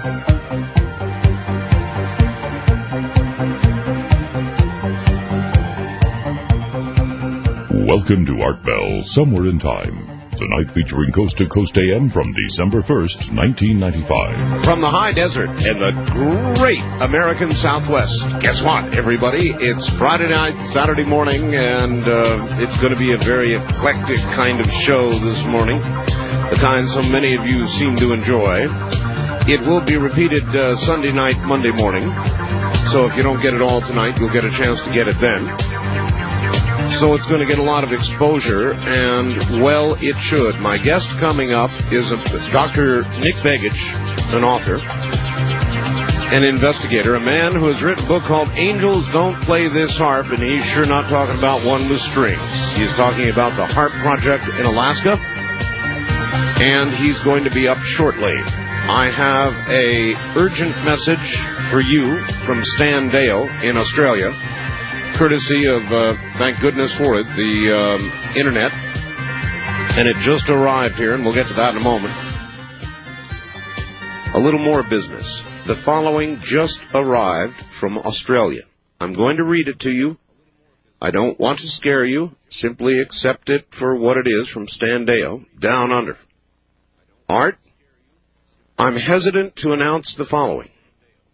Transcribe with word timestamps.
Welcome 0.00 0.24
to 8.24 8.40
Art 8.40 8.64
Bell, 8.64 9.04
Somewhere 9.04 9.52
in 9.52 9.60
Time. 9.60 10.08
Tonight 10.40 10.72
featuring 10.72 11.12
Coast 11.12 11.36
to 11.36 11.46
Coast 11.52 11.76
AM 11.76 12.08
from 12.08 12.32
December 12.32 12.80
1st, 12.80 13.36
1995. 13.36 14.64
From 14.64 14.80
the 14.80 14.88
high 14.88 15.12
desert 15.12 15.50
and 15.50 15.76
the 15.76 15.92
great 16.56 16.80
American 17.04 17.52
Southwest. 17.52 18.16
Guess 18.40 18.64
what, 18.64 18.96
everybody? 18.96 19.52
It's 19.52 19.84
Friday 20.00 20.32
night, 20.32 20.56
Saturday 20.72 21.04
morning, 21.04 21.52
and 21.52 22.08
uh, 22.08 22.64
it's 22.64 22.80
going 22.80 22.96
to 22.96 22.98
be 22.98 23.12
a 23.12 23.20
very 23.20 23.52
eclectic 23.52 24.16
kind 24.32 24.64
of 24.64 24.66
show 24.80 25.12
this 25.12 25.44
morning. 25.44 25.76
The 26.48 26.56
kind 26.56 26.88
so 26.88 27.04
many 27.04 27.36
of 27.36 27.44
you 27.44 27.68
seem 27.68 28.00
to 28.00 28.16
enjoy. 28.16 28.64
It 29.48 29.64
will 29.64 29.80
be 29.80 29.96
repeated 29.96 30.44
uh, 30.52 30.76
Sunday 30.76 31.12
night, 31.12 31.40
Monday 31.48 31.72
morning. 31.72 32.04
So 32.92 33.06
if 33.06 33.16
you 33.16 33.22
don't 33.22 33.40
get 33.40 33.54
it 33.54 33.62
all 33.62 33.80
tonight, 33.80 34.18
you'll 34.18 34.32
get 34.32 34.44
a 34.44 34.50
chance 34.50 34.82
to 34.84 34.92
get 34.92 35.08
it 35.08 35.16
then. 35.16 35.48
So 37.00 37.14
it's 37.14 37.24
going 37.24 37.40
to 37.40 37.46
get 37.46 37.58
a 37.58 37.64
lot 37.64 37.82
of 37.82 37.92
exposure, 37.92 38.74
and 38.74 39.62
well, 39.62 39.96
it 39.96 40.18
should. 40.20 40.60
My 40.60 40.76
guest 40.76 41.08
coming 41.18 41.52
up 41.56 41.70
is 41.88 42.12
a, 42.12 42.18
Dr. 42.52 43.06
Nick 43.24 43.40
Begich, 43.40 43.80
an 44.36 44.44
author, 44.44 44.76
an 46.34 46.44
investigator, 46.44 47.14
a 47.14 47.20
man 47.20 47.54
who 47.54 47.72
has 47.72 47.80
written 47.82 48.04
a 48.04 48.08
book 48.08 48.24
called 48.24 48.50
Angels 48.58 49.06
Don't 49.12 49.40
Play 49.48 49.72
This 49.72 49.96
HAARP, 49.96 50.34
and 50.34 50.42
he's 50.42 50.64
sure 50.66 50.84
not 50.84 51.08
talking 51.08 51.38
about 51.38 51.64
one 51.64 51.88
with 51.88 52.00
strings. 52.12 52.44
He's 52.76 52.92
talking 52.98 53.30
about 53.30 53.56
the 53.56 53.72
HAARP 53.72 53.94
project 54.02 54.44
in 54.60 54.66
Alaska, 54.66 55.16
and 56.60 56.92
he's 56.92 57.18
going 57.24 57.44
to 57.44 57.50
be 57.50 57.68
up 57.68 57.78
shortly. 57.82 58.36
I 58.88 59.10
have 59.10 59.52
a 59.68 60.14
urgent 60.38 60.76
message 60.84 61.28
for 61.70 61.80
you 61.80 62.24
from 62.46 62.64
Stan 62.64 63.10
Deyo 63.10 63.48
in 63.62 63.76
Australia 63.76 64.32
courtesy 65.20 65.66
of, 65.66 65.82
uh, 65.92 66.14
thank 66.38 66.58
goodness 66.60 66.96
for 66.96 67.20
it, 67.20 67.24
the 67.36 67.68
um, 67.76 68.00
internet. 68.38 68.72
And 68.72 70.08
it 70.08 70.16
just 70.24 70.48
arrived 70.48 70.94
here, 70.94 71.12
and 71.12 71.22
we'll 71.22 71.34
get 71.34 71.46
to 71.48 71.54
that 71.56 71.74
in 71.74 71.76
a 71.76 71.84
moment. 71.84 72.14
A 74.34 74.40
little 74.40 74.58
more 74.58 74.82
business. 74.82 75.26
The 75.66 75.76
following 75.84 76.38
just 76.40 76.80
arrived 76.94 77.62
from 77.78 77.98
Australia. 77.98 78.62
I'm 78.98 79.12
going 79.12 79.36
to 79.36 79.44
read 79.44 79.68
it 79.68 79.80
to 79.80 79.90
you. 79.90 80.16
I 81.02 81.10
don't 81.10 81.38
want 81.38 81.58
to 81.58 81.68
scare 81.68 82.04
you. 82.06 82.30
Simply 82.48 82.98
accept 83.00 83.50
it 83.50 83.66
for 83.78 83.94
what 83.96 84.16
it 84.16 84.26
is 84.26 84.48
from 84.48 84.68
Stan 84.68 85.04
Deyo, 85.04 85.44
down 85.60 85.92
under. 85.92 86.16
Art, 87.28 87.58
I'm 88.80 88.96
hesitant 88.96 89.56
to 89.56 89.72
announce 89.72 90.14
the 90.14 90.24
following, 90.24 90.70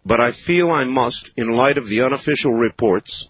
but 0.05 0.19
I 0.19 0.33
feel 0.33 0.69
I 0.69 0.83
must 0.83 1.31
in 1.37 1.47
light 1.47 1.77
of 1.77 1.87
the 1.87 2.01
unofficial 2.01 2.51
reports 2.51 3.29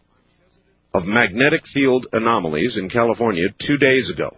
of 0.92 1.06
magnetic 1.06 1.68
field 1.72 2.08
anomalies 2.12 2.78
in 2.78 2.90
California 2.90 3.50
two 3.60 3.78
days 3.78 4.10
ago. 4.10 4.36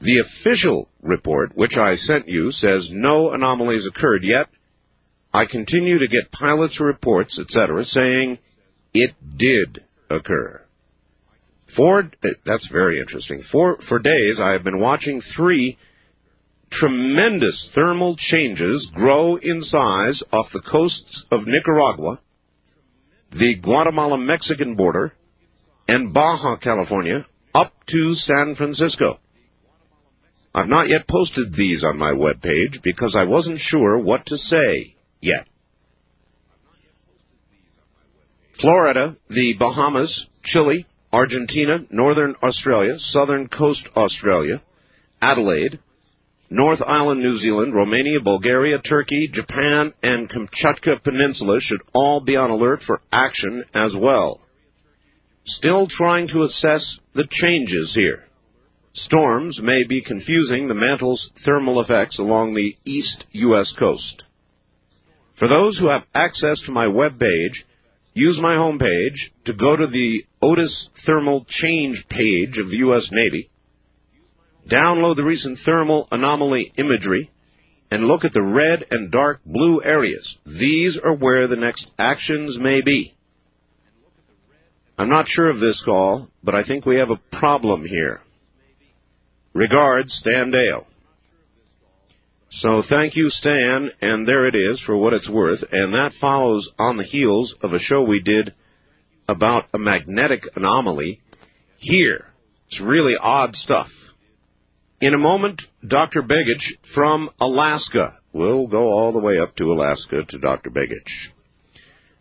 The 0.00 0.18
official 0.18 0.88
report, 1.00 1.52
which 1.56 1.76
I 1.76 1.94
sent 1.94 2.26
you, 2.26 2.50
says 2.50 2.90
no 2.90 3.30
anomalies 3.30 3.86
occurred 3.86 4.24
yet. 4.24 4.48
I 5.32 5.46
continue 5.46 6.00
to 6.00 6.08
get 6.08 6.32
pilots' 6.32 6.80
reports, 6.80 7.38
etc., 7.38 7.84
saying 7.84 8.40
it 8.92 9.12
did 9.36 9.84
occur. 10.10 10.60
For, 11.76 12.10
eh, 12.24 12.30
that's 12.44 12.66
very 12.66 12.98
interesting. 12.98 13.42
For, 13.42 13.78
for 13.80 14.00
days, 14.00 14.40
I 14.40 14.54
have 14.54 14.64
been 14.64 14.80
watching 14.80 15.20
three 15.20 15.78
tremendous 16.74 17.70
thermal 17.74 18.16
changes 18.16 18.90
grow 18.92 19.36
in 19.36 19.62
size 19.62 20.22
off 20.32 20.52
the 20.52 20.60
coasts 20.60 21.24
of 21.30 21.46
Nicaragua, 21.46 22.20
the 23.30 23.54
Guatemala-Mexican 23.56 24.74
border, 24.74 25.12
and 25.86 26.12
Baja 26.12 26.56
California 26.56 27.26
up 27.54 27.72
to 27.86 28.14
San 28.14 28.56
Francisco. 28.56 29.20
I've 30.52 30.68
not 30.68 30.88
yet 30.88 31.06
posted 31.08 31.54
these 31.54 31.84
on 31.84 31.98
my 31.98 32.12
web 32.12 32.42
page 32.42 32.80
because 32.82 33.16
I 33.16 33.24
wasn't 33.24 33.60
sure 33.60 33.98
what 33.98 34.26
to 34.26 34.36
say 34.36 34.94
yet. 35.20 35.46
Florida, 38.60 39.16
the 39.28 39.54
Bahamas, 39.58 40.26
Chile, 40.42 40.86
Argentina, 41.12 41.78
Northern 41.90 42.34
Australia, 42.42 42.98
Southern 42.98 43.48
Coast 43.48 43.88
Australia, 43.96 44.62
Adelaide, 45.20 45.80
North 46.50 46.82
Island, 46.82 47.20
New 47.20 47.36
Zealand, 47.36 47.74
Romania, 47.74 48.20
Bulgaria, 48.20 48.78
Turkey, 48.78 49.28
Japan, 49.28 49.94
and 50.02 50.30
Kamchatka 50.30 51.02
Peninsula 51.02 51.58
should 51.60 51.80
all 51.94 52.20
be 52.20 52.36
on 52.36 52.50
alert 52.50 52.82
for 52.82 53.00
action 53.10 53.64
as 53.74 53.96
well. 53.96 54.40
Still 55.44 55.86
trying 55.86 56.28
to 56.28 56.42
assess 56.42 56.98
the 57.14 57.26
changes 57.30 57.94
here. 57.94 58.24
Storms 58.92 59.60
may 59.60 59.84
be 59.84 60.02
confusing 60.02 60.68
the 60.68 60.74
mantle's 60.74 61.30
thermal 61.44 61.80
effects 61.80 62.18
along 62.18 62.54
the 62.54 62.76
east 62.84 63.26
U.S. 63.32 63.72
coast. 63.72 64.22
For 65.36 65.48
those 65.48 65.78
who 65.78 65.86
have 65.86 66.04
access 66.14 66.62
to 66.62 66.70
my 66.70 66.86
web 66.86 67.18
page, 67.18 67.66
use 68.12 68.38
my 68.40 68.54
homepage 68.54 69.30
to 69.46 69.52
go 69.52 69.74
to 69.76 69.86
the 69.86 70.24
Otis 70.40 70.90
Thermal 71.04 71.44
Change 71.48 72.06
page 72.08 72.58
of 72.58 72.68
the 72.68 72.76
U.S. 72.76 73.10
Navy 73.10 73.50
Download 74.68 75.16
the 75.16 75.24
recent 75.24 75.58
thermal 75.58 76.08
anomaly 76.10 76.72
imagery 76.76 77.30
and 77.90 78.06
look 78.06 78.24
at 78.24 78.32
the 78.32 78.42
red 78.42 78.86
and 78.90 79.10
dark 79.10 79.40
blue 79.44 79.82
areas. 79.82 80.36
These 80.46 80.98
are 80.98 81.14
where 81.14 81.46
the 81.46 81.56
next 81.56 81.90
actions 81.98 82.58
may 82.58 82.80
be. 82.80 83.14
I'm 84.96 85.08
not 85.08 85.28
sure 85.28 85.50
of 85.50 85.60
this 85.60 85.82
call, 85.84 86.28
but 86.42 86.54
I 86.54 86.64
think 86.64 86.86
we 86.86 86.96
have 86.96 87.10
a 87.10 87.20
problem 87.36 87.84
here. 87.84 88.20
Regards, 89.52 90.14
Stan 90.14 90.50
Deyo. 90.50 90.86
So 92.48 92.82
thank 92.88 93.16
you, 93.16 93.30
Stan, 93.30 93.90
and 94.00 94.26
there 94.26 94.46
it 94.46 94.54
is 94.54 94.80
for 94.80 94.96
what 94.96 95.12
it's 95.12 95.28
worth, 95.28 95.64
and 95.72 95.94
that 95.94 96.12
follows 96.20 96.70
on 96.78 96.96
the 96.96 97.04
heels 97.04 97.54
of 97.60 97.72
a 97.72 97.80
show 97.80 98.02
we 98.02 98.22
did 98.22 98.54
about 99.28 99.66
a 99.74 99.78
magnetic 99.78 100.44
anomaly 100.54 101.20
here. 101.78 102.26
It's 102.68 102.80
really 102.80 103.16
odd 103.20 103.56
stuff. 103.56 103.88
In 105.04 105.12
a 105.12 105.18
moment, 105.18 105.60
Dr. 105.86 106.22
Begich 106.22 106.78
from 106.94 107.28
Alaska. 107.38 108.20
We'll 108.32 108.66
go 108.68 108.88
all 108.88 109.12
the 109.12 109.20
way 109.20 109.38
up 109.38 109.54
to 109.56 109.64
Alaska 109.64 110.24
to 110.24 110.38
Dr. 110.38 110.70
Begich. 110.70 111.28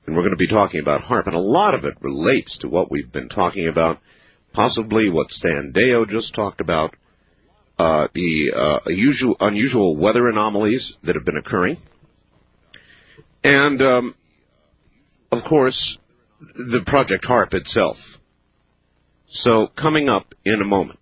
And 0.05 0.13
we're 0.13 0.23
going 0.23 0.31
to 0.31 0.35
be 0.35 0.49
talking 0.49 0.81
about 0.81 0.99
HAARP, 0.99 1.27
and 1.27 1.35
a 1.35 1.39
lot 1.39 1.75
of 1.75 1.85
it 1.85 1.94
relates 2.01 2.57
to 2.57 2.67
what 2.67 2.91
we've 2.91 3.09
been 3.09 3.29
talking 3.29 3.69
about, 3.69 3.99
possibly 4.51 5.09
what 5.09 5.31
Stan 5.31 5.71
Deyo 5.73 6.05
just 6.05 6.35
talked 6.35 6.59
about, 6.59 6.94
uh, 7.79 8.09
the 8.13 8.51
uh, 8.53 8.89
usual, 8.89 9.38
unusual 9.39 9.95
weather 9.95 10.27
anomalies 10.27 10.97
that 11.03 11.15
have 11.15 11.23
been 11.23 11.38
occurring, 11.38 11.77
and, 13.45 13.81
um, 13.81 14.15
of 15.31 15.45
course, 15.45 15.97
the 16.41 16.81
Project 16.85 17.23
HAARP 17.23 17.53
itself. 17.53 17.95
So, 19.27 19.67
coming 19.67 20.09
up 20.09 20.35
in 20.44 20.59
a 20.59 20.65
moment. 20.65 21.00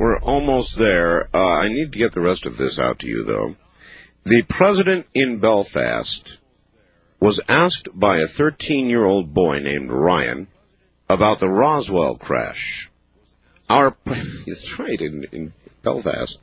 We're 0.00 0.18
almost 0.18 0.78
there. 0.78 1.28
Uh, 1.36 1.38
I 1.38 1.68
need 1.68 1.92
to 1.92 1.98
get 1.98 2.14
the 2.14 2.22
rest 2.22 2.46
of 2.46 2.56
this 2.56 2.78
out 2.80 3.00
to 3.00 3.06
you, 3.06 3.24
though. 3.24 3.54
The 4.24 4.42
president 4.48 5.06
in 5.14 5.40
Belfast 5.40 6.38
was 7.20 7.42
asked 7.46 7.90
by 7.92 8.16
a 8.16 8.40
13-year-old 8.40 9.34
boy 9.34 9.58
named 9.58 9.90
Ryan 9.90 10.48
about 11.06 11.38
the 11.38 11.50
Roswell 11.50 12.16
crash. 12.16 12.90
Our, 13.68 13.94
that's 14.06 14.74
right, 14.78 14.98
in, 14.98 15.26
in 15.32 15.52
Belfast. 15.84 16.38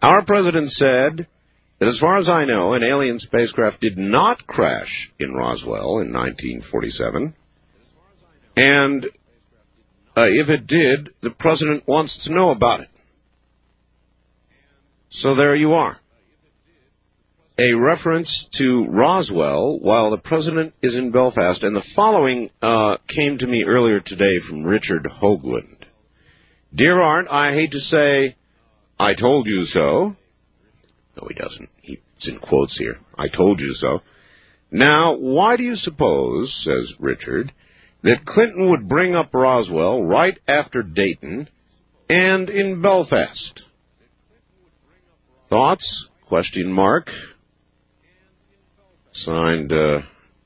Our 0.00 0.24
president 0.24 0.70
said 0.70 1.26
that 1.80 1.88
as 1.88 1.98
far 1.98 2.16
as 2.16 2.30
I 2.30 2.46
know, 2.46 2.72
an 2.72 2.82
alien 2.82 3.18
spacecraft 3.18 3.82
did 3.82 3.98
not 3.98 4.46
crash 4.46 5.12
in 5.20 5.34
Roswell 5.34 5.98
in 5.98 6.10
1947. 6.10 7.34
And 8.56 9.04
uh, 10.16 10.24
if 10.26 10.48
it 10.48 10.66
did, 10.66 11.10
the 11.20 11.30
president 11.30 11.86
wants 11.86 12.24
to 12.24 12.34
know 12.34 12.50
about 12.50 12.80
it. 12.80 12.88
So 15.14 15.36
there 15.36 15.54
you 15.54 15.74
are. 15.74 15.96
A 17.56 17.72
reference 17.74 18.48
to 18.54 18.84
Roswell 18.86 19.78
while 19.78 20.10
the 20.10 20.18
president 20.18 20.74
is 20.82 20.96
in 20.96 21.12
Belfast. 21.12 21.62
And 21.62 21.76
the 21.76 21.86
following 21.94 22.50
uh, 22.60 22.96
came 23.06 23.38
to 23.38 23.46
me 23.46 23.62
earlier 23.64 24.00
today 24.00 24.40
from 24.40 24.64
Richard 24.64 25.04
Hoagland. 25.04 25.84
Dear 26.74 27.00
Art, 27.00 27.28
I 27.30 27.52
hate 27.52 27.70
to 27.70 27.78
say, 27.78 28.34
I 28.98 29.14
told 29.14 29.46
you 29.46 29.66
so. 29.66 30.16
No, 31.16 31.28
he 31.28 31.34
doesn't. 31.34 31.70
He's 31.80 31.98
in 32.26 32.40
quotes 32.40 32.76
here. 32.76 32.98
I 33.16 33.28
told 33.28 33.60
you 33.60 33.72
so. 33.72 34.02
Now, 34.72 35.16
why 35.16 35.56
do 35.56 35.62
you 35.62 35.76
suppose, 35.76 36.60
says 36.64 36.92
Richard, 36.98 37.52
that 38.02 38.24
Clinton 38.26 38.68
would 38.70 38.88
bring 38.88 39.14
up 39.14 39.32
Roswell 39.32 40.02
right 40.02 40.36
after 40.48 40.82
Dayton 40.82 41.48
and 42.10 42.50
in 42.50 42.82
Belfast. 42.82 43.62
Thoughts? 45.48 46.08
Question 46.26 46.72
mark. 46.72 47.10
Signed 49.12 49.72
uh, 49.72 50.02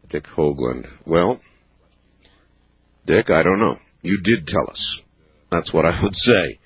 Dick 0.08 0.24
Hoagland. 0.24 0.86
Well, 1.06 1.40
Dick, 3.06 3.30
I 3.30 3.42
don't 3.42 3.60
know. 3.60 3.78
You 4.02 4.20
did 4.22 4.46
tell 4.46 4.68
us. 4.68 5.00
That's 5.50 5.72
what 5.72 5.86
I 5.86 6.02
would 6.02 6.14
say. 6.14 6.58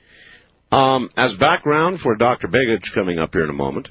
Um, 0.73 1.11
as 1.17 1.37
background 1.37 2.01
for 2.01 2.17
Dr. 2.17 2.49
Begich 2.49 2.95
coming 2.95 3.19
up 3.19 3.35
here 3.35 3.45
in 3.45 3.51
a 3.51 3.55
moment, 3.55 3.91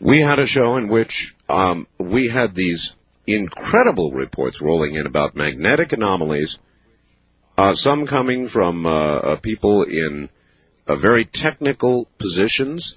we 0.00 0.20
had 0.20 0.38
a 0.38 0.46
show 0.46 0.76
in 0.76 0.88
which 0.88 1.34
um, 1.48 1.86
we 1.98 2.28
had 2.28 2.54
these 2.54 2.92
incredible 3.26 4.12
reports 4.12 4.60
rolling 4.60 4.94
in 4.94 5.06
about 5.06 5.36
magnetic 5.36 5.92
anomalies, 5.92 6.58
uh, 7.56 7.74
some 7.74 8.06
coming 8.06 8.48
from 8.48 8.84
uh, 8.84 8.90
uh 8.90 9.36
people 9.36 9.84
in 9.84 10.28
uh, 10.86 10.96
very 10.96 11.28
technical 11.32 12.08
positions. 12.18 12.96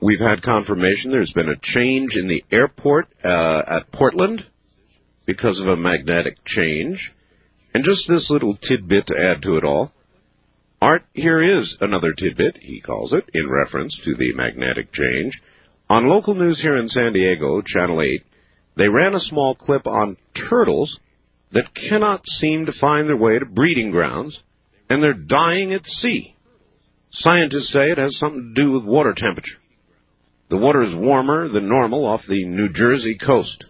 We've 0.00 0.20
had 0.20 0.42
confirmation 0.42 1.10
there's 1.10 1.32
been 1.32 1.48
a 1.48 1.60
change 1.60 2.16
in 2.16 2.28
the 2.28 2.44
airport 2.50 3.08
uh, 3.24 3.62
at 3.66 3.92
Portland 3.92 4.46
because 5.26 5.60
of 5.60 5.68
a 5.68 5.76
magnetic 5.76 6.44
change. 6.44 7.12
And 7.74 7.84
just 7.84 8.08
this 8.08 8.30
little 8.30 8.56
tidbit 8.56 9.06
to 9.06 9.16
add 9.18 9.42
to 9.42 9.56
it 9.56 9.64
all. 9.64 9.92
Art, 10.80 11.04
here 11.14 11.40
is 11.40 11.78
another 11.80 12.12
tidbit, 12.12 12.58
he 12.60 12.80
calls 12.80 13.12
it, 13.12 13.30
in 13.32 13.48
reference 13.48 13.98
to 14.04 14.14
the 14.14 14.34
magnetic 14.34 14.92
change. 14.92 15.40
On 15.88 16.06
local 16.06 16.34
news 16.34 16.60
here 16.60 16.76
in 16.76 16.88
San 16.88 17.12
Diego, 17.12 17.62
Channel 17.62 18.02
8, 18.02 18.24
they 18.76 18.88
ran 18.88 19.14
a 19.14 19.20
small 19.20 19.54
clip 19.54 19.86
on 19.86 20.16
turtles 20.34 20.98
that 21.52 21.74
cannot 21.74 22.26
seem 22.26 22.66
to 22.66 22.72
find 22.72 23.08
their 23.08 23.16
way 23.16 23.38
to 23.38 23.46
breeding 23.46 23.90
grounds, 23.90 24.42
and 24.90 25.02
they're 25.02 25.14
dying 25.14 25.72
at 25.72 25.86
sea. 25.86 26.34
Scientists 27.14 27.70
say 27.70 27.90
it 27.90 27.98
has 27.98 28.16
something 28.16 28.54
to 28.54 28.62
do 28.62 28.70
with 28.70 28.84
water 28.84 29.12
temperature. 29.14 29.58
The 30.48 30.56
water 30.56 30.82
is 30.82 30.94
warmer 30.94 31.46
than 31.46 31.68
normal 31.68 32.06
off 32.06 32.22
the 32.26 32.46
New 32.46 32.70
Jersey 32.70 33.18
coast. 33.18 33.66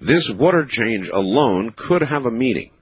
This 0.00 0.28
water 0.36 0.66
change 0.68 1.08
alone 1.08 1.72
could 1.76 2.02
have 2.02 2.26
a 2.26 2.32
meaning, 2.32 2.72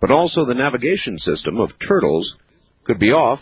but 0.00 0.10
also 0.10 0.44
the 0.44 0.54
navigation 0.54 1.18
system 1.18 1.60
of 1.60 1.78
turtles 1.78 2.36
could 2.82 2.98
be 2.98 3.12
off 3.12 3.40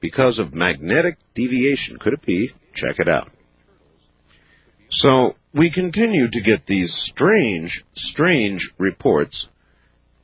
because 0.00 0.40
of 0.40 0.54
magnetic 0.54 1.18
deviation. 1.34 1.96
Could 1.96 2.14
it 2.14 2.26
be? 2.26 2.50
Check 2.74 2.98
it 2.98 3.08
out. 3.08 3.30
So 4.88 5.36
we 5.54 5.70
continue 5.70 6.28
to 6.28 6.40
get 6.40 6.66
these 6.66 6.92
strange, 6.92 7.84
strange 7.94 8.72
reports 8.76 9.48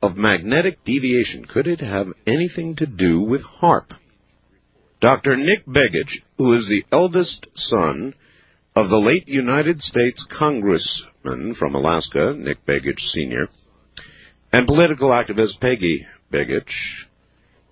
of 0.02 0.16
magnetic 0.16 0.82
deviation. 0.84 1.44
Could 1.44 1.68
it 1.68 1.80
have 1.80 2.08
anything 2.26 2.74
to 2.76 2.86
do 2.86 3.20
with 3.20 3.42
HAARP? 3.42 3.92
Dr. 5.00 5.36
Nick 5.36 5.66
Begich, 5.66 6.22
who 6.38 6.54
is 6.54 6.68
the 6.68 6.84
eldest 6.90 7.46
son 7.54 8.14
of 8.74 8.88
the 8.88 8.98
late 8.98 9.28
United 9.28 9.82
States 9.82 10.26
Congressman 10.30 11.54
from 11.54 11.74
Alaska, 11.74 12.34
Nick 12.34 12.64
Begich 12.64 13.00
Sr., 13.00 13.48
and 14.52 14.66
political 14.66 15.10
activist 15.10 15.60
Pegge 15.60 16.06
Begich, 16.32 17.04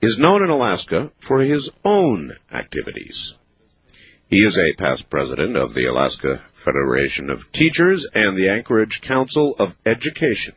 is 0.03 0.19
known 0.19 0.45
in 0.45 0.51
Alaska 0.51 1.13
for 1.27 1.41
his 1.41 1.71
own 1.83 2.37
activities. 2.53 3.35
He 4.29 4.45
is 4.45 4.59
a 4.59 4.77
past 4.77 5.09
president 5.09 5.57
of 5.57 5.73
the 5.73 5.87
Alaska 5.87 6.45
Federation 6.63 7.31
of 7.31 7.51
Teachers 7.53 8.07
and 8.15 8.37
the 8.37 8.51
Anchorage 8.51 9.01
Council 9.01 9.57
of 9.59 9.71
Education. 9.87 10.55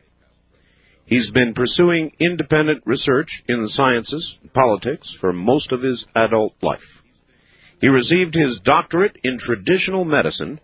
He's 1.08 1.30
been 1.30 1.54
pursuing 1.54 2.12
independent 2.20 2.82
research 2.84 3.42
in 3.48 3.62
the 3.62 3.70
sciences 3.70 4.36
and 4.42 4.52
politics 4.52 5.16
for 5.18 5.32
most 5.32 5.72
of 5.72 5.80
his 5.80 6.04
adult 6.14 6.52
life. 6.60 7.02
He 7.80 7.88
received 7.88 8.34
his 8.34 8.60
doctorate 8.62 9.16
in 9.24 9.38
traditional 9.38 10.04
medicine 10.04 10.60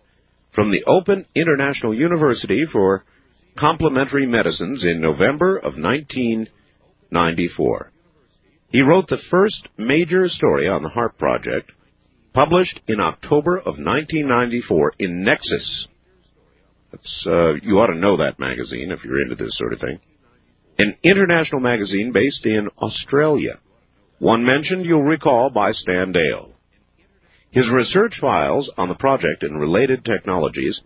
from 0.51 0.69
the 0.69 0.83
Open 0.85 1.25
International 1.33 1.95
University 1.95 2.63
for 2.71 3.05
Complementary 3.57 4.27
Medicines 4.27 4.85
in 4.85 5.01
November 5.01 5.57
of 5.57 5.79
1994. 5.79 7.91
He 8.69 8.83
wrote 8.83 9.07
the 9.07 9.23
first 9.31 9.67
major 9.79 10.29
story 10.29 10.67
on 10.67 10.83
the 10.83 10.89
HAARP 10.89 11.17
project, 11.17 11.71
published 12.33 12.81
in 12.87 12.99
October 12.99 13.57
of 13.57 13.79
1994 13.79 14.93
in 14.99 15.23
Nexus. 15.23 15.87
Uh, 17.25 17.53
you 17.63 17.79
ought 17.79 17.87
to 17.87 17.97
know 17.97 18.17
that 18.17 18.39
magazine 18.39 18.91
if 18.91 19.03
you're 19.03 19.23
into 19.23 19.33
this 19.33 19.57
sort 19.57 19.73
of 19.73 19.79
thing. 19.79 19.99
An 20.77 20.97
international 21.03 21.61
magazine 21.61 22.11
based 22.11 22.45
in 22.45 22.69
Australia. 22.77 23.59
One 24.19 24.45
mentioned, 24.45 24.85
you'll 24.85 25.03
recall, 25.03 25.49
by 25.49 25.71
Stan 25.71 26.13
Deyo. 26.13 26.51
His 27.49 27.69
research 27.69 28.19
files 28.19 28.69
on 28.77 28.89
the 28.89 28.95
project 28.95 29.43
and 29.43 29.59
related 29.59 30.03
technologies 30.03 30.81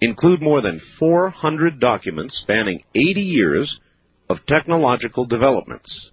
include 0.00 0.42
more 0.42 0.60
than 0.60 0.80
400 0.98 1.80
documents 1.80 2.38
spanning 2.38 2.84
80 2.94 3.20
years 3.20 3.80
of 4.28 4.46
technological 4.46 5.26
developments. 5.26 6.12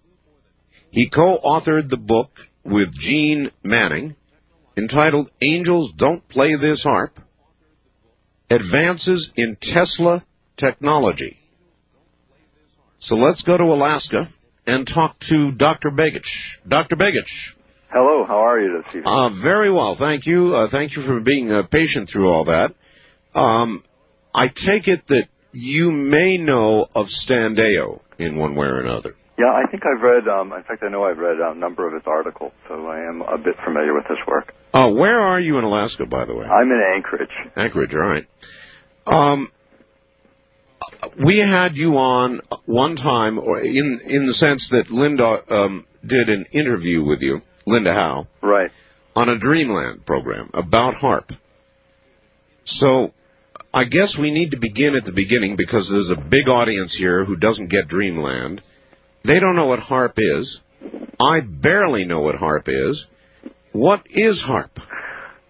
He 0.89 1.09
co-authored 1.09 1.89
the 1.89 1.97
book 1.97 2.31
with 2.63 2.91
Jeane 2.93 3.51
Manning 3.63 4.15
entitled 4.75 5.29
Angels 5.41 5.91
Don't 5.95 6.27
Play 6.27 6.55
This 6.55 6.83
HAARP, 6.83 7.11
Advances 8.49 9.31
in 9.35 9.57
Tesla 9.61 10.25
Technology. 10.57 11.37
So 12.99 13.15
let's 13.15 13.43
go 13.43 13.57
to 13.57 13.63
Alaska 13.63 14.27
and 14.67 14.85
talk 14.85 15.17
to 15.29 15.51
Dr. 15.51 15.89
Begich. 15.89 16.29
Dr. 16.67 16.95
Begich. 16.95 17.55
Hello, 17.91 18.25
how 18.25 18.45
are 18.45 18.59
you 18.59 18.81
this 18.83 18.87
evening? 18.89 19.05
Uh, 19.07 19.29
very 19.41 19.71
well, 19.71 19.95
thank 19.97 20.25
you. 20.25 20.53
Uh, 20.53 20.69
thank 20.69 20.95
you 20.95 21.03
for 21.03 21.19
being 21.21 21.51
uh, 21.51 21.63
patient 21.63 22.09
through 22.09 22.29
all 22.29 22.45
that. 22.45 22.75
Um, 23.33 23.83
I 24.35 24.47
take 24.47 24.87
it 24.87 25.07
that 25.07 25.27
you 25.53 25.91
may 25.91 26.37
know 26.37 26.87
of 26.93 27.07
Stan 27.07 27.55
Deyo 27.55 28.01
in 28.19 28.37
one 28.37 28.55
way 28.55 28.67
or 28.67 28.81
another. 28.81 29.15
Yeah, 29.39 29.53
I 29.53 29.71
think 29.71 29.83
I've 29.85 30.03
read. 30.03 30.27
Um, 30.27 30.51
in 30.51 30.63
fact, 30.63 30.83
I 30.83 30.89
know 30.89 31.05
I've 31.05 31.17
read 31.17 31.37
a 31.39 31.55
number 31.55 31.87
of 31.87 31.93
his 31.93 32.03
articles, 32.05 32.51
so 32.67 32.87
I 32.87 32.99
am 33.07 33.21
a 33.21 33.37
bit 33.37 33.55
familiar 33.63 33.93
with 33.93 34.05
his 34.07 34.17
work. 34.27 34.53
Oh, 34.73 34.93
where 34.93 35.21
are 35.21 35.39
you 35.39 35.57
in 35.57 35.63
Alaska, 35.63 36.05
by 36.05 36.25
the 36.25 36.35
way? 36.35 36.45
I'm 36.45 36.67
in 36.67 36.81
Anchorage. 36.95 37.31
Anchorage, 37.55 37.95
all 37.95 38.01
right. 38.01 38.27
Um, 39.07 39.51
we 41.23 41.39
had 41.39 41.75
you 41.75 41.97
on 41.97 42.41
one 42.65 42.95
time, 42.95 43.39
or 43.39 43.59
in 43.59 44.01
in 44.05 44.27
the 44.27 44.33
sense 44.33 44.69
that 44.71 44.89
Linda 44.89 45.43
um, 45.53 45.85
did 46.05 46.29
an 46.29 46.45
interview 46.51 47.03
with 47.03 47.21
you, 47.21 47.41
Linda 47.65 47.93
Howe, 47.93 48.27
right, 48.41 48.71
on 49.15 49.29
a 49.29 49.37
Dreamland 49.37 50.05
program 50.05 50.49
about 50.53 50.95
HAARP. 50.95 51.31
So 52.65 53.13
I 53.73 53.83
guess 53.85 54.17
we 54.17 54.31
need 54.31 54.51
to 54.51 54.57
begin 54.57 54.95
at 54.95 55.05
the 55.05 55.11
beginning 55.11 55.55
because 55.55 55.89
there's 55.89 56.11
a 56.11 56.21
big 56.21 56.47
audience 56.47 56.95
here 56.95 57.25
who 57.25 57.35
doesn't 57.35 57.69
get 57.69 57.87
Dreamland. 57.87 58.61
They 59.23 59.39
don't 59.39 59.55
know 59.55 59.67
what 59.67 59.79
HAARP 59.79 60.13
is. 60.17 60.61
I 61.19 61.41
barely 61.41 62.05
know 62.05 62.21
what 62.21 62.35
HAARP 62.35 62.67
is. 62.67 63.05
What 63.71 64.05
is 64.09 64.43
HAARP? 64.47 64.71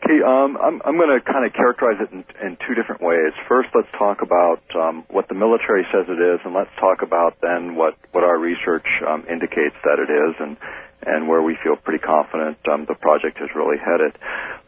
Okay, 0.09 0.23
um, 0.23 0.57
I'm, 0.57 0.81
I'm 0.85 0.97
going 0.97 1.13
to 1.13 1.21
kind 1.21 1.45
of 1.45 1.53
characterize 1.53 2.01
it 2.01 2.11
in, 2.11 2.25
in, 2.41 2.57
two 2.65 2.73
different 2.73 3.01
ways. 3.01 3.31
First, 3.47 3.69
let's 3.75 3.91
talk 3.97 4.23
about 4.23 4.61
um, 4.73 5.05
what 5.09 5.27
the 5.27 5.35
military 5.35 5.85
says 5.93 6.05
it 6.09 6.19
is, 6.19 6.39
and 6.43 6.53
let's 6.53 6.73
talk 6.79 7.03
about 7.03 7.37
then 7.41 7.75
what, 7.75 7.93
what 8.11 8.23
our 8.23 8.39
research 8.39 8.87
um, 9.07 9.23
indicates 9.29 9.75
that 9.83 9.99
it 9.99 10.09
is, 10.09 10.33
and, 10.39 10.57
and 11.05 11.27
where 11.27 11.43
we 11.43 11.57
feel 11.63 11.75
pretty 11.75 12.01
confident 12.01 12.57
um, 12.67 12.85
the 12.87 12.95
project 12.95 13.37
is 13.37 13.49
really 13.55 13.77
headed. 13.77 14.17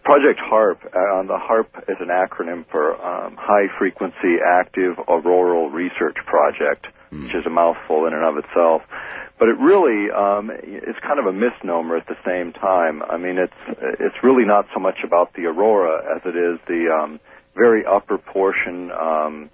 Project 0.04 0.40
HAARP. 0.40 0.86
uh, 0.86 1.24
the 1.26 1.40
HAARP 1.42 1.90
is 1.90 1.98
an 2.00 2.10
acronym 2.10 2.64
for 2.70 2.94
um, 3.02 3.36
High 3.36 3.66
Frequency 3.80 4.38
Active 4.46 4.98
Auroral 5.10 5.72
Research 5.72 6.18
Project 6.28 6.86
mm. 7.12 7.24
which 7.24 7.36
is 7.36 7.46
a 7.46 7.50
mouthful 7.50 8.06
in 8.06 8.14
and 8.14 8.24
of 8.24 8.38
itself. 8.38 8.82
But 9.42 9.50
it 9.50 9.58
really 9.58 10.12
um, 10.12 10.52
is 10.52 10.96
kind 11.02 11.18
of 11.18 11.26
a 11.26 11.34
misnomer 11.34 11.98
at 11.98 12.06
the 12.06 12.18
same 12.24 12.54
time. 12.54 13.02
I 13.02 13.18
mean, 13.18 13.40
it's 13.40 13.80
it's 14.00 14.16
really 14.22 14.46
not 14.46 14.68
so 14.72 14.80
much 14.80 15.00
about 15.04 15.34
the 15.34 15.48
aurora 15.48 16.16
as 16.16 16.22
it 16.26 16.38
is 16.38 16.60
the 16.68 16.94
um, 16.94 17.20
very 17.56 17.84
upper 17.84 18.20
portion 18.20 18.92
um, 18.92 19.50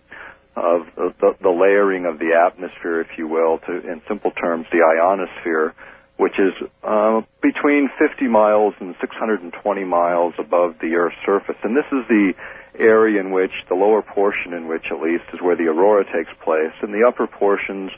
of 0.57 0.87
the, 0.97 1.35
the 1.41 1.49
layering 1.49 2.05
of 2.05 2.19
the 2.19 2.33
atmosphere, 2.35 2.99
if 2.99 3.17
you 3.17 3.29
will, 3.29 3.59
to 3.59 3.77
in 3.89 4.01
simple 4.09 4.31
terms, 4.31 4.65
the 4.73 4.83
ionosphere, 4.83 5.73
which 6.17 6.37
is 6.37 6.51
uh, 6.83 7.21
between 7.41 7.89
50 7.97 8.27
miles 8.27 8.73
and 8.81 8.93
620 8.99 9.83
miles 9.85 10.33
above 10.37 10.75
the 10.81 10.95
Earth's 10.95 11.15
surface. 11.25 11.55
And 11.63 11.77
this 11.77 11.87
is 11.93 12.03
the 12.09 12.33
area 12.77 13.21
in 13.21 13.31
which, 13.31 13.53
the 13.69 13.75
lower 13.75 14.01
portion 14.01 14.51
in 14.51 14.67
which 14.67 14.91
at 14.91 14.99
least, 14.99 15.23
is 15.33 15.39
where 15.41 15.55
the 15.55 15.67
aurora 15.67 16.03
takes 16.03 16.31
place, 16.43 16.75
and 16.81 16.93
the 16.93 17.07
upper 17.07 17.25
portions 17.25 17.91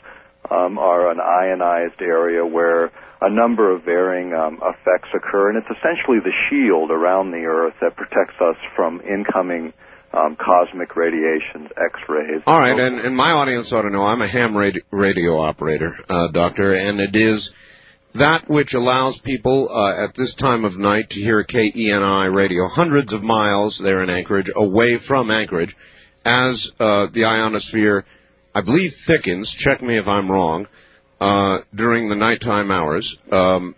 um, 0.50 0.78
are 0.78 1.10
an 1.10 1.20
ionized 1.20 2.00
area 2.00 2.44
where 2.44 2.90
a 3.22 3.30
number 3.30 3.74
of 3.74 3.84
varying 3.84 4.32
um, 4.32 4.58
effects 4.62 5.08
occur, 5.14 5.50
and 5.50 5.58
it's 5.58 5.78
essentially 5.78 6.18
the 6.24 6.32
shield 6.48 6.90
around 6.90 7.30
the 7.30 7.44
Earth 7.44 7.74
that 7.80 7.96
protects 7.96 8.40
us 8.40 8.56
from 8.74 9.00
incoming 9.02 9.72
um, 10.12 10.36
cosmic 10.36 10.96
radiations, 10.96 11.68
X-rays. 11.76 12.42
All 12.46 12.58
right, 12.58 12.78
and, 12.78 12.98
and 12.98 13.14
my 13.14 13.30
audience 13.30 13.72
ought 13.72 13.82
to 13.82 13.90
know 13.90 14.02
I'm 14.02 14.22
a 14.22 14.28
ham 14.28 14.56
radio, 14.56 14.82
radio 14.90 15.38
operator, 15.38 15.96
uh, 16.08 16.28
doctor, 16.32 16.72
and 16.72 16.98
it 16.98 17.14
is 17.14 17.52
that 18.14 18.48
which 18.48 18.74
allows 18.74 19.20
people 19.20 19.68
uh, 19.70 20.04
at 20.04 20.16
this 20.16 20.34
time 20.34 20.64
of 20.64 20.76
night 20.76 21.10
to 21.10 21.20
hear 21.20 21.44
KENI 21.44 22.34
radio 22.34 22.66
hundreds 22.66 23.12
of 23.12 23.22
miles 23.22 23.80
there 23.82 24.02
in 24.02 24.10
Anchorage, 24.10 24.50
away 24.54 24.98
from 24.98 25.30
Anchorage, 25.30 25.76
as 26.24 26.72
uh, 26.80 27.06
the 27.12 27.24
ionosphere, 27.24 28.04
I 28.54 28.62
believe, 28.62 28.92
thickens. 29.06 29.54
Check 29.56 29.82
me 29.82 29.98
if 29.98 30.06
I'm 30.06 30.30
wrong. 30.30 30.66
Uh, 31.20 31.58
during 31.74 32.08
the 32.08 32.16
nighttime 32.16 32.70
hours, 32.70 33.18
um, 33.30 33.74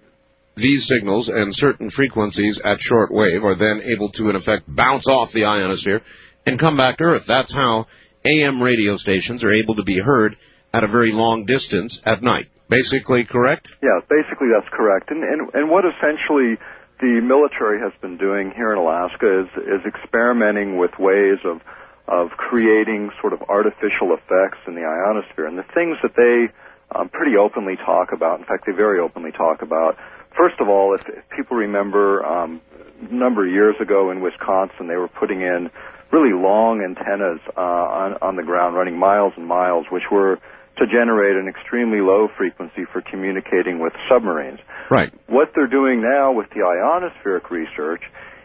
these 0.56 0.86
signals 0.86 1.28
and 1.28 1.54
certain 1.54 1.90
frequencies 1.90 2.60
at 2.64 2.78
short 2.80 3.10
wave 3.12 3.42
are 3.42 3.56
then 3.56 3.82
able 3.82 4.10
to, 4.12 4.30
in 4.30 4.36
effect, 4.36 4.64
bounce 4.68 5.06
off 5.08 5.32
the 5.32 5.44
ionosphere 5.44 6.02
and 6.46 6.58
come 6.58 6.76
back 6.76 6.98
to 6.98 7.04
Earth. 7.04 7.24
That's 7.26 7.52
how 7.52 7.86
AM 8.24 8.62
radio 8.62 8.96
stations 8.96 9.42
are 9.44 9.52
able 9.52 9.76
to 9.76 9.82
be 9.82 9.98
heard 9.98 10.36
at 10.72 10.84
a 10.84 10.88
very 10.88 11.12
long 11.12 11.44
distance 11.44 12.00
at 12.04 12.22
night. 12.22 12.48
Basically 12.68 13.24
correct? 13.24 13.68
Yeah, 13.82 14.00
basically 14.08 14.48
that's 14.54 14.70
correct. 14.72 15.10
And, 15.10 15.22
and, 15.24 15.50
and 15.54 15.70
what 15.70 15.84
essentially 15.84 16.56
the 17.00 17.20
military 17.20 17.80
has 17.80 17.92
been 18.00 18.16
doing 18.16 18.52
here 18.54 18.72
in 18.72 18.78
Alaska 18.78 19.42
is, 19.42 19.48
is 19.66 19.82
experimenting 19.84 20.78
with 20.78 20.92
ways 20.98 21.38
of, 21.44 21.60
of 22.08 22.30
creating 22.30 23.10
sort 23.20 23.32
of 23.32 23.42
artificial 23.48 24.12
effects 24.14 24.58
in 24.66 24.74
the 24.74 24.82
ionosphere. 24.82 25.46
And 25.46 25.56
the 25.58 25.66
things 25.74 25.96
that 26.02 26.14
they 26.16 26.52
um, 26.94 27.08
pretty 27.08 27.36
openly 27.36 27.76
talk 27.76 28.12
about, 28.12 28.40
in 28.40 28.46
fact, 28.46 28.66
they 28.66 28.72
very 28.72 29.00
openly 29.00 29.32
talk 29.32 29.62
about, 29.62 29.96
first 30.36 30.60
of 30.60 30.68
all, 30.68 30.94
if, 30.94 31.08
if 31.08 31.28
people 31.30 31.56
remember 31.56 32.24
um, 32.24 32.60
a 33.00 33.14
number 33.14 33.46
of 33.46 33.52
years 33.52 33.76
ago 33.80 34.10
in 34.10 34.20
Wisconsin, 34.20 34.88
they 34.88 34.96
were 34.96 35.08
putting 35.08 35.40
in 35.40 35.70
really 36.12 36.32
long 36.32 36.82
antennas 36.82 37.40
uh, 37.56 37.60
on, 37.60 38.18
on 38.20 38.36
the 38.36 38.42
ground, 38.42 38.76
running 38.76 38.98
miles 38.98 39.32
and 39.36 39.46
miles, 39.46 39.86
which 39.90 40.04
were 40.10 40.38
to 40.76 40.86
generate 40.86 41.36
an 41.36 41.48
extremely 41.48 42.00
low 42.00 42.28
frequency 42.36 42.84
for 42.92 43.02
communicating 43.02 43.78
with 43.78 43.92
submarines. 44.10 44.58
Right. 44.90 45.12
What 45.26 45.52
they're 45.54 45.66
doing 45.66 46.02
now 46.02 46.32
with 46.32 46.48
the 46.50 46.60
ionospheric 46.60 47.50
research 47.50 48.02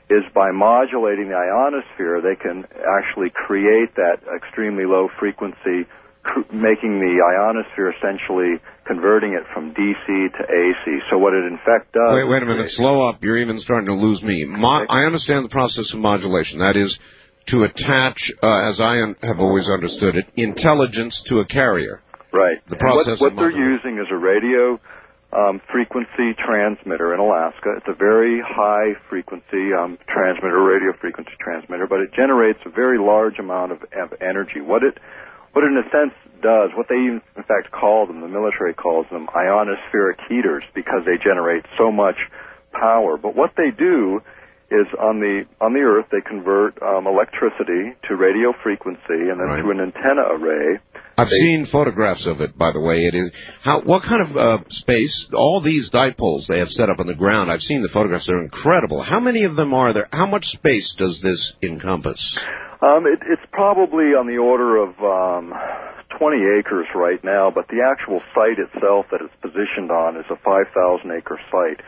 is 0.10 0.24
by 0.34 0.52
modulating 0.52 1.30
the 1.30 1.36
ionosphere, 1.36 2.22
they 2.22 2.36
can 2.40 2.64
actually 2.88 3.30
create 3.30 3.96
that 3.96 4.24
extremely 4.34 4.86
low 4.86 5.10
frequency, 5.20 5.84
cr- 6.24 6.48
making 6.54 7.00
the 7.04 7.20
ionosphere 7.20 7.92
essentially 7.92 8.64
converting 8.86 9.34
it 9.34 9.44
from 9.54 9.74
DC 9.76 10.08
to 10.08 10.44
AC. 10.48 11.00
So 11.12 11.18
what 11.18 11.34
it 11.34 11.44
in 11.44 11.60
fact 11.66 11.92
does. 11.92 12.16
Wait, 12.16 12.28
wait 12.28 12.44
a 12.44 12.46
minute. 12.46 12.70
Slow 12.72 13.08
up. 13.08 13.22
You're 13.22 13.38
even 13.38 13.60
starting 13.60 13.88
to 13.88 13.96
lose 13.96 14.24
me. 14.24 14.46
Mo- 14.46 14.86
I 14.88 15.04
understand 15.04 15.44
the 15.44 15.50
process 15.50 15.94
of 15.94 16.00
modulation. 16.00 16.60
That 16.60 16.78
is 16.78 16.98
to 17.48 17.64
attach, 17.64 18.32
uh, 18.42 18.70
as 18.70 18.80
I 18.80 19.02
un- 19.02 19.16
have 19.22 19.40
always 19.40 19.70
understood 19.70 20.16
it, 20.16 20.26
intelligence 20.36 21.24
to 21.28 21.40
a 21.40 21.46
carrier. 21.46 22.02
Right. 22.32 22.58
The 22.68 22.76
process 22.76 23.20
what, 23.20 23.36
what 23.36 23.42
they're 23.42 23.52
using 23.52 24.00
is 24.00 24.08
a 24.12 24.18
radio 24.18 24.80
um, 25.34 25.62
frequency 25.72 26.34
transmitter 26.38 27.14
in 27.14 27.20
Alaska. 27.20 27.76
It's 27.78 27.88
a 27.88 27.94
very 27.94 28.42
high 28.42 28.94
frequency 29.10 29.74
um, 29.74 29.98
transmitter, 30.08 30.62
radio 30.62 30.94
frequency 31.00 31.34
transmitter, 31.40 31.86
but 31.88 32.00
it 32.00 32.14
generates 32.14 32.60
a 32.66 32.70
very 32.70 32.98
large 32.98 33.38
amount 33.40 33.74
of, 33.74 33.84
of 33.92 34.14
energy. 34.22 34.62
What 34.62 34.84
it, 34.84 34.98
what 35.52 35.64
it 35.64 35.68
in 35.68 35.78
a 35.78 35.90
sense 35.92 36.14
does, 36.42 36.70
what 36.76 36.88
they 36.88 36.96
even, 36.96 37.22
in 37.36 37.44
fact 37.44 37.72
call 37.72 38.08
them, 38.08 38.22
the 38.22 38.28
military 38.28 38.74
calls 38.74 39.06
them 39.12 39.28
ionospheric 39.28 40.18
heaters 40.30 40.64
because 40.74 41.04
they 41.06 41.18
generate 41.18 41.66
so 41.78 41.92
much 41.92 42.16
power. 42.72 43.18
But 43.18 43.36
what 43.36 43.52
they 43.58 43.72
do 43.72 44.22
is 44.70 44.86
on 45.00 45.20
the 45.20 45.46
on 45.62 45.72
the 45.74 45.80
Earth 45.80 46.08
they 46.12 46.20
convert 46.22 46.82
um, 46.84 47.08
electricity 47.08 47.96
to 48.08 48.16
radio 48.16 48.54
frequency 48.64 49.00
and 49.32 49.40
then 49.40 49.48
Right. 49.48 49.62
through 49.62 49.72
an 49.72 49.80
antenna 49.80 50.24
array 50.30 50.80
I've 51.18 51.30
They- 51.30 51.38
seen 51.38 51.66
photographs 51.66 52.28
of 52.28 52.42
it, 52.42 52.58
by 52.58 52.72
the 52.72 52.80
way. 52.80 53.06
It 53.06 53.16
is 53.16 53.32
how 53.64 53.82
what 53.82 54.04
kind 54.04 54.22
of 54.22 54.38
uh, 54.38 54.58
space? 54.70 55.30
All 55.34 55.62
these 55.62 55.90
dipoles 55.90 56.46
they 56.48 56.60
have 56.60 56.70
set 56.70 56.90
up 56.90 57.00
on 57.00 57.08
the 57.08 57.16
ground. 57.16 57.52
I've 57.52 57.62
seen 57.62 57.82
the 57.82 57.90
photographs. 57.90 58.28
They're 58.28 58.38
incredible. 58.44 59.02
How 59.02 59.20
many 59.20 59.44
of 59.44 59.56
them 59.56 59.74
are 59.74 59.94
there? 59.94 60.08
How 60.14 60.28
much 60.28 60.46
space 60.46 60.94
does 60.98 61.20
this 61.22 61.56
encompass? 61.64 62.38
Um, 62.82 63.08
it, 63.08 63.20
it's 63.28 63.42
probably 63.52 64.14
on 64.14 64.28
the 64.28 64.38
order 64.38 64.78
of 64.78 64.94
um, 65.02 65.54
20 66.20 66.38
acres 66.60 66.86
right 66.94 67.24
now, 67.24 67.50
but 67.50 67.68
the 67.70 67.82
actual 67.82 68.22
site 68.36 68.60
itself 68.60 69.08
that 69.10 69.22
it's 69.22 69.34
positioned 69.42 69.90
on 69.90 70.18
is 70.18 70.26
a 70.30 70.36
5,000 70.36 71.12
acre 71.12 71.40
site, 71.52 71.82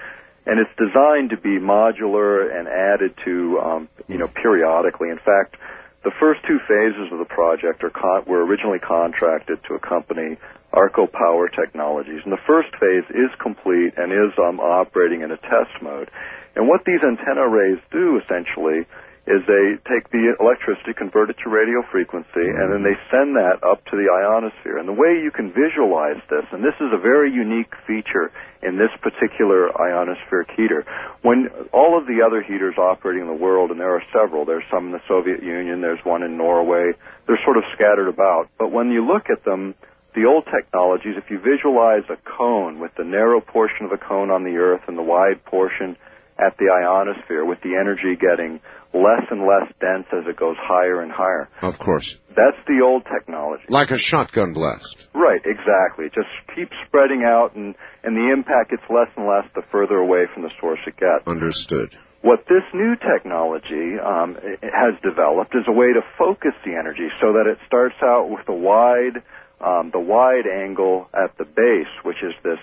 and 0.47 0.59
it's 0.59 0.73
designed 0.77 1.29
to 1.29 1.37
be 1.37 1.59
modular 1.61 2.49
and 2.49 2.67
added 2.67 3.13
to, 3.25 3.59
um, 3.59 3.89
you 4.07 4.17
know, 4.17 4.27
periodically. 4.27 5.09
In 5.09 5.19
fact, 5.19 5.57
the 6.03 6.11
first 6.19 6.41
two 6.47 6.59
phases 6.67 7.11
of 7.11 7.19
the 7.19 7.25
project 7.25 7.83
are 7.83 7.89
con- 7.89 8.23
were 8.25 8.45
originally 8.45 8.79
contracted 8.79 9.59
to 9.67 9.75
a 9.75 9.79
company, 9.79 10.37
Arco 10.71 11.07
Power 11.07 11.49
Technologies, 11.49 12.21
and 12.23 12.31
the 12.31 12.43
first 12.47 12.69
phase 12.79 13.03
is 13.09 13.29
complete 13.41 13.93
and 13.97 14.11
is 14.11 14.31
um, 14.37 14.59
operating 14.59 15.21
in 15.21 15.31
a 15.31 15.37
test 15.37 15.75
mode. 15.81 16.09
And 16.55 16.67
what 16.67 16.85
these 16.85 17.01
antenna 17.03 17.41
arrays 17.41 17.79
do 17.91 18.19
essentially 18.23 18.85
is 19.29 19.45
they 19.45 19.77
take 19.85 20.09
the 20.09 20.33
electricity, 20.41 20.91
convert 20.97 21.29
it 21.29 21.37
to 21.45 21.49
radio 21.49 21.85
frequency, 21.91 22.49
and 22.49 22.73
then 22.73 22.81
they 22.81 22.97
send 23.13 23.37
that 23.37 23.61
up 23.61 23.85
to 23.85 23.95
the 23.95 24.09
ionosphere. 24.09 24.81
And 24.81 24.89
the 24.89 24.97
way 24.97 25.21
you 25.21 25.29
can 25.29 25.53
visualize 25.53 26.17
this, 26.33 26.49
and 26.51 26.65
this 26.65 26.73
is 26.81 26.89
a 26.91 26.97
very 26.97 27.31
unique 27.31 27.69
feature 27.85 28.33
in 28.65 28.81
this 28.81 28.89
particular 29.05 29.69
ionospheric 29.69 30.49
heater, 30.57 30.83
when 31.21 31.47
all 31.71 31.93
of 31.93 32.07
the 32.09 32.25
other 32.25 32.41
heaters 32.41 32.75
operating 32.77 33.21
in 33.21 33.29
the 33.29 33.37
world, 33.37 33.69
and 33.69 33.79
there 33.79 33.93
are 33.93 34.03
several, 34.11 34.45
there's 34.45 34.65
some 34.73 34.87
in 34.87 34.91
the 34.91 35.05
Soviet 35.07 35.43
Union, 35.43 35.79
there's 35.79 36.03
one 36.03 36.23
in 36.23 36.35
Norway, 36.35 36.97
they're 37.27 37.39
sort 37.45 37.57
of 37.57 37.63
scattered 37.75 38.09
about. 38.09 38.49
But 38.57 38.71
when 38.71 38.89
you 38.89 39.05
look 39.05 39.29
at 39.29 39.45
them, 39.45 39.75
the 40.15 40.25
old 40.25 40.45
technologies, 40.49 41.15
if 41.21 41.29
you 41.29 41.37
visualize 41.37 42.03
a 42.09 42.17
cone 42.25 42.79
with 42.79 42.91
the 42.97 43.05
narrow 43.05 43.41
portion 43.41 43.85
of 43.85 43.91
the 43.91 44.01
cone 44.01 44.31
on 44.31 44.43
the 44.43 44.57
Earth 44.57 44.81
and 44.87 44.97
the 44.97 45.03
wide 45.03 45.45
portion 45.45 45.95
at 46.39 46.57
the 46.57 46.71
ionosphere, 46.71 47.43
with 47.45 47.59
the 47.61 47.75
energy 47.75 48.15
getting 48.15 48.59
less 48.93 49.21
and 49.29 49.41
less 49.41 49.69
dense 49.79 50.07
as 50.13 50.25
it 50.25 50.37
goes 50.37 50.55
higher 50.57 51.01
and 51.01 51.11
higher. 51.11 51.47
Of 51.61 51.77
course, 51.77 52.17
That's 52.29 52.57
the 52.65 52.81
old 52.83 53.03
technology. 53.05 53.63
like 53.69 53.91
a 53.91 53.97
shotgun 53.99 54.53
blast. 54.53 54.97
Right, 55.13 55.41
exactly. 55.45 56.05
It 56.05 56.13
just 56.15 56.31
keeps 56.55 56.73
spreading 56.87 57.23
out 57.23 57.55
and, 57.55 57.75
and 58.03 58.15
the 58.15 58.31
impact 58.33 58.71
gets 58.71 58.83
less 58.89 59.09
and 59.15 59.27
less 59.27 59.45
the 59.53 59.61
further 59.71 59.97
away 59.97 60.25
from 60.33 60.43
the 60.43 60.49
source 60.59 60.79
it 60.87 60.97
gets. 60.97 61.27
Understood. 61.27 61.93
What 62.21 62.45
this 62.49 62.63
new 62.73 62.95
technology 62.95 63.95
um, 63.99 64.35
has 64.63 64.95
developed 65.03 65.55
is 65.55 65.63
a 65.67 65.71
way 65.71 65.93
to 65.93 66.01
focus 66.17 66.51
the 66.65 66.75
energy 66.75 67.07
so 67.21 67.33
that 67.33 67.45
it 67.47 67.57
starts 67.67 67.95
out 68.03 68.27
with 68.29 68.45
the 68.45 68.53
wide, 68.53 69.23
um, 69.61 69.91
the 69.93 69.99
wide 70.01 70.47
angle 70.47 71.07
at 71.13 71.37
the 71.37 71.45
base, 71.45 71.91
which 72.03 72.19
is 72.23 72.33
this 72.43 72.59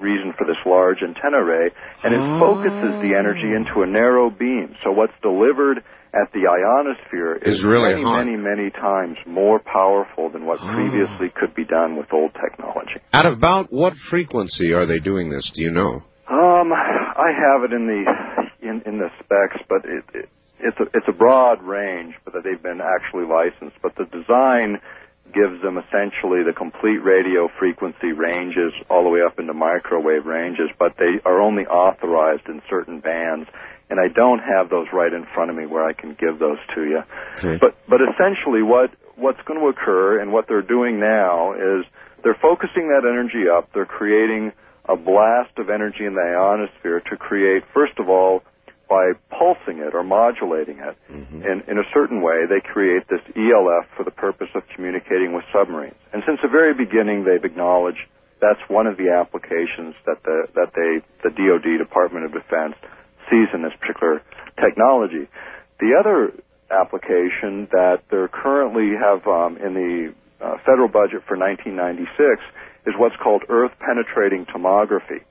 reason 0.00 0.32
for 0.36 0.46
this 0.46 0.56
large 0.66 1.02
antenna 1.02 1.38
array, 1.38 1.70
and 2.04 2.14
it 2.14 2.22
focuses 2.38 3.02
the 3.02 3.16
energy 3.16 3.52
into 3.54 3.82
a 3.82 3.86
narrow 3.86 4.30
beam. 4.30 4.74
So 4.84 4.92
what's 4.92 5.12
delivered 5.22 5.84
at 6.14 6.32
the 6.32 6.48
ionosphere 6.48 7.36
Is 7.36 7.62
really 7.62 7.90
many, 7.92 8.02
hot. 8.02 8.24
many, 8.24 8.36
many 8.36 8.70
times 8.70 9.18
more 9.26 9.58
powerful 9.58 10.30
than 10.30 10.46
what 10.46 10.58
previously 10.58 11.28
could 11.28 11.54
be 11.54 11.64
done 11.64 11.96
with 11.96 12.12
old 12.12 12.32
technology. 12.34 13.00
At 13.12 13.26
about 13.26 13.72
what 13.72 13.94
frequency 13.96 14.72
are 14.72 14.86
they 14.86 15.00
doing 15.00 15.28
this? 15.28 15.50
Do 15.54 15.62
you 15.62 15.70
know? 15.70 16.02
Um, 16.28 16.72
I 16.72 17.30
have 17.36 17.64
it 17.64 17.72
in 17.72 17.86
the 17.86 18.66
in, 18.66 18.82
in 18.86 18.98
the 18.98 19.08
specs, 19.20 19.62
but 19.68 19.84
it, 19.84 20.04
it 20.14 20.28
it's 20.60 20.78
a 20.80 20.84
it's 20.94 21.06
a 21.08 21.12
broad 21.12 21.62
range, 21.62 22.14
but 22.24 22.34
that 22.34 22.42
they've 22.44 22.62
been 22.62 22.80
actually 22.80 23.24
licensed. 23.26 23.76
But 23.82 23.94
the 23.96 24.04
design 24.04 24.80
gives 25.32 25.60
them 25.62 25.78
essentially 25.78 26.42
the 26.42 26.52
complete 26.56 26.98
radio 26.98 27.48
frequency 27.58 28.12
ranges 28.12 28.72
all 28.88 29.04
the 29.04 29.10
way 29.10 29.20
up 29.22 29.38
into 29.38 29.54
microwave 29.54 30.26
ranges, 30.26 30.70
but 30.78 30.96
they 30.98 31.20
are 31.24 31.40
only 31.40 31.66
authorized 31.66 32.48
in 32.48 32.62
certain 32.68 33.00
bands. 33.00 33.48
And 33.90 33.98
I 33.98 34.08
don't 34.08 34.40
have 34.40 34.68
those 34.68 34.86
right 34.92 35.12
in 35.12 35.26
front 35.34 35.50
of 35.50 35.56
me 35.56 35.64
where 35.64 35.84
I 35.84 35.94
can 35.94 36.14
give 36.18 36.38
those 36.38 36.58
to 36.74 36.84
you. 36.84 37.02
Okay. 37.38 37.56
But 37.56 37.76
but 37.88 38.00
essentially, 38.02 38.62
what 38.62 38.90
what's 39.16 39.40
going 39.46 39.58
to 39.60 39.66
occur 39.68 40.20
and 40.20 40.32
what 40.32 40.46
they're 40.46 40.62
doing 40.62 41.00
now 41.00 41.54
is 41.54 41.86
they're 42.22 42.38
focusing 42.40 42.88
that 42.88 43.08
energy 43.08 43.48
up. 43.48 43.70
They're 43.72 43.86
creating 43.86 44.52
a 44.88 44.96
blast 44.96 45.56
of 45.58 45.70
energy 45.70 46.04
in 46.04 46.14
the 46.14 46.20
ionosphere 46.20 47.00
to 47.10 47.16
create, 47.16 47.62
first 47.74 47.98
of 47.98 48.08
all, 48.08 48.42
by 48.88 49.12
pulsing 49.30 49.78
it 49.78 49.94
or 49.94 50.02
modulating 50.02 50.78
it 50.78 50.96
in, 51.44 51.62
in 51.68 51.78
a 51.78 51.86
certain 51.92 52.22
way, 52.22 52.46
they 52.48 52.60
create 52.60 53.06
this 53.08 53.20
ELF 53.36 53.86
for 53.96 54.04
the 54.04 54.10
purpose 54.10 54.48
of 54.54 54.62
communicating 54.74 55.34
with 55.34 55.44
submarines. 55.52 55.96
And 56.12 56.22
since 56.26 56.40
the 56.42 56.48
very 56.48 56.74
beginning, 56.74 57.24
they've 57.24 57.44
acknowledged 57.44 58.00
that's 58.40 58.60
one 58.68 58.86
of 58.86 58.96
the 58.96 59.10
applications 59.10 59.94
that 60.06 60.22
the 60.22 60.46
that 60.54 60.72
they 60.74 61.02
the 61.22 61.34
DoD 61.34 61.78
Department 61.78 62.24
of 62.24 62.32
Defense 62.32 62.74
sees 63.30 63.48
in 63.52 63.62
this 63.62 63.74
particular 63.80 64.22
technology. 64.62 65.28
The 65.80 65.98
other 65.98 66.32
application 66.70 67.68
that 67.72 68.02
they're 68.10 68.28
currently 68.28 68.94
have 68.96 69.26
um, 69.26 69.56
in 69.56 69.74
the 69.74 70.14
uh, 70.40 70.58
federal 70.64 70.88
budget 70.88 71.24
for 71.26 71.36
1996 71.36 72.42
is 72.86 72.94
what's 72.96 73.16
called 73.16 73.42
Earth 73.48 73.72
penetrating 73.80 74.46
tomography. 74.46 75.24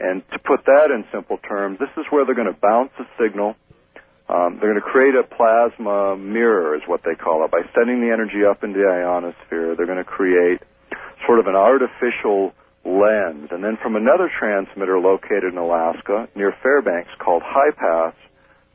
And 0.00 0.22
to 0.32 0.38
put 0.38 0.64
that 0.66 0.90
in 0.90 1.04
simple 1.12 1.38
terms, 1.38 1.78
this 1.78 1.90
is 1.96 2.04
where 2.10 2.24
they're 2.26 2.34
going 2.34 2.52
to 2.52 2.60
bounce 2.60 2.90
a 2.98 3.06
signal. 3.20 3.54
Um, 4.28 4.58
they're 4.58 4.72
going 4.72 4.82
to 4.82 4.90
create 4.90 5.14
a 5.14 5.22
plasma 5.22 6.16
mirror, 6.16 6.74
is 6.74 6.82
what 6.86 7.02
they 7.04 7.14
call 7.14 7.44
it. 7.44 7.50
By 7.50 7.62
sending 7.74 8.00
the 8.00 8.12
energy 8.12 8.44
up 8.44 8.64
into 8.64 8.80
the 8.80 8.88
ionosphere, 8.88 9.76
they're 9.76 9.86
going 9.86 9.98
to 9.98 10.04
create 10.04 10.62
sort 11.26 11.38
of 11.38 11.46
an 11.46 11.54
artificial 11.54 12.52
lens. 12.84 13.48
And 13.50 13.62
then 13.62 13.78
from 13.82 13.96
another 13.96 14.30
transmitter 14.30 14.98
located 14.98 15.52
in 15.52 15.58
Alaska 15.58 16.28
near 16.34 16.54
Fairbanks 16.62 17.10
called 17.18 17.42
HIPAS, 17.42 18.14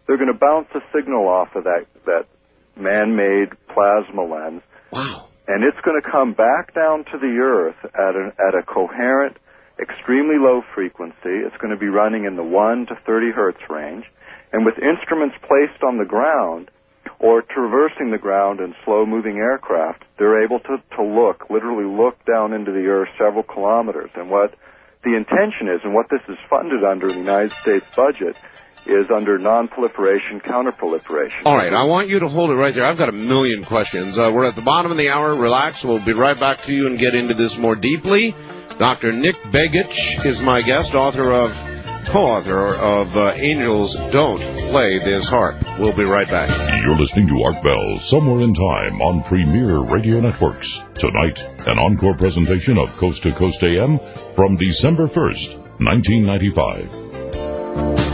they're 0.07 0.17
going 0.17 0.33
to 0.33 0.39
bounce 0.39 0.67
a 0.73 0.81
signal 0.95 1.27
off 1.27 1.55
of 1.55 1.65
that, 1.65 1.85
that 2.05 2.25
man-made 2.75 3.49
plasma 3.67 4.23
lens. 4.23 4.61
Wow. 4.91 5.27
And 5.47 5.63
it's 5.63 5.77
going 5.83 5.99
to 6.01 6.07
come 6.09 6.33
back 6.33 6.73
down 6.73 7.05
to 7.11 7.17
the 7.17 7.37
Earth 7.41 7.77
at 7.83 8.15
a, 8.15 8.33
at 8.37 8.55
a 8.55 8.63
coherent, 8.63 9.37
extremely 9.81 10.37
low 10.37 10.61
frequency. 10.75 11.43
It's 11.45 11.57
going 11.57 11.73
to 11.73 11.79
be 11.79 11.87
running 11.87 12.25
in 12.25 12.35
the 12.35 12.43
1 12.43 12.87
to 12.87 12.95
30 13.05 13.31
hertz 13.31 13.61
range. 13.69 14.05
And 14.51 14.65
with 14.65 14.75
instruments 14.79 15.35
placed 15.47 15.83
on 15.83 15.97
the 15.97 16.05
ground, 16.05 16.71
or 17.19 17.41
traversing 17.41 18.11
the 18.11 18.17
ground 18.17 18.59
in 18.59 18.73
slow 18.85 19.05
moving 19.05 19.37
aircraft, 19.37 20.03
they're 20.17 20.43
able 20.43 20.59
to, 20.59 20.77
to 20.95 21.03
look, 21.03 21.49
literally 21.49 21.85
look 21.85 22.15
down 22.25 22.53
into 22.53 22.71
the 22.71 22.87
earth 22.87 23.09
several 23.17 23.43
kilometers. 23.43 24.09
And 24.15 24.29
what 24.29 24.55
the 25.03 25.15
intention 25.15 25.67
is, 25.67 25.81
and 25.83 25.93
what 25.93 26.07
this 26.09 26.21
is 26.29 26.37
funded 26.49 26.83
under 26.83 27.07
in 27.09 27.13
the 27.13 27.19
United 27.19 27.51
States 27.61 27.85
budget, 27.95 28.37
is 28.85 29.11
under 29.13 29.37
non-proliferation, 29.37 30.39
counter-proliferation. 30.39 31.45
All 31.45 31.55
right, 31.55 31.73
I 31.73 31.83
want 31.83 32.07
you 32.07 32.19
to 32.21 32.27
hold 32.27 32.49
it 32.49 32.53
right 32.53 32.73
there. 32.73 32.85
I've 32.85 32.97
got 32.97 33.09
a 33.09 33.13
million 33.13 33.65
questions. 33.65 34.17
Uh, 34.17 34.31
we're 34.33 34.47
at 34.47 34.55
the 34.55 34.63
bottom 34.63 34.91
of 34.91 34.97
the 34.97 35.09
hour. 35.09 35.35
Relax. 35.35 35.83
We'll 35.83 36.03
be 36.03 36.13
right 36.13 36.39
back 36.39 36.63
to 36.65 36.73
you 36.73 36.87
and 36.87 36.97
get 36.97 37.13
into 37.13 37.33
this 37.33 37.57
more 37.57 37.75
deeply. 37.75 38.33
Dr. 38.79 39.11
Nick 39.11 39.35
Begich 39.51 40.25
is 40.25 40.39
my 40.39 40.61
guest, 40.61 40.93
author 40.93 41.33
of 41.33 41.51
co-author 42.13 42.69
of 42.79 43.13
uh, 43.13 43.33
Angels 43.35 43.93
Don't 44.13 44.39
Play 44.71 44.99
This 44.99 45.29
HAARP. 45.29 45.81
We'll 45.81 45.95
be 45.95 46.05
right 46.05 46.27
back. 46.27 46.47
You're 46.85 46.95
listening 46.95 47.27
to 47.27 47.43
Art 47.43 47.61
Bell, 47.61 47.99
Somewhere 47.99 48.39
in 48.41 48.55
Time 48.55 49.01
on 49.01 49.21
Premier 49.27 49.81
Radio 49.83 50.21
Networks. 50.21 50.79
Tonight, 50.95 51.37
an 51.67 51.77
encore 51.77 52.15
presentation 52.15 52.77
of 52.77 52.87
Coast 52.97 53.21
to 53.23 53.33
Coast 53.35 53.61
AM 53.61 53.99
from 54.33 54.55
December 54.55 55.09
1st, 55.09 55.57
1995. 55.83 58.08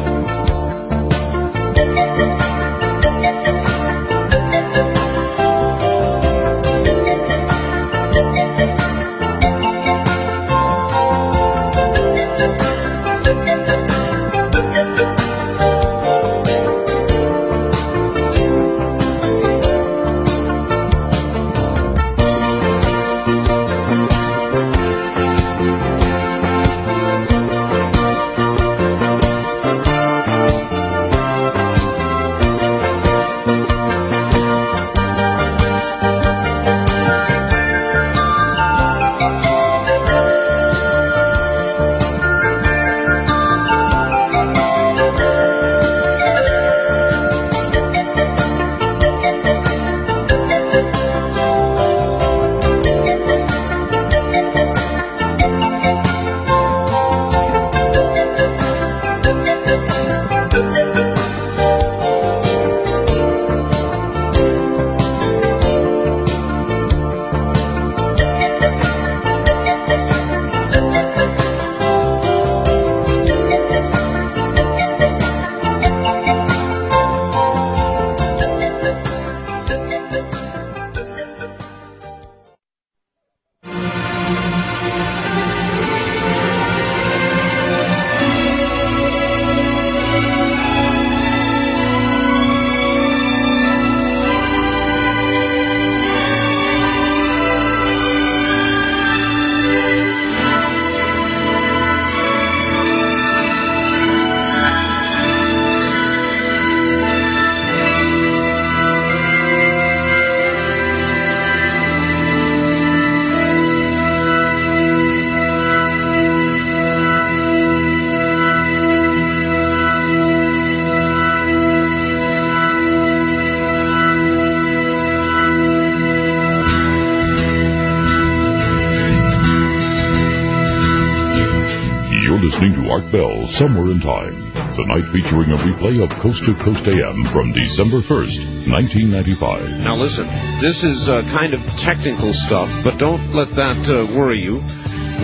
Featuring 135.16 135.48
a 135.48 135.60
replay 135.64 136.04
of 136.04 136.12
Coast 136.20 136.44
to 136.44 136.52
Coast 136.60 136.84
AM 136.92 137.24
from 137.32 137.56
December 137.56 138.04
1st, 138.04 138.68
1995. 138.68 139.80
Now 139.80 139.96
listen, 139.96 140.28
this 140.60 140.84
is 140.84 141.08
uh, 141.08 141.24
kind 141.32 141.56
of 141.56 141.64
technical 141.80 142.36
stuff, 142.36 142.68
but 142.84 143.00
don't 143.00 143.32
let 143.32 143.48
that 143.56 143.80
uh, 143.88 144.12
worry 144.12 144.44
you. 144.44 144.60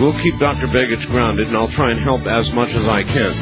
We'll 0.00 0.16
keep 0.24 0.40
Dr. 0.40 0.72
Begich 0.72 1.04
grounded, 1.12 1.52
and 1.52 1.56
I'll 1.60 1.68
try 1.68 1.92
and 1.92 2.00
help 2.00 2.24
as 2.24 2.48
much 2.56 2.72
as 2.72 2.88
I 2.88 3.04
can. 3.04 3.36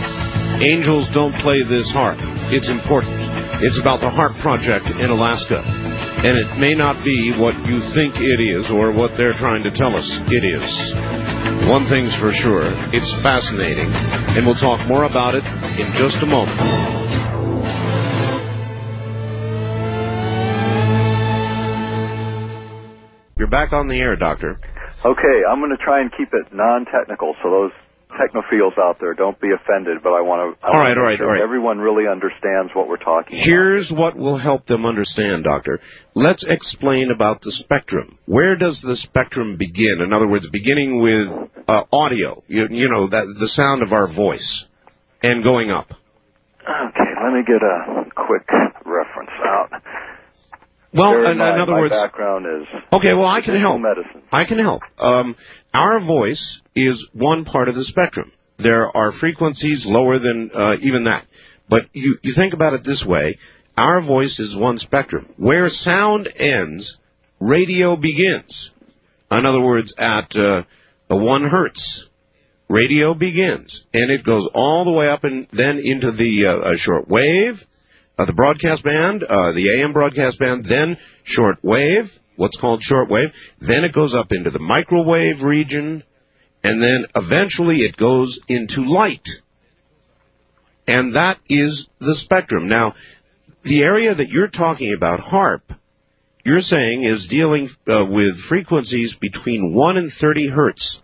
Angels 0.58 1.06
don't 1.14 1.38
play 1.38 1.62
this 1.62 1.86
HAARP. 1.94 2.18
It's 2.50 2.66
important. 2.66 3.14
It's 3.62 3.78
about 3.78 4.02
the 4.02 4.10
HAARP 4.10 4.34
project 4.42 4.90
in 4.90 5.06
Alaska. 5.06 5.62
And 5.62 6.34
it 6.34 6.58
may 6.58 6.74
not 6.74 6.98
be 7.06 7.30
what 7.30 7.54
you 7.62 7.78
think 7.94 8.18
it 8.18 8.42
is 8.42 8.66
or 8.74 8.90
what 8.90 9.14
they're 9.14 9.38
trying 9.38 9.62
to 9.62 9.70
tell 9.70 9.94
us 9.94 10.18
it 10.26 10.42
is. 10.42 10.66
One 11.70 11.86
thing's 11.86 12.18
for 12.18 12.34
sure, 12.34 12.66
it's 12.90 13.14
fascinating, 13.22 13.86
and 13.86 14.42
we'll 14.42 14.58
talk 14.58 14.82
more 14.90 15.06
about 15.06 15.38
it 15.38 15.46
in 15.78 15.92
just 15.94 16.22
a 16.22 16.26
moment. 16.26 16.58
You're 23.38 23.48
back 23.48 23.72
on 23.72 23.88
the 23.88 24.00
air, 24.00 24.16
Doctor. 24.16 24.58
Okay, 25.04 25.36
I'm 25.48 25.60
going 25.60 25.70
to 25.70 25.82
try 25.82 26.02
and 26.02 26.10
keep 26.14 26.28
it 26.34 26.52
non-technical, 26.52 27.36
so 27.42 27.50
those 27.50 27.72
technophiles 28.10 28.76
out 28.78 28.98
there 29.00 29.14
don't 29.14 29.40
be 29.40 29.48
offended. 29.50 30.02
But 30.02 30.10
I 30.10 30.20
want 30.20 30.58
to. 30.60 30.66
All 30.66 30.78
right, 30.78 30.96
all 30.96 31.02
right, 31.02 31.16
sure 31.16 31.26
all 31.26 31.32
right. 31.32 31.42
Everyone 31.42 31.78
really 31.78 32.06
understands 32.06 32.72
what 32.74 32.88
we're 32.88 32.98
talking 32.98 33.38
Here's 33.38 33.90
what 33.90 34.16
will 34.16 34.36
help 34.36 34.66
them 34.66 34.84
understand, 34.84 35.44
Doctor. 35.44 35.80
Let's 36.14 36.44
explain 36.46 37.10
about 37.10 37.40
the 37.40 37.52
spectrum. 37.52 38.18
Where 38.26 38.56
does 38.56 38.82
the 38.82 38.96
spectrum 38.96 39.56
begin? 39.56 40.00
In 40.00 40.12
other 40.12 40.28
words, 40.28 40.48
beginning 40.50 41.00
with 41.00 41.28
uh, 41.66 41.84
audio, 41.92 42.42
you, 42.46 42.66
you 42.70 42.88
know, 42.90 43.08
that, 43.08 43.34
the 43.38 43.48
sound 43.48 43.82
of 43.82 43.92
our 43.92 44.12
voice, 44.12 44.66
and 45.22 45.42
going 45.42 45.70
up. 45.70 45.90
Okay, 46.62 47.10
let 47.22 47.32
me 47.32 47.42
get 47.46 47.62
a 47.62 48.04
quick 48.14 48.48
reference 48.84 49.30
out. 49.44 49.82
Well, 50.92 51.18
in, 51.24 51.38
mind, 51.38 51.54
in 51.54 51.60
other 51.60 51.72
my 51.72 51.80
words, 51.80 51.94
background 51.94 52.46
is 52.46 52.66
okay. 52.92 53.14
Well, 53.14 53.26
I 53.26 53.42
can 53.42 53.56
help. 53.56 53.80
medicine. 53.80 54.22
I 54.32 54.44
can 54.44 54.58
help. 54.58 54.82
Um, 54.98 55.36
our 55.72 56.04
voice 56.04 56.60
is 56.74 57.08
one 57.12 57.44
part 57.44 57.68
of 57.68 57.76
the 57.76 57.84
spectrum. 57.84 58.32
There 58.58 58.94
are 58.94 59.12
frequencies 59.12 59.86
lower 59.86 60.18
than 60.18 60.50
uh, 60.52 60.76
even 60.80 61.04
that. 61.04 61.26
But 61.68 61.84
you, 61.92 62.18
you 62.22 62.34
think 62.34 62.52
about 62.52 62.74
it 62.74 62.84
this 62.84 63.04
way 63.06 63.38
our 63.76 64.02
voice 64.02 64.38
is 64.38 64.54
one 64.54 64.78
spectrum. 64.78 65.32
Where 65.36 65.68
sound 65.68 66.28
ends, 66.38 66.98
radio 67.38 67.96
begins. 67.96 68.72
In 69.30 69.46
other 69.46 69.62
words, 69.62 69.94
at 69.98 70.36
uh, 70.36 70.64
a 71.08 71.16
1 71.16 71.44
hertz, 71.48 72.06
radio 72.70 73.14
begins. 73.14 73.84
And 73.92 74.10
it 74.10 74.24
goes 74.24 74.48
all 74.54 74.84
the 74.84 74.92
way 74.92 75.08
up 75.08 75.24
and 75.24 75.48
then 75.52 75.80
into 75.82 76.12
the 76.12 76.46
uh, 76.46 76.76
short 76.76 77.08
wave, 77.08 77.60
uh, 78.16 78.24
the 78.24 78.32
broadcast 78.32 78.84
band, 78.84 79.24
uh, 79.24 79.52
the 79.52 79.80
AM 79.80 79.92
broadcast 79.92 80.38
band, 80.38 80.64
then 80.66 80.96
short 81.24 81.56
wave, 81.62 82.04
what's 82.36 82.58
called 82.58 82.80
short 82.80 83.10
wave. 83.10 83.30
Then 83.60 83.84
it 83.84 83.92
goes 83.92 84.14
up 84.14 84.30
into 84.30 84.50
the 84.50 84.60
microwave 84.60 85.42
region, 85.42 86.04
and 86.62 86.82
then 86.82 87.06
eventually 87.16 87.78
it 87.78 87.96
goes 87.96 88.40
into 88.48 88.82
light. 88.82 89.28
And 90.86 91.16
that 91.16 91.38
is 91.48 91.88
the 92.00 92.14
spectrum. 92.14 92.68
Now, 92.68 92.94
the 93.64 93.82
area 93.82 94.14
that 94.14 94.28
you're 94.28 94.48
talking 94.48 94.94
about, 94.94 95.20
HAARP, 95.20 95.62
you're 96.44 96.62
saying 96.62 97.02
is 97.02 97.28
dealing 97.28 97.68
uh, 97.86 98.06
with 98.08 98.40
frequencies 98.48 99.14
between 99.20 99.74
1 99.74 99.96
and 99.96 100.10
30 100.12 100.48
hertz. 100.48 101.02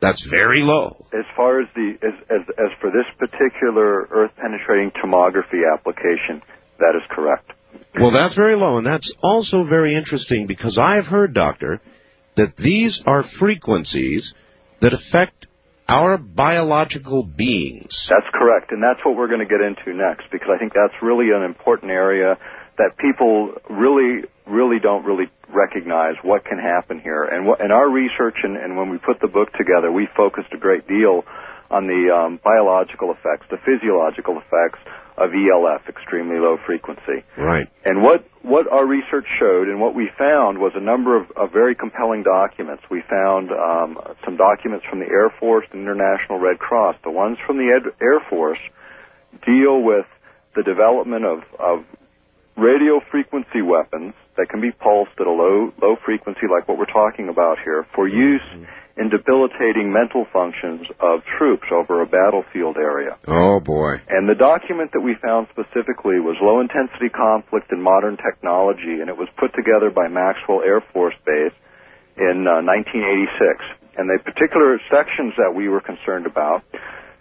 That's 0.00 0.26
very 0.28 0.60
low. 0.60 1.06
As 1.12 1.24
far 1.34 1.60
as 1.60 1.68
the 1.74 1.94
as 2.02 2.12
as, 2.30 2.42
as 2.58 2.70
for 2.80 2.90
this 2.90 3.06
particular 3.18 4.06
earth 4.10 4.32
penetrating 4.36 4.90
tomography 4.92 5.62
application, 5.72 6.42
that 6.78 6.94
is 6.94 7.02
correct. 7.10 7.52
Well, 7.98 8.10
that's 8.10 8.34
very 8.34 8.56
low, 8.56 8.76
and 8.76 8.86
that's 8.86 9.12
also 9.22 9.64
very 9.64 9.94
interesting 9.94 10.46
because 10.46 10.78
I 10.78 10.96
have 10.96 11.06
heard, 11.06 11.32
doctor, 11.34 11.80
that 12.36 12.56
these 12.56 13.02
are 13.06 13.22
frequencies 13.22 14.34
that 14.80 14.92
affect 14.92 15.46
our 15.88 16.18
biological 16.18 17.22
beings. 17.22 18.08
That's 18.10 18.28
correct, 18.34 18.72
and 18.72 18.82
that's 18.82 19.04
what 19.04 19.16
we're 19.16 19.28
going 19.28 19.40
to 19.40 19.46
get 19.46 19.60
into 19.60 19.96
next 19.96 20.30
because 20.30 20.48
I 20.54 20.58
think 20.58 20.72
that's 20.74 21.00
really 21.02 21.30
an 21.34 21.42
important 21.42 21.90
area 21.90 22.36
that 22.78 22.96
people 22.98 23.54
really, 23.70 24.24
really 24.46 24.78
don't 24.80 25.04
really 25.04 25.30
recognize 25.48 26.14
what 26.22 26.44
can 26.44 26.58
happen 26.58 27.00
here. 27.00 27.24
And 27.24 27.46
what, 27.46 27.60
in 27.60 27.72
our 27.72 27.88
research 27.88 28.36
and, 28.42 28.56
and 28.56 28.76
when 28.76 28.90
we 28.90 28.98
put 28.98 29.20
the 29.20 29.28
book 29.28 29.52
together, 29.52 29.90
we 29.90 30.08
focused 30.16 30.48
a 30.52 30.58
great 30.58 30.86
deal 30.86 31.24
on 31.70 31.86
the 31.86 32.14
um, 32.14 32.40
biological 32.44 33.10
effects, 33.10 33.46
the 33.50 33.58
physiological 33.64 34.38
effects 34.38 34.78
of 35.16 35.30
ELF, 35.32 35.88
extremely 35.88 36.38
low 36.38 36.58
frequency. 36.66 37.24
Right. 37.36 37.68
And 37.84 38.02
what, 38.02 38.28
what 38.42 38.70
our 38.70 38.86
research 38.86 39.26
showed 39.40 39.68
and 39.68 39.80
what 39.80 39.94
we 39.94 40.10
found 40.18 40.58
was 40.58 40.72
a 40.76 40.80
number 40.80 41.16
of, 41.16 41.30
of 41.32 41.52
very 41.52 41.74
compelling 41.74 42.22
documents. 42.22 42.84
We 42.90 43.02
found 43.08 43.50
um, 43.50 43.98
some 44.24 44.36
documents 44.36 44.84
from 44.88 45.00
the 45.00 45.06
Air 45.06 45.32
Force 45.40 45.66
and 45.72 45.80
International 45.82 46.38
Red 46.38 46.58
Cross. 46.58 46.96
The 47.02 47.10
ones 47.10 47.38
from 47.46 47.56
the 47.56 47.72
Ed- 47.72 47.96
Air 48.00 48.20
Force 48.28 48.60
deal 49.44 49.82
with 49.82 50.06
the 50.54 50.62
development 50.62 51.24
of, 51.24 51.42
of 51.58 51.84
radio 52.56 53.00
frequency 53.10 53.62
weapons 53.62 54.14
that 54.36 54.48
can 54.48 54.60
be 54.60 54.72
pulsed 54.72 55.12
at 55.20 55.26
a 55.26 55.30
low 55.30 55.72
low 55.80 55.96
frequency 56.04 56.48
like 56.50 56.68
what 56.68 56.78
we're 56.78 56.86
talking 56.86 57.28
about 57.28 57.58
here 57.64 57.86
for 57.94 58.08
use 58.08 58.44
in 58.96 59.10
debilitating 59.10 59.92
mental 59.92 60.24
functions 60.32 60.88
of 61.00 61.20
troops 61.38 61.68
over 61.70 62.00
a 62.00 62.06
battlefield 62.06 62.76
area. 62.76 63.18
Oh 63.28 63.60
boy. 63.60 64.00
And 64.08 64.28
the 64.28 64.34
document 64.34 64.92
that 64.92 65.00
we 65.00 65.14
found 65.20 65.48
specifically 65.52 66.16
was 66.16 66.36
low 66.40 66.60
intensity 66.60 67.10
conflict 67.10 67.70
and 67.70 67.82
modern 67.82 68.16
technology 68.16 69.00
and 69.00 69.08
it 69.08 69.16
was 69.16 69.28
put 69.36 69.52
together 69.54 69.90
by 69.90 70.08
Maxwell 70.08 70.62
Air 70.62 70.80
Force 70.92 71.16
Base 71.26 71.52
in 72.16 72.48
uh, 72.48 72.64
1986. 72.64 73.60
And 73.98 74.08
the 74.08 74.18
particular 74.24 74.80
sections 74.88 75.34
that 75.36 75.54
we 75.54 75.68
were 75.68 75.80
concerned 75.80 76.26
about 76.26 76.64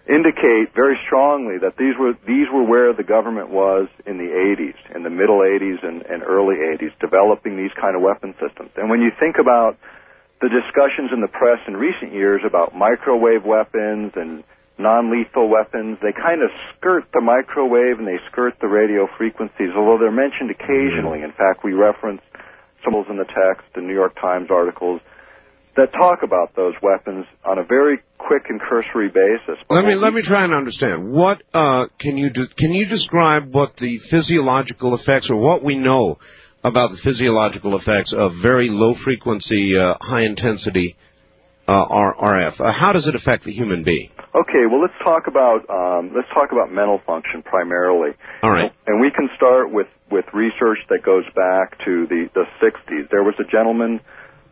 indicate 0.07 0.73
very 0.75 0.97
strongly 1.05 1.57
that 1.57 1.77
these 1.77 1.97
were 1.97 2.13
these 2.27 2.47
were 2.53 2.63
where 2.63 2.93
the 2.93 3.03
government 3.03 3.49
was 3.49 3.87
in 4.05 4.17
the 4.17 4.29
80s, 4.29 4.77
in 4.95 5.03
the 5.03 5.09
middle 5.09 5.39
80s 5.39 5.83
and, 5.83 6.03
and 6.05 6.23
early 6.23 6.55
80s, 6.55 6.93
developing 6.99 7.57
these 7.57 7.73
kind 7.79 7.95
of 7.95 8.01
weapon 8.01 8.35
systems. 8.39 8.69
And 8.77 8.89
when 8.89 9.01
you 9.01 9.11
think 9.19 9.37
about 9.39 9.77
the 10.41 10.49
discussions 10.49 11.09
in 11.11 11.21
the 11.21 11.27
press 11.27 11.59
in 11.67 11.75
recent 11.75 12.13
years 12.13 12.41
about 12.45 12.75
microwave 12.75 13.43
weapons 13.45 14.13
and 14.15 14.43
non-lethal 14.77 15.47
weapons, 15.49 15.97
they 16.01 16.11
kind 16.11 16.43
of 16.43 16.49
skirt 16.75 17.05
the 17.13 17.21
microwave 17.21 17.97
and 17.97 18.07
they 18.07 18.19
skirt 18.29 18.53
the 18.61 18.67
radio 18.67 19.07
frequencies, 19.17 19.71
although 19.75 19.97
they're 19.97 20.11
mentioned 20.11 20.51
occasionally. 20.51 21.19
Mm-hmm. 21.19 21.31
In 21.31 21.31
fact, 21.31 21.63
we 21.63 21.73
reference 21.73 22.21
symbols 22.83 23.07
in 23.09 23.17
the 23.17 23.25
text, 23.25 23.65
the 23.73 23.81
New 23.81 23.93
York 23.93 24.19
Times 24.19 24.51
articles 24.51 25.01
that 25.75 25.91
talk 25.91 26.23
about 26.23 26.55
those 26.55 26.73
weapons 26.81 27.25
on 27.43 27.59
a 27.59 27.63
very 27.63 27.99
quick 28.17 28.43
and 28.49 28.59
cursory 28.59 29.09
basis. 29.09 29.61
Let 29.69 29.85
me 29.85 29.95
let 29.95 30.13
me 30.13 30.21
try 30.21 30.43
and 30.43 30.53
understand. 30.53 31.11
What 31.11 31.43
uh, 31.53 31.87
can 31.99 32.17
you 32.17 32.29
do, 32.29 32.47
can 32.57 32.73
you 32.73 32.85
describe 32.85 33.53
what 33.53 33.75
the 33.77 33.99
physiological 34.09 34.95
effects 34.95 35.29
or 35.29 35.35
what 35.35 35.63
we 35.63 35.75
know 35.77 36.17
about 36.63 36.91
the 36.91 36.97
physiological 37.03 37.77
effects 37.77 38.13
of 38.13 38.33
very 38.41 38.69
low 38.69 38.95
frequency, 38.95 39.77
uh, 39.77 39.95
high 40.01 40.23
intensity 40.23 40.95
uh, 41.67 41.85
RF? 41.87 42.59
Uh, 42.59 42.71
how 42.71 42.93
does 42.93 43.07
it 43.07 43.15
affect 43.15 43.43
the 43.43 43.51
human 43.51 43.83
being? 43.83 44.09
Okay, 44.33 44.65
well 44.69 44.81
let's 44.81 44.97
talk 45.03 45.27
about 45.27 45.69
um, 45.69 46.11
let's 46.15 46.27
talk 46.33 46.51
about 46.51 46.71
mental 46.71 47.01
function 47.05 47.43
primarily. 47.43 48.11
All 48.41 48.51
right. 48.51 48.71
And 48.87 49.01
we 49.01 49.11
can 49.11 49.29
start 49.35 49.71
with 49.71 49.87
with 50.09 50.25
research 50.33 50.79
that 50.89 51.03
goes 51.03 51.25
back 51.35 51.77
to 51.85 52.07
the 52.07 52.29
the 52.33 52.45
60s. 52.63 53.09
There 53.11 53.23
was 53.23 53.35
a 53.39 53.49
gentleman 53.49 53.99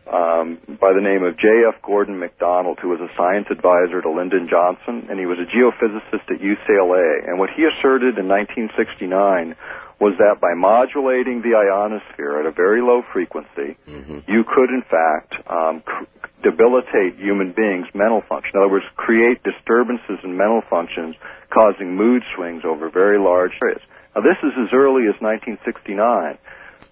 um, 0.06 0.58
by 0.80 0.92
the 0.92 1.00
name 1.00 1.24
of 1.24 1.38
J.F. 1.38 1.80
Gordon 1.82 2.18
MacDonald, 2.18 2.78
who 2.80 2.88
was 2.88 3.00
a 3.00 3.08
science 3.16 3.46
advisor 3.50 4.02
to 4.02 4.10
Lyndon 4.10 4.48
Johnson, 4.48 5.08
and 5.08 5.18
he 5.18 5.26
was 5.26 5.38
a 5.38 5.48
geophysicist 5.48 6.28
at 6.28 6.40
UCLA. 6.40 7.28
And 7.28 7.38
what 7.38 7.50
he 7.50 7.64
asserted 7.64 8.18
in 8.18 8.28
1969 8.28 9.56
was 10.00 10.14
that 10.18 10.40
by 10.40 10.52
modulating 10.52 11.40
the 11.40 11.56
ionosphere 11.56 12.40
at 12.40 12.46
a 12.46 12.52
very 12.52 12.82
low 12.82 13.02
frequency, 13.12 13.78
mm-hmm. 13.88 14.18
you 14.28 14.44
could, 14.44 14.68
in 14.68 14.82
fact, 14.82 15.34
um, 15.48 15.80
cr- 15.80 16.04
debilitate 16.42 17.16
human 17.16 17.52
beings' 17.56 17.88
mental 17.94 18.20
function. 18.28 18.52
In 18.54 18.60
other 18.60 18.72
words, 18.72 18.84
create 18.96 19.42
disturbances 19.42 20.20
in 20.22 20.36
mental 20.36 20.62
functions, 20.68 21.16
causing 21.48 21.96
mood 21.96 22.22
swings 22.36 22.62
over 22.64 22.90
very 22.90 23.18
large 23.18 23.52
areas. 23.62 23.80
Now, 24.14 24.22
this 24.22 24.36
is 24.42 24.52
as 24.60 24.68
early 24.72 25.08
as 25.08 25.16
1969. 25.24 26.38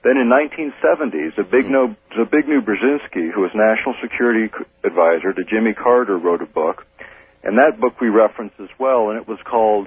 Then 0.04 0.16
in 0.16 0.28
1970s, 0.28 1.34
Zbigniew, 1.36 1.96
Zbigniew 2.16 2.64
Brzezinski, 2.64 3.30
who 3.32 3.40
was 3.40 3.50
national 3.54 3.94
security 4.02 4.52
advisor 4.82 5.32
to 5.32 5.44
Jimmy 5.44 5.74
Carter, 5.74 6.18
wrote 6.18 6.42
a 6.42 6.46
book, 6.46 6.84
and 7.44 7.58
that 7.58 7.80
book 7.80 8.00
we 8.00 8.08
reference 8.08 8.52
as 8.58 8.68
well, 8.78 9.10
and 9.10 9.20
it 9.20 9.28
was 9.28 9.38
called 9.44 9.86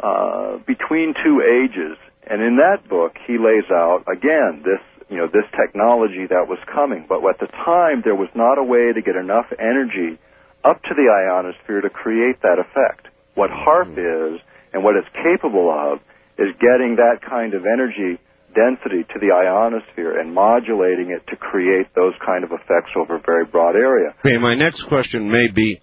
uh, 0.00 0.56
Between 0.66 1.14
Two 1.22 1.42
Ages. 1.42 1.98
And 2.26 2.40
in 2.40 2.56
that 2.56 2.88
book, 2.88 3.16
he 3.26 3.36
lays 3.36 3.68
out 3.70 4.04
again 4.10 4.62
this 4.64 4.80
you 5.10 5.18
know 5.18 5.26
this 5.26 5.44
technology 5.60 6.26
that 6.30 6.48
was 6.48 6.58
coming, 6.72 7.04
but 7.06 7.20
at 7.28 7.38
the 7.38 7.48
time 7.48 8.00
there 8.02 8.14
was 8.14 8.30
not 8.34 8.56
a 8.56 8.64
way 8.64 8.92
to 8.92 9.02
get 9.02 9.16
enough 9.16 9.46
energy 9.58 10.18
up 10.64 10.82
to 10.84 10.94
the 10.94 11.12
ionosphere 11.12 11.82
to 11.82 11.90
create 11.90 12.40
that 12.40 12.58
effect. 12.58 13.08
What 13.34 13.50
HAARP 13.50 13.98
is 13.98 14.40
and 14.72 14.82
what 14.82 14.96
it's 14.96 15.08
capable 15.22 15.70
of 15.70 16.00
is 16.38 16.54
getting 16.60 16.96
that 16.96 17.20
kind 17.20 17.52
of 17.52 17.66
energy 17.66 18.18
density 18.54 19.04
to 19.12 19.18
the 19.20 19.32
ionosphere 19.32 20.18
and 20.18 20.32
modulating 20.34 21.10
it 21.10 21.26
to 21.28 21.36
create 21.36 21.94
those 21.94 22.14
kind 22.24 22.44
of 22.44 22.52
effects 22.52 22.90
over 22.96 23.16
a 23.16 23.20
very 23.20 23.44
broad 23.44 23.74
area. 23.74 24.14
Okay, 24.24 24.38
my 24.38 24.54
next 24.54 24.84
question 24.88 25.30
may 25.30 25.50
be 25.50 25.80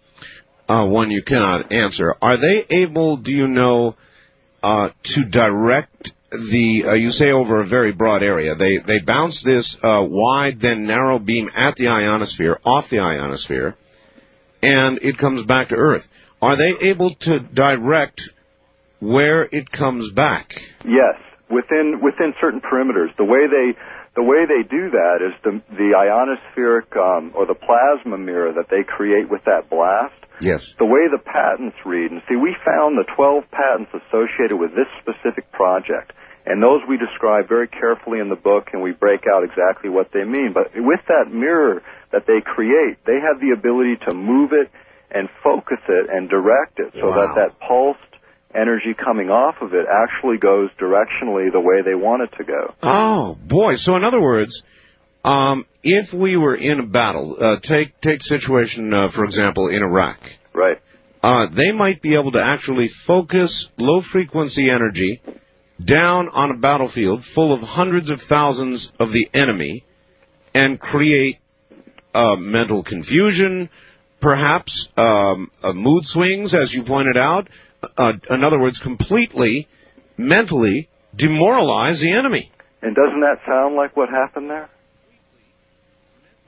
uh, 0.67 0.87
one 0.87 1.11
you 1.11 1.23
cannot 1.23 1.71
answer. 1.71 2.15
Are 2.21 2.37
they 2.37 2.65
able, 2.69 3.17
do 3.17 3.31
you 3.31 3.47
know, 3.47 3.95
uh, 4.61 4.89
to 5.03 5.25
direct 5.25 6.11
the, 6.31 6.83
uh, 6.85 6.93
you 6.93 7.09
say 7.09 7.31
over 7.31 7.61
a 7.61 7.67
very 7.67 7.91
broad 7.91 8.21
area, 8.21 8.55
they, 8.55 8.77
they 8.77 8.99
bounce 9.05 9.43
this 9.43 9.75
uh, 9.81 10.05
wide, 10.07 10.59
then 10.61 10.85
narrow 10.85 11.17
beam 11.17 11.49
at 11.55 11.75
the 11.75 11.87
ionosphere, 11.87 12.59
off 12.63 12.85
the 12.91 12.99
ionosphere, 12.99 13.75
and 14.61 14.99
it 15.01 15.17
comes 15.17 15.45
back 15.45 15.69
to 15.69 15.75
Earth. 15.75 16.03
Are 16.41 16.55
they 16.55 16.87
able 16.89 17.15
to 17.21 17.39
direct 17.39 18.21
where 18.99 19.43
it 19.43 19.71
comes 19.71 20.11
back? 20.13 20.51
Yes 20.85 21.15
within 21.49 21.99
within 22.01 22.33
certain 22.39 22.61
perimeters. 22.61 23.15
The 23.17 23.25
way 23.25 23.49
they 23.49 23.77
the 24.15 24.23
way 24.23 24.45
they 24.45 24.63
do 24.63 24.91
that 24.91 25.21
is 25.21 25.33
the 25.43 25.61
the 25.73 25.97
ionospheric 25.97 26.95
um, 26.95 27.33
or 27.35 27.45
the 27.45 27.57
plasma 27.57 28.17
mirror 28.17 28.53
that 28.53 28.69
they 28.69 28.83
create 28.83 29.29
with 29.29 29.43
that 29.45 29.69
blast. 29.69 30.13
Yes. 30.39 30.63
The 30.79 30.85
way 30.85 31.11
the 31.11 31.19
patents 31.19 31.75
read, 31.85 32.11
and 32.11 32.21
see, 32.29 32.37
we 32.39 32.55
found 32.63 32.95
the 32.95 33.03
12 33.11 33.43
patents 33.51 33.91
associated 33.91 34.55
with 34.55 34.71
this 34.71 34.87
specific 35.03 35.51
project, 35.51 36.13
and 36.45 36.63
those 36.63 36.79
we 36.87 36.95
describe 36.95 37.49
very 37.49 37.67
carefully 37.67 38.19
in 38.23 38.29
the 38.29 38.39
book, 38.39 38.71
and 38.71 38.81
we 38.81 38.93
break 38.93 39.27
out 39.27 39.43
exactly 39.43 39.89
what 39.89 40.11
they 40.13 40.23
mean. 40.23 40.55
But 40.55 40.71
with 40.75 41.03
that 41.11 41.27
mirror 41.27 41.83
that 42.13 42.23
they 42.25 42.39
create, 42.39 43.03
they 43.05 43.19
have 43.19 43.43
the 43.43 43.51
ability 43.51 43.99
to 44.07 44.13
move 44.13 44.53
it 44.53 44.71
and 45.11 45.27
focus 45.43 45.83
it 45.89 46.07
and 46.09 46.29
direct 46.29 46.79
it 46.79 46.93
so 46.93 47.09
wow. 47.09 47.19
that 47.19 47.35
that 47.35 47.59
pulse 47.59 47.99
energy 48.53 48.93
coming 48.93 49.29
off 49.29 49.55
of 49.61 49.73
it 49.73 49.85
actually 49.89 50.37
goes 50.37 50.69
directionally 50.79 51.51
the 51.51 51.59
way 51.59 51.81
they 51.83 51.95
want 51.95 52.23
it 52.23 52.37
to 52.37 52.43
go. 52.43 52.73
Oh 52.81 53.35
boy! 53.35 53.75
So 53.75 53.95
in 53.95 54.03
other 54.03 54.21
words, 54.21 54.63
um, 55.23 55.65
if 55.83 56.13
we 56.13 56.37
were 56.37 56.55
in 56.55 56.79
a 56.79 56.85
battle, 56.85 57.37
uh, 57.39 57.59
take 57.61 57.99
take 58.01 58.23
situation 58.23 58.93
uh, 58.93 59.11
for 59.11 59.25
example 59.25 59.69
in 59.69 59.83
Iraq, 59.83 60.19
right? 60.53 60.77
Uh, 61.21 61.47
they 61.53 61.71
might 61.71 62.01
be 62.01 62.15
able 62.15 62.31
to 62.31 62.41
actually 62.41 62.89
focus 63.05 63.69
low 63.77 64.01
frequency 64.01 64.69
energy 64.69 65.21
down 65.83 66.29
on 66.29 66.51
a 66.51 66.57
battlefield 66.57 67.23
full 67.35 67.53
of 67.53 67.61
hundreds 67.61 68.09
of 68.09 68.19
thousands 68.21 68.91
of 68.99 69.11
the 69.11 69.29
enemy 69.33 69.83
and 70.53 70.79
create 70.79 71.37
uh, 72.13 72.35
mental 72.37 72.83
confusion, 72.83 73.69
perhaps 74.21 74.89
um, 74.97 75.51
uh, 75.61 75.73
mood 75.73 76.05
swings, 76.05 76.53
as 76.53 76.73
you 76.73 76.83
pointed 76.83 77.17
out 77.17 77.47
uh, 77.81 78.13
in 78.29 78.43
other 78.43 78.59
words, 78.59 78.79
completely 78.79 79.67
mentally 80.17 80.89
demoralize 81.15 81.99
the 81.99 82.11
enemy. 82.11 82.51
And 82.81 82.95
doesn't 82.95 83.21
that 83.21 83.39
sound 83.47 83.75
like 83.75 83.95
what 83.95 84.09
happened 84.09 84.49
there? 84.49 84.69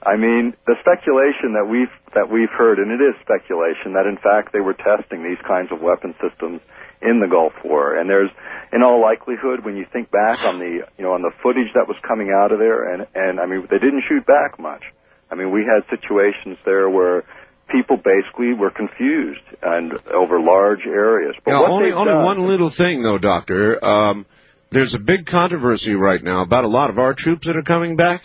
I 0.03 0.17
mean, 0.17 0.53
the 0.65 0.75
speculation 0.81 1.53
that 1.53 1.69
we've 1.69 1.93
that 2.15 2.31
we've 2.31 2.49
heard, 2.49 2.79
and 2.79 2.89
it 2.89 3.03
is 3.03 3.13
speculation, 3.21 3.93
that 3.93 4.09
in 4.09 4.17
fact 4.17 4.51
they 4.51 4.59
were 4.59 4.73
testing 4.73 5.23
these 5.23 5.37
kinds 5.45 5.71
of 5.71 5.79
weapon 5.79 6.15
systems 6.17 6.59
in 7.01 7.21
the 7.21 7.27
Gulf 7.29 7.53
War. 7.63 7.97
And 7.97 8.09
there's, 8.09 8.29
in 8.73 8.81
all 8.81 8.99
likelihood, 8.99 9.63
when 9.63 9.77
you 9.77 9.85
think 9.93 10.09
back 10.09 10.41
on 10.41 10.57
the 10.57 10.81
you 10.97 11.03
know 11.03 11.13
on 11.13 11.21
the 11.21 11.31
footage 11.43 11.69
that 11.75 11.87
was 11.87 11.97
coming 12.01 12.33
out 12.33 12.51
of 12.51 12.57
there, 12.57 12.91
and 12.93 13.05
and 13.13 13.39
I 13.39 13.45
mean 13.45 13.67
they 13.69 13.77
didn't 13.77 14.03
shoot 14.09 14.25
back 14.25 14.57
much. 14.57 14.81
I 15.29 15.35
mean 15.35 15.51
we 15.51 15.61
had 15.61 15.85
situations 15.85 16.57
there 16.65 16.89
where 16.89 17.23
people 17.71 17.97
basically 17.97 18.53
were 18.53 18.71
confused 18.71 19.41
and 19.61 19.93
over 20.13 20.39
large 20.39 20.85
areas. 20.85 21.35
But 21.43 21.51
yeah, 21.51 21.61
only 21.67 21.91
only 21.91 22.13
done, 22.13 22.25
one 22.25 22.47
little 22.47 22.71
thing 22.75 23.03
though, 23.03 23.17
Doctor. 23.17 23.83
Um, 23.83 24.25
there's 24.71 24.95
a 24.95 24.99
big 24.99 25.25
controversy 25.25 25.95
right 25.95 26.23
now 26.23 26.43
about 26.43 26.63
a 26.63 26.69
lot 26.69 26.89
of 26.89 26.97
our 26.97 27.13
troops 27.13 27.45
that 27.45 27.57
are 27.57 27.63
coming 27.63 27.95
back. 27.95 28.23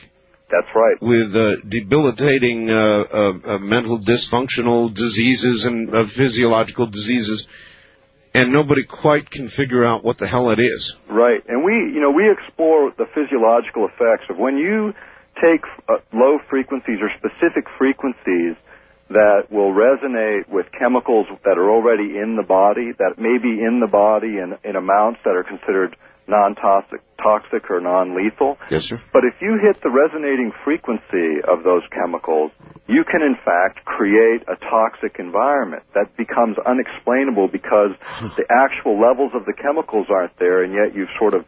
That's 0.48 0.68
right. 0.76 0.96
With 1.00 1.34
uh, 1.34 1.56
debilitating 1.68 2.70
uh, 2.70 2.74
uh, 2.74 3.32
uh 3.44 3.58
mental 3.58 3.98
dysfunctional 3.98 4.94
diseases 4.94 5.64
and 5.64 5.92
uh, 5.92 6.04
physiological 6.16 6.86
diseases, 6.86 7.48
and 8.32 8.52
nobody 8.52 8.84
quite 8.84 9.28
can 9.28 9.48
figure 9.48 9.84
out 9.84 10.04
what 10.04 10.18
the 10.18 10.28
hell 10.28 10.50
it 10.50 10.60
is. 10.60 10.96
Right, 11.08 11.42
and 11.48 11.64
we, 11.64 11.72
you 11.72 12.00
know, 12.00 12.12
we 12.12 12.30
explore 12.30 12.92
the 12.96 13.06
physiological 13.12 13.86
effects 13.86 14.30
of 14.30 14.36
when 14.38 14.56
you 14.56 14.94
take 15.42 15.62
uh, 15.88 15.98
low 16.12 16.38
frequencies 16.48 16.98
or 17.02 17.10
specific 17.18 17.64
frequencies 17.76 18.54
that 19.08 19.50
will 19.50 19.72
resonate 19.72 20.48
with 20.48 20.66
chemicals 20.78 21.26
that 21.44 21.58
are 21.58 21.70
already 21.70 22.18
in 22.18 22.36
the 22.36 22.46
body, 22.46 22.92
that 22.98 23.18
may 23.18 23.38
be 23.38 23.62
in 23.62 23.80
the 23.80 23.86
body 23.86 24.38
in, 24.38 24.54
in 24.64 24.76
amounts 24.76 25.20
that 25.24 25.36
are 25.36 25.44
considered 25.44 25.96
non-toxic 26.28 27.00
toxic 27.22 27.70
or 27.70 27.80
non-lethal. 27.80 28.58
Yes, 28.70 28.82
sir. 28.82 29.00
But 29.12 29.22
if 29.24 29.34
you 29.40 29.58
hit 29.62 29.80
the 29.82 29.90
resonating 29.90 30.52
frequency 30.64 31.42
of 31.46 31.64
those 31.64 31.82
chemicals, 31.90 32.50
you 32.86 33.04
can 33.04 33.22
in 33.22 33.36
fact 33.44 33.84
create 33.84 34.42
a 34.46 34.56
toxic 34.56 35.18
environment 35.18 35.82
that 35.94 36.16
becomes 36.16 36.56
unexplainable 36.58 37.48
because 37.48 37.94
the 38.36 38.44
actual 38.50 39.00
levels 39.00 39.32
of 39.34 39.44
the 39.46 39.54
chemicals 39.54 40.06
aren't 40.10 40.36
there 40.38 40.62
and 40.62 40.74
yet 40.74 40.94
you've 40.94 41.12
sort 41.18 41.34
of 41.34 41.44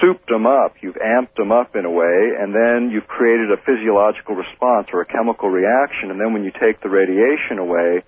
souped 0.00 0.28
them 0.28 0.46
up, 0.46 0.76
you've 0.80 0.96
amped 0.96 1.34
them 1.36 1.52
up 1.52 1.76
in 1.76 1.84
a 1.84 1.90
way, 1.90 2.32
and 2.38 2.54
then 2.54 2.90
you've 2.90 3.08
created 3.08 3.50
a 3.50 3.56
physiological 3.56 4.34
response 4.34 4.88
or 4.92 5.00
a 5.00 5.06
chemical 5.06 5.48
reaction, 5.48 6.10
and 6.10 6.20
then 6.20 6.32
when 6.32 6.44
you 6.44 6.52
take 6.52 6.80
the 6.80 6.88
radiation 6.88 7.58
away, 7.58 8.02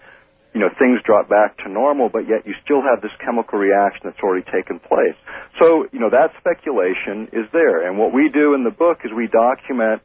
you 0.53 0.61
know, 0.61 0.68
things 0.79 1.00
drop 1.05 1.29
back 1.29 1.59
to 1.59 1.68
normal, 1.68 2.09
but 2.09 2.29
yet 2.29 2.46
you 2.46 2.55
still 2.64 2.83
have 2.83 3.00
this 3.03 3.12
chemical 3.24 3.59
reaction 3.59 4.03
that's 4.05 4.18
already 4.20 4.44
taken 4.50 4.81
place. 4.81 5.14
So, 5.59 5.87
you 5.92 6.00
know, 6.00 6.11
that 6.11 6.33
speculation 6.38 7.29
is 7.33 7.46
there. 7.53 7.87
And 7.87 7.98
what 7.98 8.12
we 8.12 8.29
do 8.29 8.55
in 8.55 8.64
the 8.64 8.70
book 8.70 8.98
is 9.05 9.12
we 9.12 9.29
document, 9.29 10.03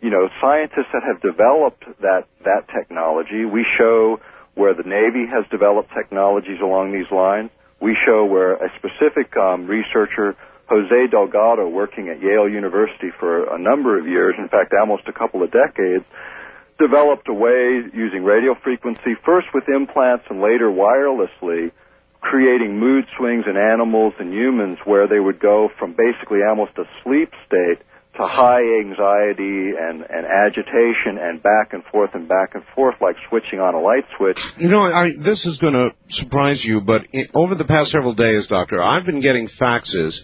you 0.00 0.10
know, 0.10 0.28
scientists 0.40 0.92
that 0.92 1.02
have 1.02 1.20
developed 1.20 1.84
that, 2.00 2.26
that 2.44 2.68
technology. 2.68 3.44
We 3.44 3.66
show 3.76 4.20
where 4.54 4.74
the 4.74 4.84
Navy 4.84 5.26
has 5.26 5.44
developed 5.50 5.92
technologies 5.92 6.60
along 6.62 6.92
these 6.92 7.10
lines. 7.10 7.50
We 7.80 7.96
show 7.96 8.24
where 8.24 8.54
a 8.54 8.70
specific 8.76 9.36
um, 9.36 9.66
researcher, 9.66 10.36
Jose 10.68 11.06
Delgado, 11.10 11.68
working 11.68 12.08
at 12.08 12.20
Yale 12.20 12.48
University 12.48 13.08
for 13.18 13.54
a 13.54 13.58
number 13.58 13.98
of 13.98 14.06
years, 14.06 14.34
in 14.38 14.48
fact, 14.48 14.72
almost 14.78 15.08
a 15.08 15.12
couple 15.12 15.42
of 15.42 15.50
decades, 15.50 16.04
developed 16.78 17.28
a 17.28 17.34
way 17.34 17.82
using 17.92 18.22
radio 18.22 18.54
frequency, 18.62 19.16
first 19.24 19.48
with 19.54 19.64
implants 19.68 20.24
and 20.28 20.40
later 20.40 20.68
wirelessly, 20.70 21.72
creating 22.20 22.78
mood 22.78 23.04
swings 23.16 23.44
in 23.48 23.56
animals 23.56 24.12
and 24.18 24.32
humans 24.32 24.78
where 24.84 25.08
they 25.08 25.20
would 25.20 25.40
go 25.40 25.70
from 25.78 25.96
basically 25.96 26.40
almost 26.46 26.72
a 26.76 26.84
sleep 27.02 27.32
state 27.46 27.78
to 28.16 28.26
high 28.26 28.80
anxiety 28.80 29.72
and, 29.78 30.02
and 30.02 30.26
agitation 30.26 31.18
and 31.20 31.40
back 31.40 31.72
and 31.72 31.84
forth 31.84 32.10
and 32.14 32.28
back 32.28 32.54
and 32.54 32.64
forth 32.74 32.96
like 33.00 33.14
switching 33.28 33.60
on 33.60 33.74
a 33.74 33.80
light 33.80 34.04
switch. 34.16 34.38
You 34.56 34.68
know, 34.68 34.82
I, 34.82 35.10
this 35.16 35.46
is 35.46 35.58
going 35.58 35.74
to 35.74 35.94
surprise 36.08 36.64
you, 36.64 36.80
but 36.80 37.06
in, 37.12 37.28
over 37.32 37.54
the 37.54 37.64
past 37.64 37.90
several 37.90 38.14
days, 38.14 38.48
Doctor, 38.48 38.82
I've 38.82 39.06
been 39.06 39.20
getting 39.20 39.46
faxes 39.46 40.20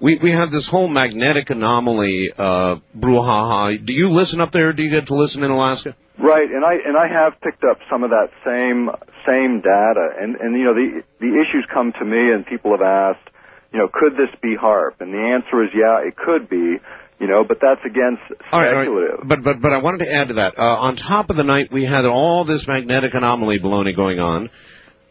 we 0.00 0.18
we 0.22 0.30
have 0.30 0.50
this 0.50 0.68
whole 0.68 0.88
magnetic 0.88 1.50
anomaly 1.50 2.30
uh, 2.36 2.76
brouhaha. 2.96 3.84
Do 3.84 3.92
you 3.92 4.08
listen 4.08 4.40
up 4.40 4.52
there? 4.52 4.72
Do 4.72 4.82
you 4.82 4.90
get 4.90 5.06
to 5.08 5.14
listen 5.14 5.42
in 5.42 5.50
Alaska? 5.50 5.96
Right, 6.18 6.48
and 6.50 6.64
I 6.64 6.74
and 6.86 6.96
I 6.96 7.08
have 7.08 7.40
picked 7.40 7.64
up 7.64 7.78
some 7.90 8.04
of 8.04 8.10
that 8.10 8.30
same 8.44 8.90
same 9.26 9.60
data, 9.60 10.08
and 10.20 10.36
and 10.36 10.56
you 10.56 10.64
know 10.64 10.74
the 10.74 11.02
the 11.20 11.40
issues 11.40 11.66
come 11.72 11.92
to 11.98 12.04
me, 12.04 12.32
and 12.32 12.46
people 12.46 12.72
have 12.72 12.82
asked, 12.82 13.28
you 13.72 13.78
know, 13.78 13.88
could 13.92 14.12
this 14.12 14.34
be 14.40 14.56
HAARP? 14.56 15.00
And 15.00 15.12
the 15.12 15.18
answer 15.18 15.62
is 15.62 15.70
yeah, 15.74 16.06
it 16.06 16.16
could 16.16 16.48
be. 16.48 16.76
You 17.20 17.26
know, 17.26 17.42
but 17.42 17.58
that's 17.60 17.80
against 17.84 18.22
speculative. 18.46 18.52
All 18.52 18.60
right, 18.62 18.86
all 18.86 19.16
right. 19.16 19.28
But 19.28 19.42
but 19.42 19.60
but 19.60 19.72
I 19.72 19.78
wanted 19.78 20.04
to 20.04 20.12
add 20.12 20.28
to 20.28 20.34
that. 20.34 20.56
Uh, 20.56 20.62
on 20.62 20.94
top 20.94 21.30
of 21.30 21.36
the 21.36 21.42
night, 21.42 21.72
we 21.72 21.84
had 21.84 22.04
all 22.04 22.44
this 22.44 22.64
magnetic 22.68 23.12
anomaly 23.12 23.58
baloney 23.58 23.96
going 23.96 24.20
on. 24.20 24.50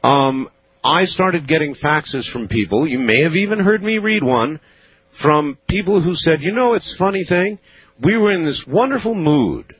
Um, 0.03 0.49
I 0.81 1.03
started 1.03 1.49
getting 1.49 1.75
faxes 1.75 2.23
from 2.31 2.47
people. 2.47 2.87
You 2.87 2.97
may 2.97 3.23
have 3.23 3.35
even 3.35 3.59
heard 3.59 3.83
me 3.83 3.97
read 3.97 4.23
one 4.23 4.61
from 5.21 5.57
people 5.67 6.01
who 6.01 6.15
said, 6.15 6.43
you 6.43 6.51
know, 6.51 6.73
it's 6.73 6.93
a 6.93 6.97
funny 6.97 7.23
thing. 7.23 7.59
We 8.03 8.17
were 8.17 8.31
in 8.31 8.45
this 8.45 8.65
wonderful 8.67 9.15
mood, 9.15 9.75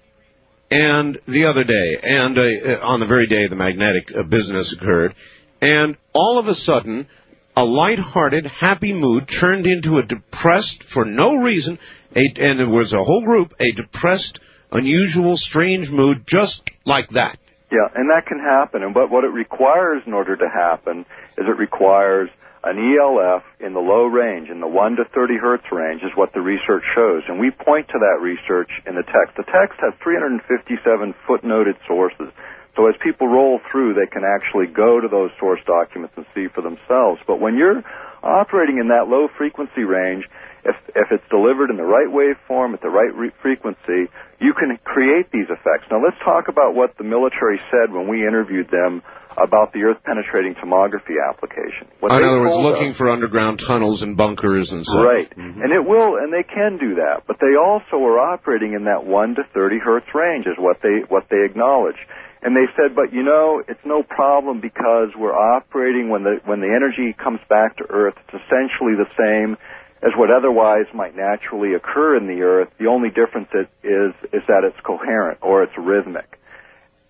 and 0.71 1.19
the 1.28 1.45
other 1.45 1.63
day, 1.63 1.97
and 2.02 2.38
uh, 2.38 2.41
uh, 2.41 2.80
on 2.82 3.00
the 3.00 3.06
very 3.06 3.28
day 3.28 3.47
the 3.47 3.56
magnetic 3.56 4.12
uh, 4.15 4.23
business 4.23 4.76
occurred, 4.78 5.15
and 5.62 5.95
all 6.13 6.39
of 6.39 6.47
a 6.47 6.56
sudden, 6.56 7.08
a 7.56 7.63
light-hearted, 7.63 8.45
happy 8.45 8.93
mood 8.93 9.28
turned 9.28 9.65
into 9.65 9.97
a 9.97 10.04
depressed, 10.04 10.84
for 10.93 11.06
no 11.06 11.36
reason, 11.36 11.80
a, 12.15 12.21
and 12.41 12.60
there 12.60 12.69
was 12.69 12.93
a 12.93 13.04
whole 13.04 13.23
group, 13.23 13.54
a 13.60 13.71
depressed, 13.71 14.39
unusual, 14.71 15.38
strange 15.38 15.89
mood, 15.89 16.23
just 16.28 16.63
like 16.86 17.10
that. 17.10 17.38
Yeah, 17.71 17.88
and 17.95 18.10
that 18.10 18.26
can 18.28 18.39
happen. 18.39 18.84
And 18.84 18.95
what 18.95 19.23
it 19.23 19.34
requires 19.34 20.04
in 20.06 20.13
order 20.13 20.36
to 20.38 20.45
happen 20.47 21.02
is 21.38 21.45
it 21.47 21.58
requires 21.58 22.30
an 22.69 22.77
ELF 22.77 23.43
in 23.60 23.73
the 23.73 23.80
low 23.80 24.06
range, 24.06 24.49
in 24.49 24.60
the 24.60 24.67
1 24.67 24.95
to 24.97 25.06
30 25.06 25.38
hertz 25.38 25.63
range, 25.71 26.03
is 26.03 26.12
what 26.15 26.34
the 26.34 26.41
research 26.41 26.84
shows. 26.93 27.23
And 27.27 27.39
we 27.39 27.51
point 27.51 27.88
to 27.89 27.99
that 27.99 28.21
research 28.21 28.69
in 28.86 28.95
the 28.95 29.03
text. 29.03 29.38
The 29.38 29.47
text 29.47 29.80
has 29.80 29.93
357 30.03 31.15
footnoted 31.27 31.75
sources. 31.88 32.34
So 32.75 32.88
as 32.88 32.95
people 33.01 33.27
roll 33.27 33.60
through, 33.71 33.95
they 33.95 34.06
can 34.06 34.23
actually 34.23 34.67
go 34.67 35.01
to 35.01 35.08
those 35.08 35.32
source 35.39 35.60
documents 35.65 36.13
and 36.15 36.25
see 36.36 36.47
for 36.47 36.62
themselves. 36.62 37.19
But 37.25 37.39
when 37.39 37.58
you're 37.58 37.84
operating 38.21 38.77
in 38.77 38.89
that 38.89 39.08
low 39.08 39.27
frequency 39.36 39.84
range, 39.84 40.30
if, 40.63 40.75
if 40.93 41.08
it's 41.12 41.27
delivered 41.30 41.69
in 41.69 41.77
the 41.77 41.88
right 41.88 42.08
waveform 42.08 42.73
at 42.73 42.82
the 42.82 42.89
right 42.89 43.13
re- 43.15 43.32
frequency, 43.41 44.12
you 44.39 44.53
can 44.53 44.77
create 44.84 45.32
these 45.32 45.47
effects. 45.49 45.88
Now 45.89 46.03
let's 46.03 46.19
talk 46.23 46.49
about 46.49 46.75
what 46.75 46.97
the 46.97 47.03
military 47.03 47.60
said 47.71 47.91
when 47.91 48.08
we 48.08 48.27
interviewed 48.27 48.69
them 48.69 49.01
about 49.38 49.73
the 49.73 49.84
earth 49.84 49.97
penetrating 50.04 50.56
tomography 50.56 51.21
application. 51.21 51.88
What 52.00 52.12
in 52.12 52.23
other 52.23 52.41
words, 52.41 52.58
looking 52.58 52.91
us, 52.91 52.97
for 52.97 53.10
underground 53.10 53.62
tunnels 53.65 54.02
and 54.02 54.17
bunkers 54.17 54.71
and 54.71 54.86
so. 54.86 55.04
Right, 55.04 55.30
mm-hmm. 55.30 55.62
and 55.62 55.71
it 55.71 55.86
will, 55.86 56.17
and 56.17 56.34
they 56.34 56.43
can 56.43 56.78
do 56.78 56.95
that, 56.95 57.23
but 57.28 57.38
they 57.39 57.56
also 57.56 58.04
are 58.04 58.19
operating 58.19 58.73
in 58.73 58.86
that 58.86 59.06
one 59.06 59.36
to 59.36 59.43
thirty 59.54 59.78
hertz 59.78 60.08
range, 60.13 60.45
is 60.47 60.58
what 60.58 60.82
they 60.82 61.06
what 61.08 61.28
they 61.30 61.45
acknowledge. 61.45 62.00
And 62.41 62.56
they 62.56 62.69
said, 62.76 62.95
but 62.95 63.13
you 63.13 63.23
know, 63.23 63.63
it's 63.67 63.84
no 63.84 64.04
problem 64.04 64.62
because 64.62 65.10
we're 65.17 65.36
operating 65.36 66.10
when 66.10 66.23
the 66.23 66.39
when 66.45 66.62
the 66.62 66.69
energy 66.69 67.13
comes 67.13 67.39
back 67.50 67.78
to 67.78 67.86
Earth, 67.89 68.15
it's 68.17 68.43
essentially 68.43 68.93
the 68.93 69.10
same 69.17 69.58
as 70.02 70.12
what 70.15 70.30
otherwise 70.30 70.86
might 70.93 71.15
naturally 71.15 71.73
occur 71.73 72.15
in 72.15 72.28
the 72.28 72.43
Earth. 72.43 72.69
The 72.80 72.88
only 72.88 73.10
difference 73.10 73.50
is 73.84 74.13
is 74.32 74.43
that 74.47 74.63
it's 74.63 74.80
coherent 74.86 75.39
or 75.41 75.63
it's 75.63 75.73
rhythmic. 75.78 76.37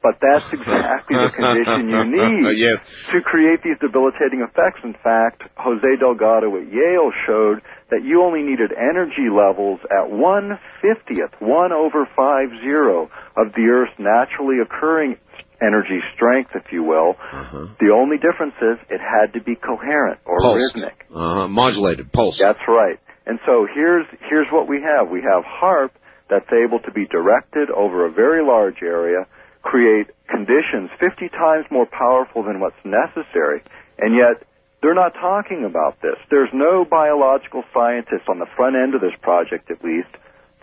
But 0.08 0.24
that's 0.24 0.48
exactly 0.54 1.20
the 1.20 1.32
condition 1.36 1.92
you 1.92 2.04
need 2.16 2.56
yes. 2.56 2.80
to 3.12 3.20
create 3.20 3.60
these 3.60 3.76
debilitating 3.84 4.40
effects. 4.40 4.80
In 4.88 4.96
fact, 5.04 5.44
Jose 5.60 6.00
Delgado 6.00 6.48
at 6.56 6.72
Yale 6.72 7.12
showed 7.28 7.60
that 7.92 8.08
you 8.08 8.24
only 8.24 8.40
needed 8.40 8.72
energy 8.72 9.28
levels 9.28 9.84
at 9.92 10.08
one 10.08 10.60
fiftieth, 10.80 11.36
one 11.44 11.74
over 11.74 12.08
five 12.16 12.56
zero 12.64 13.12
of 13.36 13.52
the 13.52 13.68
Earth's 13.68 14.00
naturally 14.00 14.64
occurring 14.64 15.18
energy 15.60 16.00
strength, 16.16 16.52
if 16.56 16.72
you 16.72 16.84
will. 16.84 17.20
Uh-huh. 17.20 17.68
The 17.84 17.92
only 17.92 18.16
difference 18.16 18.56
is 18.64 18.80
it 18.88 19.02
had 19.04 19.34
to 19.34 19.44
be 19.44 19.56
coherent 19.60 20.20
or 20.24 20.40
Pulsed. 20.40 20.76
rhythmic, 20.76 21.04
uh-huh. 21.12 21.48
modulated, 21.50 22.14
pulse. 22.14 22.40
That's 22.40 22.64
right. 22.66 23.00
And 23.26 23.40
so 23.46 23.68
here's 23.76 24.06
here's 24.30 24.48
what 24.54 24.70
we 24.70 24.80
have. 24.80 25.12
We 25.12 25.20
have 25.20 25.44
HAARP 25.44 25.92
that's 26.30 26.48
able 26.56 26.80
to 26.88 26.92
be 26.92 27.06
directed 27.08 27.70
over 27.72 28.06
a 28.06 28.12
very 28.12 28.46
large 28.46 28.80
area 28.82 29.28
create 29.68 30.08
conditions 30.32 30.90
50 30.98 31.28
times 31.30 31.66
more 31.70 31.86
powerful 31.86 32.44
than 32.44 32.62
what's 32.62 32.80
necessary, 32.86 33.62
and 34.00 34.16
yet 34.16 34.48
they're 34.82 34.96
not 34.96 35.14
talking 35.14 35.66
about 35.66 36.02
this. 36.02 36.16
There's 36.32 36.50
no 36.54 36.86
biological 36.86 37.64
scientists 37.74 38.30
on 38.30 38.40
the 38.40 38.48
front 38.56 38.78
end 38.78 38.96
of 38.96 39.02
this 39.02 39.16
project, 39.22 39.70
at 39.70 39.84
least, 39.84 40.08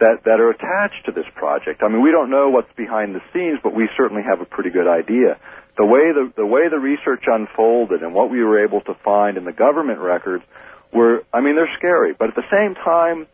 that, 0.01 0.25
that 0.25 0.40
are 0.40 0.49
attached 0.49 1.05
to 1.05 1.12
this 1.12 1.27
project. 1.35 1.83
I 1.83 1.88
mean, 1.88 2.03
we 2.03 2.12
don't 2.12 2.31
know 2.31 2.49
what's 2.49 2.73
behind 2.77 3.14
the 3.14 3.21
scenes, 3.33 3.61
but 3.62 3.75
we 3.75 3.88
certainly 3.97 4.23
have 4.23 4.40
a 4.40 4.47
pretty 4.47 4.71
good 4.71 4.88
idea. 4.88 5.37
The 5.77 5.85
way 5.85 6.12
the, 6.14 6.33
the 6.35 6.47
way 6.47 6.69
the 6.71 6.79
research 6.79 7.25
unfolded 7.27 8.03
and 8.03 8.14
what 8.14 8.31
we 8.31 8.43
were 8.43 8.64
able 8.64 8.81
to 8.83 8.95
find 9.05 9.37
in 9.37 9.45
the 9.45 9.53
government 9.53 9.99
records 9.99 10.45
were, 10.95 11.25
I 11.33 11.40
mean, 11.40 11.57
they're 11.57 11.75
scary, 11.77 12.14
but 12.17 12.29
at 12.29 12.37
the 12.37 12.49
same 12.51 12.75
time, 12.75 13.27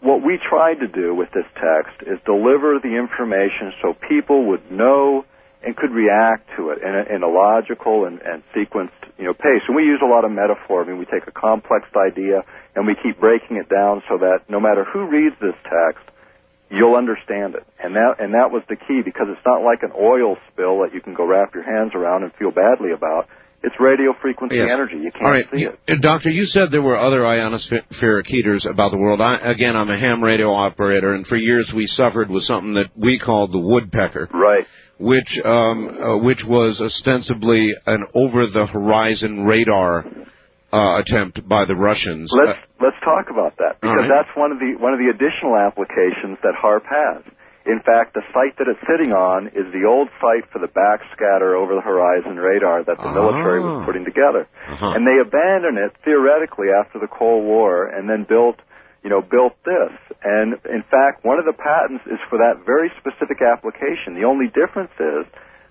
what 0.00 0.24
we 0.24 0.38
tried 0.38 0.80
to 0.80 0.88
do 0.88 1.14
with 1.14 1.30
this 1.32 1.44
text 1.54 2.02
is 2.06 2.18
deliver 2.24 2.78
the 2.82 2.96
information 2.96 3.72
so 3.82 3.94
people 4.08 4.46
would 4.48 4.70
know 4.70 5.24
and 5.62 5.76
could 5.76 5.90
react 5.90 6.48
to 6.56 6.70
it 6.70 6.78
in 6.82 6.94
a, 6.94 7.14
in 7.16 7.22
a 7.22 7.28
logical 7.28 8.06
and, 8.06 8.20
and 8.22 8.42
sequenced, 8.56 8.96
you 9.18 9.24
know, 9.24 9.34
pace. 9.34 9.60
And 9.68 9.76
we 9.76 9.84
use 9.84 10.00
a 10.02 10.08
lot 10.08 10.24
of 10.24 10.30
metaphor. 10.30 10.82
I 10.82 10.86
mean, 10.86 10.98
we 10.98 11.04
take 11.04 11.26
a 11.26 11.32
complex 11.32 11.86
idea 11.94 12.44
and 12.74 12.86
we 12.86 12.96
keep 13.02 13.20
breaking 13.20 13.56
it 13.58 13.68
down 13.68 14.02
so 14.08 14.16
that 14.18 14.48
no 14.48 14.58
matter 14.58 14.84
who 14.84 15.06
reads 15.06 15.36
this 15.40 15.54
text, 15.64 16.08
you'll 16.70 16.96
understand 16.96 17.56
it. 17.56 17.66
And 17.82 17.94
that 17.96 18.16
and 18.20 18.32
that 18.32 18.50
was 18.50 18.62
the 18.68 18.76
key 18.76 19.02
because 19.04 19.26
it's 19.28 19.44
not 19.44 19.62
like 19.62 19.82
an 19.82 19.92
oil 19.92 20.36
spill 20.50 20.80
that 20.80 20.94
you 20.94 21.02
can 21.02 21.12
go 21.12 21.26
wrap 21.26 21.52
your 21.54 21.64
hands 21.64 21.92
around 21.94 22.22
and 22.22 22.32
feel 22.34 22.52
badly 22.52 22.92
about. 22.92 23.28
It's 23.62 23.74
radio 23.78 24.14
frequency 24.22 24.56
Yes. 24.56 24.70
energy. 24.70 24.96
You 24.96 25.10
can't 25.12 25.24
All 25.24 25.30
right, 25.30 25.46
see 25.54 25.64
it. 25.64 25.78
uh, 25.86 25.94
Doctor, 26.00 26.30
you 26.30 26.44
said 26.44 26.70
there 26.70 26.80
were 26.80 26.96
other 26.96 27.20
ionospheric 27.20 28.26
heaters 28.26 28.64
about 28.64 28.90
the 28.90 28.96
world. 28.98 29.20
I, 29.20 29.36
again, 29.36 29.76
I'm 29.76 29.90
a 29.90 29.98
ham 29.98 30.24
radio 30.24 30.50
operator, 30.50 31.12
and 31.12 31.26
for 31.26 31.36
years 31.36 31.70
we 31.74 31.86
suffered 31.86 32.30
with 32.30 32.42
something 32.44 32.74
that 32.74 32.90
we 32.96 33.18
called 33.18 33.52
the 33.52 33.58
woodpecker, 33.60 34.28
Right. 34.32 34.66
which 34.98 35.38
um, 35.44 35.88
uh, 35.88 36.16
which 36.18 36.42
was 36.44 36.80
ostensibly 36.80 37.74
an 37.86 38.06
over-the-horizon 38.14 39.44
radar 39.44 40.06
uh, 40.72 41.00
attempt 41.00 41.46
by 41.48 41.64
the 41.66 41.74
Russians. 41.76 42.32
Let's 42.34 42.58
let's 42.80 42.96
talk 43.04 43.26
about 43.30 43.56
that 43.58 43.80
because 43.80 43.96
right. 43.98 44.08
that's 44.08 44.34
one 44.36 44.52
of 44.52 44.58
the 44.58 44.76
one 44.78 44.92
of 44.94 44.98
the 45.00 45.08
additional 45.10 45.56
applications 45.56 46.38
that 46.42 46.54
HAARP 46.54 46.84
has. 46.88 47.22
In 47.70 47.78
fact, 47.86 48.14
the 48.18 48.22
site 48.34 48.58
that 48.58 48.66
it's 48.66 48.82
sitting 48.90 49.14
on 49.14 49.48
is 49.54 49.70
the 49.72 49.86
old 49.86 50.08
site 50.20 50.44
for 50.50 50.58
the 50.58 50.66
backscatter 50.68 51.54
over 51.54 51.74
the 51.78 51.80
horizon 51.80 52.36
radar 52.36 52.82
that 52.82 52.98
the 52.98 53.10
military 53.14 53.60
Ah. 53.62 53.78
was 53.78 53.86
putting 53.86 54.04
together. 54.04 54.48
Uh-huh. 54.68 54.92
And 54.98 55.06
they 55.06 55.18
abandoned 55.22 55.78
it 55.78 55.92
theoretically 56.04 56.68
after 56.74 56.98
the 56.98 57.06
Cold 57.08 57.44
War 57.44 57.86
and 57.86 58.08
then 58.10 58.24
built, 58.28 58.58
you 59.04 59.10
know, 59.10 59.22
built 59.22 59.54
this. 59.64 59.92
And 60.24 60.58
in 60.66 60.82
fact, 60.90 61.24
one 61.24 61.38
of 61.38 61.46
the 61.46 61.54
patents 61.54 62.04
is 62.10 62.18
for 62.28 62.38
that 62.42 62.66
very 62.66 62.90
specific 62.98 63.40
application. 63.40 64.18
The 64.18 64.24
only 64.26 64.48
difference 64.48 64.92
is 64.98 65.24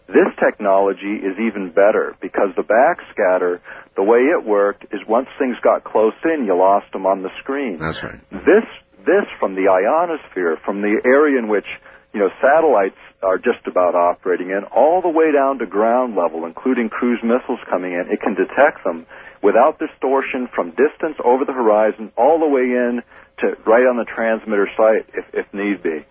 this 0.07 0.29
technology 0.41 1.21
is 1.21 1.37
even 1.37 1.69
better 1.69 2.15
because 2.21 2.49
the 2.55 2.63
backscatter, 2.65 3.59
the 3.95 4.03
way 4.03 4.19
it 4.33 4.43
worked 4.43 4.85
is 4.91 5.01
once 5.07 5.27
things 5.37 5.55
got 5.61 5.83
close 5.83 6.17
in, 6.25 6.45
you 6.45 6.55
lost 6.57 6.91
them 6.93 7.05
on 7.05 7.21
the 7.21 7.29
screen. 7.39 7.77
That's 7.77 8.01
right. 8.01 8.17
This 8.31 8.65
this 9.05 9.25
from 9.39 9.55
the 9.55 9.69
ionosphere, 9.69 10.57
from 10.65 10.81
the 10.81 10.99
area 11.05 11.39
in 11.39 11.47
which 11.47 11.65
you 12.13 12.19
know 12.19 12.29
satellites 12.41 12.97
are 13.21 13.37
just 13.37 13.65
about 13.67 13.95
operating 13.95 14.49
in, 14.49 14.63
all 14.75 15.01
the 15.01 15.09
way 15.09 15.31
down 15.31 15.59
to 15.59 15.65
ground 15.65 16.15
level, 16.15 16.45
including 16.45 16.89
cruise 16.89 17.19
missiles 17.23 17.59
coming 17.69 17.93
in, 17.93 18.07
it 18.11 18.21
can 18.21 18.35
detect 18.35 18.83
them 18.83 19.05
without 19.41 19.79
distortion 19.79 20.47
from 20.53 20.71
distance 20.71 21.17
over 21.23 21.45
the 21.45 21.53
horizon, 21.53 22.11
all 22.17 22.39
the 22.39 22.47
way 22.47 22.63
in 22.63 23.01
to 23.39 23.55
right 23.65 23.87
on 23.87 23.97
the 23.97 24.05
transmitter 24.05 24.67
site 24.75 25.07
if, 25.13 25.25
if 25.33 25.53
need 25.53 25.83
be. 25.83 26.05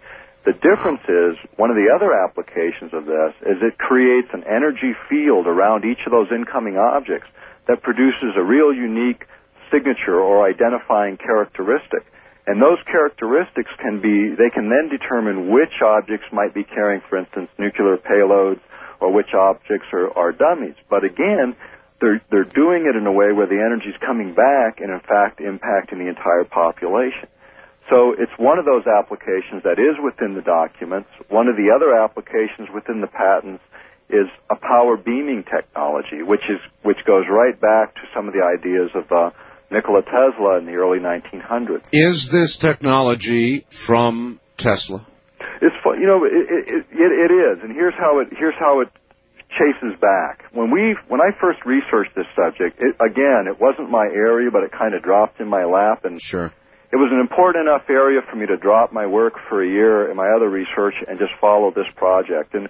The 0.45 0.53
difference 0.53 1.03
is 1.09 1.37
one 1.57 1.71
of 1.71 1.77
the 1.77 1.93
other 1.95 2.15
applications 2.15 2.95
of 2.95 3.05
this 3.05 3.35
is 3.43 3.61
it 3.61 3.77
creates 3.77 4.29
an 4.33 4.45
energy 4.45 4.97
field 5.09 5.47
around 5.47 5.85
each 5.85 6.01
of 6.07 6.13
those 6.13 6.29
incoming 6.33 6.79
objects 6.79 7.29
that 7.67 7.83
produces 7.83 8.33
a 8.37 8.43
real 8.43 8.73
unique 8.73 9.27
signature 9.71 10.19
or 10.19 10.49
identifying 10.49 11.19
characteristic. 11.19 12.07
And 12.49 12.63
those 12.63 12.79
characteristics 12.87 13.71
can 13.79 14.01
be, 14.01 14.35
they 14.35 14.49
can 14.49 14.71
then 14.71 14.89
determine 14.89 15.53
which 15.53 15.83
objects 15.83 16.33
might 16.33 16.55
be 16.55 16.65
carrying, 16.65 17.03
for 17.07 17.19
instance, 17.19 17.51
nuclear 17.59 17.99
payloads 17.99 18.61
or 19.01 19.13
which 19.13 19.35
objects 19.35 19.89
are, 19.93 20.11
are 20.17 20.33
dummies. 20.33 20.75
But 20.89 21.05
again, 21.05 21.55
they're, 22.01 22.23
they're 22.31 22.49
doing 22.49 22.87
it 22.87 22.97
in 22.97 23.07
a 23.07 23.13
way 23.13 23.33
where 23.33 23.47
the 23.47 23.61
energy 23.61 23.91
is 23.91 23.97
coming 24.01 24.33
back 24.33 24.81
and 24.81 24.91
in 24.91 25.01
fact 25.01 25.41
impacting 25.41 25.99
the 25.99 26.09
entire 26.09 26.45
population. 26.45 27.29
So 27.91 28.15
it's 28.17 28.33
one 28.39 28.59
of 28.59 28.65
those 28.65 28.87
applications 28.87 29.65
that 29.65 29.79
is 29.79 30.01
within 30.03 30.33
the 30.33 30.41
documents. 30.41 31.11
One 31.29 31.49
of 31.49 31.57
the 31.57 31.71
other 31.77 31.95
applications 31.95 32.71
within 32.73 33.03
the 33.03 33.09
patents 33.09 33.63
is 34.09 34.27
a 34.49 34.57
power 34.57 34.97
beaming 34.97 35.45
technology, 35.45 36.23
which 36.23 36.49
is 36.49 36.61
which 36.83 37.05
goes 37.05 37.27
right 37.29 37.61
back 37.61 37.95
to 37.97 38.01
some 38.15 38.27
of 38.27 38.33
the 38.33 38.41
ideas 38.41 38.91
of 38.95 39.13
uh, 39.13 39.31
Nikola 39.71 40.03
Tesla 40.03 40.59
in 40.59 40.67
the 40.67 40.75
early 40.75 40.99
1900s. 40.99 41.85
Is 41.93 42.29
this 42.33 42.57
technology 42.61 43.67
from 43.87 44.41
Tesla? 44.59 45.07
It's 45.61 45.75
you 45.85 46.07
know, 46.07 46.25
it, 46.25 46.33
it, 46.33 46.87
it, 46.91 47.13
it 47.13 47.33
is, 47.33 47.63
and 47.63 47.73
here's 47.73 47.95
how 47.95 48.21
it 48.21 48.29
here's 48.37 48.55
how 48.59 48.81
it 48.81 48.89
chases 49.51 49.99
back. 50.01 50.45
When 50.53 50.71
we 50.71 50.97
when 51.09 51.21
I 51.21 51.31
first 51.41 51.65
researched 51.65 52.15
this 52.15 52.27
subject, 52.37 52.79
it, 52.81 52.95
again, 53.01 53.47
it 53.49 53.61
wasn't 53.61 53.91
my 53.91 54.07
area, 54.07 54.51
but 54.51 54.63
it 54.63 54.73
kind 54.73 54.95
of 54.95 55.03
dropped 55.03 55.41
in 55.41 55.49
my 55.49 55.65
lap, 55.65 56.05
and 56.05 56.21
Sure. 56.21 56.53
it 56.93 56.97
was 56.97 57.11
an 57.13 57.21
important 57.21 57.67
enough 57.69 57.89
area 57.89 58.21
for 58.29 58.37
me 58.37 58.47
to 58.47 58.57
drop 58.57 58.93
my 58.93 59.07
work 59.07 59.35
for 59.49 59.63
a 59.63 59.69
year 59.69 60.11
in 60.11 60.17
my 60.17 60.29
other 60.31 60.49
research 60.49 60.95
and 61.07 61.19
just 61.19 61.33
follow 61.41 61.71
this 61.71 61.89
project. 61.97 62.55
And 62.55 62.69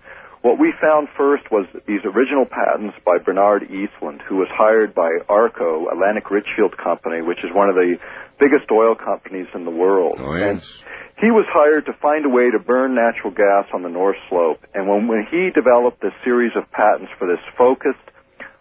what 0.49 0.59
we 0.59 0.73
found 0.81 1.09
first 1.13 1.45
was 1.53 1.67
these 1.87 2.01
original 2.09 2.47
patents 2.49 2.97
by 3.05 3.19
Bernard 3.19 3.69
Eastlund, 3.69 4.23
who 4.25 4.37
was 4.37 4.49
hired 4.49 4.95
by 4.95 5.21
ARCO, 5.29 5.93
Atlantic 5.93 6.31
Richfield 6.31 6.75
Company, 6.79 7.21
which 7.21 7.45
is 7.45 7.53
one 7.53 7.69
of 7.69 7.75
the 7.77 8.01
biggest 8.41 8.65
oil 8.73 8.95
companies 8.97 9.47
in 9.55 9.67
the 9.67 9.71
world. 9.71 10.17
Oh, 10.17 10.33
And 10.33 10.57
yes. 10.57 10.83
he 11.21 11.31
was 11.31 11.45
hired 11.53 11.85
to 11.85 11.93
find 12.01 12.25
a 12.25 12.31
way 12.31 12.51
to 12.51 12.59
burn 12.59 12.95
natural 12.95 13.29
gas 13.29 13.69
on 13.75 13.83
the 13.83 13.91
North 13.93 14.17
Slope. 14.31 14.65
And 14.73 14.89
when, 14.89 15.07
when 15.07 15.29
he 15.31 15.51
developed 15.53 16.01
this 16.01 16.17
series 16.25 16.57
of 16.57 16.65
patents 16.73 17.13
for 17.19 17.29
this 17.29 17.45
focused 17.59 18.09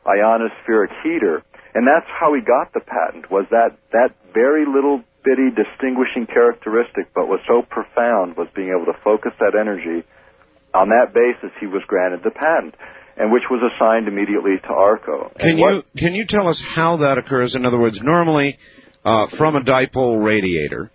ionospheric 0.04 0.92
heater, 1.04 1.42
and 1.74 1.88
that's 1.88 2.10
how 2.12 2.36
he 2.36 2.42
got 2.42 2.74
the 2.74 2.84
patent, 2.84 3.32
was 3.32 3.46
that, 3.52 3.80
that 3.96 4.12
very 4.34 4.66
little 4.68 5.08
bitty 5.24 5.56
distinguishing 5.56 6.28
characteristic, 6.28 7.14
but 7.16 7.32
was 7.32 7.40
so 7.48 7.62
profound, 7.64 8.36
was 8.36 8.50
being 8.54 8.76
able 8.76 8.92
to 8.92 9.00
focus 9.08 9.32
that 9.40 9.56
energy. 9.56 10.04
On 10.74 10.90
that 10.90 11.14
basis, 11.14 11.56
he 11.60 11.66
was 11.66 11.82
granted 11.88 12.22
the 12.24 12.32
patent, 12.32 12.76
and 13.18 13.32
which 13.32 13.44
was 13.50 13.62
assigned 13.74 14.08
immediately 14.08 14.58
to 14.62 14.68
ARCO. 14.68 15.32
And 15.40 15.58
Can 15.58 15.60
what- 15.60 15.74
you 15.74 15.84
can 15.98 16.16
you 16.16 16.26
tell 16.26 16.48
us 16.48 16.64
how 16.64 16.98
that 16.98 17.18
occurs? 17.18 17.56
In 17.56 17.66
other 17.66 17.80
words, 17.80 18.02
normally 18.02 18.58
uh, 19.04 19.28
from 19.38 19.56
a 19.56 19.62
dipole 19.62 20.24
radiator, 20.24 20.92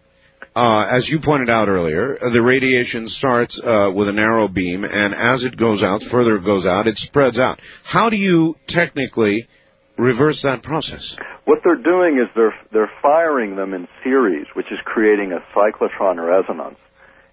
uh, 0.55 0.87
as 0.91 1.09
you 1.09 1.19
pointed 1.21 1.49
out 1.49 1.69
earlier, 1.69 2.19
the 2.21 2.43
radiation 2.43 3.09
starts 3.09 3.61
uh, 3.65 3.91
with 3.95 4.09
a 4.09 4.13
narrow 4.13 4.49
beam, 4.49 4.85
and 4.85 5.15
as 5.15 5.45
it 5.45 5.57
goes 5.57 5.83
out, 5.83 6.03
further 6.11 6.37
it 6.37 6.45
goes 6.45 6.67
out, 6.67 6.87
it 6.87 6.99
spreads 6.99 7.39
out. 7.39 7.59
How 7.85 8.11
do 8.11 8.17
you 8.17 8.57
technically 8.69 9.49
reverse 9.97 10.43
that 10.43 10.63
process? 10.63 11.17
What 11.45 11.61
they're 11.65 11.83
doing 11.83 12.19
is 12.19 12.29
they're 12.37 12.55
they're 12.73 12.91
firing 13.01 13.57
them 13.57 13.73
in 13.75 13.89
series, 14.05 14.47
which 14.55 14.71
is 14.71 14.79
creating 14.85 15.33
a 15.33 15.41
cyclotron 15.57 16.19
resonance. 16.25 16.79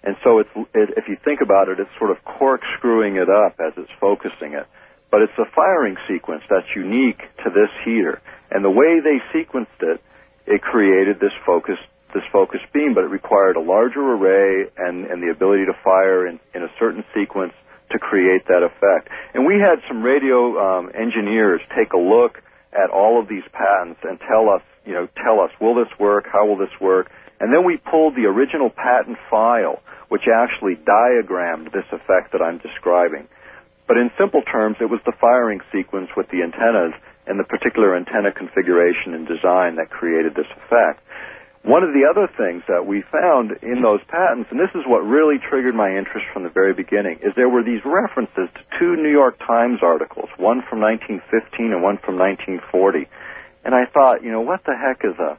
And 0.03 0.15
so 0.23 0.39
it's 0.39 0.49
it, 0.73 0.95
if 0.97 1.07
you 1.07 1.17
think 1.23 1.41
about 1.41 1.67
it, 1.69 1.79
it's 1.79 1.91
sort 1.97 2.11
of 2.11 2.17
corkscrewing 2.23 3.17
it 3.17 3.29
up 3.29 3.59
as 3.59 3.73
it's 3.77 3.91
focusing 3.99 4.53
it. 4.53 4.65
But 5.11 5.21
it's 5.21 5.37
a 5.37 5.45
firing 5.55 5.97
sequence 6.07 6.43
that's 6.49 6.69
unique 6.75 7.19
to 7.43 7.49
this 7.49 7.69
heater. 7.83 8.21
And 8.51 8.63
the 8.63 8.69
way 8.69 8.99
they 9.01 9.19
sequenced 9.33 9.81
it, 9.81 10.01
it 10.45 10.61
created 10.61 11.19
this 11.19 11.33
focus 11.45 11.77
this 12.13 12.23
focused 12.31 12.65
beam, 12.73 12.95
but 12.95 13.03
it 13.03 13.11
required 13.13 13.55
a 13.55 13.61
larger 13.61 14.01
array 14.01 14.65
and, 14.77 15.05
and 15.05 15.21
the 15.21 15.29
ability 15.29 15.65
to 15.65 15.73
fire 15.83 16.25
in, 16.25 16.39
in 16.55 16.63
a 16.63 16.71
certain 16.79 17.03
sequence 17.13 17.53
to 17.91 17.99
create 17.99 18.47
that 18.47 18.63
effect. 18.63 19.09
And 19.33 19.45
we 19.45 19.55
had 19.55 19.81
some 19.87 20.01
radio 20.01 20.57
um, 20.57 20.91
engineers 20.93 21.61
take 21.77 21.93
a 21.93 21.97
look 21.97 22.41
at 22.73 22.89
all 22.89 23.19
of 23.19 23.27
these 23.27 23.43
patents 23.51 23.99
and 24.03 24.19
tell 24.27 24.49
us, 24.49 24.61
you 24.85 24.93
know, 24.93 25.07
tell 25.23 25.39
us, 25.39 25.51
will 25.59 25.75
this 25.75 25.91
work? 25.99 26.25
How 26.31 26.45
will 26.45 26.57
this 26.57 26.73
work? 26.79 27.11
And 27.39 27.53
then 27.53 27.65
we 27.65 27.77
pulled 27.77 28.15
the 28.15 28.25
original 28.25 28.69
patent 28.69 29.17
file, 29.29 29.81
which 30.09 30.27
actually 30.27 30.75
diagrammed 30.75 31.71
this 31.71 31.85
effect 31.91 32.33
that 32.33 32.41
I'm 32.41 32.57
describing. 32.57 33.27
But 33.87 33.97
in 33.97 34.11
simple 34.19 34.41
terms, 34.41 34.77
it 34.81 34.89
was 34.89 34.99
the 35.05 35.17
firing 35.19 35.61
sequence 35.71 36.09
with 36.15 36.29
the 36.29 36.43
antennas 36.43 36.93
and 37.25 37.39
the 37.39 37.43
particular 37.43 37.95
antenna 37.95 38.31
configuration 38.31 39.13
and 39.13 39.27
design 39.27 39.77
that 39.77 39.89
created 39.89 40.35
this 40.35 40.49
effect. 40.65 41.01
One 41.63 41.83
of 41.83 41.93
the 41.93 42.07
other 42.09 42.27
things 42.37 42.63
that 42.67 42.85
we 42.85 43.03
found 43.11 43.51
in 43.61 43.81
those 43.81 43.99
patents, 44.07 44.49
and 44.49 44.59
this 44.59 44.71
is 44.75 44.87
what 44.87 45.03
really 45.03 45.37
triggered 45.39 45.75
my 45.75 45.89
interest 45.97 46.25
from 46.31 46.43
the 46.43 46.49
very 46.49 46.73
beginning, 46.73 47.19
is 47.21 47.33
there 47.35 47.49
were 47.49 47.63
these 47.63 47.83
references 47.83 48.47
to 48.55 48.61
two 48.79 48.95
New 48.95 49.11
York 49.11 49.37
Times 49.39 49.79
articles, 49.83 50.29
one 50.37 50.63
from 50.69 50.79
1915 50.79 51.73
and 51.73 51.83
one 51.83 51.97
from 51.97 52.17
1940. 52.17 53.07
And 53.65 53.75
I 53.75 53.85
thought, 53.85 54.23
you 54.23 54.31
know, 54.31 54.41
what 54.41 54.63
the 54.63 54.75
heck 54.75 55.03
is 55.03 55.19
a 55.19 55.37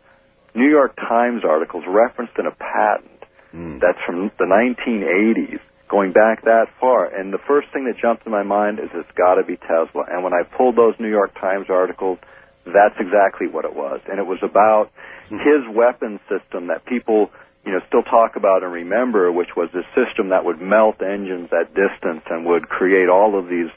New 0.54 0.68
York 0.68 0.96
Times 0.96 1.42
articles 1.44 1.84
referenced 1.86 2.38
in 2.38 2.46
a 2.46 2.50
patent 2.50 3.24
hmm. 3.50 3.78
that's 3.78 3.98
from 4.04 4.30
the 4.38 4.44
1980s, 4.44 5.60
going 5.88 6.12
back 6.12 6.44
that 6.44 6.66
far? 6.80 7.06
And 7.06 7.32
the 7.32 7.38
first 7.38 7.68
thing 7.72 7.84
that 7.86 7.98
jumped 8.00 8.26
in 8.26 8.32
my 8.32 8.42
mind 8.42 8.78
is 8.78 8.90
it's 8.94 9.10
got 9.16 9.34
to 9.34 9.44
be 9.44 9.56
Tesla. 9.56 10.04
And 10.10 10.24
when 10.24 10.32
I 10.32 10.42
pulled 10.42 10.76
those 10.76 10.94
New 10.98 11.10
York 11.10 11.34
Times 11.38 11.66
articles, 11.68 12.18
that's 12.64 12.94
exactly 12.98 13.46
what 13.46 13.64
it 13.64 13.74
was. 13.74 14.00
And 14.08 14.18
it 14.18 14.26
was 14.26 14.38
about 14.42 14.90
hmm. 15.28 15.38
his 15.38 15.62
weapon 15.72 16.18
system 16.28 16.66
that 16.68 16.84
people, 16.84 17.30
you 17.64 17.72
know, 17.72 17.80
still 17.86 18.02
talk 18.02 18.36
about 18.36 18.62
and 18.64 18.72
remember, 18.72 19.30
which 19.30 19.56
was 19.56 19.68
this 19.72 19.86
system 19.94 20.30
that 20.30 20.44
would 20.44 20.60
melt 20.60 21.00
engines 21.00 21.50
at 21.52 21.74
distance 21.74 22.22
and 22.28 22.44
would 22.46 22.68
create 22.68 23.08
all 23.08 23.38
of 23.38 23.48
these 23.48 23.70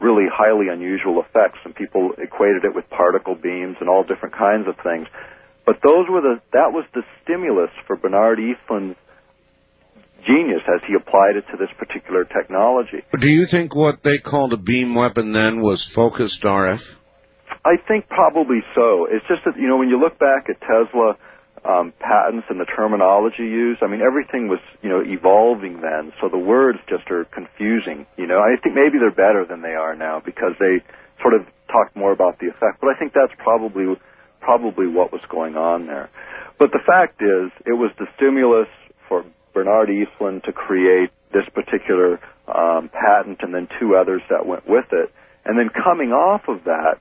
really 0.00 0.26
highly 0.32 0.68
unusual 0.68 1.20
effects. 1.20 1.58
And 1.64 1.74
people 1.74 2.12
equated 2.18 2.64
it 2.64 2.74
with 2.74 2.88
particle 2.88 3.34
beams 3.34 3.76
and 3.80 3.88
all 3.88 4.02
different 4.04 4.34
kinds 4.34 4.66
of 4.68 4.76
things. 4.82 5.08
But 5.70 5.86
those 5.86 6.10
were 6.10 6.20
the 6.20 6.42
that 6.50 6.74
was 6.74 6.84
the 6.94 7.02
stimulus 7.22 7.70
for 7.86 7.94
Bernard 7.94 8.40
Eastlund's 8.40 8.98
genius 10.26 10.66
as 10.66 10.82
he 10.82 10.98
applied 10.98 11.36
it 11.36 11.44
to 11.52 11.56
this 11.56 11.70
particular 11.78 12.24
technology. 12.24 13.06
Do 13.14 13.30
you 13.30 13.46
think 13.46 13.72
what 13.72 14.02
they 14.02 14.18
called 14.18 14.52
a 14.52 14.56
beam 14.56 14.96
weapon 14.96 15.30
then 15.30 15.62
was 15.62 15.88
focused 15.94 16.42
RF? 16.42 16.82
I 17.64 17.76
think 17.86 18.08
probably 18.08 18.66
so. 18.74 19.06
It's 19.08 19.24
just 19.28 19.46
that 19.46 19.54
you 19.62 19.68
know 19.68 19.76
when 19.76 19.88
you 19.88 20.00
look 20.00 20.18
back 20.18 20.50
at 20.50 20.58
Tesla 20.58 21.14
um, 21.62 21.94
patents 22.00 22.50
and 22.50 22.58
the 22.58 22.66
terminology 22.66 23.46
used, 23.46 23.80
I 23.84 23.86
mean 23.86 24.02
everything 24.02 24.48
was 24.48 24.58
you 24.82 24.88
know 24.88 25.06
evolving 25.06 25.82
then, 25.82 26.12
so 26.20 26.28
the 26.28 26.42
words 26.42 26.80
just 26.88 27.08
are 27.12 27.26
confusing. 27.26 28.08
You 28.18 28.26
know, 28.26 28.42
I 28.42 28.58
think 28.60 28.74
maybe 28.74 28.98
they're 28.98 29.14
better 29.14 29.46
than 29.48 29.62
they 29.62 29.78
are 29.78 29.94
now 29.94 30.18
because 30.18 30.58
they 30.58 30.82
sort 31.22 31.34
of 31.34 31.46
talk 31.70 31.94
more 31.94 32.10
about 32.10 32.40
the 32.40 32.48
effect. 32.48 32.82
But 32.82 32.90
I 32.90 32.98
think 32.98 33.12
that's 33.14 33.38
probably 33.38 33.94
probably 34.40 34.86
what 34.86 35.12
was 35.12 35.22
going 35.28 35.56
on 35.56 35.86
there. 35.86 36.10
But 36.58 36.72
the 36.72 36.80
fact 36.84 37.22
is, 37.22 37.50
it 37.66 37.72
was 37.72 37.90
the 37.98 38.06
stimulus 38.16 38.68
for 39.08 39.24
Bernard 39.54 39.88
Eastlund 39.88 40.44
to 40.44 40.52
create 40.52 41.10
this 41.32 41.44
particular 41.54 42.20
um, 42.46 42.90
patent 42.92 43.38
and 43.42 43.54
then 43.54 43.68
two 43.78 43.96
others 43.96 44.22
that 44.30 44.46
went 44.46 44.68
with 44.68 44.86
it. 44.92 45.12
And 45.44 45.58
then 45.58 45.70
coming 45.70 46.12
off 46.12 46.42
of 46.48 46.64
that, 46.64 47.00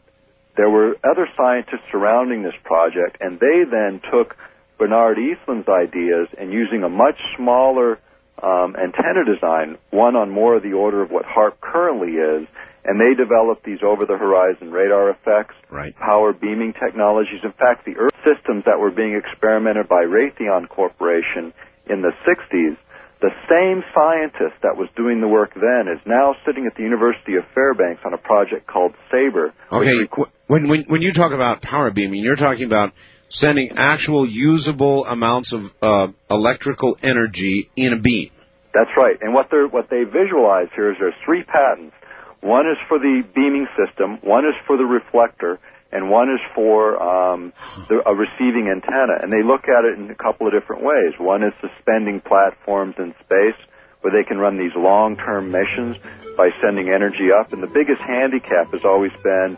there 0.56 0.70
were 0.70 0.96
other 1.04 1.28
scientists 1.38 1.88
surrounding 1.92 2.44
this 2.44 2.54
project, 2.64 3.18
and 3.22 3.40
they 3.40 3.64
then 3.70 4.02
took 4.12 4.36
Bernard 4.78 5.18
Eastlund's 5.18 5.68
ideas 5.68 6.28
and 6.38 6.52
using 6.52 6.84
a 6.84 6.90
much 6.90 7.20
smaller 7.38 8.00
um, 8.42 8.76
antenna 8.76 9.26
design, 9.26 9.78
one 9.92 10.16
on 10.16 10.30
more 10.30 10.56
of 10.56 10.64
the 10.64 10.74
order 10.74 11.02
of 11.02 11.12
what 11.12 11.26
HAARP 11.26 11.60
currently 11.60 12.14
is, 12.14 12.48
and 12.90 13.00
they 13.00 13.14
developed 13.14 13.64
these 13.64 13.86
over-the-horizon 13.86 14.72
radar 14.72 15.12
effects, 15.12 15.54
right. 15.70 15.96
power 15.96 16.34
beaming 16.34 16.74
technologies. 16.74 17.38
In 17.44 17.54
fact, 17.54 17.86
the 17.86 17.96
Earth 17.96 18.18
systems 18.26 18.66
that 18.66 18.80
were 18.80 18.90
being 18.90 19.14
experimented 19.14 19.88
by 19.88 20.10
Raytheon 20.10 20.68
Corporation 20.70 21.54
in 21.86 22.02
the 22.02 22.12
60s, 22.26 22.78
the 23.22 23.30
same 23.46 23.84
scientist 23.94 24.58
that 24.64 24.76
was 24.76 24.90
doing 24.96 25.22
the 25.22 25.28
work 25.28 25.54
then 25.54 25.86
is 25.86 26.02
now 26.08 26.34
sitting 26.48 26.66
at 26.66 26.76
the 26.76 26.82
University 26.82 27.36
of 27.36 27.44
Fairbanks 27.54 28.02
on 28.06 28.16
a 28.16 28.18
project 28.18 28.66
called 28.66 28.96
SABRE. 29.14 29.54
Okay, 29.72 30.10
when, 30.48 30.68
when, 30.68 30.86
when 30.88 31.02
you 31.04 31.14
talk 31.14 31.32
about 31.32 31.62
power 31.62 31.92
beaming, 31.92 32.24
you're 32.24 32.38
talking 32.38 32.66
about 32.66 32.94
sending 33.30 33.74
actual 33.76 34.28
usable 34.28 35.06
amounts 35.06 35.54
of 35.54 35.62
uh, 35.84 36.12
electrical 36.32 36.98
energy 37.04 37.70
in 37.76 37.94
a 37.94 38.00
beam. 38.00 38.32
That's 38.74 38.90
right. 38.98 39.18
And 39.22 39.34
what 39.34 39.50
they 39.52 39.58
what 39.70 39.90
they 39.90 40.04
visualize 40.06 40.68
here 40.76 40.92
is 40.92 40.98
there's 41.00 41.18
three 41.26 41.44
patents. 41.44 41.96
One 42.42 42.68
is 42.68 42.78
for 42.88 43.00
the 43.00 43.24
beaming 43.36 43.68
system, 43.76 44.20
one 44.22 44.46
is 44.46 44.56
for 44.66 44.78
the 44.78 44.86
reflector, 44.86 45.60
and 45.92 46.10
one 46.10 46.30
is 46.30 46.40
for 46.54 47.02
um, 47.02 47.52
the, 47.90 48.02
a 48.06 48.14
receiving 48.14 48.70
antenna. 48.70 49.20
And 49.22 49.34
they 49.34 49.44
look 49.44 49.68
at 49.68 49.86
it 49.86 49.98
in 49.98 50.10
a 50.10 50.16
couple 50.16 50.48
of 50.48 50.54
different 50.54 50.84
ways. 50.84 51.14
One 51.18 51.44
is 51.44 51.54
suspending 51.62 52.22
platforms 52.22 52.96
in 52.98 53.14
space 53.26 53.58
where 54.02 54.14
they 54.14 54.24
can 54.28 54.38
run 54.38 54.58
these 54.58 54.72
long-term 54.76 55.52
missions 55.52 55.98
by 56.38 56.52
sending 56.62 56.90
energy 56.90 57.34
up. 57.34 57.52
And 57.52 57.62
the 57.62 57.68
biggest 57.68 58.02
handicap 58.02 58.72
has 58.72 58.86
always 58.86 59.12
been 59.24 59.58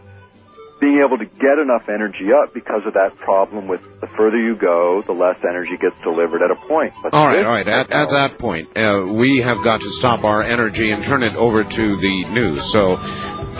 being 0.81 1.05
able 1.05 1.21
to 1.21 1.29
get 1.37 1.61
enough 1.61 1.85
energy 1.87 2.33
up 2.33 2.53
because 2.57 2.81
of 2.89 2.97
that 2.97 3.13
problem 3.21 3.69
with 3.69 3.79
the 4.01 4.09
further 4.17 4.41
you 4.41 4.57
go, 4.57 5.05
the 5.05 5.13
less 5.13 5.37
energy 5.47 5.77
gets 5.77 5.93
delivered 6.03 6.41
at 6.41 6.49
a 6.49 6.57
point. 6.67 6.91
But 7.05 7.13
all 7.13 7.29
right, 7.29 7.45
all 7.45 7.53
right. 7.53 7.67
At, 7.67 7.93
at 7.93 8.09
that 8.09 8.41
point, 8.41 8.75
uh, 8.75 9.13
we 9.13 9.45
have 9.45 9.63
got 9.63 9.79
to 9.79 9.89
stop 10.01 10.25
our 10.25 10.41
energy 10.41 10.89
and 10.89 11.05
turn 11.05 11.21
it 11.21 11.37
over 11.37 11.63
to 11.63 11.85
the 12.01 12.15
news. 12.33 12.65
So 12.73 12.97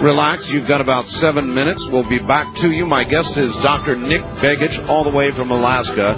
relax. 0.02 0.50
You've 0.50 0.68
got 0.68 0.82
about 0.82 1.06
seven 1.06 1.54
minutes. 1.54 1.86
We'll 1.86 2.10
be 2.10 2.20
back 2.20 2.58
to 2.66 2.74
you. 2.74 2.90
My 2.90 3.06
guest 3.06 3.38
is 3.38 3.54
Dr. 3.62 3.96
Nick 3.96 4.26
Begich, 4.42 4.82
all 4.90 5.06
the 5.06 5.16
way 5.16 5.30
from 5.30 5.52
Alaska. 5.54 6.18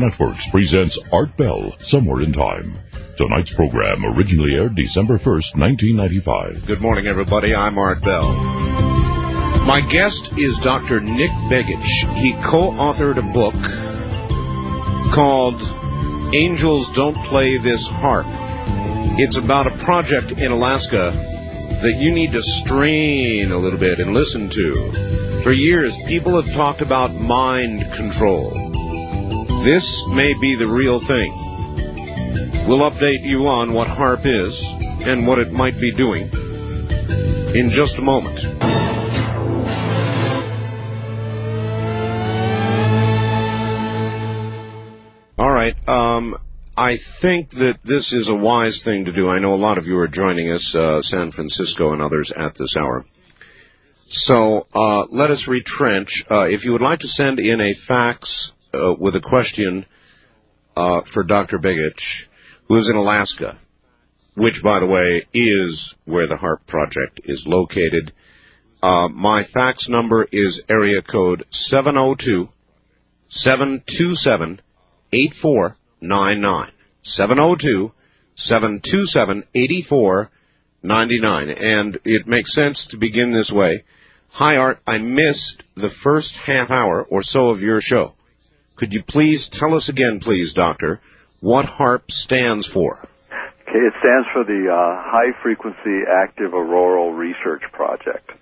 Networks 0.00 0.48
presents 0.50 0.98
Art 1.12 1.36
Bell, 1.36 1.76
Somewhere 1.80 2.22
in 2.22 2.32
Time. 2.32 2.78
Tonight's 3.18 3.52
program 3.54 4.02
originally 4.16 4.54
aired 4.54 4.74
December 4.74 5.18
1st, 5.18 5.60
1995. 5.60 6.66
Good 6.66 6.80
morning, 6.80 7.06
everybody. 7.06 7.54
I'm 7.54 7.76
Art 7.76 8.00
Bell. 8.00 8.32
My 9.68 9.86
guest 9.92 10.32
is 10.38 10.58
Dr. 10.64 11.00
Nick 11.00 11.28
Begich. 11.52 12.16
He 12.16 12.32
co-authored 12.48 13.20
a 13.20 13.32
book 13.34 13.52
called 15.14 15.60
Angels 16.34 16.88
Don't 16.96 17.16
Play 17.28 17.58
This 17.58 17.86
HAARP. 18.00 18.24
It's 19.18 19.36
about 19.36 19.66
a 19.66 19.84
project 19.84 20.32
in 20.32 20.50
Alaska 20.50 21.12
that 21.12 21.96
you 21.98 22.10
need 22.10 22.32
to 22.32 22.40
strain 22.40 23.52
a 23.52 23.58
little 23.58 23.78
bit 23.78 24.00
and 24.00 24.14
listen 24.14 24.48
to. 24.48 25.42
For 25.44 25.52
years, 25.52 25.94
people 26.06 26.40
have 26.40 26.50
talked 26.54 26.80
about 26.80 27.12
mind 27.12 27.84
control. 27.96 28.69
This 29.64 30.02
may 30.08 30.32
be 30.40 30.56
the 30.56 30.66
real 30.66 31.06
thing. 31.06 31.34
We'll 32.66 32.90
update 32.90 33.24
you 33.24 33.46
on 33.46 33.74
what 33.74 33.88
HAARP 33.88 34.24
is 34.24 34.58
and 35.06 35.26
what 35.26 35.38
it 35.38 35.52
might 35.52 35.78
be 35.78 35.92
doing 35.92 36.30
in 37.54 37.68
just 37.68 37.96
a 37.96 38.00
moment. 38.00 38.38
All 45.38 45.52
right. 45.52 45.76
Um, 45.86 46.38
I 46.74 46.96
think 47.20 47.50
that 47.50 47.80
this 47.84 48.14
is 48.14 48.30
a 48.30 48.34
wise 48.34 48.82
thing 48.82 49.04
to 49.04 49.12
do. 49.12 49.28
I 49.28 49.40
know 49.40 49.52
a 49.52 49.56
lot 49.56 49.76
of 49.76 49.84
you 49.84 49.98
are 49.98 50.08
joining 50.08 50.50
us, 50.50 50.74
uh, 50.74 51.02
San 51.02 51.32
Francisco 51.32 51.92
and 51.92 52.00
others, 52.00 52.32
at 52.34 52.54
this 52.54 52.76
hour. 52.78 53.04
So 54.08 54.66
uh, 54.74 55.04
let 55.10 55.30
us 55.30 55.46
retrench. 55.46 56.24
Uh, 56.30 56.44
if 56.48 56.64
you 56.64 56.72
would 56.72 56.80
like 56.80 57.00
to 57.00 57.08
send 57.08 57.38
in 57.40 57.60
a 57.60 57.74
fax 57.86 58.52
uh, 58.72 58.94
with 58.98 59.16
a 59.16 59.20
question 59.20 59.86
uh, 60.76 61.02
for 61.12 61.22
Dr. 61.22 61.58
Begich, 61.58 62.26
who 62.68 62.76
is 62.76 62.88
in 62.88 62.96
Alaska, 62.96 63.58
which, 64.34 64.62
by 64.62 64.80
the 64.80 64.86
way, 64.86 65.26
is 65.34 65.94
where 66.04 66.26
the 66.26 66.36
HAARP 66.36 66.66
project 66.66 67.20
is 67.24 67.44
located. 67.46 68.12
Uh, 68.82 69.08
my 69.08 69.44
fax 69.44 69.88
number 69.88 70.26
is 70.30 70.62
area 70.68 71.02
code 71.02 71.44
702 71.50 72.48
727 73.28 74.60
8499. 75.12 76.72
702 77.02 77.92
727 78.36 79.44
8499. 79.54 81.50
And 81.50 81.98
it 82.04 82.26
makes 82.26 82.54
sense 82.54 82.88
to 82.90 82.96
begin 82.96 83.32
this 83.32 83.52
way. 83.52 83.84
Hi, 84.28 84.56
Art. 84.56 84.78
I 84.86 84.98
missed 84.98 85.62
the 85.76 85.90
first 86.02 86.36
half 86.36 86.70
hour 86.70 87.02
or 87.02 87.22
so 87.22 87.48
of 87.50 87.60
your 87.60 87.80
show. 87.80 88.14
Could 88.80 88.94
you 88.94 89.02
please 89.06 89.50
tell 89.52 89.74
us 89.74 89.90
again, 89.90 90.20
please, 90.22 90.54
Doctor, 90.54 91.02
what 91.40 91.66
HAARP 91.66 92.04
stands 92.08 92.66
for? 92.66 92.96
Okay, 93.68 93.76
it 93.76 93.92
stands 94.00 94.26
for 94.32 94.42
the 94.42 94.72
uh, 94.72 95.02
High 95.04 95.36
Frequency 95.42 96.08
Active 96.08 96.54
Auroral 96.54 97.12
Research 97.12 97.60
Project. 97.74 98.32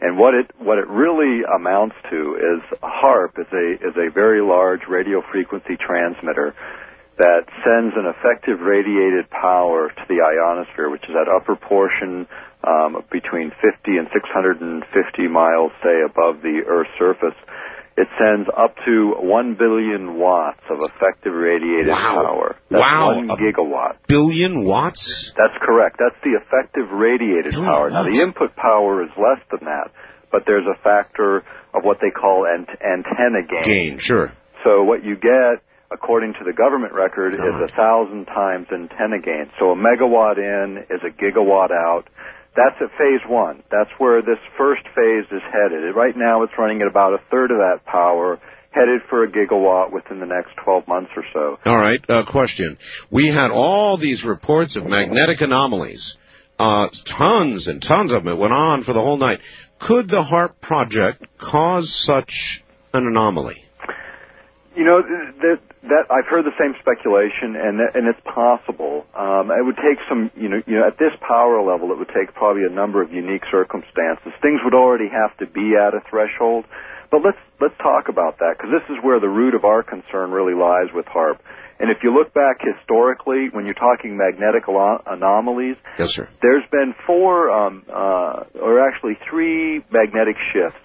And 0.00 0.16
what 0.16 0.34
it 0.34 0.52
what 0.60 0.78
it 0.78 0.86
really 0.86 1.42
amounts 1.42 1.96
to 2.10 2.36
is 2.38 2.78
HAARP 2.80 3.40
is 3.40 3.50
a 3.52 3.72
is 3.88 3.96
a 3.96 4.12
very 4.14 4.40
large 4.40 4.82
radio 4.88 5.20
frequency 5.32 5.76
transmitter 5.76 6.54
that 7.18 7.50
sends 7.66 7.96
an 7.96 8.06
effective 8.06 8.60
radiated 8.60 9.28
power 9.30 9.88
to 9.88 10.02
the 10.08 10.22
ionosphere, 10.22 10.90
which 10.90 11.02
is 11.08 11.14
that 11.14 11.26
upper 11.26 11.56
portion 11.56 12.28
um, 12.62 13.02
between 13.10 13.50
50 13.50 13.98
and 13.98 14.06
650 14.12 15.28
miles, 15.28 15.72
say, 15.82 16.02
above 16.06 16.40
the 16.40 16.62
Earth's 16.66 16.90
surface. 16.96 17.34
It 17.96 18.08
sends 18.16 18.48
up 18.48 18.74
to 18.86 19.14
1 19.20 19.56
billion 19.58 20.18
watts 20.18 20.64
of 20.70 20.78
effective 20.80 21.34
radiated 21.34 21.92
wow. 21.92 22.24
power. 22.24 22.56
That's 22.70 22.80
wow. 22.80 23.16
1 23.16 23.28
gigawatt. 23.36 24.08
Billion 24.08 24.64
watts? 24.64 25.32
That's 25.36 25.52
correct. 25.60 26.00
That's 26.00 26.16
the 26.24 26.40
effective 26.40 26.88
radiated 26.90 27.52
billion 27.52 27.68
power. 27.68 27.90
Now, 27.90 28.04
the 28.04 28.20
input 28.20 28.56
power 28.56 29.04
is 29.04 29.10
less 29.16 29.44
than 29.50 29.68
that, 29.68 29.92
but 30.30 30.44
there's 30.46 30.64
a 30.64 30.80
factor 30.82 31.44
of 31.74 31.84
what 31.84 31.98
they 32.00 32.10
call 32.10 32.46
ant- 32.46 32.80
antenna 32.80 33.44
gain. 33.44 33.64
Gain, 33.64 33.98
sure. 34.00 34.32
So 34.64 34.84
what 34.84 35.04
you 35.04 35.16
get, 35.16 35.60
according 35.92 36.32
to 36.40 36.44
the 36.44 36.52
government 36.56 36.94
record, 36.94 37.34
is 37.34 37.40
uh-huh. 37.40 37.64
a 37.64 37.68
thousand 37.76 38.24
times 38.26 38.68
antenna 38.72 39.20
gain. 39.20 39.52
So 39.60 39.72
a 39.72 39.76
megawatt 39.76 40.38
in 40.38 40.84
is 40.88 41.00
a 41.04 41.12
gigawatt 41.12 41.70
out. 41.72 42.08
That's 42.54 42.76
at 42.80 42.90
phase 42.98 43.24
one. 43.26 43.62
That's 43.70 43.90
where 43.98 44.20
this 44.20 44.38
first 44.58 44.82
phase 44.94 45.24
is 45.30 45.42
headed. 45.52 45.94
Right 45.96 46.16
now 46.16 46.42
it's 46.42 46.52
running 46.58 46.82
at 46.82 46.88
about 46.88 47.14
a 47.14 47.18
third 47.30 47.50
of 47.50 47.58
that 47.58 47.84
power, 47.86 48.38
headed 48.70 49.00
for 49.08 49.24
a 49.24 49.30
gigawatt 49.30 49.92
within 49.92 50.20
the 50.20 50.26
next 50.26 50.50
12 50.62 50.86
months 50.86 51.10
or 51.16 51.24
so. 51.32 51.58
All 51.64 51.78
right, 51.78 52.04
uh, 52.08 52.24
question. 52.30 52.76
We 53.10 53.28
had 53.28 53.50
all 53.50 53.96
these 53.96 54.24
reports 54.24 54.76
of 54.76 54.84
magnetic 54.84 55.40
anomalies. 55.40 56.16
Uh, 56.58 56.88
tons 57.18 57.66
and 57.66 57.82
tons 57.82 58.12
of 58.12 58.22
them. 58.22 58.32
It 58.34 58.38
went 58.38 58.52
on 58.52 58.84
for 58.84 58.92
the 58.92 59.00
whole 59.00 59.16
night. 59.16 59.40
Could 59.80 60.08
the 60.08 60.22
HAARP 60.22 60.60
project 60.60 61.26
cause 61.38 61.92
such 62.06 62.62
an 62.92 63.06
anomaly? 63.06 63.64
You 64.74 64.84
know 64.84 65.02
that 65.02 65.60
that 65.82 66.04
I've 66.08 66.26
heard 66.26 66.44
the 66.44 66.56
same 66.58 66.74
speculation, 66.80 67.56
and 67.56 67.80
that, 67.80 67.92
and 67.94 68.08
it's 68.08 68.20
possible. 68.24 69.04
Um, 69.12 69.50
it 69.50 69.64
would 69.64 69.76
take 69.76 69.98
some, 70.08 70.30
you 70.34 70.48
know, 70.48 70.62
you 70.66 70.78
know, 70.78 70.86
at 70.86 70.96
this 70.96 71.12
power 71.20 71.60
level, 71.60 71.92
it 71.92 71.98
would 71.98 72.08
take 72.14 72.32
probably 72.34 72.62
a 72.64 72.72
number 72.72 73.02
of 73.02 73.12
unique 73.12 73.42
circumstances. 73.50 74.32
Things 74.40 74.60
would 74.64 74.74
already 74.74 75.08
have 75.12 75.36
to 75.38 75.46
be 75.46 75.74
at 75.76 75.92
a 75.92 76.00
threshold, 76.08 76.64
but 77.10 77.20
let's 77.24 77.38
let's 77.60 77.76
talk 77.78 78.08
about 78.08 78.38
that 78.38 78.56
because 78.56 78.72
this 78.72 78.86
is 78.88 79.02
where 79.04 79.20
the 79.20 79.28
root 79.28 79.54
of 79.54 79.64
our 79.64 79.82
concern 79.82 80.30
really 80.30 80.54
lies 80.54 80.88
with 80.94 81.06
HAARP. 81.06 81.38
And 81.82 81.90
if 81.90 81.98
you 82.02 82.14
look 82.14 82.32
back 82.32 82.62
historically, 82.62 83.48
when 83.50 83.64
you're 83.64 83.74
talking 83.74 84.16
magnetic 84.16 84.64
anomalies, 84.68 85.76
Yes, 85.98 86.10
sir. 86.14 86.28
there's 86.40 86.62
been 86.70 86.94
four, 87.06 87.50
um, 87.50 87.84
uh, 87.90 88.44
or 88.54 88.86
actually 88.86 89.18
three 89.28 89.82
magnetic 89.90 90.36
shifts 90.52 90.78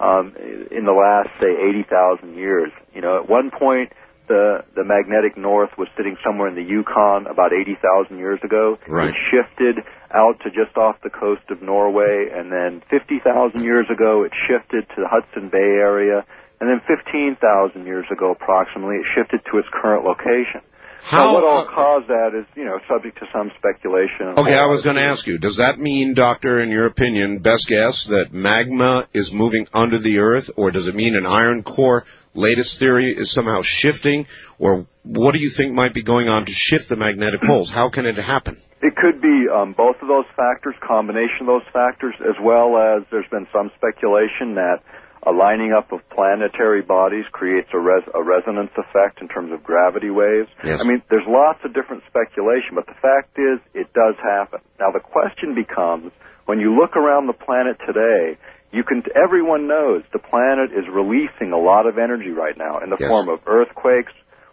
um, 0.00 0.34
in 0.70 0.84
the 0.84 0.92
last, 0.92 1.30
say, 1.40 1.50
80,000 1.50 2.34
years. 2.34 2.72
You 2.94 3.00
know, 3.00 3.18
at 3.18 3.28
one 3.28 3.50
point, 3.50 3.92
the 4.26 4.64
the 4.74 4.84
magnetic 4.84 5.36
north 5.36 5.76
was 5.76 5.88
sitting 5.96 6.16
somewhere 6.24 6.48
in 6.48 6.54
the 6.54 6.62
Yukon 6.62 7.26
about 7.26 7.52
80,000 7.52 8.18
years 8.18 8.40
ago. 8.42 8.78
Right. 8.88 9.10
It 9.10 9.16
shifted 9.30 9.84
out 10.10 10.40
to 10.40 10.50
just 10.50 10.76
off 10.76 10.96
the 11.02 11.10
coast 11.10 11.42
of 11.50 11.60
Norway, 11.60 12.28
and 12.32 12.50
then 12.50 12.82
50,000 12.88 13.62
years 13.62 13.86
ago, 13.90 14.22
it 14.22 14.32
shifted 14.46 14.88
to 14.90 15.02
the 15.02 15.08
Hudson 15.08 15.48
Bay 15.50 15.58
area, 15.58 16.24
and 16.60 16.70
then 16.70 16.80
15,000 16.86 17.84
years 17.84 18.06
ago, 18.10 18.30
approximately, 18.30 18.96
it 18.96 19.06
shifted 19.14 19.40
to 19.50 19.58
its 19.58 19.68
current 19.72 20.04
location. 20.04 20.62
How? 21.04 21.26
now, 21.26 21.34
what 21.34 21.44
all 21.44 21.66
caused 21.66 22.08
that 22.08 22.32
is, 22.34 22.46
you 22.56 22.64
know, 22.64 22.78
subject 22.88 23.18
to 23.18 23.26
some 23.30 23.50
speculation. 23.58 24.40
Okay, 24.40 24.54
I 24.54 24.64
was 24.66 24.80
going 24.80 24.96
to 24.96 25.02
ask 25.02 25.26
you. 25.26 25.38
Does 25.38 25.58
that 25.58 25.78
mean, 25.78 26.14
Doctor, 26.14 26.62
in 26.62 26.70
your 26.70 26.86
opinion, 26.86 27.40
best 27.40 27.68
guess, 27.68 28.06
that 28.08 28.32
magma 28.32 29.06
is 29.12 29.30
moving 29.30 29.66
under 29.74 30.00
the 30.00 30.18
Earth, 30.18 30.48
or 30.56 30.70
does 30.70 30.88
it 30.88 30.94
mean 30.94 31.14
an 31.14 31.26
iron 31.26 31.62
core? 31.62 32.04
Latest 32.32 32.78
theory 32.80 33.14
is 33.14 33.32
somehow 33.32 33.60
shifting, 33.62 34.26
or 34.58 34.86
what 35.04 35.32
do 35.32 35.38
you 35.38 35.52
think 35.54 35.74
might 35.74 35.92
be 35.92 36.02
going 36.02 36.28
on 36.28 36.46
to 36.46 36.52
shift 36.52 36.88
the 36.88 36.96
magnetic 36.96 37.42
poles? 37.46 37.70
How 37.70 37.90
can 37.90 38.06
it 38.06 38.16
happen? 38.16 38.56
It 38.80 38.96
could 38.96 39.20
be 39.20 39.44
um, 39.54 39.74
both 39.76 39.96
of 40.00 40.08
those 40.08 40.26
factors, 40.34 40.74
combination 40.80 41.42
of 41.42 41.46
those 41.46 41.68
factors, 41.72 42.14
as 42.20 42.36
well 42.42 42.76
as 42.76 43.04
there's 43.10 43.28
been 43.30 43.46
some 43.54 43.70
speculation 43.76 44.56
that 44.56 44.80
a 45.26 45.32
lining 45.32 45.72
up 45.72 45.90
of 45.92 46.00
planetary 46.10 46.82
bodies 46.82 47.24
creates 47.32 47.68
a, 47.72 47.78
res- 47.78 48.08
a 48.14 48.22
resonance 48.22 48.70
effect 48.76 49.20
in 49.20 49.28
terms 49.28 49.52
of 49.52 49.62
gravity 49.64 50.10
waves. 50.10 50.48
Yes. 50.62 50.80
I 50.80 50.84
mean, 50.84 51.02
there's 51.10 51.26
lots 51.26 51.60
of 51.64 51.72
different 51.74 52.02
speculation, 52.08 52.74
but 52.74 52.86
the 52.86 52.98
fact 53.00 53.38
is, 53.38 53.58
it 53.72 53.92
does 53.94 54.14
happen. 54.22 54.60
Now, 54.78 54.90
the 54.90 55.00
question 55.00 55.54
becomes, 55.54 56.12
when 56.46 56.60
you 56.60 56.76
look 56.76 56.96
around 56.96 57.26
the 57.26 57.32
planet 57.32 57.78
today, 57.86 58.36
you 58.72 58.82
can. 58.84 59.02
Everyone 59.14 59.68
knows 59.68 60.02
the 60.12 60.18
planet 60.18 60.72
is 60.72 60.84
releasing 60.92 61.52
a 61.52 61.58
lot 61.58 61.86
of 61.86 61.96
energy 61.96 62.30
right 62.30 62.58
now 62.58 62.78
in 62.80 62.90
the 62.90 62.96
Yes. 62.98 63.08
form 63.08 63.28
of 63.28 63.38
earthquakes. 63.46 64.12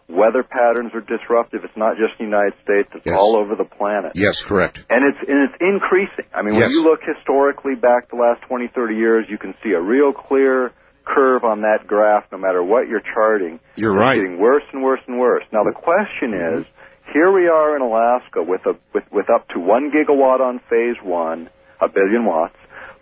Weather 0.10 0.44
patterns 0.44 0.92
are 0.94 1.02
disruptive. 1.02 1.64
It's 1.64 1.78
not 1.78 1.96
just 1.98 2.18
the 2.18 2.26
United 2.26 2.54
States; 2.64 2.90
it's 2.94 3.06
Yes. 3.06 3.16
all 3.18 3.38
over 3.38 3.56
the 3.56 3.64
planet. 3.66 4.12
Yes, 4.16 4.42
correct. 4.44 4.80
And 4.90 5.06
it's 5.06 5.20
and 5.28 5.50
it's 5.50 5.58
increasing. 5.62 6.26
I 6.34 6.42
mean, 6.42 6.56
Yes. 6.56 6.70
when 6.70 6.72
you 6.72 6.84
look 6.84 7.00
historically 7.04 7.76
back 7.76 8.10
the 8.10 8.18
last 8.18 8.42
20, 8.44 8.68
30 8.68 8.96
years, 8.96 9.26
you 9.30 9.38
can 9.38 9.54
see 9.64 9.72
a 9.72 9.80
real 9.80 10.12
clear 10.12 10.72
curve 11.06 11.44
on 11.44 11.62
that 11.62 11.88
graph. 11.88 12.26
No 12.32 12.38
matter 12.38 12.62
what 12.62 12.88
you're 12.88 13.04
charting, 13.14 13.60
You're 13.76 13.94
it's 13.94 14.00
right. 14.00 14.16
getting 14.16 14.38
worse 14.40 14.64
and 14.74 14.84
worse 14.84 15.02
and 15.08 15.18
worse. 15.20 15.44
Now 15.52 15.64
the 15.64 15.72
question 15.72 16.32
mm-hmm. 16.32 16.60
is, 16.60 16.66
here 17.14 17.32
we 17.32 17.48
are 17.48 17.76
in 17.76 17.82
Alaska 17.82 18.44
with 18.44 18.66
a 18.66 18.76
with, 18.94 19.04
with 19.12 19.30
up 19.30 19.48
to 19.50 19.60
one 19.60 19.92
gigawatt 19.92 20.40
on 20.42 20.60
phase 20.70 20.98
one, 21.02 21.50
a 21.80 21.88
billion 21.88 22.26
watts, 22.26 22.56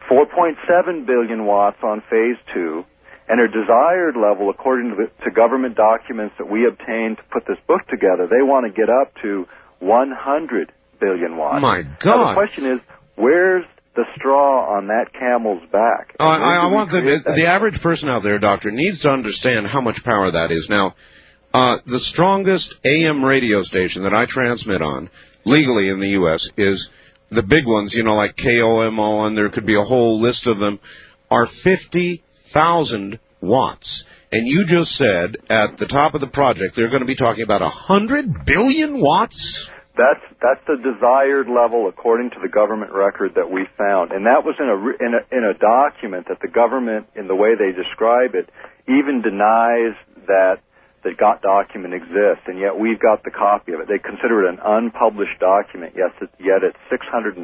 4.7 0.10 1.06
billion 1.06 1.45
watts 1.45 1.78
on 1.84 2.02
phase 2.10 2.38
two, 2.54 2.86
and 3.30 3.39
a 3.39 3.47
desired 3.47 4.17
level, 4.17 4.49
according 4.49 4.89
to, 4.89 4.95
the, 4.95 5.23
to 5.23 5.32
government 5.32 5.75
documents 5.75 6.34
that 6.39 6.49
we 6.49 6.65
obtained 6.65 7.17
to 7.17 7.23
put 7.32 7.45
this 7.45 7.57
book 7.67 7.86
together, 7.88 8.27
they 8.27 8.41
want 8.41 8.65
to 8.65 8.73
get 8.73 8.89
up 8.89 9.13
to 9.21 9.45
100 9.80 10.73
billion 10.99 11.38
watts. 11.38 11.61
My 11.61 11.84
Now, 11.84 11.97
God. 12.03 12.32
the 12.32 12.34
question 12.34 12.65
is, 12.65 12.80
where's 13.15 13.65
the 13.95 14.05
straw 14.15 14.75
on 14.75 14.88
that 14.88 15.13
camel's 15.13 15.61
back? 15.71 16.15
Uh, 16.19 16.23
I, 16.23 16.67
I 16.67 16.73
want 16.73 16.89
the, 16.89 17.21
the 17.23 17.45
average 17.45 17.80
person 17.82 18.09
out 18.09 18.23
there, 18.23 18.39
doctor, 18.39 18.71
needs 18.71 19.01
to 19.01 19.09
understand 19.09 19.67
how 19.67 19.82
much 19.82 20.03
power 20.03 20.32
that 20.32 20.51
is. 20.51 20.67
Now, 20.67 20.95
uh, 21.53 21.77
the 21.86 21.99
strongest 21.99 22.75
AM 22.84 23.23
radio 23.23 23.61
station 23.61 24.03
that 24.03 24.13
I 24.13 24.25
transmit 24.27 24.82
on 24.82 25.09
legally 25.45 25.89
in 25.89 25.99
the 25.99 26.09
U.S. 26.09 26.49
is 26.57 26.89
the 27.30 27.43
big 27.43 27.65
ones, 27.65 27.93
you 27.93 28.03
know, 28.03 28.15
like 28.15 28.36
KOMO, 28.38 29.27
and 29.27 29.38
there 29.38 29.49
could 29.49 29.65
be 29.65 29.75
a 29.75 29.84
whole 29.84 30.19
list 30.19 30.47
of 30.47 30.57
them, 30.57 30.80
are 31.30 31.47
50,000 32.54 33.20
watts. 33.41 34.04
And 34.32 34.47
you 34.47 34.66
just 34.66 34.91
said 34.91 35.38
at 35.50 35.78
the 35.78 35.88
top 35.88 36.14
of 36.14 36.22
the 36.22 36.28
project 36.28 36.76
they're 36.76 36.89
going 36.89 37.02
to 37.02 37.08
be 37.08 37.16
talking 37.16 37.43
about 37.43 37.62
100 37.62 38.45
billion 38.45 39.02
watts? 39.02 39.70
That's 39.97 40.24
that's 40.39 40.64
the 40.66 40.78
desired 40.80 41.47
level 41.50 41.89
according 41.89 42.30
to 42.32 42.38
the 42.41 42.47
government 42.47 42.93
record 42.93 43.36
that 43.36 43.52
we 43.52 43.68
found, 43.76 44.14
and 44.14 44.26
that 44.28 44.47
was 44.47 44.56
in 44.56 44.70
a 44.72 44.78
in 45.04 45.12
a 45.12 45.22
in 45.36 45.43
a 45.43 45.58
document 45.60 46.28
that 46.30 46.39
the 46.39 46.47
government, 46.47 47.08
in 47.18 47.28
the 47.28 47.36
way 47.36 47.60
they 47.60 47.76
describe 47.76 48.32
it, 48.32 48.47
even 48.88 49.20
denies 49.20 50.00
that 50.28 50.64
the 51.04 51.12
got 51.20 51.41
document 51.41 51.93
exists, 51.93 52.47
and 52.47 52.60
yet 52.60 52.80
we've 52.80 53.00
got 53.00 53.28
the 53.28 53.32
copy 53.32 53.74
of 53.74 53.82
it. 53.82 53.88
They 53.91 54.00
consider 54.00 54.47
it 54.47 54.56
an 54.56 54.60
unpublished 54.64 55.39
document, 55.39 55.95
yes, 55.97 56.16
it, 56.22 56.30
yet 56.39 56.64
it's 56.64 56.80
613 56.88 57.43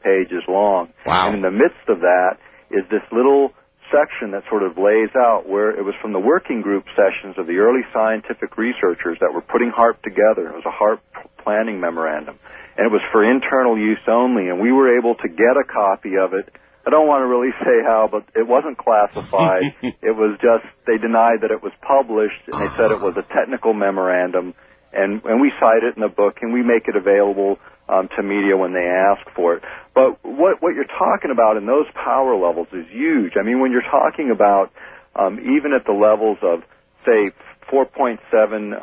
pages 0.00 0.40
long. 0.48 0.88
Wow. 1.04 1.28
And 1.28 1.36
in 1.36 1.42
the 1.42 1.52
midst 1.52 1.84
of 1.88 2.00
that 2.00 2.40
is 2.70 2.88
this 2.88 3.04
little 3.12 3.52
section 3.92 4.32
that 4.32 4.42
sort 4.48 4.62
of 4.62 4.78
lays 4.78 5.10
out 5.18 5.48
where 5.48 5.70
it 5.70 5.84
was 5.84 5.94
from 6.00 6.12
the 6.12 6.22
working 6.22 6.62
group 6.62 6.84
sessions 6.96 7.36
of 7.38 7.46
the 7.46 7.58
early 7.58 7.82
scientific 7.92 8.56
researchers 8.56 9.18
that 9.20 9.34
were 9.34 9.42
putting 9.42 9.70
HAARP 9.70 10.00
together. 10.02 10.48
It 10.48 10.54
was 10.54 10.66
a 10.66 10.74
HAARP 10.74 11.02
planning 11.42 11.80
memorandum. 11.80 12.38
And 12.76 12.86
it 12.86 12.92
was 12.92 13.02
for 13.12 13.26
internal 13.26 13.76
use 13.76 14.00
only, 14.08 14.48
and 14.48 14.60
we 14.60 14.72
were 14.72 14.96
able 14.96 15.14
to 15.16 15.28
get 15.28 15.58
a 15.58 15.66
copy 15.66 16.16
of 16.16 16.32
it. 16.32 16.48
I 16.86 16.90
don't 16.90 17.06
want 17.06 17.22
to 17.22 17.28
really 17.28 17.52
say 17.60 17.84
how, 17.84 18.08
but 18.10 18.24
it 18.34 18.46
wasn't 18.46 18.78
classified. 18.78 19.74
it 19.82 20.16
was 20.16 20.38
just, 20.40 20.64
they 20.86 20.96
denied 20.96 21.42
that 21.42 21.50
it 21.50 21.62
was 21.62 21.72
published, 21.84 22.40
and 22.48 22.56
they 22.56 22.72
said 22.78 22.90
it 22.90 23.02
was 23.02 23.18
a 23.20 23.26
technical 23.34 23.74
memorandum. 23.74 24.54
And, 24.92 25.22
and 25.24 25.40
we 25.40 25.52
cite 25.60 25.84
it 25.84 25.94
in 25.94 26.02
the 26.02 26.08
book, 26.08 26.40
and 26.40 26.52
we 26.54 26.62
make 26.62 26.88
it 26.88 26.96
available 26.96 27.58
um, 27.90 28.08
to 28.16 28.22
media 28.22 28.56
when 28.56 28.72
they 28.72 28.86
ask 28.86 29.28
for 29.34 29.56
it. 29.56 29.62
But 29.94 30.24
what 30.24 30.62
what 30.62 30.74
you're 30.74 30.84
talking 30.84 31.30
about 31.30 31.56
in 31.56 31.66
those 31.66 31.86
power 31.94 32.36
levels 32.36 32.68
is 32.72 32.86
huge. 32.90 33.32
I 33.38 33.42
mean, 33.42 33.60
when 33.60 33.72
you're 33.72 33.82
talking 33.82 34.30
about 34.30 34.72
um, 35.16 35.40
even 35.40 35.72
at 35.72 35.84
the 35.84 35.92
levels 35.92 36.38
of 36.42 36.62
say 37.04 37.32
4.7 37.72 38.18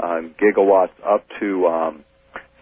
um, 0.04 0.36
gigawatts 0.40 0.92
up 1.06 1.26
to 1.40 1.68
um, 1.68 2.04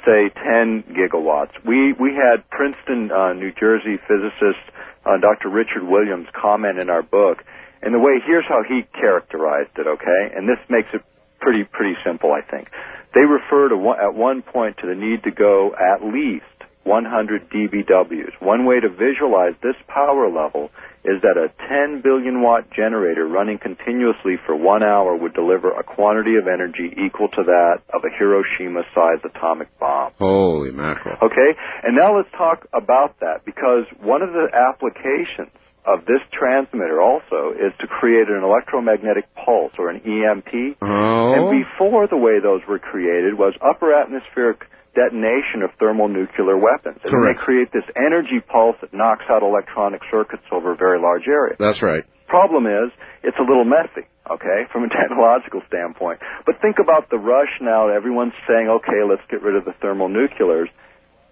say 0.06 0.30
10 0.30 0.84
gigawatts. 0.93 1.52
We 1.66 1.93
we 1.93 2.14
had 2.14 2.48
Princeton, 2.50 3.12
uh, 3.12 3.34
New 3.34 3.52
Jersey 3.52 3.98
physicist 4.08 4.62
uh, 5.06 5.18
Dr. 5.18 5.50
Richard 5.50 5.84
Williams 5.84 6.28
comment 6.34 6.80
in 6.80 6.89
our 6.89 7.04
book, 7.04 7.43
and 7.82 7.93
the 7.93 8.00
way 8.00 8.20
here's 8.26 8.46
how 8.48 8.64
he 8.64 8.84
characterized 8.93 9.78
it. 9.78 9.88
Okay, 9.88 10.32
and 10.36 10.50
this 10.50 10.58
makes 10.70 10.89
it 10.93 11.02
pretty 11.39 11.64
pretty 11.64 11.96
simple, 12.04 12.32
I 12.32 12.41
think. 12.41 12.70
They 13.16 13.26
refer 13.26 13.70
to 13.70 13.78
one, 13.78 13.99
at 13.99 14.13
one 14.13 14.41
point 14.41 14.78
to 14.80 14.88
the 14.88 14.93
need 14.93 15.24
to 15.24 15.32
go 15.32 15.74
at 15.74 16.03
least 16.03 16.43
100 16.84 17.49
dBWs. 17.49 18.39
One 18.39 18.66
way 18.66 18.80
to 18.80 18.89
visualize 18.89 19.53
this 19.63 19.76
power 19.88 20.30
level 20.30 20.70
is 21.03 21.22
that 21.22 21.38
a 21.38 21.49
10 21.68 22.01
billion 22.01 22.41
watt 22.41 22.70
generator 22.76 23.26
running 23.26 23.57
continuously 23.57 24.36
for 24.45 24.55
one 24.55 24.84
hour 24.84 25.16
would 25.16 25.34
deliver 25.34 25.72
a 25.72 25.84
quantity 25.84 26.36
of 26.36 26.47
energy 26.47 26.93
equal 27.05 27.30
to 27.30 27.43
that 27.43 27.82
of 27.93 28.03
a 28.03 28.09
Hiroshima 28.09 28.84
sized 28.93 29.24
atomic 29.24 29.68
bomb. 29.80 30.11
Holy 30.20 30.72
mackerel. 30.72 31.18
Okay? 31.22 31.57
And 31.84 31.95
now 31.95 32.18
let's 32.18 32.32
talk 32.32 32.68
about 32.74 33.20
that 33.22 33.45
because 33.45 33.86
one 34.01 34.22
of 34.22 34.34
the 34.34 34.47
applications 34.53 35.55
of 35.86 36.05
this 36.05 36.21
transmitter 36.33 37.01
also 37.01 37.53
is 37.53 37.71
to 37.79 37.88
create 37.88 38.27
an 38.27 38.43
electromagnetic 38.43 39.29
pulse 39.36 39.73
or 39.77 39.89
an 39.89 40.01
EMP. 40.01 40.77
Oh. 40.81 41.33
And 41.33 41.63
before 41.63 42.07
the 42.07 42.17
way 42.17 42.41
those 42.41 42.61
were 42.67 42.79
created 42.79 43.38
was 43.38 43.53
upper 43.61 43.93
atmospheric 43.93 44.65
detonation 44.95 45.61
of 45.61 45.69
thermonuclear 45.77 46.57
weapons. 46.57 46.99
And 47.03 47.11
Correct. 47.11 47.38
they 47.38 47.43
create 47.43 47.69
this 47.71 47.86
energy 47.95 48.39
pulse 48.39 48.77
that 48.81 48.93
knocks 48.93 49.25
out 49.29 49.43
electronic 49.43 50.01
circuits 50.09 50.43
over 50.51 50.71
a 50.71 50.75
very 50.75 50.99
large 50.99 51.27
area. 51.27 51.55
That's 51.59 51.83
right. 51.83 52.03
Problem 52.27 52.65
is, 52.65 52.89
it's 53.21 53.38
a 53.38 53.45
little 53.45 53.65
messy, 53.65 54.07
okay, 54.31 54.65
from 54.71 54.83
a 54.83 54.89
technological 54.95 55.61
standpoint. 55.67 56.19
But 56.45 56.61
think 56.61 56.77
about 56.81 57.09
the 57.11 57.17
rush 57.17 57.61
now. 57.61 57.89
Everyone's 57.89 58.33
saying, 58.47 58.67
okay, 58.81 59.05
let's 59.07 59.21
get 59.29 59.43
rid 59.43 59.55
of 59.55 59.65
the 59.65 59.75
thermonuclears. 59.81 60.69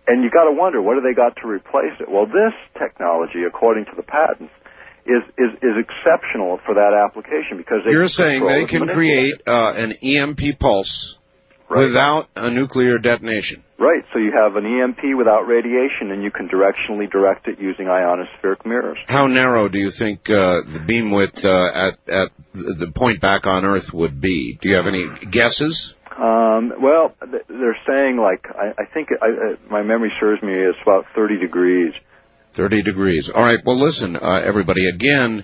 And 0.08 0.24
you 0.24 0.30
got 0.30 0.46
to 0.46 0.52
wonder, 0.52 0.82
what 0.82 0.96
do 0.96 1.02
they 1.02 1.16
got 1.16 1.36
to 1.42 1.48
replace 1.48 1.96
it? 2.00 2.10
Well, 2.10 2.26
this 2.26 2.54
technology, 2.78 3.44
according 3.48 3.86
to 3.86 3.92
the 3.96 4.04
patents, 4.04 4.52
is, 5.06 5.24
is, 5.38 5.52
is 5.62 5.76
exceptional 5.80 6.60
for 6.66 6.76
that 6.76 6.92
application 6.94 7.58
because 7.58 7.84
they 7.86 7.92
You're 7.92 8.08
saying 8.08 8.46
they 8.46 8.66
can 8.66 8.88
create 8.88 9.36
uh, 9.48 9.74
an 9.76 9.94
EMP 10.04 10.60
pulse 10.60 11.18
Right. 11.70 11.88
without 11.88 12.28
a 12.36 12.52
nuclear 12.52 13.00
detonation. 13.00 13.64
Right, 13.80 14.04
so 14.14 14.20
you 14.20 14.32
have 14.32 14.56
an 14.56 14.66
EMP 14.66 15.18
without 15.18 15.48
radiation, 15.48 16.12
and 16.12 16.24
you 16.24 16.30
can 16.30 16.48
directionally 16.48 17.10
direct 17.10 17.48
it 17.48 17.60
using 17.60 17.88
ionospheric 17.88 18.66
mirrors. 18.66 18.98
How 19.08 19.28
narrow 19.28 19.70
do 19.70 19.80
you 19.80 19.90
think 19.98 20.22
uh, 20.30 20.62
the 20.72 20.84
beam 20.86 21.12
width 21.12 21.44
uh, 21.44 21.88
at 21.88 21.94
at 22.08 22.32
the 22.54 22.92
point 22.96 23.22
back 23.22 23.46
on 23.46 23.66
Earth 23.66 23.92
would 23.94 24.22
be? 24.22 24.58
Do 24.62 24.70
you 24.70 24.76
have 24.76 24.88
any 24.88 25.08
guesses? 25.32 25.96
Um, 26.18 26.74
well, 26.82 27.16
they're 27.48 27.78
saying 27.88 28.18
like 28.18 28.46
I, 28.56 28.82
I 28.82 28.86
think 28.94 29.10
I, 29.22 29.28
uh, 29.28 29.56
my 29.70 29.82
memory 29.82 30.12
serves 30.20 30.42
me 30.44 30.54
it's 30.54 30.78
about 30.84 31.06
30 31.16 31.40
degrees. 31.40 31.94
30 32.56 32.84
degrees. 32.84 33.32
All 33.34 33.44
right. 33.44 33.60
Well, 33.66 33.80
listen, 33.80 34.16
uh, 34.16 34.42
everybody. 34.46 34.88
Again, 34.88 35.44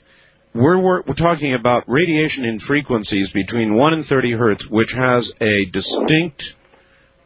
we're, 0.54 0.80
we're 0.80 1.02
we're 1.08 1.16
talking 1.16 1.54
about 1.54 1.84
radiation 1.88 2.46
in 2.46 2.60
frequencies 2.60 3.32
between 3.34 3.74
1 3.76 3.94
and 3.94 4.06
30 4.06 4.32
hertz, 4.34 4.68
which 4.70 4.94
has 4.94 5.32
a 5.42 5.66
distinct 5.66 6.44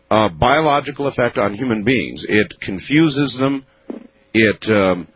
uh, 0.10 0.30
biological 0.30 1.08
effect 1.08 1.38
on 1.38 1.54
human 1.54 1.84
beings. 1.84 2.26
It 2.28 2.54
confuses 2.62 3.38
them. 3.38 3.66
It 4.34 4.70
um, 4.70 5.08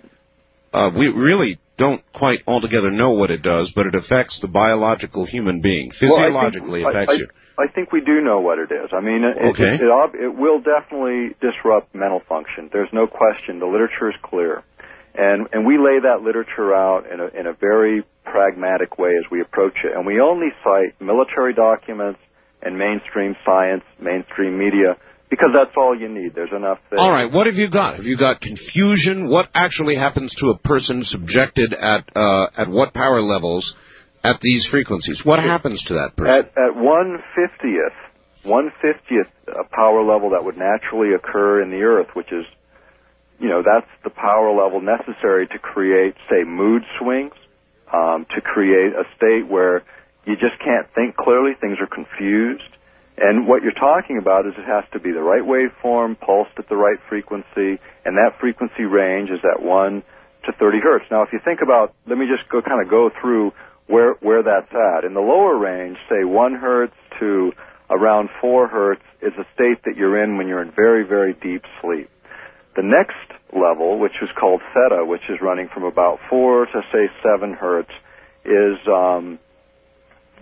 uh, 0.73 0.91
we 0.97 1.07
really 1.07 1.59
don't 1.77 2.01
quite 2.13 2.39
altogether 2.47 2.91
know 2.91 3.11
what 3.11 3.31
it 3.31 3.41
does, 3.41 3.71
but 3.75 3.85
it 3.85 3.95
affects 3.95 4.39
the 4.41 4.47
biological 4.47 5.25
human 5.25 5.61
being. 5.61 5.91
Well, 6.01 6.15
I 6.15 6.17
think- 6.17 6.33
Physiologically 6.33 6.83
I- 6.83 6.89
affects 6.89 7.13
I, 7.13 7.17
you. 7.17 7.27
I 7.57 7.67
think 7.67 7.91
we 7.91 8.01
do 8.01 8.21
know 8.21 8.39
what 8.39 8.59
it 8.59 8.71
is. 8.71 8.91
I 8.93 9.01
mean, 9.01 9.23
it, 9.23 9.37
Okay. 9.37 9.75
it, 9.75 9.81
it, 9.81 9.89
ob- 9.89 10.15
it 10.15 10.35
will 10.35 10.59
definitely 10.61 11.35
disrupt 11.41 11.95
mental 11.95 12.21
function. 12.29 12.69
There's 12.71 12.93
no 12.93 13.07
question. 13.07 13.59
The 13.59 13.65
literature 13.65 14.09
is 14.09 14.15
clear. 14.21 14.63
And, 15.15 15.47
and 15.51 15.65
we 15.65 15.77
lay 15.79 15.99
that 16.03 16.21
literature 16.21 16.75
out 16.75 17.09
in 17.11 17.19
a, 17.19 17.27
in 17.39 17.47
a 17.47 17.53
very 17.53 18.03
pragmatic 18.23 18.99
way 18.99 19.17
as 19.17 19.25
we 19.31 19.41
approach 19.41 19.77
it. 19.83 19.95
And 19.95 20.05
we 20.05 20.19
only 20.21 20.49
cite 20.63 21.01
military 21.01 21.53
documents 21.55 22.19
and 22.61 22.77
mainstream 22.77 23.35
science, 23.43 23.83
mainstream 23.99 24.59
media, 24.59 24.97
because 25.29 25.49
that's 25.55 25.71
all 25.75 25.97
you 25.99 26.09
need. 26.09 26.35
There's 26.35 26.53
enough 26.55 26.77
there. 26.89 26.99
All 26.99 27.09
right, 27.11 27.31
what 27.31 27.47
have 27.47 27.55
you 27.55 27.69
got? 27.69 27.95
Have 27.95 28.05
you 28.05 28.17
got 28.17 28.39
confusion? 28.41 29.29
What 29.29 29.49
actually 29.55 29.95
happens 29.95 30.35
to 30.35 30.49
a 30.49 30.57
person 30.59 31.03
subjected 31.03 31.73
at 31.73 32.09
uh, 32.15 32.47
at 32.55 32.69
what 32.69 32.93
power 32.93 33.21
levels 33.21 33.75
at 34.23 34.39
these 34.41 34.67
frequencies? 34.67 35.25
What 35.25 35.39
happens 35.39 35.83
to 35.85 35.95
that 35.95 36.15
person? 36.15 36.49
At 36.55 36.57
at 36.57 36.75
one 36.75 37.23
fiftieth, 37.35 37.95
one 38.43 38.71
fiftieth 38.81 39.27
uh, 39.47 39.63
power 39.71 40.03
level 40.03 40.31
that 40.31 40.43
would 40.43 40.57
naturally 40.57 41.13
occur 41.13 41.61
in 41.61 41.69
the 41.69 41.81
Earth, 41.81 42.09
which 42.13 42.31
is, 42.31 42.45
you 43.39 43.49
know, 43.49 43.63
that's 43.63 43.89
the 44.03 44.09
power 44.09 44.51
level 44.51 44.81
necessary 44.81 45.47
to 45.47 45.59
create, 45.59 46.15
say, 46.29 46.43
mood 46.43 46.83
swings, 46.99 47.33
um, 47.93 48.25
to 48.35 48.41
create 48.41 48.93
a 48.93 49.03
state 49.15 49.47
where 49.47 49.83
you 50.25 50.35
just 50.35 50.59
can't 50.63 50.87
think 50.93 51.15
clearly, 51.15 51.53
things 51.59 51.77
are 51.79 51.87
confused. 51.87 52.67
And 53.17 53.47
what 53.47 53.63
you're 53.63 53.71
talking 53.71 54.19
about 54.19 54.45
is 54.45 54.53
it 54.57 54.65
has 54.65 54.83
to 54.93 54.99
be 54.99 55.11
the 55.11 55.23
right 55.23 55.41
waveform, 55.41 56.19
pulsed 56.19 56.51
at 56.57 56.69
the 56.69 56.75
right 56.75 56.99
frequency, 57.09 57.81
and 58.05 58.17
that 58.17 58.37
frequency 58.39 58.83
range 58.83 59.31
is 59.31 59.39
at 59.43 59.63
1 59.63 60.03
to 60.45 60.51
30 60.51 60.79
hertz. 60.83 61.05
Now, 61.09 61.23
if 61.23 61.29
you 61.33 61.39
think 61.43 61.61
about, 61.63 61.95
let 62.05 62.17
me 62.17 62.27
just 62.27 62.47
go 62.49 62.61
kind 62.61 62.83
of 62.83 62.89
go 62.89 63.09
through 63.21 63.53
where, 63.87 64.13
where 64.21 64.43
that's 64.43 64.71
at. 64.71 65.05
In 65.05 65.13
the 65.13 65.21
lower 65.21 65.57
range, 65.57 65.97
say 66.09 66.23
1 66.23 66.55
hertz 66.55 66.93
to 67.19 67.53
around 67.89 68.29
4 68.41 68.67
hertz 68.67 69.01
is 69.21 69.33
a 69.37 69.45
state 69.53 69.83
that 69.85 69.95
you're 69.95 70.21
in 70.21 70.37
when 70.37 70.47
you're 70.47 70.61
in 70.61 70.71
very, 70.71 71.03
very 71.03 71.33
deep 71.33 71.63
sleep. 71.81 72.09
The 72.75 72.83
next 72.83 73.15
level, 73.53 73.97
which 73.99 74.13
is 74.21 74.29
called 74.37 74.61
theta, 74.73 75.03
which 75.05 75.23
is 75.29 75.37
running 75.41 75.69
from 75.73 75.83
about 75.83 76.19
4 76.29 76.65
to 76.67 76.81
say 76.91 77.09
7 77.23 77.53
hertz, 77.53 77.89
is, 78.45 78.77
um, 78.87 79.39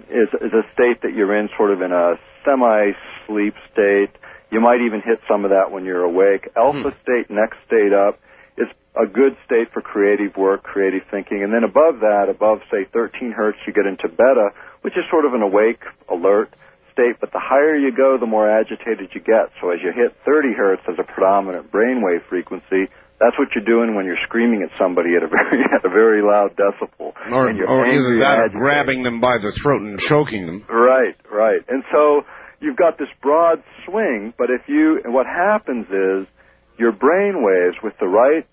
is, 0.09 0.27
is 0.41 0.51
a 0.53 0.63
state 0.73 1.01
that 1.03 1.13
you're 1.15 1.37
in 1.37 1.49
sort 1.55 1.71
of 1.71 1.81
in 1.81 1.91
a 1.91 2.15
semi-sleep 2.43 3.53
state. 3.71 4.09
You 4.51 4.59
might 4.59 4.81
even 4.81 5.01
hit 5.01 5.19
some 5.27 5.45
of 5.45 5.51
that 5.51 5.71
when 5.71 5.85
you're 5.85 6.03
awake. 6.03 6.49
Alpha 6.55 6.95
state, 7.03 7.29
next 7.29 7.57
state 7.65 7.93
up, 7.93 8.19
is 8.57 8.67
a 8.95 9.05
good 9.05 9.35
state 9.45 9.71
for 9.73 9.81
creative 9.81 10.35
work, 10.37 10.63
creative 10.63 11.03
thinking. 11.11 11.43
And 11.43 11.51
then 11.53 11.63
above 11.63 11.99
that, 11.99 12.27
above 12.29 12.59
say 12.71 12.87
13 12.91 13.31
hertz, 13.31 13.57
you 13.67 13.73
get 13.73 13.85
into 13.85 14.07
beta, 14.07 14.55
which 14.81 14.93
is 14.95 15.03
sort 15.11 15.25
of 15.25 15.33
an 15.33 15.41
awake, 15.41 15.83
alert 16.09 16.53
state. 16.93 17.19
But 17.19 17.31
the 17.31 17.43
higher 17.43 17.75
you 17.75 17.91
go, 17.91 18.17
the 18.19 18.25
more 18.25 18.47
agitated 18.49 19.11
you 19.13 19.21
get. 19.21 19.51
So 19.59 19.71
as 19.71 19.79
you 19.83 19.91
hit 19.91 20.15
30 20.25 20.53
hertz 20.55 20.83
as 20.87 20.95
a 20.97 21.03
predominant 21.03 21.71
brainwave 21.71 22.23
frequency, 22.29 22.87
that's 23.19 23.37
what 23.39 23.55
you're 23.55 23.67
doing 23.67 23.95
when 23.95 24.05
you're 24.05 24.19
screaming 24.23 24.63
at 24.63 24.71
somebody 24.79 25.15
at 25.15 25.23
a 25.23 25.27
very 25.31 25.63
at 25.63 25.83
a 25.83 25.89
very 25.89 26.21
loud 26.21 26.55
decibel. 26.55 27.13
or 27.31 27.49
and 27.49 27.57
you're 27.57 27.69
or 27.69 27.87
either 27.87 28.19
that 28.19 28.51
and 28.51 28.55
or 28.55 28.59
grabbing 28.59 29.03
them 29.03 29.19
by 29.19 29.37
the 29.37 29.51
throat 29.51 29.81
and 29.81 29.99
choking 29.99 30.45
them. 30.45 30.65
Right, 30.69 31.15
right. 31.31 31.61
And 31.67 31.83
so 31.91 32.23
you've 32.59 32.77
got 32.77 32.97
this 32.97 33.07
broad 33.21 33.63
swing, 33.85 34.33
but 34.37 34.49
if 34.49 34.67
you, 34.67 34.99
and 35.03 35.13
what 35.13 35.25
happens 35.25 35.87
is 35.87 36.27
your 36.77 36.91
brain 36.91 37.43
waves 37.43 37.77
with 37.83 37.93
the 37.99 38.07
right 38.07 38.47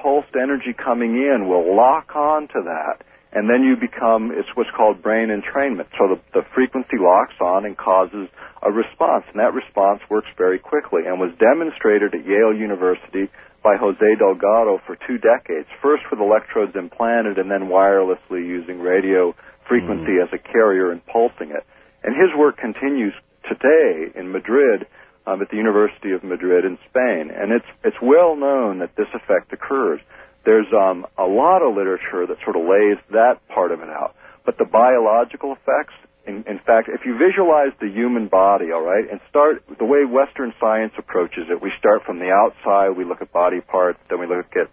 pulsed 0.00 0.34
energy 0.34 0.72
coming 0.72 1.16
in 1.16 1.48
will 1.48 1.76
lock 1.76 2.14
on 2.14 2.48
to 2.48 2.62
that. 2.64 3.04
And 3.32 3.48
then 3.48 3.62
you 3.62 3.76
become, 3.76 4.32
it's 4.34 4.48
what's 4.54 4.70
called 4.76 5.02
brain 5.02 5.28
entrainment. 5.28 5.86
So 5.96 6.18
the, 6.18 6.20
the 6.34 6.42
frequency 6.52 6.98
locks 6.98 7.34
on 7.40 7.64
and 7.64 7.76
causes 7.76 8.28
a 8.60 8.72
response. 8.72 9.24
And 9.30 9.38
that 9.38 9.54
response 9.54 10.00
works 10.10 10.26
very 10.36 10.58
quickly 10.58 11.06
and 11.06 11.20
was 11.20 11.30
demonstrated 11.38 12.12
at 12.14 12.26
Yale 12.26 12.52
University 12.52 13.30
by 13.62 13.76
Jose 13.76 14.02
Delgado 14.18 14.80
for 14.84 14.96
two 15.06 15.18
decades. 15.18 15.68
First 15.80 16.10
with 16.10 16.18
electrodes 16.18 16.74
implanted 16.74 17.38
and 17.38 17.50
then 17.50 17.70
wirelessly 17.70 18.42
using 18.42 18.80
radio 18.80 19.34
frequency 19.68 20.18
mm. 20.18 20.24
as 20.26 20.32
a 20.32 20.38
carrier 20.38 20.90
and 20.90 21.04
pulsing 21.06 21.54
it. 21.54 21.64
And 22.02 22.16
his 22.16 22.34
work 22.36 22.56
continues 22.56 23.14
today 23.46 24.10
in 24.18 24.32
Madrid, 24.32 24.86
um, 25.26 25.42
at 25.42 25.50
the 25.50 25.56
University 25.56 26.12
of 26.12 26.24
Madrid 26.24 26.64
in 26.64 26.78
Spain. 26.88 27.30
And 27.30 27.52
it's, 27.52 27.66
it's 27.84 27.96
well 28.02 28.36
known 28.36 28.78
that 28.80 28.96
this 28.96 29.08
effect 29.14 29.52
occurs. 29.52 30.00
There's 30.44 30.66
um, 30.72 31.06
a 31.18 31.24
lot 31.24 31.62
of 31.62 31.76
literature 31.76 32.26
that 32.26 32.38
sort 32.44 32.56
of 32.56 32.62
lays 32.62 32.98
that 33.12 33.46
part 33.48 33.72
of 33.72 33.80
it 33.80 33.88
out. 33.88 34.14
But 34.44 34.56
the 34.56 34.64
biological 34.64 35.52
effects, 35.52 35.94
in, 36.26 36.44
in 36.48 36.58
fact, 36.64 36.88
if 36.88 37.04
you 37.04 37.18
visualize 37.18 37.72
the 37.80 37.88
human 37.88 38.28
body, 38.28 38.72
all 38.72 38.84
right, 38.84 39.04
and 39.10 39.20
start 39.28 39.62
the 39.78 39.84
way 39.84 40.04
Western 40.04 40.54
science 40.58 40.92
approaches 40.96 41.44
it, 41.50 41.60
we 41.60 41.70
start 41.78 42.04
from 42.04 42.18
the 42.18 42.30
outside, 42.30 42.96
we 42.96 43.04
look 43.04 43.20
at 43.20 43.32
body 43.32 43.60
parts, 43.60 43.98
then 44.08 44.18
we 44.18 44.26
look 44.26 44.56
at 44.56 44.70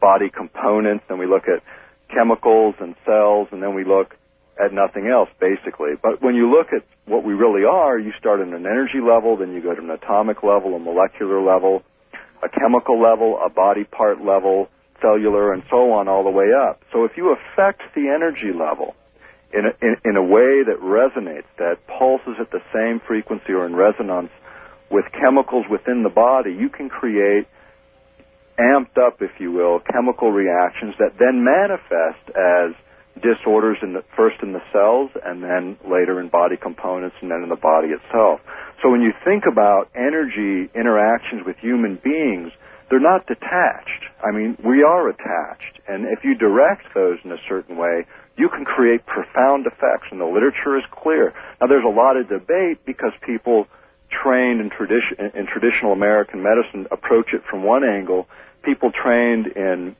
body 0.00 0.28
components, 0.28 1.04
then 1.08 1.18
we 1.18 1.26
look 1.26 1.48
at 1.48 1.62
chemicals 2.14 2.74
and 2.78 2.94
cells, 3.04 3.48
and 3.52 3.62
then 3.62 3.74
we 3.74 3.84
look 3.84 4.14
at 4.62 4.72
nothing 4.72 5.06
else, 5.06 5.28
basically. 5.38 5.92
But 6.00 6.22
when 6.22 6.34
you 6.34 6.50
look 6.50 6.68
at 6.72 6.82
what 7.04 7.24
we 7.24 7.34
really 7.34 7.64
are, 7.64 7.98
you 7.98 8.12
start 8.18 8.40
at 8.40 8.48
an 8.48 8.66
energy 8.66 9.00
level, 9.00 9.36
then 9.36 9.52
you 9.52 9.60
go 9.60 9.74
to 9.74 9.80
an 9.80 9.90
atomic 9.90 10.42
level, 10.42 10.74
a 10.74 10.78
molecular 10.78 11.40
level, 11.42 11.82
a 12.42 12.48
chemical 12.48 13.00
level, 13.00 13.38
a 13.44 13.50
body 13.50 13.84
part 13.84 14.24
level, 14.24 14.68
cellular, 15.00 15.52
and 15.52 15.62
so 15.70 15.92
on 15.92 16.08
all 16.08 16.24
the 16.24 16.30
way 16.30 16.52
up. 16.52 16.82
So 16.92 17.04
if 17.04 17.12
you 17.16 17.34
affect 17.34 17.82
the 17.94 18.08
energy 18.08 18.52
level 18.56 18.94
in 19.52 19.66
a, 19.66 19.84
in, 19.84 19.96
in 20.04 20.16
a 20.16 20.22
way 20.22 20.64
that 20.64 20.80
resonates, 20.80 21.46
that 21.58 21.86
pulses 21.86 22.36
at 22.40 22.50
the 22.50 22.62
same 22.74 23.00
frequency 23.06 23.52
or 23.52 23.66
in 23.66 23.76
resonance 23.76 24.30
with 24.90 25.04
chemicals 25.12 25.66
within 25.70 26.02
the 26.02 26.08
body, 26.08 26.52
you 26.52 26.68
can 26.68 26.88
create 26.88 27.46
amped 28.58 28.96
up, 28.96 29.20
if 29.20 29.38
you 29.38 29.52
will, 29.52 29.80
chemical 29.80 30.32
reactions 30.32 30.94
that 30.98 31.18
then 31.18 31.44
manifest 31.44 32.24
as 32.30 32.72
disorders 33.22 33.78
in 33.82 33.92
the, 33.92 34.04
first 34.16 34.36
in 34.42 34.52
the 34.52 34.62
cells 34.72 35.10
and 35.24 35.42
then 35.42 35.76
later 35.88 36.20
in 36.20 36.28
body 36.28 36.56
components 36.56 37.16
and 37.20 37.30
then 37.30 37.42
in 37.42 37.48
the 37.48 37.56
body 37.56 37.88
itself. 37.88 38.40
So 38.82 38.90
when 38.90 39.00
you 39.00 39.12
think 39.24 39.44
about 39.50 39.88
energy 39.94 40.70
interactions 40.74 41.44
with 41.44 41.56
human 41.56 41.98
beings, 42.02 42.52
they're 42.90 43.00
not 43.00 43.26
detached. 43.26 44.04
I 44.22 44.30
mean, 44.30 44.56
we 44.64 44.82
are 44.82 45.08
attached. 45.08 45.80
And 45.88 46.06
if 46.06 46.24
you 46.24 46.36
direct 46.36 46.94
those 46.94 47.18
in 47.24 47.32
a 47.32 47.40
certain 47.48 47.76
way, 47.76 48.06
you 48.36 48.48
can 48.48 48.64
create 48.64 49.04
profound 49.06 49.66
effects, 49.66 50.08
and 50.10 50.20
the 50.20 50.26
literature 50.26 50.76
is 50.76 50.84
clear. 50.92 51.32
Now, 51.60 51.66
there's 51.66 51.84
a 51.84 51.88
lot 51.88 52.16
of 52.16 52.28
debate 52.28 52.84
because 52.84 53.12
people 53.24 53.66
trained 54.10 54.60
in, 54.60 54.70
in 54.70 55.46
traditional 55.46 55.92
American 55.92 56.42
medicine 56.42 56.86
approach 56.90 57.32
it 57.32 57.42
from 57.50 57.64
one 57.64 57.82
angle. 57.82 58.28
People 58.62 58.92
trained 58.92 59.46
in 59.48 59.96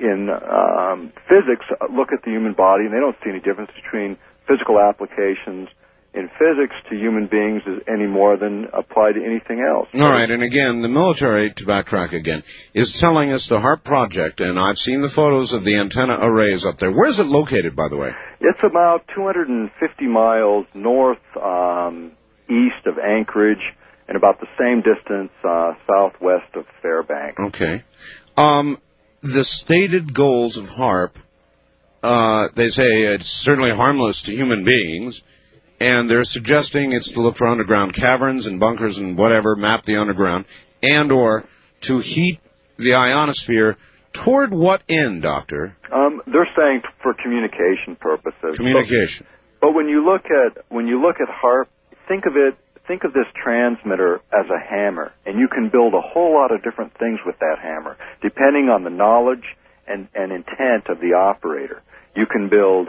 in 0.00 0.28
um, 0.30 1.12
physics 1.28 1.66
look 1.90 2.12
at 2.12 2.22
the 2.24 2.30
human 2.30 2.54
body 2.54 2.84
and 2.84 2.92
they 2.94 3.00
don't 3.00 3.16
see 3.24 3.30
any 3.30 3.40
difference 3.40 3.70
between 3.74 4.16
physical 4.46 4.78
applications 4.78 5.68
in 6.14 6.28
physics 6.38 6.74
to 6.90 6.96
human 6.96 7.26
beings 7.26 7.62
any 7.86 8.06
more 8.06 8.36
than 8.36 8.66
apply 8.72 9.12
to 9.12 9.24
anything 9.24 9.60
else. 9.60 9.88
All 9.94 10.10
right, 10.10 10.28
and 10.28 10.42
again, 10.42 10.80
the 10.80 10.88
military, 10.88 11.52
to 11.54 11.64
backtrack 11.64 12.14
again, 12.14 12.42
is 12.74 12.96
telling 12.98 13.30
us 13.30 13.46
the 13.48 13.58
HAARP 13.58 13.84
project, 13.84 14.40
and 14.40 14.58
I've 14.58 14.78
seen 14.78 15.02
the 15.02 15.10
photos 15.14 15.52
of 15.52 15.64
the 15.64 15.76
antenna 15.76 16.18
arrays 16.20 16.64
up 16.64 16.78
there. 16.78 16.90
Where 16.90 17.08
is 17.08 17.18
it 17.18 17.26
located, 17.26 17.76
by 17.76 17.88
the 17.88 17.96
way? 17.96 18.10
It's 18.40 18.58
about 18.64 19.04
250 19.14 20.06
miles 20.06 20.66
north 20.74 21.18
um, 21.36 22.12
east 22.48 22.86
of 22.86 22.98
Anchorage 22.98 23.62
and 24.08 24.16
about 24.16 24.40
the 24.40 24.48
same 24.58 24.78
distance 24.80 25.30
uh, 25.44 25.72
southwest 25.86 26.56
of 26.56 26.64
Fairbanks. 26.80 27.38
Okay. 27.38 27.84
Um, 28.36 28.78
the 29.22 29.44
stated 29.44 30.14
goals 30.14 30.56
of 30.56 30.64
HAARP, 30.64 31.12
uh, 32.02 32.48
they 32.54 32.68
say 32.68 32.84
it's 32.84 33.26
certainly 33.26 33.70
harmless 33.74 34.22
to 34.22 34.32
human 34.32 34.64
beings, 34.64 35.20
and 35.80 36.08
they're 36.08 36.24
suggesting 36.24 36.92
it's 36.92 37.12
to 37.12 37.20
look 37.20 37.36
for 37.36 37.46
underground 37.46 37.94
caverns 37.94 38.46
and 38.46 38.60
bunkers 38.60 38.96
and 38.98 39.18
whatever, 39.18 39.56
map 39.56 39.84
the 39.84 39.96
underground, 39.96 40.44
and 40.82 41.10
or 41.10 41.44
to 41.82 41.98
heat 41.98 42.40
the 42.78 42.94
ionosphere 42.94 43.76
toward 44.24 44.52
what 44.52 44.82
end, 44.88 45.22
Doctor? 45.22 45.76
Um, 45.92 46.22
they're 46.26 46.48
saying 46.56 46.82
for 47.02 47.14
communication 47.14 47.96
purposes. 48.00 48.56
Communication. 48.56 49.26
But, 49.60 49.68
but 49.68 49.74
when 49.74 49.88
you 49.88 50.04
look 50.04 50.24
at 50.26 50.64
when 50.68 50.86
you 50.86 51.00
look 51.00 51.16
at 51.20 51.28
HAARP, 51.28 51.66
think 52.08 52.24
of 52.26 52.34
it 52.36 52.56
think 52.88 53.04
of 53.04 53.12
this 53.12 53.26
transmitter 53.36 54.16
as 54.32 54.46
a 54.50 54.58
hammer, 54.58 55.12
and 55.26 55.38
you 55.38 55.46
can 55.46 55.68
build 55.68 55.94
a 55.94 56.00
whole 56.00 56.34
lot 56.34 56.50
of 56.50 56.64
different 56.64 56.96
things 56.98 57.20
with 57.24 57.38
that 57.38 57.58
hammer, 57.62 57.96
depending 58.22 58.70
on 58.70 58.82
the 58.82 58.90
knowledge 58.90 59.44
and, 59.86 60.08
and 60.14 60.32
intent 60.32 60.88
of 60.88 60.98
the 60.98 61.12
operator. 61.12 61.82
You 62.16 62.26
can 62.26 62.48
build 62.48 62.88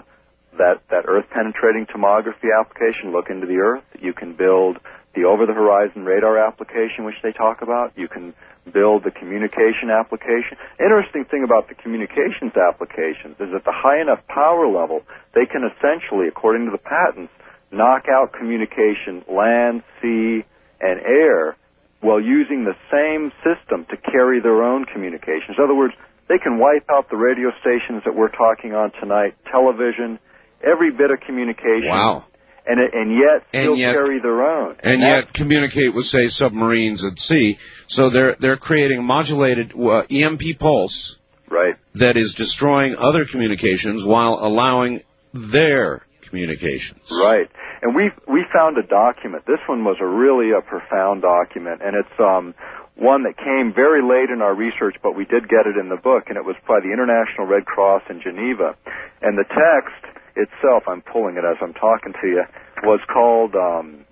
that, 0.58 0.82
that 0.90 1.04
earth 1.06 1.26
penetrating 1.30 1.86
tomography 1.86 2.50
application, 2.58 3.12
look 3.12 3.30
into 3.30 3.46
the 3.46 3.58
earth. 3.58 3.84
You 4.00 4.14
can 4.14 4.36
build 4.36 4.80
the 5.14 5.26
over 5.26 5.46
the 5.46 5.54
horizon 5.54 6.06
radar 6.06 6.38
application, 6.40 7.04
which 7.04 7.20
they 7.22 7.32
talk 7.32 7.62
about. 7.62 7.94
You 7.98 8.08
can 8.08 8.34
build 8.72 9.04
the 9.04 9.12
communication 9.12 9.90
application. 9.90 10.58
Interesting 10.80 11.26
thing 11.26 11.44
about 11.44 11.68
the 11.68 11.76
communications 11.76 12.56
applications 12.56 13.36
is 13.40 13.54
at 13.54 13.66
the 13.66 13.74
high 13.74 14.00
enough 14.02 14.26
power 14.28 14.68
level, 14.68 15.02
they 15.34 15.46
can 15.46 15.64
essentially, 15.64 16.28
according 16.28 16.66
to 16.66 16.72
the 16.72 16.78
patents, 16.78 17.34
knock 17.72 18.06
out 18.12 18.34
communication 18.34 19.24
land, 19.28 19.84
sea, 20.02 20.44
and 20.82 21.02
air 21.02 21.56
while 22.02 22.22
using 22.22 22.64
the 22.64 22.76
same 22.92 23.32
system 23.44 23.86
to 23.90 23.98
carry 24.12 24.40
their 24.42 24.64
own 24.64 24.86
communications. 24.86 25.58
In 25.58 25.64
other 25.64 25.76
words, 25.76 25.94
they 26.30 26.38
can 26.38 26.60
wipe 26.60 26.90
out 26.90 27.10
the 27.10 27.18
radio 27.18 27.50
stations 27.60 28.04
that 28.06 28.16
we're 28.16 28.32
talking 28.32 28.74
on 28.74 28.92
tonight, 29.00 29.36
television, 29.52 30.20
every 30.64 30.92
bit 30.92 31.12
of 31.12 31.20
communication. 31.26 31.90
Wow. 31.90 32.26
And, 32.66 32.80
and 32.80 33.12
yet 33.12 33.48
still 33.50 33.72
and 33.74 33.80
yet, 33.80 33.94
carry 33.94 34.22
their 34.22 34.44
own. 34.44 34.76
And, 34.84 34.94
and 34.94 35.02
yet 35.02 35.34
communicate 35.34 35.94
with, 35.94 36.06
say, 36.06 36.28
submarines 36.28 37.04
at 37.04 37.18
sea. 37.18 37.58
So 37.88 38.12
they're 38.12 38.36
they're 38.40 38.58
creating 38.58 39.00
a 39.00 39.02
modulated 39.02 39.74
uh, 39.74 40.04
EMP 40.10 40.60
pulse. 40.60 41.18
Right. 41.50 41.76
That 41.96 42.16
is 42.16 42.36
destroying 42.38 42.96
other 42.96 43.26
communications 43.26 44.06
while 44.06 44.38
allowing 44.40 45.02
their 45.34 46.04
communications. 46.30 47.02
Right. 47.12 47.50
And 47.82 47.96
we 47.96 48.12
we 48.28 48.46
found 48.54 48.78
a 48.78 48.84
document. 48.84 49.46
This 49.46 49.60
one 49.68 49.84
was 49.84 49.98
a 50.00 50.06
really 50.06 50.52
a 50.52 50.62
profound 50.62 51.22
document, 51.22 51.82
and 51.84 51.96
it's 51.96 52.20
um, 52.20 52.54
one 52.96 53.24
that 53.24 53.38
came 53.38 53.74
very 53.74 54.04
late 54.04 54.30
in 54.30 54.42
our 54.42 54.54
research, 54.54 54.96
but 55.02 55.16
we 55.16 55.26
did 55.26 55.48
get 55.48 55.66
it 55.66 55.78
in 55.80 55.90
the 55.90 55.98
book, 55.98 56.28
and 56.28 56.38
it 56.38 56.44
was 56.44 56.56
by 56.68 56.80
the 56.84 56.92
International 56.92 57.48
Red 57.48 57.66
Cross 57.66 58.04
in 58.10 58.22
Geneva. 58.22 58.76
And 59.22 59.38
the 59.38 59.48
text 59.48 60.04
itself, 60.36 60.84
I'm 60.88 61.02
pulling 61.02 61.38
it 61.38 61.44
as 61.48 61.58
I'm 61.62 61.74
talking 61.74 62.14
to 62.14 62.28
you, 62.28 62.44
was 62.84 63.00
called 63.12 63.56
um, 63.56 64.06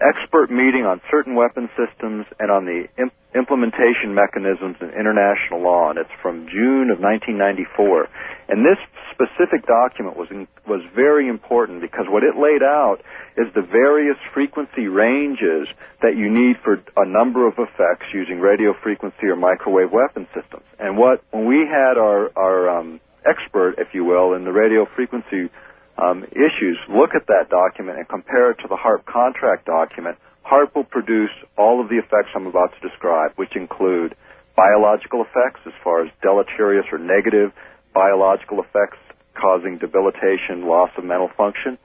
expert 0.00 0.50
meeting 0.50 0.86
on 0.86 1.00
certain 1.10 1.34
weapon 1.34 1.68
systems 1.76 2.26
and 2.38 2.50
on 2.50 2.64
the 2.64 2.86
imp- 2.98 3.12
implementation 3.34 4.14
mechanisms 4.14 4.76
in 4.80 4.90
international 4.90 5.62
law, 5.62 5.90
and 5.90 5.98
it's 5.98 6.10
from 6.22 6.48
June 6.48 6.90
of 6.90 6.98
1994. 6.98 8.08
And 8.48 8.66
this 8.66 8.78
specific 9.14 9.66
document 9.66 10.16
was 10.16 10.28
in, 10.30 10.48
was 10.66 10.82
very 10.94 11.28
important 11.28 11.80
because 11.80 12.06
what 12.08 12.24
it 12.24 12.36
laid 12.36 12.62
out 12.62 12.98
is 13.36 13.46
the 13.54 13.62
various 13.62 14.16
frequency 14.34 14.88
ranges 14.88 15.68
that 16.02 16.16
you 16.16 16.28
need 16.28 16.56
for 16.64 16.82
a 16.96 17.06
number 17.06 17.46
of 17.46 17.54
effects 17.58 18.06
using 18.12 18.40
radio 18.40 18.74
frequency 18.82 19.26
or 19.26 19.36
microwave 19.36 19.92
weapon 19.92 20.26
systems. 20.34 20.64
And 20.78 20.96
what 20.96 21.22
when 21.30 21.46
we 21.46 21.66
had 21.66 21.98
our 21.98 22.30
our 22.36 22.80
um, 22.80 23.00
expert, 23.24 23.76
if 23.78 23.88
you 23.94 24.04
will, 24.04 24.34
in 24.34 24.44
the 24.44 24.52
radio 24.52 24.86
frequency 24.96 25.50
um, 25.98 26.24
issues, 26.32 26.78
look 26.88 27.14
at 27.14 27.26
that 27.26 27.50
document 27.50 27.98
and 27.98 28.08
compare 28.08 28.50
it 28.52 28.58
to 28.62 28.68
the 28.68 28.76
HAARP 28.76 29.04
contract 29.04 29.66
document, 29.66 30.18
HAARP 30.50 30.74
will 30.74 30.84
produce 30.84 31.30
all 31.56 31.80
of 31.80 31.88
the 31.88 31.98
effects 31.98 32.30
I'm 32.34 32.46
about 32.46 32.72
to 32.74 32.88
describe, 32.88 33.32
which 33.36 33.54
include 33.54 34.16
biological 34.56 35.22
effects 35.22 35.60
as 35.64 35.72
far 35.84 36.04
as 36.04 36.10
deleterious 36.22 36.86
or 36.90 36.98
negative 36.98 37.52
biological 37.94 38.60
effects 38.60 38.98
causing 39.34 39.78
debilitation, 39.78 40.66
loss 40.66 40.90
of 40.98 41.04
mental 41.04 41.30
function, 41.36 41.78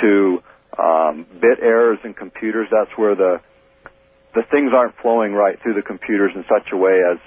to 0.00 0.42
um, 0.78 1.26
bit 1.40 1.58
errors 1.60 1.98
in 2.04 2.14
computers. 2.14 2.68
That's 2.70 2.96
where 2.96 3.14
the 3.14 3.40
the 4.34 4.42
things 4.50 4.72
aren't 4.74 4.96
flowing 5.00 5.32
right 5.32 5.60
through 5.62 5.74
the 5.74 5.82
computers 5.82 6.32
in 6.34 6.44
such 6.48 6.72
a 6.72 6.76
way 6.76 7.00
as 7.08 7.18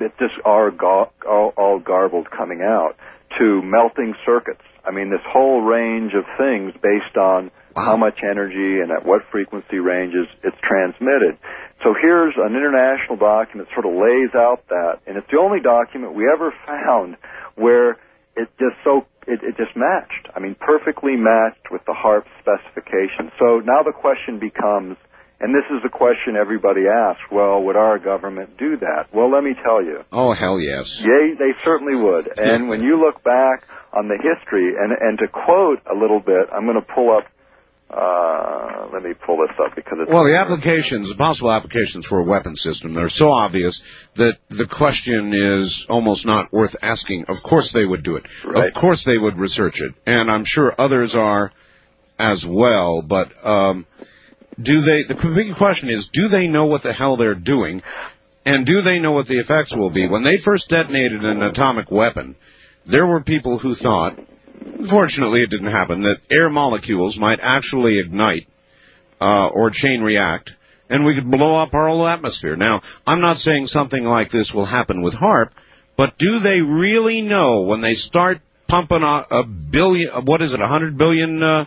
that 0.00 0.18
just 0.18 0.34
are 0.44 0.72
all, 1.28 1.52
all 1.56 1.78
garbled 1.78 2.30
coming 2.30 2.62
out. 2.62 2.96
To 3.38 3.62
melting 3.62 4.14
circuits, 4.26 4.64
I 4.84 4.90
mean, 4.90 5.10
this 5.10 5.24
whole 5.26 5.62
range 5.62 6.12
of 6.14 6.24
things 6.38 6.72
based 6.82 7.16
on 7.16 7.50
wow. 7.76 7.84
how 7.84 7.96
much 7.96 8.20
energy 8.22 8.80
and 8.80 8.90
at 8.90 9.04
what 9.04 9.22
frequency 9.30 9.78
ranges 9.78 10.26
it's 10.42 10.56
transmitted. 10.62 11.38
So 11.82 11.94
here's 12.00 12.34
an 12.36 12.54
international 12.56 13.16
document 13.16 13.68
that 13.68 13.74
sort 13.74 13.86
of 13.86 13.98
lays 13.98 14.34
out 14.34 14.66
that, 14.68 15.00
and 15.06 15.16
it's 15.16 15.30
the 15.30 15.38
only 15.38 15.60
document 15.60 16.14
we 16.14 16.28
ever 16.28 16.52
found 16.66 17.16
where 17.56 17.98
it 18.36 18.48
just 18.58 18.76
so 18.84 19.06
it, 19.26 19.40
it 19.42 19.56
just 19.56 19.76
matched. 19.76 20.28
I 20.34 20.40
mean, 20.40 20.56
perfectly 20.58 21.16
matched 21.16 21.70
with 21.70 21.84
the 21.84 21.92
HAARP 21.92 22.24
specification. 22.40 23.30
So 23.38 23.60
now 23.60 23.82
the 23.82 23.92
question 23.92 24.38
becomes, 24.38 24.96
and 25.40 25.54
this 25.54 25.64
is 25.74 25.82
the 25.82 25.88
question 25.88 26.36
everybody 26.36 26.82
asks, 26.86 27.22
well, 27.32 27.62
would 27.62 27.76
our 27.76 27.98
government 27.98 28.58
do 28.58 28.76
that? 28.78 29.08
Well, 29.12 29.32
let 29.32 29.42
me 29.42 29.54
tell 29.64 29.82
you. 29.82 30.04
Oh, 30.12 30.34
hell 30.34 30.60
yes. 30.60 31.00
Yay, 31.00 31.34
they 31.38 31.52
certainly 31.64 31.96
would. 31.96 32.28
And 32.36 32.68
when 32.68 32.82
you 32.82 33.00
look 33.00 33.24
back 33.24 33.64
on 33.92 34.08
the 34.08 34.16
history, 34.16 34.74
and, 34.78 34.92
and 34.92 35.18
to 35.18 35.26
quote 35.28 35.80
a 35.90 35.96
little 35.96 36.20
bit, 36.20 36.48
I'm 36.52 36.66
going 36.66 36.80
to 36.80 36.94
pull 36.94 37.16
up 37.16 37.24
uh, 37.90 38.86
let 38.92 39.02
me 39.02 39.10
pull 39.26 39.38
this 39.38 39.56
up 39.58 39.74
because 39.74 39.98
it's 40.00 40.10
well, 40.10 40.24
the 40.24 40.36
applications, 40.38 41.08
the 41.08 41.16
possible 41.16 41.50
applications 41.50 42.06
for 42.06 42.20
a 42.20 42.24
weapon 42.24 42.54
system, 42.54 42.94
they're 42.94 43.08
so 43.08 43.30
obvious 43.30 43.82
that 44.14 44.38
the 44.48 44.66
question 44.66 45.32
is 45.34 45.86
almost 45.88 46.24
not 46.24 46.52
worth 46.52 46.76
asking. 46.82 47.24
Of 47.28 47.42
course, 47.42 47.72
they 47.72 47.84
would 47.84 48.04
do 48.04 48.14
it. 48.14 48.26
Right. 48.44 48.68
Of 48.68 48.80
course, 48.80 49.04
they 49.04 49.18
would 49.18 49.38
research 49.38 49.80
it, 49.80 49.92
and 50.06 50.30
I'm 50.30 50.44
sure 50.44 50.72
others 50.78 51.16
are 51.16 51.50
as 52.16 52.44
well. 52.48 53.02
But 53.02 53.32
um, 53.44 53.86
do 54.62 54.80
they? 54.82 55.04
The 55.04 55.32
big 55.34 55.56
question 55.56 55.88
is, 55.88 56.10
do 56.12 56.28
they 56.28 56.46
know 56.46 56.66
what 56.66 56.82
the 56.82 56.92
hell 56.92 57.16
they're 57.16 57.34
doing, 57.34 57.82
and 58.44 58.66
do 58.66 58.82
they 58.82 58.98
know 58.98 59.12
what 59.12 59.26
the 59.26 59.38
effects 59.38 59.74
will 59.74 59.90
be 59.90 60.08
when 60.08 60.24
they 60.24 60.38
first 60.38 60.68
detonated 60.68 61.24
an 61.24 61.42
atomic 61.42 61.90
weapon? 61.90 62.36
There 62.90 63.06
were 63.06 63.22
people 63.22 63.58
who 63.58 63.74
thought 63.74 64.18
Fortunately, 64.90 65.42
it 65.42 65.50
didn't 65.50 65.70
happen. 65.70 66.02
That 66.02 66.18
air 66.30 66.50
molecules 66.50 67.18
might 67.18 67.38
actually 67.40 67.98
ignite 67.98 68.46
uh, 69.20 69.48
or 69.48 69.70
chain 69.70 70.02
react 70.02 70.52
and 70.88 71.04
we 71.04 71.14
could 71.14 71.30
blow 71.30 71.56
up 71.56 71.72
our 71.72 71.88
whole 71.88 72.06
atmosphere. 72.06 72.56
Now, 72.56 72.82
I'm 73.06 73.20
not 73.20 73.36
saying 73.36 73.68
something 73.68 74.02
like 74.02 74.30
this 74.30 74.52
will 74.52 74.66
happen 74.66 75.02
with 75.02 75.14
HAARP, 75.14 75.50
but 75.96 76.18
do 76.18 76.40
they 76.40 76.60
really 76.60 77.22
know 77.22 77.62
when 77.62 77.80
they 77.80 77.94
start 77.94 78.38
pumping 78.68 79.02
a, 79.02 79.26
a 79.30 79.44
billion, 79.44 80.24
what 80.24 80.42
is 80.42 80.52
it, 80.52 80.60
a 80.60 80.66
hundred 80.66 80.98
billion 80.98 81.42
uh, 81.42 81.66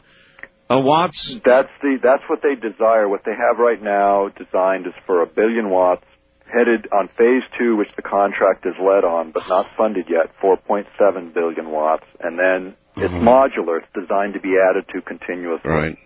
uh, 0.70 0.80
watts? 0.80 1.36
That's 1.44 1.70
the 1.82 1.98
that's 2.02 2.24
what 2.30 2.42
they 2.42 2.56
desire. 2.56 3.08
What 3.10 3.24
they 3.26 3.32
have 3.36 3.60
right 3.60 3.82
now 3.82 4.30
designed 4.30 4.88
is 4.88 4.94
for 5.06 5.22
a 5.22 5.28
billion 5.28 5.70
watts, 5.70 6.06
headed 6.46 6.88
on 6.92 7.08
phase 7.18 7.44
two, 7.58 7.76
which 7.76 7.90
the 7.96 8.02
contract 8.02 8.66
is 8.66 8.76
led 8.80 9.04
on, 9.04 9.32
but 9.32 9.44
not 9.50 9.68
funded 9.78 10.06
yet, 10.10 10.32
4.7 10.42 11.34
billion 11.34 11.70
watts, 11.72 12.06
and 12.20 12.38
then 12.40 12.76
it's 12.98 13.14
Mhm. 13.14 13.24
modular. 13.24 13.80
It's 13.82 13.92
designed 13.94 14.34
to 14.36 14.40
be 14.40 14.58
added 14.58 14.88
to 14.90 15.02
continuously. 15.02 15.70
Right. 15.70 15.98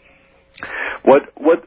What 1.04 1.24
what 1.36 1.64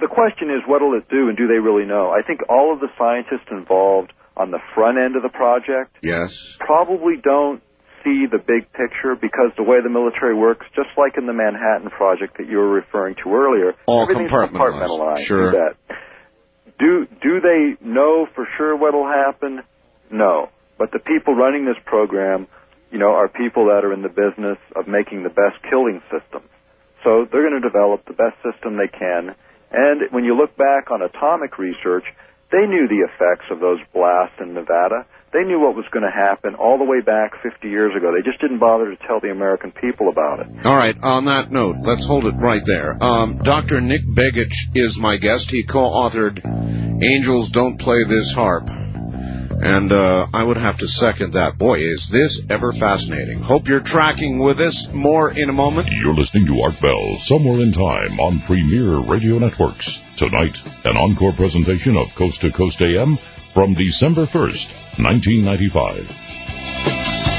the 0.00 0.08
question 0.08 0.50
is, 0.50 0.66
what 0.66 0.82
will 0.82 0.94
it 0.94 1.08
do, 1.08 1.28
and 1.28 1.36
do 1.36 1.46
they 1.46 1.58
really 1.58 1.84
know? 1.86 2.10
I 2.10 2.22
think 2.22 2.40
all 2.48 2.72
of 2.72 2.80
the 2.80 2.90
scientists 2.98 3.48
involved 3.50 4.12
on 4.36 4.50
the 4.50 4.58
front 4.74 4.98
end 4.98 5.14
of 5.14 5.22
the 5.22 5.28
project 5.28 5.96
Yes. 6.02 6.56
probably 6.58 7.16
don't 7.18 7.62
see 8.04 8.26
the 8.30 8.38
big 8.38 8.70
picture 8.72 9.14
because 9.20 9.50
the 9.56 9.62
way 9.62 9.78
the 9.82 9.90
military 9.90 10.34
works, 10.34 10.66
just 10.74 10.90
like 10.96 11.16
in 11.16 11.26
the 11.26 11.32
Manhattan 11.32 11.90
Project 11.90 12.38
that 12.38 12.48
you 12.48 12.58
were 12.58 12.70
referring 12.70 13.16
to 13.24 13.30
earlier, 13.34 13.74
All 13.86 14.02
everything's 14.02 14.30
compartmentalized. 14.30 15.18
compartmentalized. 15.18 15.26
Sure. 15.26 15.74
Do 16.78 17.06
do 17.22 17.40
they 17.40 17.76
know 17.84 18.26
for 18.34 18.46
sure 18.56 18.76
what'll 18.76 19.06
happen? 19.06 19.60
No. 20.10 20.48
But 20.78 20.90
the 20.90 20.98
people 20.98 21.34
running 21.34 21.64
this 21.64 21.78
program, 21.84 22.48
you 22.90 22.98
know, 22.98 23.12
are 23.12 23.28
people 23.28 23.66
that 23.66 23.84
are 23.84 23.92
in 23.92 24.02
the 24.02 24.08
business 24.08 24.58
of 24.74 24.88
making 24.88 25.22
the 25.22 25.30
best 25.30 25.62
killing 25.70 26.02
systems. 26.10 26.48
So 27.04 27.26
they're 27.30 27.48
going 27.48 27.60
to 27.60 27.66
develop 27.68 28.04
the 28.06 28.14
best 28.14 28.36
system 28.42 28.78
they 28.78 28.88
can. 28.90 29.34
And 29.70 30.10
when 30.10 30.24
you 30.24 30.36
look 30.36 30.56
back 30.56 30.90
on 30.90 31.02
atomic 31.02 31.58
research, 31.58 32.04
they 32.50 32.66
knew 32.66 32.86
the 32.88 33.06
effects 33.06 33.46
of 33.50 33.60
those 33.60 33.78
blasts 33.94 34.36
in 34.40 34.54
Nevada. 34.54 35.06
They 35.32 35.44
knew 35.44 35.58
what 35.58 35.74
was 35.74 35.86
going 35.90 36.04
to 36.04 36.12
happen 36.12 36.54
all 36.54 36.76
the 36.76 36.84
way 36.84 37.00
back 37.00 37.40
50 37.42 37.66
years 37.66 37.96
ago. 37.96 38.12
They 38.12 38.20
just 38.20 38.38
didn't 38.40 38.58
bother 38.58 38.94
to 38.94 38.96
tell 39.06 39.18
the 39.18 39.30
American 39.30 39.72
people 39.72 40.10
about 40.10 40.40
it. 40.40 40.66
All 40.66 40.76
right. 40.76 40.94
On 41.00 41.24
that 41.24 41.50
note, 41.50 41.76
let's 41.80 42.06
hold 42.06 42.26
it 42.26 42.34
right 42.36 42.60
there. 42.66 43.02
Um, 43.02 43.40
Dr. 43.42 43.80
Nick 43.80 44.02
Begich 44.04 44.52
is 44.74 44.98
my 45.00 45.16
guest. 45.16 45.48
He 45.50 45.64
co-authored 45.64 46.44
"Angels 47.02 47.50
Don't 47.50 47.80
Play 47.80 48.04
This 48.04 48.30
HAARP," 48.36 48.68
and 48.68 49.90
uh, 49.90 50.26
I 50.34 50.44
would 50.44 50.58
have 50.58 50.76
to 50.78 50.86
second 50.86 51.32
that. 51.32 51.56
Boy, 51.56 51.78
is 51.80 52.10
this 52.12 52.42
ever 52.50 52.72
fascinating! 52.72 53.40
Hope 53.40 53.68
you're 53.68 53.80
tracking 53.80 54.38
with 54.38 54.60
us. 54.60 54.86
More 54.92 55.32
in 55.32 55.48
a 55.48 55.54
moment. 55.54 55.88
You're 55.90 56.14
listening 56.14 56.44
to 56.46 56.60
Art 56.60 56.78
Bell, 56.82 57.16
Somewhere 57.22 57.62
in 57.62 57.72
Time 57.72 58.20
on 58.20 58.42
Premier 58.46 59.00
Radio 59.10 59.38
Networks. 59.38 59.96
Tonight, 60.18 60.56
an 60.84 60.98
encore 60.98 61.32
presentation 61.32 61.96
of 61.96 62.08
Coast 62.18 62.42
to 62.42 62.52
Coast 62.52 62.82
AM 62.82 63.16
from 63.54 63.74
December 63.74 64.26
1st, 64.26 64.68
1995. 64.98 67.31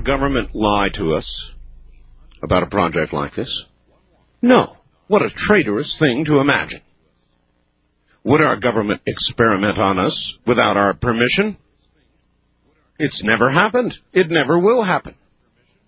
Our 0.00 0.04
government 0.04 0.54
lie 0.54 0.88
to 0.94 1.14
us 1.14 1.52
about 2.42 2.62
a 2.62 2.66
project 2.66 3.12
like 3.12 3.34
this? 3.34 3.66
No. 4.40 4.76
What 5.08 5.22
a 5.22 5.30
traitorous 5.30 5.98
thing 5.98 6.24
to 6.26 6.38
imagine. 6.38 6.80
Would 8.24 8.40
our 8.40 8.58
government 8.58 9.02
experiment 9.06 9.78
on 9.78 9.98
us 9.98 10.38
without 10.46 10.76
our 10.76 10.94
permission? 10.94 11.58
It's 12.98 13.22
never 13.24 13.50
happened. 13.50 13.94
It 14.12 14.28
never 14.30 14.58
will 14.58 14.82
happen. 14.82 15.14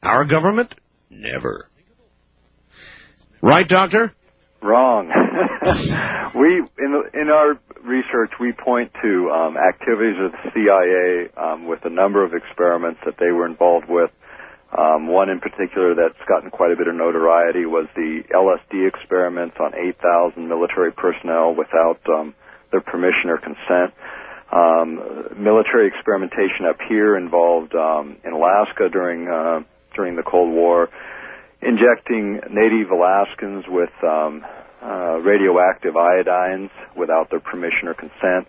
Our 0.02 0.24
government? 0.24 0.74
Never. 1.08 1.68
Right, 3.42 3.68
Doctor? 3.68 4.12
Wrong. 4.62 5.08
we 6.34 6.58
in 6.78 6.92
the, 6.92 7.20
in 7.20 7.28
our 7.28 7.58
research 7.82 8.32
we 8.40 8.52
point 8.52 8.92
to 9.02 9.30
um, 9.30 9.56
activities 9.56 10.16
of 10.20 10.32
the 10.32 10.50
CIA 10.54 11.28
um, 11.36 11.66
with 11.66 11.84
a 11.84 11.90
number 11.90 12.24
of 12.24 12.32
experiments 12.34 13.00
that 13.04 13.14
they 13.18 13.30
were 13.30 13.46
involved 13.46 13.88
with. 13.88 14.10
Um, 14.76 15.06
one 15.06 15.28
in 15.28 15.40
particular 15.40 15.94
that's 15.94 16.18
gotten 16.26 16.50
quite 16.50 16.72
a 16.72 16.76
bit 16.76 16.88
of 16.88 16.94
notoriety 16.94 17.66
was 17.66 17.88
the 17.94 18.22
LSD 18.32 18.88
experiments 18.88 19.56
on 19.60 19.74
8,000 19.74 20.48
military 20.48 20.92
personnel 20.92 21.54
without 21.54 22.00
um, 22.08 22.34
their 22.70 22.80
permission 22.80 23.28
or 23.28 23.36
consent. 23.36 23.92
Um, 24.50 25.28
military 25.36 25.88
experimentation 25.88 26.66
up 26.68 26.76
here 26.88 27.16
involved 27.16 27.74
um, 27.74 28.16
in 28.24 28.32
Alaska 28.32 28.88
during 28.90 29.28
uh, 29.28 29.60
during 29.94 30.16
the 30.16 30.22
Cold 30.22 30.52
War, 30.52 30.88
injecting 31.62 32.40
native 32.50 32.90
Alaskans 32.90 33.64
with 33.68 33.90
um, 34.02 34.44
uh, 34.82 35.18
radioactive 35.22 35.94
iodines 35.94 36.70
without 36.96 37.30
their 37.30 37.40
permission 37.40 37.88
or 37.88 37.94
consent. 37.94 38.48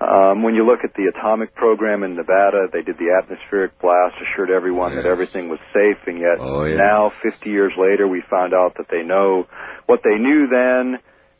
Um, 0.00 0.42
when 0.42 0.54
you 0.54 0.66
look 0.66 0.80
at 0.82 0.94
the 0.94 1.04
atomic 1.14 1.54
program 1.54 2.02
in 2.02 2.16
Nevada, 2.16 2.66
they 2.72 2.82
did 2.82 2.98
the 2.98 3.14
atmospheric 3.22 3.78
blast, 3.80 4.16
assured 4.20 4.50
everyone 4.50 4.96
that 4.96 5.06
everything 5.06 5.48
was 5.48 5.60
safe, 5.72 5.98
and 6.06 6.18
yet 6.18 6.38
Oh, 6.40 6.64
yeah. 6.64 6.76
now, 6.76 7.12
50 7.22 7.48
years 7.48 7.72
later, 7.78 8.08
we 8.08 8.22
found 8.28 8.52
out 8.54 8.74
that 8.78 8.88
they 8.90 9.02
know 9.02 9.46
what 9.86 10.00
they 10.02 10.18
knew 10.18 10.48
then. 10.48 10.98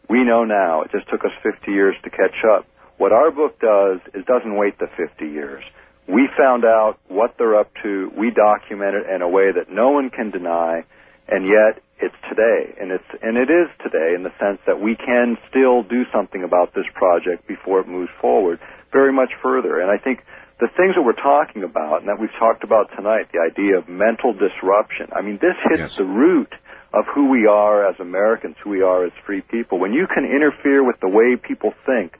We 0.08 0.22
know 0.22 0.44
now. 0.44 0.82
It 0.82 0.92
just 0.92 1.08
took 1.10 1.24
us 1.24 1.32
50 1.42 1.72
years 1.72 1.96
to 2.04 2.10
catch 2.10 2.44
up. 2.48 2.66
What 2.96 3.10
our 3.12 3.32
book 3.32 3.58
does 3.58 3.98
is 4.14 4.24
doesn't 4.24 4.54
wait 4.56 4.78
the 4.78 4.86
50 4.96 5.26
years. 5.26 5.64
We 6.06 6.28
found 6.38 6.64
out 6.64 6.98
what 7.08 7.34
they're 7.38 7.56
up 7.58 7.72
to. 7.82 8.12
We 8.16 8.30
document 8.30 8.94
it 8.94 9.06
in 9.12 9.20
a 9.22 9.28
way 9.28 9.50
that 9.50 9.68
no 9.68 9.90
one 9.90 10.10
can 10.10 10.30
deny, 10.30 10.84
and 11.28 11.46
yet 11.46 11.82
it's 12.00 12.14
today, 12.28 12.74
and 12.80 12.90
it's 12.90 13.04
and 13.22 13.36
it 13.36 13.48
is 13.50 13.68
today 13.82 14.14
in 14.14 14.22
the 14.24 14.32
sense 14.38 14.58
that 14.66 14.80
we 14.80 14.96
can 14.96 15.38
still 15.48 15.82
do 15.82 16.04
something 16.12 16.42
about 16.42 16.74
this 16.74 16.86
project 16.94 17.46
before 17.46 17.80
it 17.80 17.88
moves 17.88 18.10
forward 18.20 18.58
very 18.92 19.12
much 19.12 19.30
further. 19.42 19.80
And 19.80 19.90
I 19.90 19.98
think 19.98 20.24
the 20.60 20.68
things 20.76 20.94
that 20.96 21.02
we're 21.02 21.12
talking 21.12 21.62
about 21.64 22.00
and 22.00 22.08
that 22.08 22.20
we've 22.20 22.34
talked 22.38 22.62
about 22.62 22.90
tonight, 22.96 23.28
the 23.32 23.40
idea 23.40 23.78
of 23.78 23.88
mental 23.88 24.32
disruption. 24.32 25.08
I 25.12 25.20
mean, 25.22 25.38
this 25.40 25.56
hits 25.64 25.80
Yes. 25.80 25.96
the 25.96 26.04
root 26.04 26.52
of 26.92 27.06
who 27.12 27.28
we 27.28 27.46
are 27.46 27.88
as 27.88 27.98
Americans, 27.98 28.56
who 28.62 28.70
we 28.70 28.82
are 28.82 29.04
as 29.04 29.12
free 29.26 29.40
people. 29.40 29.78
When 29.78 29.92
you 29.92 30.06
can 30.06 30.24
interfere 30.24 30.84
with 30.84 31.00
the 31.00 31.08
way 31.08 31.36
people 31.36 31.74
think, 31.86 32.18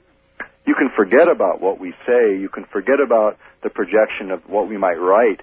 you 0.65 0.75
can 0.75 0.89
forget 0.95 1.29
about 1.29 1.61
what 1.61 1.79
we 1.79 1.93
say. 2.05 2.35
You 2.37 2.49
can 2.49 2.65
forget 2.65 2.99
about 2.99 3.37
the 3.61 3.69
projection 3.69 4.31
of 4.31 4.41
what 4.49 4.67
we 4.67 4.77
might 4.77 4.99
write. 4.99 5.41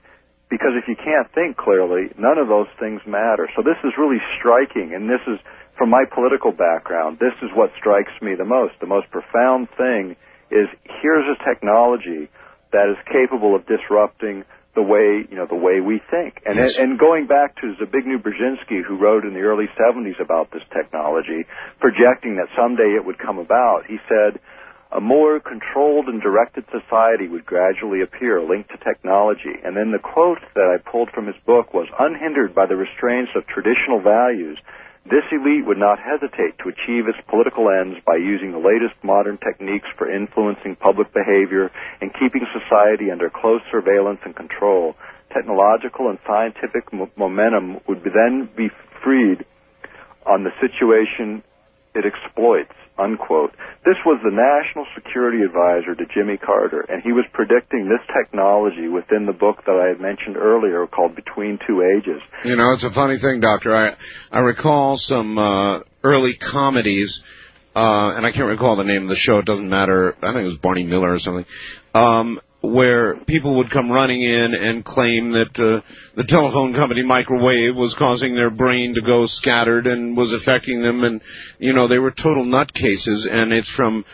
Because 0.53 0.77
if 0.77 0.85
you 0.87 0.97
can't 1.01 1.33
think 1.33 1.57
clearly, 1.57 2.13
none 2.21 2.37
of 2.37 2.47
those 2.47 2.69
things 2.79 3.01
matter. 3.09 3.49
So 3.57 3.63
this 3.65 3.81
is 3.89 3.97
really 3.97 4.21
striking, 4.37 4.93
and 4.93 5.09
this 5.09 5.25
is, 5.27 5.41
from 5.79 5.89
my 5.89 6.05
political 6.05 6.53
background, 6.53 7.17
this 7.19 7.33
is 7.41 7.49
what 7.57 7.73
strikes 7.81 8.13
me 8.21 8.35
the 8.37 8.45
most. 8.45 8.77
The 8.79 8.87
most 8.87 9.09
profound 9.09 9.69
thing 9.81 10.15
is 10.51 10.69
here's 11.01 11.25
a 11.25 11.43
technology 11.43 12.29
that 12.71 12.93
is 12.93 13.01
capable 13.09 13.57
of 13.57 13.65
disrupting 13.65 14.45
the 14.75 14.83
way, 14.83 15.25
you 15.25 15.37
know, 15.37 15.47
the 15.49 15.57
way 15.57 15.81
we 15.81 16.03
think. 16.11 16.43
And, 16.45 16.57
Yes. 16.57 16.77
and 16.77 16.99
going 16.99 17.27
back 17.27 17.57
to 17.61 17.73
Zbigniew 17.81 18.21
Brzezinski, 18.21 18.85
who 18.85 18.97
wrote 18.97 19.25
in 19.25 19.33
the 19.33 19.41
early 19.41 19.69
70s 19.81 20.21
about 20.21 20.51
this 20.51 20.63
technology, 20.73 21.47
projecting 21.81 22.37
that 22.37 22.49
someday 22.55 22.93
it 22.93 23.05
would 23.07 23.19
come 23.19 23.39
about, 23.39 23.87
he 23.87 23.99
said, 24.07 24.39
a 24.93 25.01
more 25.01 25.41
controlled 25.41 26.07
and 26.09 26.21
directed 26.21 26.65
society 26.71 27.27
would 27.27 27.47
gradually 27.47 28.03
appear 28.03 28.43
linked 28.43 28.71
to 28.71 28.77
technology. 28.77 29.55
And 29.65 29.77
then 29.77 29.91
the 29.91 29.99
quote 29.99 30.41
that 30.55 30.69
I 30.69 30.91
pulled 30.91 31.11
from 31.11 31.27
his 31.27 31.37
book 31.47 31.73
was, 31.73 31.89
unhindered 31.99 32.55
by 32.55 32.67
the 32.67 32.77
restraints 32.77 33.33
of 33.35 33.47
traditional 33.47 34.01
values, 34.01 34.59
this 35.05 35.25
elite 35.33 35.67
would 35.67 35.79
not 35.79 35.99
hesitate 35.99 36.59
to 36.59 36.69
achieve 36.69 37.09
its 37.09 37.19
political 37.27 37.71
ends 37.71 37.99
by 38.07 38.17
using 38.17 38.53
the 38.53 38.59
latest 38.59 38.95
modern 39.03 39.39
techniques 39.39 39.89
for 39.97 40.09
influencing 40.09 40.77
public 40.77 41.13
behavior 41.13 41.73
and 42.01 42.13
keeping 42.13 42.47
society 42.53 43.11
under 43.11 43.29
close 43.31 43.63
surveillance 43.71 44.21
and 44.25 44.37
control. 44.37 44.95
Technological 45.33 46.09
and 46.11 46.19
scientific 46.27 46.93
mo- 46.93 47.11
momentum 47.17 47.81
would 47.89 48.05
then 48.05 48.49
be 48.55 48.71
freed 49.03 49.45
on 50.25 50.45
the 50.45 50.53
situation 50.61 51.43
it 51.95 52.05
exploits, 52.07 52.73
unquote. 52.99 53.53
This 53.85 53.97
was 54.07 54.21
the 54.25 54.31
national 54.31 54.87
security 54.95 55.43
advisor 55.43 55.95
to 55.95 56.05
Jimmy 56.15 56.37
Carter, 56.37 56.81
and 56.89 57.03
he 57.03 57.13
was 57.13 57.25
predicting 57.33 57.89
this 57.89 58.01
technology 58.17 58.89
within 58.89 59.27
the 59.27 59.33
book 59.33 59.65
that 59.67 59.77
I 59.77 59.89
had 59.89 60.01
mentioned 60.01 60.37
earlier 60.37 60.87
called 60.87 61.15
Between 61.15 61.59
Two 61.67 61.83
Ages. 61.83 62.23
You 62.45 62.57
know, 62.57 62.73
it's 62.73 62.85
a 62.85 62.91
funny 62.91 63.19
thing, 63.19 63.41
Doctor. 63.41 63.75
I, 63.75 63.97
I 64.31 64.41
recall 64.41 64.97
some 64.97 65.37
uh, 65.37 65.81
early 66.03 66.37
comedies, 66.37 67.23
uh, 67.75 68.17
and 68.17 68.25
I 68.25 68.31
can't 68.33 68.49
recall 68.49 68.77
the 68.77 68.85
name 68.85 69.03
of 69.05 69.09
the 69.09 69.17
show. 69.17 69.39
It 69.39 69.47
doesn't 69.47 69.69
matter. 69.69 70.15
I 70.23 70.33
think 70.33 70.45
it 70.45 70.49
was 70.49 70.59
Barney 70.59 70.85
Miller 70.85 71.13
or 71.13 71.19
something. 71.19 71.47
Um, 71.95 72.41
where 72.63 73.17
people 73.27 73.57
would 73.57 73.71
come 73.71 73.91
running 73.91 74.23
in 74.23 74.55
and 74.55 74.85
claim 74.85 75.33
that 75.33 75.59
uh, 75.59 75.81
the 76.17 76.25
telephone 76.25 76.73
company 76.75 77.03
microwave 77.03 77.75
was 77.75 77.95
causing 77.99 78.37
their 78.37 78.51
brain 78.51 78.95
to 78.95 79.03
go 79.03 79.27
scattered 79.27 79.87
and 79.89 80.17
was 80.17 80.33
affecting 80.33 80.81
them. 80.81 81.03
And 81.03 81.21
you 81.59 81.73
know 81.73 81.89
they 81.89 81.99
were 81.99 82.13
total 82.13 82.45
nutcases. 82.45 83.29
And 83.29 83.53
it's 83.53 83.71
from 83.71 84.05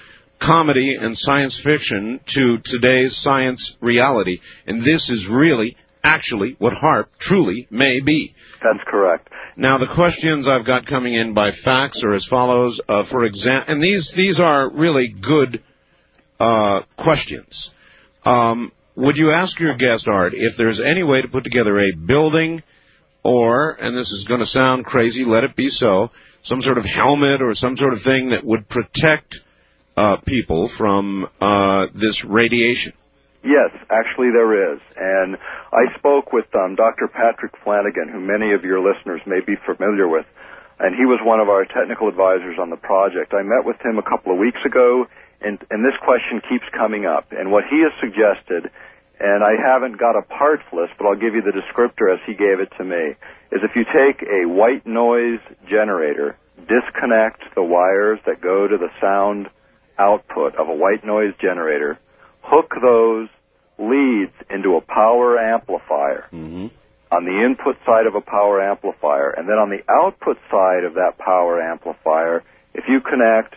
comedy 0.41 0.97
and 0.99 1.17
science 1.17 1.61
fiction 1.63 2.21
to 2.29 2.59
today's 2.65 3.17
science 3.19 3.77
reality. 3.81 4.41
And 4.67 4.81
this 4.81 5.11
is 5.11 5.29
really 5.31 5.77
actually 6.03 6.57
what 6.59 6.73
HAARP 6.73 7.07
truly 7.19 7.67
may 7.71 8.01
be. 8.01 8.35
That's 8.63 8.83
correct. 8.87 9.29
Now 9.57 9.77
the 9.77 9.93
questions 9.95 10.49
I've 10.49 10.65
got 10.65 10.87
coming 10.87 11.15
in 11.15 11.35
by 11.35 11.51
fax 11.53 12.03
are 12.03 12.15
as 12.15 12.25
follows. 12.25 12.81
Uh, 12.89 13.05
for 13.11 13.25
example 13.25 13.75
and 13.75 13.83
these 13.83 14.15
these 14.17 14.41
are 14.41 14.73
really 14.73 15.09
good 15.09 15.63
uh, 16.41 16.83
questions 16.97 17.73
um, 18.29 18.73
would 18.95 19.17
you 19.17 19.31
ask 19.31 19.59
your 19.59 19.77
guest, 19.77 20.07
Art, 20.07 20.35
if 20.35 20.57
there's 20.59 20.81
any 20.81 21.03
way 21.03 21.23
to 21.23 21.29
put 21.29 21.45
together 21.45 21.79
a 21.79 21.95
building 21.95 22.63
or, 23.23 23.73
and 23.73 23.97
this 23.97 24.11
is 24.11 24.27
going 24.29 24.41
to 24.41 24.47
sound 24.47 24.85
crazy, 24.85 25.25
let 25.25 25.45
it 25.45 25.57
be 25.57 25.69
so, 25.69 26.11
some 26.43 26.61
sort 26.61 26.79
of 26.79 26.85
helmet 26.85 27.41
or 27.41 27.55
some 27.55 27.77
sort 27.77 27.93
of 27.93 28.03
thing 28.03 28.31
that 28.31 28.45
would 28.45 28.69
protect 28.69 29.37
uh, 29.97 30.19
people 30.27 30.71
from 30.77 31.29
uh, 31.41 31.87
this 31.95 32.25
radiation? 32.25 32.93
Yes, 33.45 33.71
actually 33.89 34.29
there 34.35 34.75
is. 34.75 34.81
And 34.97 35.37
I 35.73 35.97
spoke 35.99 36.33
with 36.33 36.47
um, 36.55 36.75
Dr. 36.75 37.09
Patrick 37.09 37.53
Flanagan, 37.65 38.11
who 38.13 38.21
many 38.21 38.53
of 38.53 38.63
your 38.63 38.81
listeners 38.81 39.23
may 39.27 39.41
be 39.41 39.55
familiar 39.65 40.09
with, 40.09 40.27
and 40.81 40.95
he 40.95 41.07
was 41.07 41.19
one 41.25 41.41
of 41.41 41.49
our 41.49 41.65
technical 41.65 42.09
advisors 42.09 42.59
on 42.61 42.69
the 42.69 42.77
project. 42.77 43.33
I 43.33 43.43
met 43.43 43.65
with 43.65 43.77
him 43.83 43.99
a 43.99 44.03
couple 44.03 44.33
of 44.33 44.39
weeks 44.39 44.61
ago 44.67 45.07
and, 45.41 45.59
and 45.71 45.85
this 45.85 45.95
question 46.03 46.41
keeps 46.49 46.65
coming 46.73 47.07
up. 47.07 47.33
And 47.33 47.53
what 47.53 47.65
he 47.71 47.81
has 47.83 47.93
suggested, 48.01 48.71
and 49.21 49.45
I 49.45 49.55
haven't 49.57 49.99
got 49.99 50.17
a 50.17 50.23
parts 50.23 50.65
list, 50.73 50.93
but 50.99 51.07
I'll 51.07 51.17
give 51.17 51.35
you 51.35 51.43
the 51.43 51.53
descriptor 51.53 52.13
as 52.13 52.21
he 52.27 52.35
gave 52.35 52.61
it 52.61 52.73
to 52.79 52.85
me, 52.85 53.15
is 53.53 53.63
if 53.63 53.77
you 53.77 53.85
take 53.85 54.23
a 54.23 54.47
white 54.47 54.87
noise 54.87 55.41
generator, 55.69 56.37
disconnect 56.69 57.55
the 57.55 57.63
wires 57.63 58.19
that 58.27 58.41
go 58.41 58.67
to 58.67 58.77
the 58.77 58.91
sound 59.01 59.49
output 59.99 60.57
of 60.57 60.69
a 60.69 60.75
white 60.75 61.05
noise 61.05 61.35
generator, 61.41 61.99
hook 62.43 62.75
those 62.81 63.29
leads 63.79 64.33
into 64.51 64.77
a 64.77 64.81
power 64.81 65.39
amplifier 65.39 66.27
mm-hmm. 66.33 66.67
on 67.13 67.25
the 67.25 67.45
input 67.45 67.77
side 67.87 68.07
of 68.07 68.15
a 68.15 68.21
power 68.21 68.61
amplifier, 68.61 69.31
and 69.31 69.49
then 69.49 69.57
on 69.57 69.71
the 69.71 69.83
output 69.89 70.37
side 70.51 70.85
of 70.85 70.95
that 70.95 71.17
power 71.19 71.61
amplifier, 71.61 72.43
if 72.75 72.85
you 72.89 73.01
connect 73.01 73.55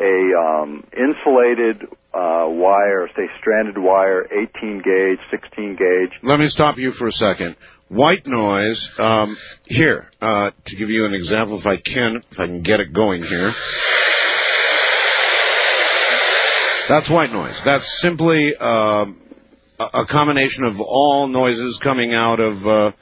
a 0.00 0.38
um, 0.38 0.84
insulated 0.92 1.82
uh, 2.12 2.46
wire, 2.48 3.08
say 3.16 3.28
stranded 3.40 3.78
wire, 3.78 4.26
18 4.26 4.82
gauge, 4.84 5.18
16 5.30 5.76
gauge. 5.76 6.10
Let 6.22 6.38
me 6.38 6.48
stop 6.48 6.78
you 6.78 6.92
for 6.92 7.08
a 7.08 7.12
second. 7.12 7.56
White 7.88 8.26
noise. 8.26 8.88
Um, 8.98 9.36
here, 9.64 10.08
uh, 10.20 10.50
to 10.66 10.76
give 10.76 10.90
you 10.90 11.04
an 11.04 11.14
example, 11.14 11.58
if 11.58 11.66
I 11.66 11.76
can, 11.76 12.22
if 12.30 12.38
I 12.38 12.46
can 12.46 12.62
get 12.62 12.80
it 12.80 12.92
going 12.92 13.22
here. 13.22 13.52
That's 16.88 17.10
white 17.10 17.30
noise. 17.30 17.60
That's 17.64 18.00
simply 18.02 18.54
uh, 18.58 19.06
a 19.78 20.06
combination 20.10 20.64
of 20.64 20.80
all 20.80 21.26
noises 21.28 21.80
coming 21.82 22.12
out 22.12 22.40
of 22.40 22.66
uh, 22.66 22.92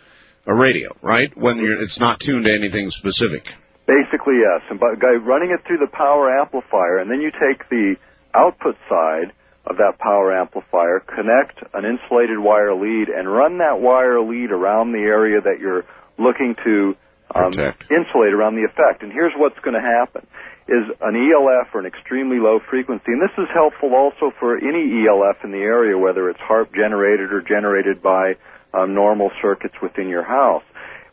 a 0.47 0.55
radio, 0.55 0.97
right? 1.03 1.36
When 1.36 1.59
it's 1.80 1.99
not 1.99 2.20
tuned 2.20 2.45
to 2.45 2.55
anything 2.55 2.90
specific. 2.90 3.45
Basically, 3.87 4.39
yes. 4.41 4.62
And 4.70 4.78
by, 4.78 4.95
running 5.20 5.51
it 5.51 5.66
through 5.66 5.78
the 5.78 5.91
power 5.91 6.30
amplifier, 6.39 6.99
and 6.99 7.11
then 7.11 7.20
you 7.20 7.30
take 7.30 7.68
the 7.68 7.97
output 8.35 8.76
side 8.89 9.33
of 9.66 9.76
that 9.76 9.99
power 9.99 10.35
amplifier, 10.35 11.01
connect 11.01 11.62
an 11.74 11.85
insulated 11.85 12.39
wire 12.39 12.74
lead, 12.74 13.09
and 13.09 13.30
run 13.30 13.59
that 13.59 13.80
wire 13.80 14.20
lead 14.20 14.51
around 14.51 14.93
the 14.93 15.03
area 15.03 15.41
that 15.41 15.61
you're 15.61 15.85
looking 16.18 16.55
to 16.64 16.95
um, 17.35 17.53
insulate 17.91 18.35
around 18.35 18.57
the 18.57 18.66
effect. 18.66 19.03
And 19.03 19.12
here's 19.12 19.33
what's 19.37 19.59
going 19.61 19.74
to 19.74 19.80
happen 19.80 20.26
is 20.68 20.87
an 21.01 21.16
ELF 21.16 21.74
or 21.74 21.80
an 21.80 21.87
extremely 21.87 22.39
low 22.39 22.61
frequency, 22.70 23.11
and 23.11 23.20
this 23.20 23.35
is 23.37 23.49
helpful 23.53 23.95
also 23.95 24.33
for 24.39 24.57
any 24.57 25.07
ELF 25.07 25.43
in 25.43 25.51
the 25.51 25.59
area, 25.59 25.99
whether 25.99 26.30
it's 26.30 26.39
HAARP 26.39 26.72
generated 26.74 27.33
or 27.33 27.43
generated 27.43 28.01
by 28.01 28.35
um, 28.72 28.95
normal 28.95 29.30
circuits 29.43 29.74
within 29.83 30.09
your 30.09 30.22
house. 30.22 30.62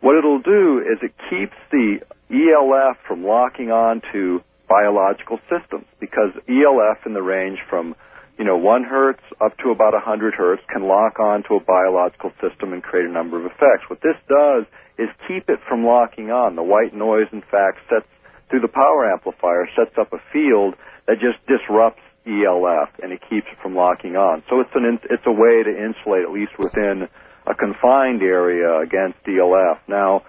What 0.01 0.17
it'll 0.17 0.41
do 0.41 0.79
is 0.79 0.99
it 1.01 1.13
keeps 1.29 1.57
the 1.71 1.99
ELF 2.31 2.97
from 3.07 3.23
locking 3.23 3.71
on 3.71 4.01
to 4.13 4.41
biological 4.67 5.39
systems 5.49 5.85
because 5.99 6.29
ELF 6.47 7.05
in 7.05 7.13
the 7.13 7.21
range 7.21 7.59
from 7.69 7.95
you 8.39 8.45
know, 8.45 8.55
1 8.55 8.83
hertz 8.85 9.19
up 9.41 9.57
to 9.57 9.69
about 9.69 9.93
a 9.93 9.99
100 9.99 10.33
hertz 10.33 10.63
can 10.71 10.87
lock 10.87 11.19
on 11.19 11.43
to 11.43 11.55
a 11.55 11.59
biological 11.59 12.31
system 12.39 12.71
and 12.71 12.81
create 12.81 13.05
a 13.05 13.11
number 13.11 13.37
of 13.37 13.45
effects. 13.45 13.89
What 13.89 13.99
this 13.99 14.15
does 14.29 14.63
is 14.97 15.09
keep 15.27 15.49
it 15.49 15.59
from 15.67 15.83
locking 15.83 16.31
on. 16.31 16.55
The 16.55 16.63
white 16.63 16.95
noise, 16.95 17.27
in 17.33 17.41
fact, 17.41 17.79
sets 17.89 18.07
through 18.49 18.61
the 18.61 18.71
power 18.71 19.11
amplifier, 19.11 19.67
sets 19.75 19.97
up 19.99 20.13
a 20.13 20.23
field 20.31 20.75
that 21.05 21.19
just 21.19 21.43
disrupts 21.51 22.01
ELF 22.25 22.89
and 23.03 23.11
it 23.11 23.19
keeps 23.29 23.47
it 23.51 23.57
from 23.61 23.75
locking 23.75 24.15
on. 24.15 24.41
So 24.49 24.61
it's 24.61 24.71
an 24.73 24.99
it's 25.09 25.27
a 25.27 25.35
way 25.35 25.63
to 25.63 25.71
insulate 25.71 26.23
at 26.23 26.31
least 26.31 26.55
within 26.57 27.09
a 27.45 27.53
confined 27.53 28.21
area 28.21 28.79
against 28.79 29.19
ELF. 29.27 29.79
Now, 29.89 30.23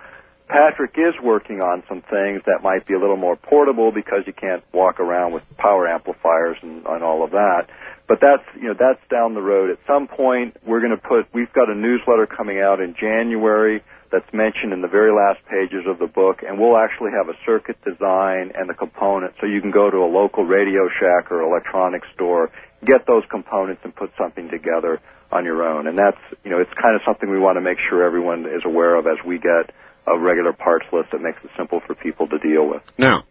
Patrick 0.51 0.99
is 0.99 1.15
working 1.23 1.61
on 1.61 1.85
some 1.89 2.03
things 2.03 2.43
that 2.47 2.59
might 2.61 2.85
be 2.85 2.95
a 2.95 2.99
little 2.99 3.17
more 3.17 3.37
portable 3.37 3.93
because 3.93 4.27
you 4.27 4.33
can't 4.33 4.65
walk 4.73 4.99
around 4.99 5.33
with 5.33 5.45
power 5.57 5.87
amplifiers 5.87 6.57
and, 6.61 6.85
and 6.87 7.05
all 7.05 7.23
of 7.23 7.31
that. 7.31 7.71
But 8.09 8.19
that's 8.21 8.43
you 8.57 8.67
know 8.67 8.75
that's 8.75 8.99
down 9.09 9.35
the 9.35 9.43
road. 9.43 9.71
At 9.71 9.79
some 9.87 10.09
point, 10.09 10.57
we're 10.67 10.81
going 10.81 10.91
to 10.91 10.99
put. 10.99 11.33
We've 11.33 11.53
got 11.53 11.71
a 11.71 11.75
newsletter 11.77 12.27
coming 12.27 12.59
out 12.59 12.81
in 12.81 12.97
January 12.99 13.85
that's 14.11 14.27
mentioned 14.33 14.73
in 14.73 14.83
the 14.83 14.89
very 14.89 15.15
last 15.15 15.39
pages 15.47 15.87
of 15.87 16.01
the 16.01 16.09
book, 16.09 16.43
and 16.43 16.59
we'll 16.59 16.77
actually 16.77 17.13
have 17.15 17.29
a 17.29 17.39
circuit 17.47 17.79
design 17.85 18.51
and 18.59 18.69
the 18.69 18.75
components, 18.75 19.37
so 19.41 19.47
you 19.47 19.61
can 19.61 19.71
go 19.71 19.89
to 19.89 19.99
a 19.99 20.11
local 20.11 20.43
Radio 20.43 20.91
Shack 20.99 21.31
or 21.31 21.43
electronics 21.43 22.09
store, 22.15 22.51
get 22.85 23.07
those 23.07 23.23
components, 23.31 23.83
and 23.85 23.95
put 23.95 24.11
something 24.19 24.51
together 24.51 25.01
on 25.31 25.45
your 25.45 25.63
own. 25.63 25.87
And 25.87 25.97
that's 25.97 26.19
you 26.43 26.51
know 26.51 26.59
it's 26.59 26.75
kind 26.75 26.97
of 26.97 27.03
something 27.07 27.31
we 27.31 27.39
want 27.39 27.55
to 27.55 27.63
make 27.63 27.79
sure 27.79 28.03
everyone 28.03 28.47
is 28.47 28.63
aware 28.65 28.97
of 28.97 29.07
as 29.07 29.25
we 29.25 29.39
get 29.39 29.71
a 30.15 30.19
regular 30.19 30.53
parts 30.53 30.87
list 30.93 31.11
that 31.13 31.21
makes 31.21 31.39
it 31.45 31.51
simple 31.57 31.81
for 31.87 31.95
people 31.95 32.27
to 32.29 32.39
deal 32.39 32.69
with. 32.69 32.83
Now, 32.99 33.25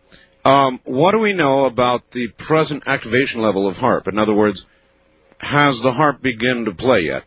um, 0.45 0.79
what 0.85 1.11
do 1.11 1.19
we 1.19 1.33
know 1.33 1.65
about 1.65 2.11
the 2.11 2.29
present 2.37 2.83
activation 2.87 3.41
level 3.41 3.67
of 3.67 3.75
HAARP? 3.75 4.07
In 4.07 4.17
other 4.17 4.33
words, 4.33 4.65
has 5.39 5.79
the 5.81 5.91
HAARP 5.91 6.21
begun 6.21 6.65
to 6.65 6.73
play 6.73 7.01
yet? 7.01 7.23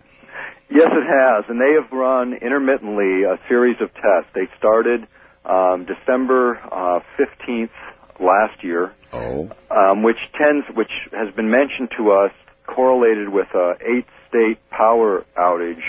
Yes, 0.71 0.89
it 0.91 1.07
has, 1.07 1.45
and 1.49 1.61
they 1.61 1.75
have 1.81 1.93
run 1.93 2.33
intermittently 2.33 3.25
a 3.25 3.37
series 3.49 3.77
of 3.83 3.93
tests. 3.93 4.31
They 4.35 4.49
started 4.59 5.07
um, 5.45 5.87
December 5.87 6.59
uh, 6.73 7.01
fifteenth 7.19 7.73
last 8.19 8.65
year, 8.65 8.95
oh. 9.13 9.51
um, 9.71 10.03
which 10.03 10.17
tends, 10.39 10.65
which 10.75 10.91
has 11.13 11.35
been 11.35 11.51
mentioned 11.51 11.91
to 11.99 12.13
us, 12.13 12.31
correlated 12.67 13.29
with 13.29 13.49
a 13.55 13.75
eight-state 13.83 14.59
power 14.71 15.27
outage 15.37 15.83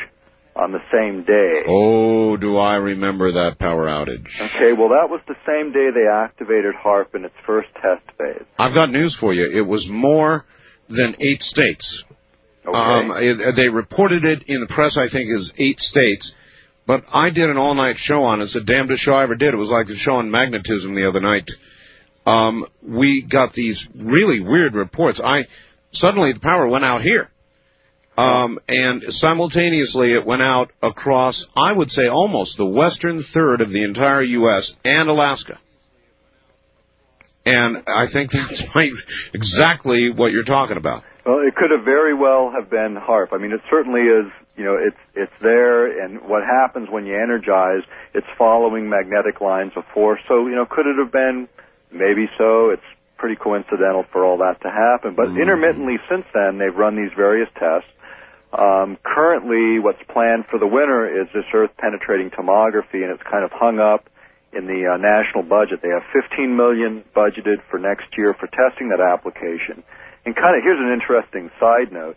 on 0.56 0.72
the 0.72 0.82
same 0.92 1.24
day. 1.24 1.64
Oh, 1.68 2.38
do 2.38 2.58
I 2.58 2.76
remember 2.76 3.32
that 3.32 3.58
power 3.60 3.86
outage? 3.86 4.28
Okay, 4.40 4.74
well, 4.74 4.90
that 4.90 5.10
was 5.10 5.22
the 5.28 5.36
same 5.48 5.72
day 5.72 5.90
they 5.94 6.08
activated 6.08 6.76
HAARP 6.76 7.16
in 7.16 7.26
its 7.26 7.36
first 7.46 7.70
test 7.76 8.06
phase. 8.18 8.46
I've 8.60 8.74
got 8.74 8.92
news 8.92 9.18
for 9.20 9.34
you. 9.34 9.46
It 9.46 9.68
was 9.68 9.88
more 9.90 10.46
than 10.90 11.16
eight 11.20 11.42
states. 11.42 12.04
Okay. 12.66 12.78
Um, 12.78 13.12
it, 13.16 13.56
they 13.56 13.68
reported 13.68 14.26
it 14.26 14.44
in 14.48 14.62
the 14.62 14.68
press, 14.68 14.98
I 14.98 15.10
think, 15.10 15.30
as 15.32 15.52
eight 15.58 15.80
states. 15.80 16.34
But 16.86 17.04
I 17.14 17.30
did 17.30 17.50
an 17.50 17.58
all-night 17.58 17.98
show 17.98 18.24
on 18.24 18.42
it. 18.42 18.46
It's 18.46 18.54
the 18.54 18.62
damnedest 18.62 19.02
show 19.02 19.14
I 19.14 19.24
ever 19.24 19.36
did. 19.36 19.54
It 19.54 19.58
was 19.58 19.70
like 19.70 19.88
the 19.88 19.96
show 19.96 20.16
on 20.16 20.30
magnetism 20.32 20.94
the 20.96 21.08
other 21.08 21.22
night. 21.22 21.50
Um, 22.26 22.66
we 22.82 23.24
got 23.24 23.54
these 23.54 23.88
really 23.96 24.40
weird 24.40 24.76
reports. 24.76 25.20
I 25.24 25.48
suddenly 25.92 26.34
the 26.34 26.40
power 26.40 26.68
went 26.68 26.86
out 26.86 27.02
here. 27.02 27.30
Um, 28.18 28.60
and 28.68 29.04
simultaneously, 29.10 30.14
it 30.14 30.26
went 30.26 30.42
out 30.42 30.72
across, 30.82 31.46
I 31.56 31.74
would 31.74 31.92
say, 31.92 32.08
almost 32.08 32.58
the 32.58 32.66
western 32.66 33.24
third 33.24 33.62
of 33.62 33.70
the 33.70 33.84
entire 33.84 34.22
U.S. 34.22 34.76
and 34.86 35.10
Alaska. 35.10 35.60
And 37.46 37.84
I 37.88 38.06
think 38.12 38.32
that's 38.32 38.64
exactly 39.34 40.12
what 40.12 40.32
you're 40.32 40.44
talking 40.44 40.78
about. 40.78 41.04
Well, 41.26 41.40
it 41.40 41.56
could 41.56 41.72
have 41.72 41.86
very 41.86 42.14
well 42.14 42.52
have 42.52 42.70
been 42.70 42.96
HAARP. 42.96 43.34
I 43.34 43.38
mean, 43.38 43.52
it 43.52 43.62
certainly 43.70 44.02
is. 44.02 44.32
You 44.56 44.66
know, 44.66 44.78
it's 44.78 44.98
it's 45.16 45.42
there, 45.42 46.06
and 46.06 46.30
what 46.30 46.44
happens 46.44 46.88
when 46.92 47.08
you 47.08 47.14
energize? 47.14 47.82
It's 48.14 48.28
following 48.38 48.88
magnetic 48.88 49.42
lines 49.42 49.72
of 49.76 49.84
force. 49.96 50.20
So, 50.28 50.46
you 50.46 50.54
know, 50.54 50.68
could 50.70 50.86
it 50.86 50.96
have 51.02 51.12
been 51.12 51.48
Maybe 51.94 52.26
so. 52.38 52.72
It's 52.72 52.84
pretty 53.18 53.36
coincidental 53.36 54.04
for 54.12 54.26
all 54.26 54.38
that 54.40 54.60
to 54.62 54.70
happen. 54.70 55.16
But 55.16 55.30
mm. 55.30 55.42
intermittently 55.42 55.98
since 56.10 56.26
then, 56.34 56.58
they've 56.58 56.76
run 56.76 56.98
these 56.98 57.14
various 57.16 57.48
tests. 57.54 57.88
Um, 58.54 58.98
currently, 59.04 59.80
what's 59.80 60.02
planned 60.14 60.46
for 60.46 60.60
the 60.60 60.68
winter 60.68 61.10
is 61.10 61.28
this 61.34 61.46
Earth 61.54 61.72
penetrating 61.78 62.30
tomography, 62.30 63.02
and 63.02 63.10
it's 63.10 63.24
kind 63.24 63.44
of 63.44 63.52
hung 63.52 63.80
up 63.80 64.10
in 64.54 64.68
the 64.68 64.94
uh, 64.94 64.98
national 64.98 65.42
budget. 65.42 65.82
They 65.82 65.90
have 65.90 66.06
15 66.14 66.56
million 66.56 67.04
budgeted 67.16 67.66
for 67.70 67.80
next 67.80 68.14
year 68.16 68.36
for 68.38 68.46
testing 68.46 68.90
that 68.90 69.02
application. 69.02 69.82
And 70.26 70.36
kind 70.36 70.56
of 70.56 70.62
here's 70.62 70.80
an 70.80 70.94
interesting 70.94 71.50
side 71.60 71.92
note. 71.92 72.16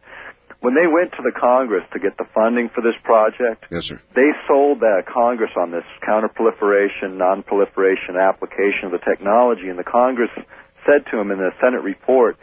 When 0.61 0.74
they 0.74 0.87
went 0.87 1.12
to 1.12 1.22
the 1.22 1.32
Congress 1.32 1.84
to 1.93 1.99
get 1.99 2.16
the 2.16 2.26
funding 2.34 2.68
for 2.68 2.80
this 2.80 2.97
project, 3.05 3.64
yes, 3.70 3.84
sir. 3.84 4.01
they 4.14 4.32
sold 4.49 4.80
that 4.80 5.05
Congress 5.07 5.53
on 5.57 5.70
this 5.70 5.84
counterproliferation, 6.03 7.16
non-proliferation 7.16 8.16
application 8.16 8.87
of 8.87 8.93
the 8.93 9.05
technology, 9.05 9.68
and 9.68 9.78
the 9.78 9.84
Congress 9.84 10.30
said 10.84 11.05
to 11.11 11.18
him 11.18 11.30
in 11.30 11.39
the 11.39 11.51
Senate 11.61 11.82
report, 11.82 12.37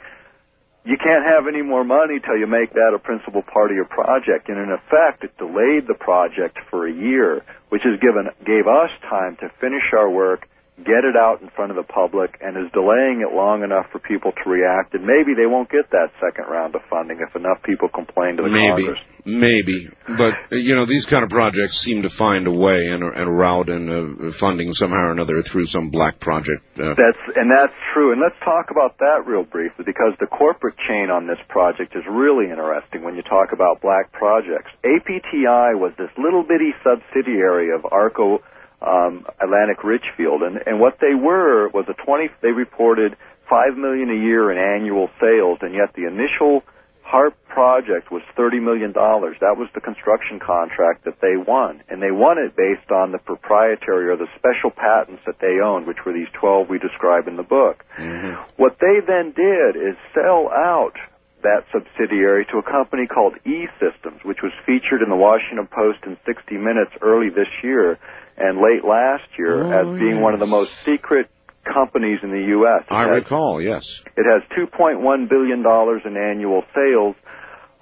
you 0.85 0.97
can't 0.97 1.23
have 1.25 1.47
any 1.47 1.61
more 1.61 1.83
money 1.83 2.19
till 2.19 2.37
you 2.37 2.47
make 2.47 2.73
that 2.73 2.93
a 2.93 2.99
principal 2.99 3.41
part 3.41 3.71
of 3.71 3.75
your 3.75 3.85
project. 3.85 4.49
And 4.49 4.57
in 4.57 4.71
effect, 4.71 5.23
it 5.23 5.37
delayed 5.37 5.87
the 5.87 5.95
project 5.97 6.57
for 6.69 6.87
a 6.87 6.91
year, 6.91 7.41
which 7.69 7.83
has 7.83 7.99
given 7.99 8.27
gave 8.45 8.67
us 8.67 8.91
time 9.09 9.37
to 9.37 9.49
finish 9.61 9.93
our 9.93 10.09
work 10.09 10.47
get 10.81 11.05
it 11.05 11.15
out 11.15 11.41
in 11.41 11.49
front 11.49 11.69
of 11.69 11.77
the 11.77 11.85
public 11.85 12.37
and 12.41 12.57
is 12.57 12.71
delaying 12.73 13.21
it 13.21 13.29
long 13.35 13.61
enough 13.61 13.85
for 13.91 13.99
people 13.99 14.31
to 14.31 14.49
react 14.49 14.93
and 14.93 15.05
maybe 15.05 15.37
they 15.37 15.45
won't 15.45 15.69
get 15.69 15.85
that 15.91 16.09
second 16.17 16.49
round 16.49 16.73
of 16.73 16.81
funding 16.89 17.21
if 17.21 17.35
enough 17.35 17.61
people 17.61 17.87
complain 17.87 18.37
to 18.37 18.43
the 18.43 18.49
maybe, 18.49 18.89
Congress. 18.89 18.99
Maybe, 19.23 19.87
but 20.17 20.33
you 20.51 20.75
know 20.75 20.85
these 20.85 21.05
kind 21.05 21.23
of 21.23 21.29
projects 21.29 21.79
seem 21.79 22.01
to 22.01 22.09
find 22.09 22.47
a 22.47 22.51
way 22.51 22.89
and, 22.89 23.03
and 23.03 23.29
a 23.29 23.31
route 23.31 23.69
and 23.69 23.87
uh, 23.87 24.33
funding 24.39 24.73
somehow 24.73 25.07
or 25.07 25.11
another 25.11 25.41
through 25.43 25.65
some 25.65 25.91
black 25.91 26.19
project. 26.19 26.59
Uh. 26.75 26.97
That's 26.97 27.21
and 27.37 27.47
that's 27.47 27.71
true. 27.93 28.11
And 28.11 28.19
let's 28.19 28.35
talk 28.43 28.67
about 28.69 28.97
that 28.97 29.23
real 29.25 29.45
briefly 29.45 29.85
because 29.85 30.11
the 30.19 30.27
corporate 30.27 30.75
chain 30.89 31.07
on 31.09 31.27
this 31.27 31.39
project 31.47 31.95
is 31.95 32.03
really 32.09 32.51
interesting 32.51 33.03
when 33.03 33.15
you 33.15 33.21
talk 33.21 33.53
about 33.53 33.79
black 33.79 34.11
projects. 34.11 34.71
APTI 34.83 35.79
was 35.79 35.93
this 35.97 36.11
little 36.17 36.43
bitty 36.43 36.75
subsidiary 36.83 37.71
of 37.71 37.85
Arco 37.93 38.41
um, 38.83 39.25
Atlantic 39.39 39.83
Richfield, 39.83 40.43
and 40.43 40.59
and 40.65 40.79
what 40.79 40.99
they 40.99 41.15
were 41.15 41.69
was 41.69 41.85
a 41.87 41.93
twenty. 42.05 42.29
They 42.41 42.51
reported 42.51 43.15
five 43.49 43.77
million 43.77 44.09
a 44.09 44.19
year 44.19 44.51
in 44.51 44.57
annual 44.57 45.09
sales, 45.19 45.59
and 45.61 45.73
yet 45.73 45.93
the 45.95 46.07
initial 46.07 46.63
HARP 47.03 47.35
project 47.47 48.11
was 48.11 48.21
thirty 48.35 48.59
million 48.59 48.91
dollars. 48.91 49.37
That 49.39 49.57
was 49.57 49.69
the 49.73 49.81
construction 49.81 50.39
contract 50.39 51.05
that 51.05 51.21
they 51.21 51.37
won, 51.37 51.81
and 51.89 52.01
they 52.01 52.11
won 52.11 52.37
it 52.37 52.55
based 52.55 52.91
on 52.91 53.11
the 53.11 53.19
proprietary 53.19 54.09
or 54.09 54.17
the 54.17 54.27
special 54.35 54.71
patents 54.71 55.23
that 55.25 55.39
they 55.39 55.59
owned, 55.63 55.87
which 55.87 56.03
were 56.05 56.13
these 56.13 56.31
twelve 56.33 56.69
we 56.69 56.79
describe 56.79 57.27
in 57.27 57.37
the 57.37 57.43
book. 57.43 57.85
Mm-hmm. 57.97 58.35
What 58.57 58.77
they 58.79 58.99
then 59.05 59.31
did 59.31 59.75
is 59.75 59.95
sell 60.13 60.49
out 60.49 60.95
that 61.43 61.65
subsidiary 61.71 62.45
to 62.45 62.57
a 62.57 62.63
company 62.63 63.05
called 63.05 63.35
E-Systems, 63.45 64.23
which 64.23 64.39
was 64.41 64.53
featured 64.65 65.01
in 65.01 65.09
the 65.09 65.15
Washington 65.15 65.67
Post 65.67 65.99
in 66.05 66.17
60 66.25 66.55
Minutes 66.55 66.91
early 67.01 67.29
this 67.29 67.51
year 67.61 67.99
and 68.37 68.57
late 68.57 68.83
last 68.83 69.27
year 69.37 69.63
oh, 69.63 69.93
as 69.93 69.99
being 69.99 70.15
yes. 70.15 70.23
one 70.23 70.33
of 70.33 70.39
the 70.39 70.47
most 70.47 70.71
secret 70.85 71.29
companies 71.63 72.19
in 72.23 72.31
the 72.31 72.45
U.S. 72.59 72.83
It 72.89 72.93
I 72.93 73.03
has, 73.03 73.23
recall, 73.23 73.61
yes. 73.61 74.01
It 74.17 74.25
has 74.25 74.43
$2.1 74.57 75.29
billion 75.29 75.63
in 75.63 76.17
annual 76.17 76.63
sales, 76.75 77.15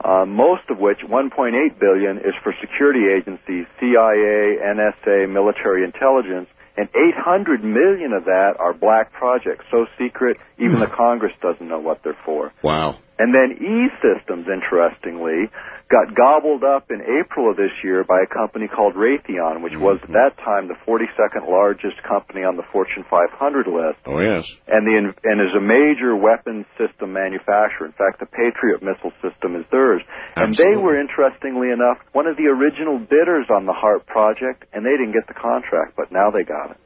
uh, 0.03 0.25
most 0.25 0.69
of 0.69 0.77
which, 0.77 0.99
1.8 0.99 1.79
billion, 1.79 2.17
is 2.17 2.33
for 2.43 2.53
security 2.61 3.07
agencies, 3.09 3.65
CIA, 3.79 4.57
NSA, 4.61 5.31
military 5.31 5.83
intelligence, 5.83 6.47
and 6.77 6.87
800 6.95 7.63
million 7.63 8.13
of 8.13 8.25
that 8.25 8.53
are 8.59 8.73
black 8.73 9.11
projects, 9.11 9.65
so 9.69 9.85
secret 9.99 10.37
even 10.57 10.79
the 10.79 10.87
Congress 10.97 11.33
doesn't 11.41 11.67
know 11.67 11.79
what 11.79 12.01
they're 12.03 12.17
for. 12.25 12.51
Wow. 12.63 12.97
And 13.21 13.29
then 13.37 13.53
E-Systems, 13.61 14.49
interestingly, 14.49 15.45
got 15.93 16.15
gobbled 16.17 16.63
up 16.63 16.89
in 16.89 17.05
April 17.21 17.51
of 17.51 17.55
this 17.55 17.69
year 17.83 18.03
by 18.03 18.25
a 18.25 18.25
company 18.25 18.65
called 18.65 18.95
Raytheon, 18.95 19.61
which 19.61 19.77
was 19.77 20.01
at 20.01 20.09
that 20.09 20.33
time 20.41 20.65
the 20.65 20.79
42nd 20.89 21.45
largest 21.45 22.01
company 22.01 22.41
on 22.41 22.57
the 22.57 22.65
Fortune 22.73 23.05
500 23.07 23.67
list. 23.69 24.01
Oh 24.09 24.17
yes. 24.17 24.49
And 24.65 24.89
the 24.89 24.97
and 24.97 25.37
is 25.37 25.53
a 25.53 25.61
major 25.61 26.17
weapons 26.17 26.65
system 26.81 27.13
manufacturer. 27.13 27.85
In 27.85 27.93
fact, 27.93 28.17
the 28.17 28.25
Patriot 28.25 28.81
missile 28.81 29.13
system 29.21 29.53
is 29.53 29.69
theirs. 29.69 30.01
Absolutely. 30.33 30.41
And 30.41 30.51
they 30.57 30.75
were 30.81 30.97
interestingly 30.97 31.69
enough 31.69 32.01
one 32.17 32.25
of 32.25 32.37
the 32.41 32.49
original 32.49 32.97
bidders 32.97 33.53
on 33.53 33.69
the 33.69 33.75
HAARP 33.77 34.07
project, 34.09 34.65
and 34.73 34.81
they 34.81 34.97
didn't 34.97 35.13
get 35.13 35.29
the 35.29 35.37
contract, 35.37 35.93
but 35.93 36.09
now 36.09 36.33
they 36.33 36.41
got 36.41 36.71
it. 36.73 36.77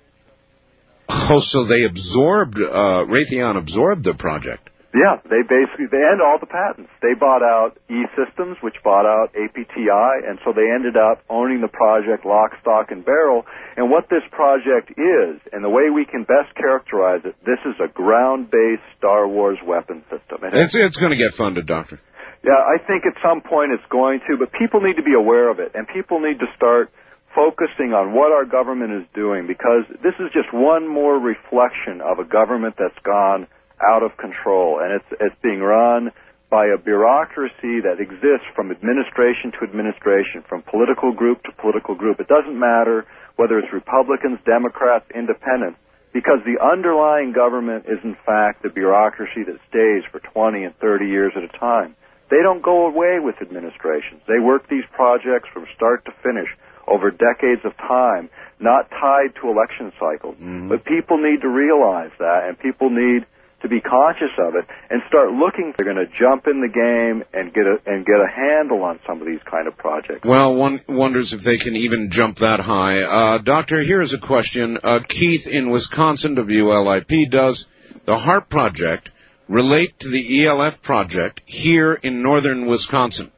Oh, 1.08 1.40
so 1.40 1.64
they 1.64 1.88
absorbed 1.88 2.60
uh, 2.60 3.08
Raytheon 3.08 3.56
absorbed 3.56 4.04
the 4.04 4.16
project. 4.20 4.70
Yeah, 4.96 5.20
they 5.28 5.44
basically 5.44 5.92
they 5.92 6.00
had 6.00 6.24
all 6.24 6.40
the 6.40 6.48
patents. 6.48 6.88
They 7.04 7.20
bought 7.20 7.44
out 7.44 7.76
E-Systems, 7.92 8.64
which 8.64 8.80
bought 8.80 9.04
out 9.04 9.36
APTI, 9.36 10.24
and 10.24 10.40
so 10.48 10.56
they 10.56 10.72
ended 10.72 10.96
up 10.96 11.20
owning 11.28 11.60
the 11.60 11.68
project 11.68 12.24
lock, 12.24 12.56
stock, 12.64 12.96
and 12.96 13.04
barrel. 13.04 13.44
And 13.76 13.92
what 13.92 14.08
this 14.08 14.24
project 14.32 14.96
is, 14.96 15.44
and 15.52 15.68
the 15.68 15.70
way 15.70 15.92
we 15.92 16.08
can 16.08 16.24
best 16.24 16.56
characterize 16.56 17.28
it, 17.28 17.36
this 17.44 17.60
is 17.68 17.76
a 17.84 17.92
ground-based 17.92 18.88
Star 18.98 19.28
Wars 19.28 19.60
weapon 19.68 20.00
system. 20.08 20.48
And 20.48 20.56
it's 20.56 20.72
it's 20.72 20.98
going 20.98 21.12
to 21.12 21.20
get 21.20 21.36
funded, 21.36 21.68
Doctor. 21.68 22.00
Yeah, 22.48 22.56
I 22.56 22.80
think 22.80 23.04
at 23.04 23.20
some 23.20 23.42
point 23.42 23.76
it's 23.76 23.90
going 23.92 24.24
to, 24.32 24.38
but 24.40 24.56
people 24.56 24.80
need 24.80 24.96
to 24.96 25.04
be 25.04 25.18
aware 25.18 25.52
of 25.52 25.60
it, 25.60 25.76
and 25.76 25.84
people 25.92 26.24
need 26.24 26.40
to 26.40 26.48
start 26.56 26.88
focusing 27.36 27.92
on 27.92 28.16
what 28.16 28.32
our 28.32 28.46
government 28.46 28.96
is 28.96 29.06
doing 29.14 29.44
because 29.44 29.84
this 30.00 30.16
is 30.24 30.32
just 30.32 30.56
one 30.56 30.88
more 30.88 31.20
reflection 31.20 32.00
of 32.00 32.18
a 32.18 32.24
government 32.24 32.76
that's 32.80 32.96
gone 33.04 33.46
out 33.82 34.04
of 34.04 34.18
control, 34.18 34.80
and 34.80 34.94
it's 34.94 35.22
it's 35.22 35.36
being 35.42 35.60
run 35.60 36.12
by 36.50 36.68
a 36.68 36.78
bureaucracy 36.78 37.82
that 37.82 37.98
exists 38.00 38.48
from 38.56 38.72
administration 38.72 39.52
to 39.52 39.66
administration, 39.66 40.44
from 40.48 40.62
political 40.62 41.12
group 41.12 41.44
to 41.44 41.52
political 41.60 41.96
group. 41.96 42.20
It 42.20 42.28
doesn't 42.28 42.58
matter 42.58 43.06
whether 43.36 43.60
it's 43.60 43.74
Republicans, 43.74 44.40
Democrats, 44.46 45.06
Independents, 45.14 45.80
because 46.14 46.40
the 46.46 46.62
underlying 46.64 47.34
government 47.34 47.86
is 47.88 48.00
in 48.04 48.16
fact 48.26 48.64
the 48.64 48.70
bureaucracy 48.70 49.44
that 49.44 49.60
stays 49.68 50.04
for 50.12 50.20
20 50.20 50.64
and 50.64 50.78
30 50.78 51.08
years 51.08 51.34
at 51.36 51.44
a 51.44 51.52
time. 51.60 51.96
They 52.30 52.42
don't 52.42 52.62
go 52.62 52.88
away 52.88 53.20
with 53.20 53.36
administrations. 53.42 54.22
They 54.28 54.40
work 54.40 54.70
these 54.70 54.86
projects 54.94 55.50
from 55.54 55.68
start 55.76 56.06
to 56.06 56.12
finish 56.24 56.50
over 56.88 57.12
decades 57.12 57.62
of 57.66 57.76
time, 57.78 58.30
not 58.60 58.90
tied 58.90 59.36
to 59.42 59.50
election 59.50 59.92
cycles. 60.00 60.36
Mm-hmm. 60.36 60.70
But 60.70 60.86
people 60.86 61.18
need 61.18 61.42
to 61.42 61.50
realize 61.50 62.12
that, 62.20 62.48
and 62.48 62.58
people 62.58 62.90
need 62.90 63.26
to 63.66 63.70
be 63.70 63.82
conscious 63.82 64.32
of 64.38 64.56
it 64.56 64.66
and 64.90 65.02
start 65.08 65.32
looking. 65.32 65.74
They're 65.78 65.92
going 65.92 66.06
to 66.06 66.12
jump 66.18 66.48
in 66.48 66.62
the 66.62 66.70
game 66.70 67.24
and 67.34 67.54
get 67.54 67.66
a 67.66 67.78
and 67.86 68.06
get 68.06 68.16
a 68.16 68.30
handle 68.30 68.84
on 68.84 69.00
some 69.08 69.22
of 69.22 69.28
these 69.28 69.42
kind 69.50 69.68
of 69.68 69.78
projects. 69.78 70.22
Well, 70.24 70.56
one 70.56 70.82
wonders 70.88 71.34
if 71.34 71.44
they 71.44 71.58
can 71.58 71.76
even 71.76 72.10
jump 72.12 72.38
that 72.40 72.60
high. 72.60 73.02
Uh, 73.02 73.38
doctor, 73.40 73.82
here 73.82 74.02
is 74.02 74.14
a 74.14 74.26
question. 74.26 74.78
Uh, 74.82 75.00
Keith 75.08 75.48
in 75.48 75.70
Wisconsin, 75.70 76.36
WLIP, 76.36 77.32
does 77.32 77.66
the 78.06 78.16
HAARP 78.16 78.50
project 78.50 79.10
relate 79.48 80.00
to 80.00 80.10
the 80.10 80.46
ELF 80.46 80.82
project 80.82 81.42
here 81.46 81.94
in 81.94 82.22
northern 82.22 82.68
Wisconsin? 82.68 83.32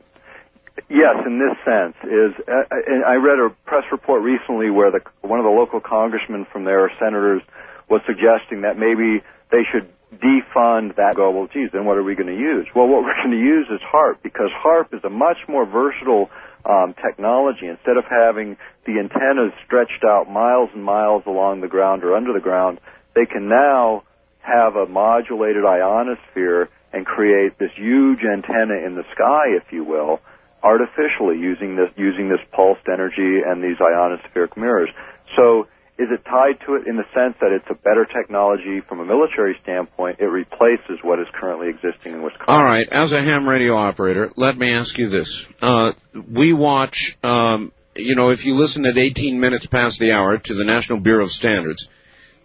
Yes, 0.89 1.15
in 1.25 1.39
this 1.39 1.57
sense, 1.65 1.95
is 2.03 2.31
uh, 2.47 2.63
I 3.07 3.15
read 3.15 3.39
a 3.39 3.49
press 3.65 3.83
report 3.91 4.21
recently 4.21 4.69
where 4.69 4.91
the 4.91 4.99
one 5.21 5.39
of 5.39 5.43
the 5.43 5.51
local 5.51 5.81
congressmen 5.81 6.45
from 6.51 6.65
there, 6.65 6.91
senators, 6.99 7.41
was 7.89 8.01
suggesting 8.05 8.61
that 8.61 8.77
maybe 8.77 9.23
they 9.51 9.63
should 9.71 9.89
defund 10.13 10.95
that 10.95 11.15
go, 11.15 11.31
well, 11.31 11.47
geez, 11.51 11.69
then 11.73 11.85
what 11.85 11.97
are 11.97 12.03
we 12.03 12.15
going 12.15 12.33
to 12.33 12.39
use? 12.39 12.67
Well, 12.75 12.87
what 12.87 13.03
we're 13.03 13.15
going 13.23 13.31
to 13.31 13.37
use 13.37 13.67
is 13.69 13.81
HAARP 13.81 14.21
because 14.23 14.49
HAARP 14.63 14.93
is 14.93 15.03
a 15.03 15.09
much 15.09 15.37
more 15.47 15.65
versatile 15.65 16.29
um, 16.65 16.95
technology. 17.01 17.67
Instead 17.67 17.97
of 17.97 18.05
having 18.05 18.57
the 18.85 18.99
antennas 18.99 19.53
stretched 19.65 20.03
out 20.03 20.29
miles 20.29 20.69
and 20.73 20.83
miles 20.83 21.23
along 21.25 21.61
the 21.61 21.67
ground 21.67 22.03
or 22.03 22.15
under 22.15 22.33
the 22.33 22.39
ground, 22.39 22.79
they 23.15 23.25
can 23.25 23.49
now 23.49 24.03
have 24.39 24.75
a 24.75 24.85
modulated 24.85 25.65
ionosphere 25.65 26.69
and 26.93 27.05
create 27.05 27.57
this 27.59 27.71
huge 27.75 28.19
antenna 28.23 28.75
in 28.85 28.95
the 28.95 29.03
sky, 29.13 29.57
if 29.57 29.71
you 29.71 29.83
will, 29.83 30.21
artificially 30.63 31.37
using 31.37 31.75
this 31.75 31.89
using 31.97 32.29
this 32.29 32.39
pulsed 32.51 32.87
energy 32.91 33.41
and 33.45 33.63
these 33.63 33.77
ionospheric 33.77 34.55
mirrors. 34.55 34.89
So 35.35 35.67
is 35.97 36.09
it 36.11 36.23
tied 36.25 36.59
to 36.65 36.75
it 36.75 36.87
in 36.87 36.95
the 36.95 37.05
sense 37.13 37.35
that 37.41 37.51
it's 37.51 37.65
a 37.69 37.73
better 37.73 38.05
technology 38.05 38.81
from 38.87 38.99
a 38.99 39.05
military 39.05 39.57
standpoint? 39.63 40.19
It 40.19 40.25
replaces 40.25 40.99
what 41.01 41.19
is 41.19 41.25
currently 41.33 41.69
existing 41.69 42.13
in 42.13 42.21
Wisconsin. 42.21 42.45
All 42.47 42.63
right. 42.63 42.87
As 42.91 43.13
a 43.13 43.21
ham 43.21 43.49
radio 43.49 43.73
operator, 43.73 44.31
let 44.35 44.57
me 44.57 44.71
ask 44.71 44.97
you 44.97 45.09
this: 45.09 45.45
uh, 45.61 45.93
We 46.31 46.53
watch, 46.53 47.17
um, 47.23 47.71
you 47.95 48.15
know, 48.15 48.29
if 48.29 48.45
you 48.45 48.53
listen 48.53 48.85
at 48.85 48.97
18 48.97 49.39
minutes 49.39 49.65
past 49.65 49.99
the 49.99 50.11
hour 50.11 50.37
to 50.37 50.53
the 50.53 50.63
National 50.63 50.99
Bureau 50.99 51.23
of 51.23 51.31
Standards, 51.31 51.89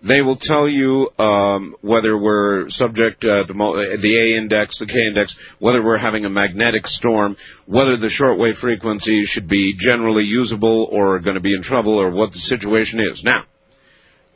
they 0.06 0.20
will 0.20 0.36
tell 0.36 0.68
you 0.68 1.10
um, 1.18 1.76
whether 1.80 2.18
we're 2.18 2.68
subject 2.70 3.24
uh, 3.24 3.44
the, 3.46 3.98
the 4.00 4.18
A 4.18 4.36
index, 4.36 4.78
the 4.78 4.86
K 4.86 5.06
index, 5.06 5.36
whether 5.60 5.82
we're 5.82 5.98
having 5.98 6.24
a 6.24 6.30
magnetic 6.30 6.86
storm, 6.86 7.36
whether 7.66 7.96
the 7.96 8.08
shortwave 8.08 8.56
frequency 8.56 9.22
should 9.24 9.48
be 9.48 9.74
generally 9.78 10.24
usable 10.24 10.88
or 10.90 11.20
going 11.20 11.36
to 11.36 11.40
be 11.40 11.54
in 11.54 11.62
trouble, 11.62 11.98
or 11.98 12.10
what 12.10 12.32
the 12.32 12.38
situation 12.38 13.00
is. 13.00 13.22
Now, 13.24 13.44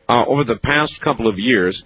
uh, 0.08 0.24
over 0.26 0.44
the 0.44 0.56
past 0.56 1.00
couple 1.02 1.26
of 1.26 1.34
years, 1.38 1.82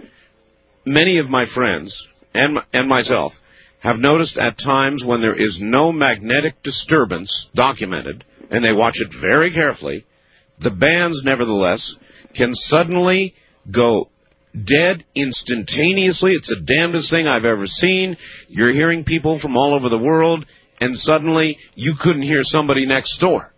many 0.84 1.18
of 1.18 1.30
my 1.30 1.46
friends 1.46 2.06
and 2.34 2.58
and 2.72 2.88
myself 2.88 3.32
have 3.78 3.96
noticed 3.96 4.36
at 4.36 4.58
times 4.58 5.02
when 5.02 5.22
there 5.22 5.40
is 5.40 5.58
no 5.58 5.90
magnetic 5.90 6.62
disturbance 6.62 7.48
documented, 7.54 8.24
and 8.50 8.62
they 8.62 8.72
watch 8.72 8.96
it 8.96 9.08
very 9.22 9.50
carefully, 9.54 10.04
the 10.58 10.70
bands 10.70 11.22
nevertheless 11.24 11.96
can 12.34 12.54
suddenly 12.54 13.34
go 13.70 14.10
dead 14.52 15.04
instantaneously. 15.14 16.32
It's 16.34 16.48
the 16.48 16.60
damnedest 16.60 17.10
thing 17.10 17.26
I've 17.26 17.44
ever 17.44 17.66
seen. 17.66 18.16
You're 18.48 18.72
hearing 18.72 19.04
people 19.04 19.38
from 19.38 19.56
all 19.56 19.74
over 19.74 19.88
the 19.88 19.98
world, 19.98 20.46
and 20.80 20.96
suddenly 20.96 21.58
you 21.74 21.94
couldn't 21.98 22.22
hear 22.22 22.42
somebody 22.42 22.86
next 22.86 23.18
door. 23.18 23.52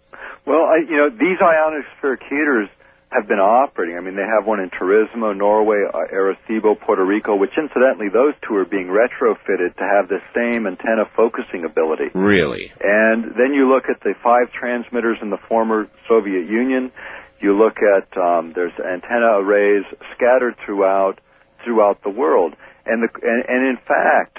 Well, 0.46 0.64
I, 0.64 0.78
you 0.88 0.96
know, 0.96 1.10
these 1.10 1.38
ionospheric 1.38 2.22
heaters 2.28 2.68
have 3.12 3.28
been 3.28 3.38
operating. 3.38 3.96
I 3.96 4.00
mean, 4.00 4.16
they 4.16 4.26
have 4.26 4.46
one 4.46 4.58
in 4.58 4.70
Tromso, 4.70 5.36
Norway, 5.36 5.84
uh, 5.86 6.12
Arecibo, 6.12 6.80
Puerto 6.80 7.04
Rico, 7.04 7.36
which 7.36 7.52
incidentally, 7.56 8.08
those 8.08 8.34
two 8.46 8.56
are 8.56 8.64
being 8.64 8.88
retrofitted 8.88 9.76
to 9.76 9.84
have 9.84 10.08
the 10.08 10.18
same 10.34 10.66
antenna 10.66 11.04
focusing 11.14 11.64
ability. 11.64 12.08
Really? 12.14 12.72
And 12.80 13.36
then 13.36 13.52
you 13.54 13.72
look 13.72 13.84
at 13.88 14.00
the 14.00 14.14
five 14.22 14.50
transmitters 14.52 15.18
in 15.20 15.30
the 15.30 15.38
former 15.48 15.88
Soviet 16.08 16.48
Union. 16.48 16.90
You 17.42 17.58
look 17.58 17.78
at 17.82 18.16
um, 18.16 18.52
there's 18.54 18.72
antenna 18.78 19.42
arrays 19.42 19.84
scattered 20.14 20.54
throughout 20.64 21.18
throughout 21.64 22.02
the 22.02 22.10
world, 22.10 22.54
and 22.86 23.02
the 23.02 23.08
and, 23.20 23.44
and 23.48 23.66
in 23.66 23.78
fact, 23.82 24.38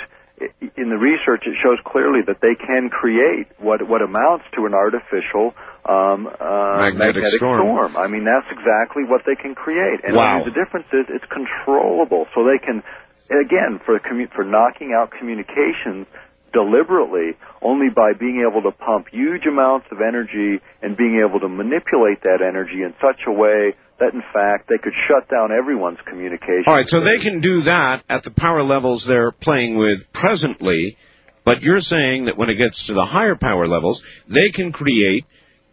in 0.77 0.89
the 0.89 0.97
research, 0.97 1.43
it 1.45 1.55
shows 1.61 1.79
clearly 1.85 2.21
that 2.27 2.39
they 2.41 2.55
can 2.55 2.89
create 2.89 3.47
what 3.59 3.87
what 3.87 4.01
amounts 4.01 4.45
to 4.55 4.65
an 4.65 4.73
artificial 4.73 5.53
um, 5.85 6.27
uh, 6.27 6.79
magnetic, 6.79 7.23
magnetic 7.23 7.37
storm. 7.37 7.59
storm. 7.59 7.97
I 7.97 8.07
mean, 8.07 8.23
that's 8.23 8.47
exactly 8.51 9.03
what 9.03 9.21
they 9.25 9.35
can 9.35 9.53
create. 9.53 9.99
And 10.03 10.15
Wow. 10.15 10.43
The 10.43 10.51
difference 10.51 10.87
is 10.93 11.05
it's 11.09 11.25
controllable, 11.27 12.27
so 12.33 12.47
they 12.47 12.57
can 12.57 12.83
again 13.27 13.79
for 13.85 13.99
commu- 13.99 14.31
for 14.31 14.43
knocking 14.43 14.95
out 14.95 15.11
communications 15.11 16.07
deliberately 16.53 17.35
only 17.61 17.87
by 17.89 18.13
being 18.17 18.45
able 18.47 18.61
to 18.61 18.71
pump 18.71 19.07
huge 19.11 19.45
amounts 19.45 19.87
of 19.91 19.97
energy 19.99 20.61
and 20.81 20.95
being 20.95 21.23
able 21.25 21.39
to 21.39 21.49
manipulate 21.49 22.21
that 22.23 22.39
energy 22.47 22.83
in 22.83 22.93
such 23.01 23.21
a 23.27 23.31
way 23.31 23.73
that 23.99 24.13
in 24.13 24.23
fact 24.33 24.69
they 24.69 24.77
could 24.77 24.93
shut 25.07 25.29
down 25.29 25.51
everyone's 25.51 25.99
communication. 26.07 26.65
All 26.67 26.75
right, 26.75 26.87
so 26.87 27.01
they 27.01 27.19
can 27.19 27.41
do 27.41 27.63
that 27.63 28.03
at 28.09 28.23
the 28.23 28.31
power 28.31 28.63
levels 28.63 29.05
they're 29.07 29.31
playing 29.31 29.77
with 29.77 29.99
presently, 30.13 30.97
but 31.43 31.61
you're 31.61 31.79
saying 31.79 32.25
that 32.25 32.37
when 32.37 32.49
it 32.49 32.55
gets 32.55 32.87
to 32.87 32.93
the 32.93 33.05
higher 33.05 33.35
power 33.35 33.67
levels, 33.67 34.01
they 34.27 34.51
can 34.51 34.71
create 34.71 35.25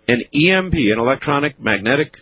an 0.08 0.22
EMP, 0.34 0.74
an 0.74 0.98
electronic 0.98 1.60
magnetic 1.60 2.14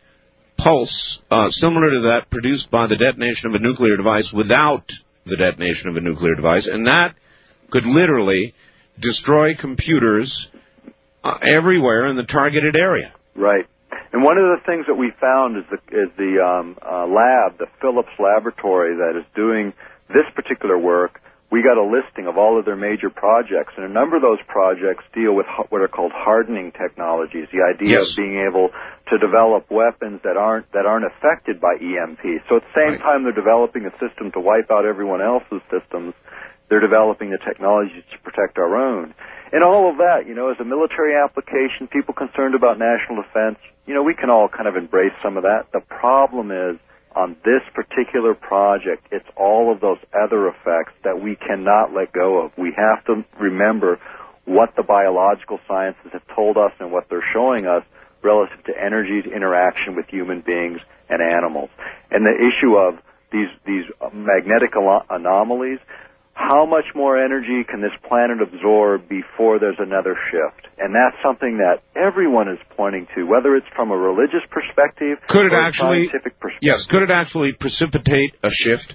pulse, 0.59 1.21
uh, 1.31 1.49
similar 1.51 1.91
to 1.91 2.01
that 2.01 2.31
produced 2.31 2.71
by 2.71 2.87
the 2.87 2.97
detonation 2.97 3.49
of 3.49 3.55
a 3.55 3.59
nuclear 3.59 3.97
device 3.97 4.33
without 4.35 4.91
the 5.25 5.37
detonation 5.37 5.89
of 5.89 5.97
a 5.97 6.01
nuclear 6.01 6.35
device, 6.35 6.67
and 6.67 6.87
that 6.87 7.15
could 7.71 7.87
literally 7.87 8.55
destroy 8.99 9.55
computers 9.55 10.49
uh, 11.25 11.39
everywhere 11.43 12.07
in 12.07 12.17
the 12.17 12.25
targeted 12.25 12.77
area. 12.77 13.13
Right. 13.35 13.67
And 14.13 14.23
one 14.23 14.39
of 14.39 14.45
the 14.59 14.65
things 14.65 14.87
that 14.87 14.95
we 14.95 15.13
found 15.21 15.57
is 15.59 15.65
the 15.71 15.77
is 15.93 16.09
the 16.17 16.41
um, 16.43 16.79
uh, 16.81 17.07
lab, 17.07 17.59
the 17.59 17.67
Phillips 17.81 18.13
laboratory 18.19 18.97
that 18.97 19.19
is 19.19 19.25
doing 19.37 19.73
this 20.09 20.25
particular 20.35 20.79
work. 20.79 21.21
We 21.51 21.63
got 21.63 21.79
a 21.79 21.85
listing 21.85 22.27
of 22.27 22.37
all 22.37 22.59
of 22.59 22.67
their 22.67 22.77
major 22.77 23.09
projects, 23.09 23.73
and 23.77 23.85
a 23.85 23.89
number 23.89 24.17
of 24.17 24.23
those 24.23 24.41
projects 24.49 25.05
deal 25.15 25.33
with 25.35 25.47
what 25.71 25.81
are 25.81 25.89
called 25.89 26.13
hardening 26.15 26.73
technologies. 26.73 27.49
The 27.53 27.65
idea 27.65 28.01
Yes. 28.01 28.11
of 28.11 28.17
being 28.17 28.45
able 28.47 28.69
to 29.09 29.19
develop 29.19 29.71
weapons 29.71 30.21
that 30.25 30.37
aren't 30.37 30.71
that 30.73 30.85
aren't 30.85 31.07
affected 31.07 31.61
by 31.61 31.77
EMP. 31.81 32.21
So 32.49 32.57
at 32.57 32.63
the 32.65 32.75
same 32.81 32.93
Right. 32.93 33.01
time 33.01 33.25
they're 33.25 33.33
developing 33.33 33.87
a 33.87 33.93
system 33.99 34.31
to 34.33 34.41
wipe 34.41 34.71
out 34.71 34.85
everyone 34.85 35.21
else's 35.23 35.63
systems, 35.71 36.15
they're 36.69 36.81
developing 36.81 37.31
the 37.31 37.39
technology 37.39 38.05
to 38.13 38.19
protect 38.19 38.59
our 38.59 38.77
own. 38.77 39.15
And 39.53 39.65
all 39.65 39.91
of 39.91 39.99
that, 39.99 40.27
you 40.27 40.35
know, 40.35 40.51
as 40.51 40.61
a 40.61 40.65
military 40.65 41.17
application, 41.17 41.89
people 41.89 42.13
concerned 42.13 42.55
about 42.55 42.79
national 42.79 43.23
defense, 43.23 43.59
you 43.87 43.95
know, 43.95 44.03
we 44.03 44.15
can 44.15 44.29
all 44.29 44.49
kind 44.49 44.69
of 44.69 44.77
embrace 44.77 45.15
some 45.23 45.37
of 45.37 45.45
that. 45.45 45.73
The 45.73 45.81
problem 45.81 46.51
is 46.51 46.79
on 47.17 47.37
this 47.45 47.63
particular 47.75 48.35
project, 48.35 49.07
it's 49.11 49.29
all 49.37 49.73
of 49.73 49.81
those 49.81 49.99
other 50.13 50.49
effects 50.49 50.93
that 51.05 51.21
we 51.21 51.37
cannot 51.37 51.95
let 51.95 52.13
go 52.13 52.45
of. 52.45 52.53
We 52.59 52.75
have 52.77 53.05
to 53.07 53.25
remember 53.41 53.99
what 54.45 54.77
the 54.77 54.83
biological 54.83 55.61
sciences 55.67 56.13
have 56.13 56.27
told 56.35 56.57
us 56.57 56.73
and 56.79 56.93
what 56.93 57.09
they're 57.09 57.25
showing 57.33 57.67
us 57.67 57.83
relative 58.23 58.63
to 58.65 58.73
energy's 58.79 59.25
interaction 59.25 59.97
with 59.97 60.07
human 60.09 60.43
beings 60.43 60.81
and 61.09 61.23
animals. 61.23 61.71
And 62.11 62.27
the 62.27 62.35
issue 62.35 62.77
of 62.77 62.99
these 63.33 63.49
these 63.67 63.85
magnetic 64.13 64.73
anomalies, 65.11 65.79
how 66.39 66.65
much 66.65 66.87
more 66.95 67.19
energy 67.19 67.65
can 67.69 67.83
this 67.83 67.91
planet 68.07 68.39
absorb 68.41 69.09
before 69.09 69.59
there's 69.59 69.81
another 69.81 70.15
shift? 70.31 70.71
And 70.79 70.95
that's 70.95 71.19
something 71.21 71.59
that 71.59 71.83
everyone 71.99 72.47
is 72.49 72.59
pointing 72.77 73.09
to, 73.17 73.25
whether 73.27 73.57
it's 73.57 73.67
from 73.75 73.91
a 73.91 73.97
religious 73.97 74.47
perspective 74.49 75.19
Could 75.29 75.47
it 75.47 75.53
or 75.53 75.59
a 75.59 75.67
actually- 75.67 76.07
scientific 76.07 76.39
perspective. 76.39 76.63
Yes, 76.71 76.87
could 76.87 77.03
it 77.03 77.11
actually 77.11 77.53
precipitate 77.53 78.37
a 78.45 78.51
shift? 78.51 78.95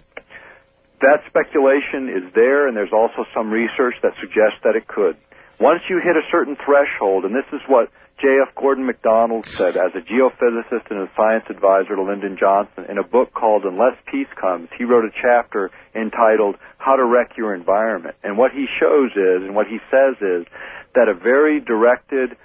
that 1.03 1.20
speculation 1.28 2.07
is 2.07 2.32
there, 2.34 2.65
and 2.65 2.78
there's 2.78 2.94
also 2.95 3.28
some 3.36 3.52
research 3.52 3.94
that 4.03 4.14
suggests 4.24 4.56
that 4.64 4.78
it 4.80 4.88
could. 4.88 5.18
Once 5.60 5.82
you 5.90 5.99
hit 5.99 6.15
a 6.15 6.24
certain 6.32 6.56
threshold, 6.56 7.26
and 7.26 7.36
this 7.36 7.44
is 7.52 7.60
what 7.68 7.91
J.F. 8.22 8.56
Gordon 8.56 8.85
MacDonald 8.85 9.45
said 9.57 9.76
as 9.76 9.91
a 9.95 9.99
geophysicist 9.99 10.90
and 10.90 10.99
a 10.99 11.11
science 11.15 11.45
advisor 11.49 11.95
to 11.95 12.03
Lyndon 12.03 12.38
Johnson 12.40 12.85
in 12.88 12.98
a 12.98 13.03
book 13.03 13.34
called 13.34 13.65
Unless 13.65 13.98
Peace 14.06 14.27
Comes, 14.40 14.69
he 14.77 14.85
wrote 14.85 15.03
a 15.03 15.11
chapter 15.11 15.72
entitled 15.94 16.56
How 16.77 16.95
to 16.95 17.03
Wreck 17.03 17.35
Your 17.38 17.53
Environment. 17.53 18.15
And 18.23 18.38
what 18.38 18.52
he 18.52 18.65
shows 18.80 19.11
is, 19.11 19.44
and 19.44 19.56
what 19.56 19.68
he 19.68 19.80
says 19.91 20.15
is, 20.22 20.45
that 20.95 21.10
a 21.10 21.14
very 21.14 21.60
directed 21.60 22.38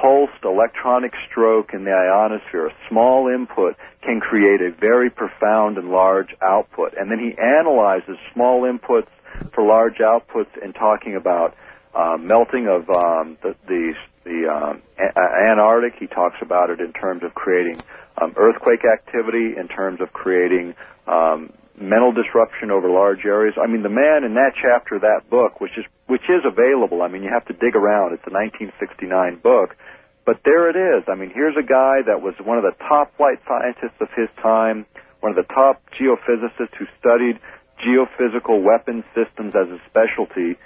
pulsed 0.00 0.44
electronic 0.44 1.12
stroke 1.30 1.72
in 1.72 1.84
the 1.84 1.92
ionosphere, 1.92 2.66
a 2.66 2.74
small 2.88 3.28
input, 3.28 3.76
can 4.02 4.20
create 4.20 4.60
a 4.62 4.70
very 4.70 5.10
profound 5.10 5.78
and 5.78 5.90
large 5.90 6.34
output. 6.42 6.94
And 6.98 7.10
then 7.10 7.18
he 7.18 7.36
analyzes 7.40 8.16
small 8.32 8.62
inputs 8.62 9.08
for 9.52 9.64
large 9.64 9.98
outputs 9.98 10.56
in 10.62 10.72
talking 10.72 11.16
about 11.16 11.56
uh, 11.94 12.16
melting 12.18 12.66
of 12.66 12.90
um, 12.90 13.38
the 13.42 13.54
the, 13.66 13.94
the 14.24 14.48
um, 14.48 14.82
a- 14.98 15.50
Antarctic. 15.50 15.94
He 15.98 16.06
talks 16.06 16.36
about 16.42 16.70
it 16.70 16.80
in 16.80 16.92
terms 16.92 17.22
of 17.22 17.34
creating 17.34 17.82
um, 18.20 18.34
earthquake 18.36 18.84
activity, 18.84 19.54
in 19.56 19.68
terms 19.68 20.00
of 20.00 20.12
creating 20.12 20.74
um, 21.06 21.52
mental 21.78 22.12
disruption 22.12 22.70
over 22.70 22.88
large 22.88 23.24
areas. 23.24 23.54
I 23.62 23.66
mean, 23.66 23.82
the 23.82 23.88
man 23.88 24.24
in 24.24 24.34
that 24.34 24.52
chapter, 24.60 24.98
that 25.00 25.28
book, 25.30 25.60
which 25.60 25.76
is 25.76 25.84
which 26.06 26.24
is 26.28 26.44
available. 26.44 27.02
I 27.02 27.08
mean, 27.08 27.22
you 27.22 27.30
have 27.30 27.46
to 27.46 27.52
dig 27.52 27.76
around. 27.76 28.12
It's 28.12 28.26
a 28.26 28.32
1969 28.32 29.40
book, 29.42 29.76
but 30.24 30.40
there 30.44 30.70
it 30.70 30.76
is. 30.76 31.04
I 31.08 31.14
mean, 31.14 31.30
here's 31.34 31.56
a 31.56 31.66
guy 31.66 32.02
that 32.06 32.22
was 32.22 32.34
one 32.42 32.58
of 32.58 32.64
the 32.64 32.74
top 32.88 33.16
flight 33.16 33.40
scientists 33.46 34.00
of 34.00 34.08
his 34.16 34.28
time, 34.42 34.86
one 35.20 35.30
of 35.30 35.36
the 35.36 35.52
top 35.52 35.82
geophysicists 35.98 36.74
who 36.78 36.86
studied 36.98 37.38
geophysical 37.84 38.62
weapon 38.62 39.04
systems 39.14 39.54
as 39.56 39.68
a 39.68 39.80
specialty, 39.90 40.56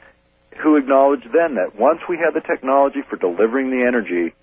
who 0.63 0.77
acknowledged 0.77 1.27
then 1.33 1.57
that 1.57 1.79
once 1.79 2.01
we 2.09 2.17
had 2.17 2.35
the 2.35 2.47
technology 2.47 3.01
for 3.09 3.17
delivering 3.17 3.71
the 3.71 3.85
energy, 3.87 4.35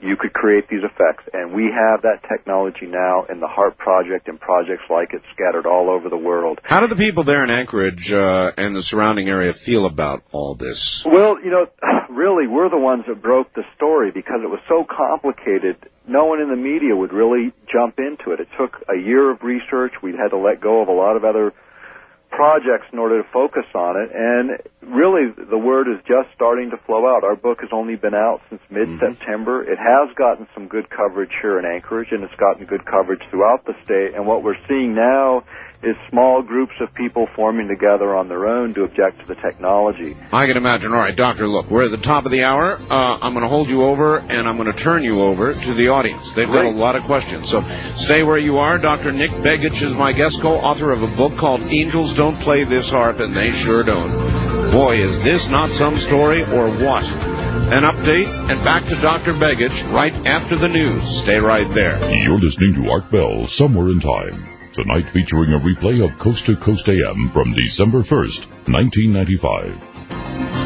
you 0.00 0.16
could 0.16 0.32
create 0.32 0.68
these 0.68 0.82
effects. 0.82 1.28
And 1.32 1.52
we 1.52 1.64
have 1.64 2.02
that 2.02 2.26
technology 2.28 2.86
now 2.86 3.24
in 3.28 3.40
the 3.40 3.46
HAARP 3.46 3.76
project 3.76 4.28
and 4.28 4.40
projects 4.40 4.84
like 4.88 5.12
it 5.12 5.22
scattered 5.34 5.66
all 5.66 5.90
over 5.90 6.08
the 6.08 6.16
world. 6.16 6.60
How 6.64 6.80
do 6.80 6.86
the 6.86 6.96
people 6.96 7.24
there 7.24 7.44
in 7.44 7.50
Anchorage 7.50 8.10
uh, 8.10 8.52
and 8.56 8.74
the 8.74 8.82
surrounding 8.82 9.28
area 9.28 9.52
feel 9.52 9.86
about 9.86 10.22
all 10.32 10.54
this? 10.54 11.04
Well, 11.06 11.36
you 11.42 11.50
know, 11.50 11.66
really, 12.10 12.46
we're 12.46 12.70
the 12.70 12.78
ones 12.78 13.04
that 13.08 13.22
broke 13.22 13.52
the 13.54 13.64
story 13.76 14.10
because 14.10 14.40
it 14.42 14.48
was 14.48 14.60
so 14.68 14.84
complicated. 14.88 15.76
No 16.08 16.26
one 16.26 16.40
in 16.40 16.48
the 16.48 16.56
media 16.56 16.96
would 16.96 17.12
really 17.12 17.52
jump 17.70 17.98
into 17.98 18.32
it. 18.32 18.40
It 18.40 18.48
took 18.58 18.82
a 18.88 18.98
year 18.98 19.30
of 19.30 19.42
research. 19.42 19.92
We 20.02 20.12
had 20.12 20.30
to 20.30 20.38
let 20.38 20.60
go 20.60 20.82
of 20.82 20.88
a 20.88 20.92
lot 20.92 21.16
of 21.16 21.24
other 21.24 21.52
projects 22.30 22.86
in 22.92 22.98
order 22.98 23.22
to 23.22 23.28
focus 23.30 23.66
on 23.74 24.00
it. 24.00 24.10
And 24.14 24.58
really, 24.82 25.30
the 25.30 25.58
word 25.58 25.88
is 25.88 25.98
just 26.06 26.28
starting 26.34 26.70
to 26.70 26.76
flow 26.86 27.06
out. 27.06 27.24
Our 27.24 27.36
book 27.36 27.60
has 27.60 27.70
only 27.72 27.96
been 27.96 28.14
out 28.14 28.40
since 28.48 28.62
mm-hmm. 28.70 28.98
mid-September. 28.98 29.62
It 29.62 29.78
has 29.78 30.14
gotten 30.16 30.46
some 30.54 30.68
good 30.68 30.88
coverage 30.88 31.32
here 31.42 31.58
in 31.58 31.64
Anchorage, 31.64 32.08
and 32.12 32.22
it's 32.24 32.34
gotten 32.36 32.66
good 32.66 32.86
coverage 32.86 33.22
throughout 33.30 33.66
the 33.66 33.74
state. 33.84 34.14
And 34.14 34.26
what 34.26 34.42
we're 34.42 34.58
seeing 34.68 34.94
now 34.94 35.44
is 35.82 35.96
small 36.10 36.42
groups 36.42 36.74
of 36.80 36.92
people 36.94 37.26
forming 37.34 37.66
together 37.66 38.14
on 38.14 38.28
their 38.28 38.46
own 38.46 38.74
to 38.74 38.84
object 38.84 39.20
to 39.20 39.26
the 39.26 39.34
technology. 39.40 40.14
I 40.30 40.46
can 40.46 40.56
imagine. 40.56 40.92
All 40.92 41.00
right, 41.00 41.16
Doctor, 41.16 41.48
look, 41.48 41.70
we're 41.70 41.86
at 41.86 41.90
the 41.90 42.04
top 42.04 42.26
of 42.26 42.32
the 42.32 42.42
hour. 42.44 42.76
Uh, 42.76 43.18
I'm 43.24 43.32
going 43.32 43.44
to 43.44 43.48
hold 43.48 43.68
you 43.68 43.84
over, 43.84 44.18
and 44.18 44.46
I'm 44.46 44.56
going 44.56 44.70
to 44.70 44.76
turn 44.78 45.02
you 45.02 45.22
over 45.22 45.54
to 45.54 45.74
the 45.74 45.88
audience. 45.88 46.20
They've 46.36 46.46
got 46.46 46.66
a 46.66 46.76
lot 46.76 46.96
of 46.96 47.04
questions. 47.04 47.48
So 47.50 47.62
stay 47.96 48.22
where 48.22 48.38
you 48.38 48.58
are. 48.58 48.78
Dr. 48.78 49.12
Nick 49.12 49.30
Begich 49.40 49.80
is 49.80 49.96
my 49.96 50.12
guest 50.12 50.38
co-author 50.42 50.92
of 50.92 51.02
a 51.02 51.16
book 51.16 51.38
called 51.38 51.62
Angels 51.62 52.14
Don't 52.16 52.36
Play 52.44 52.64
This 52.64 52.90
Harp, 52.90 53.20
and 53.20 53.34
They 53.34 53.52
Sure 53.64 53.82
Don't. 53.82 54.12
Boy, 54.72 55.00
is 55.00 55.24
this 55.24 55.48
not 55.48 55.70
some 55.72 55.96
story 55.96 56.42
or 56.42 56.68
what? 56.68 57.04
An 57.72 57.88
update, 57.88 58.28
and 58.50 58.62
back 58.64 58.84
to 58.84 59.00
Dr. 59.00 59.32
Begich 59.32 59.74
right 59.94 60.12
after 60.26 60.58
the 60.58 60.68
news. 60.68 61.22
Stay 61.22 61.38
right 61.38 61.68
there. 61.74 61.98
You're 62.20 62.38
listening 62.38 62.74
to 62.82 62.90
Art 62.90 63.10
Bell 63.10 63.46
Somewhere 63.48 63.88
in 63.88 64.00
Time. 64.00 64.49
Tonight 64.84 65.12
featuring 65.12 65.52
a 65.52 65.58
replay 65.58 66.02
of 66.02 66.18
Coast 66.18 66.46
to 66.46 66.56
Coast 66.56 66.88
AM 66.88 67.28
from 67.34 67.52
December 67.52 68.02
1st, 68.02 68.48
1995. 68.70 70.59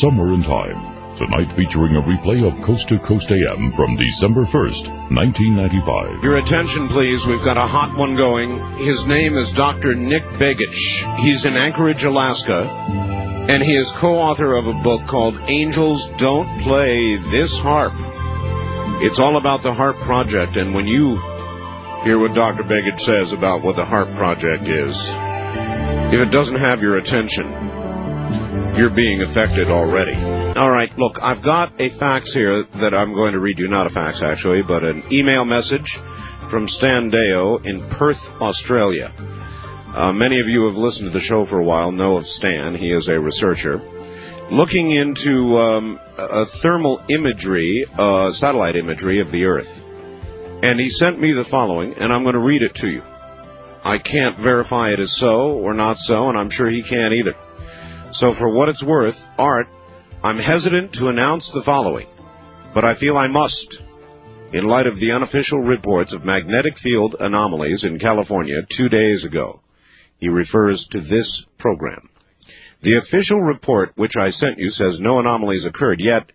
Somewhere 0.00 0.32
in 0.32 0.42
Time. 0.42 0.80
Tonight 1.20 1.52
featuring 1.54 1.96
a 1.96 2.00
replay 2.00 2.40
of 2.40 2.56
Coast 2.64 2.88
to 2.88 2.98
Coast 2.98 3.28
AM 3.28 3.76
from 3.76 3.94
December 4.00 4.48
1st, 4.48 5.12
1995. 5.12 6.24
Your 6.24 6.40
attention, 6.40 6.88
please. 6.88 7.20
We've 7.28 7.44
got 7.44 7.60
a 7.60 7.68
hot 7.68 7.92
one 7.98 8.16
going. 8.16 8.56
His 8.80 9.04
name 9.06 9.36
is 9.36 9.52
Dr. 9.52 9.94
Nick 9.94 10.24
Begich. 10.40 10.80
He's 11.20 11.44
in 11.44 11.60
Anchorage, 11.60 12.04
Alaska, 12.04 12.64
and 13.52 13.62
he 13.62 13.76
is 13.76 13.92
co-author 14.00 14.56
of 14.56 14.64
a 14.64 14.80
book 14.82 15.06
called 15.06 15.36
Angels 15.48 16.08
Don't 16.16 16.48
Play 16.64 17.20
This 17.30 17.52
Harp. 17.60 17.92
It's 19.04 19.20
all 19.20 19.36
about 19.36 19.62
the 19.62 19.76
HAARP 19.76 20.00
Project, 20.06 20.56
and 20.56 20.74
when 20.74 20.86
you 20.86 21.20
hear 22.00 22.18
what 22.18 22.32
Dr. 22.32 22.64
Begich 22.64 23.00
says 23.00 23.34
about 23.34 23.62
what 23.62 23.76
the 23.76 23.84
HAARP 23.84 24.16
Project 24.16 24.64
is, 24.64 24.96
if 26.08 26.18
it 26.18 26.32
doesn't 26.32 26.56
have 26.56 26.80
your 26.80 26.96
attention, 26.96 27.61
you're 28.76 28.94
being 28.94 29.20
affected 29.20 29.68
already. 29.68 30.14
All 30.14 30.70
right, 30.70 30.90
look, 30.96 31.18
I've 31.20 31.44
got 31.44 31.80
a 31.80 31.90
fax 31.98 32.32
here 32.32 32.64
that 32.80 32.94
I'm 32.94 33.12
going 33.12 33.32
to 33.32 33.40
read 33.40 33.58
you. 33.58 33.68
Not 33.68 33.86
a 33.86 33.90
fax, 33.90 34.22
actually, 34.22 34.62
but 34.62 34.82
an 34.82 35.02
email 35.12 35.44
message 35.44 35.98
from 36.50 36.68
Stan 36.68 37.10
Deyo 37.10 37.64
in 37.66 37.88
Perth, 37.90 38.20
Australia. 38.40 39.12
Uh, 39.94 40.12
many 40.12 40.40
of 40.40 40.48
you 40.48 40.66
have 40.66 40.74
listened 40.74 41.06
to 41.06 41.18
the 41.18 41.24
show 41.24 41.44
for 41.44 41.58
a 41.58 41.64
while, 41.64 41.92
know 41.92 42.16
of 42.16 42.26
Stan. 42.26 42.74
He 42.74 42.92
is 42.92 43.08
a 43.08 43.20
researcher. 43.20 43.78
Looking 44.50 44.90
into 44.90 45.56
um, 45.58 46.00
a 46.16 46.46
thermal 46.62 47.02
imagery, 47.10 47.84
uh, 47.98 48.32
satellite 48.32 48.76
imagery 48.76 49.20
of 49.20 49.30
the 49.30 49.44
Earth. 49.44 49.68
And 50.62 50.80
he 50.80 50.88
sent 50.88 51.20
me 51.20 51.32
the 51.32 51.44
following, 51.44 51.94
and 51.94 52.12
I'm 52.12 52.22
going 52.22 52.34
to 52.34 52.40
read 52.40 52.62
it 52.62 52.74
to 52.76 52.88
you. 52.88 53.02
I 53.84 53.98
can't 53.98 54.38
verify 54.38 54.92
it 54.92 55.00
is 55.00 55.18
so 55.18 55.52
or 55.52 55.74
not 55.74 55.98
so, 55.98 56.28
and 56.28 56.38
I'm 56.38 56.50
sure 56.50 56.70
he 56.70 56.82
can't 56.82 57.12
either. 57.12 57.34
So, 58.12 58.34
for 58.34 58.50
what 58.50 58.68
it's 58.68 58.84
worth, 58.84 59.16
Art, 59.38 59.68
I'm 60.22 60.38
hesitant 60.38 60.92
to 60.94 61.08
announce 61.08 61.50
the 61.50 61.62
following, 61.62 62.06
but 62.74 62.84
I 62.84 62.94
feel 62.94 63.16
I 63.16 63.26
must. 63.26 63.80
In 64.52 64.64
light 64.64 64.86
of 64.86 65.00
the 65.00 65.12
unofficial 65.12 65.60
reports 65.60 66.12
of 66.12 66.22
magnetic 66.22 66.76
field 66.76 67.16
anomalies 67.18 67.84
in 67.84 67.98
California 67.98 68.66
two 68.70 68.90
days 68.90 69.24
ago, 69.24 69.62
he 70.18 70.28
refers 70.28 70.86
to 70.90 71.00
this 71.00 71.46
program. 71.58 72.10
The 72.82 72.98
official 72.98 73.40
report 73.40 73.92
which 73.94 74.16
I 74.18 74.28
sent 74.28 74.58
you 74.58 74.68
says 74.68 75.00
no 75.00 75.18
anomalies 75.18 75.64
occurred, 75.64 76.00
yet 76.00 76.30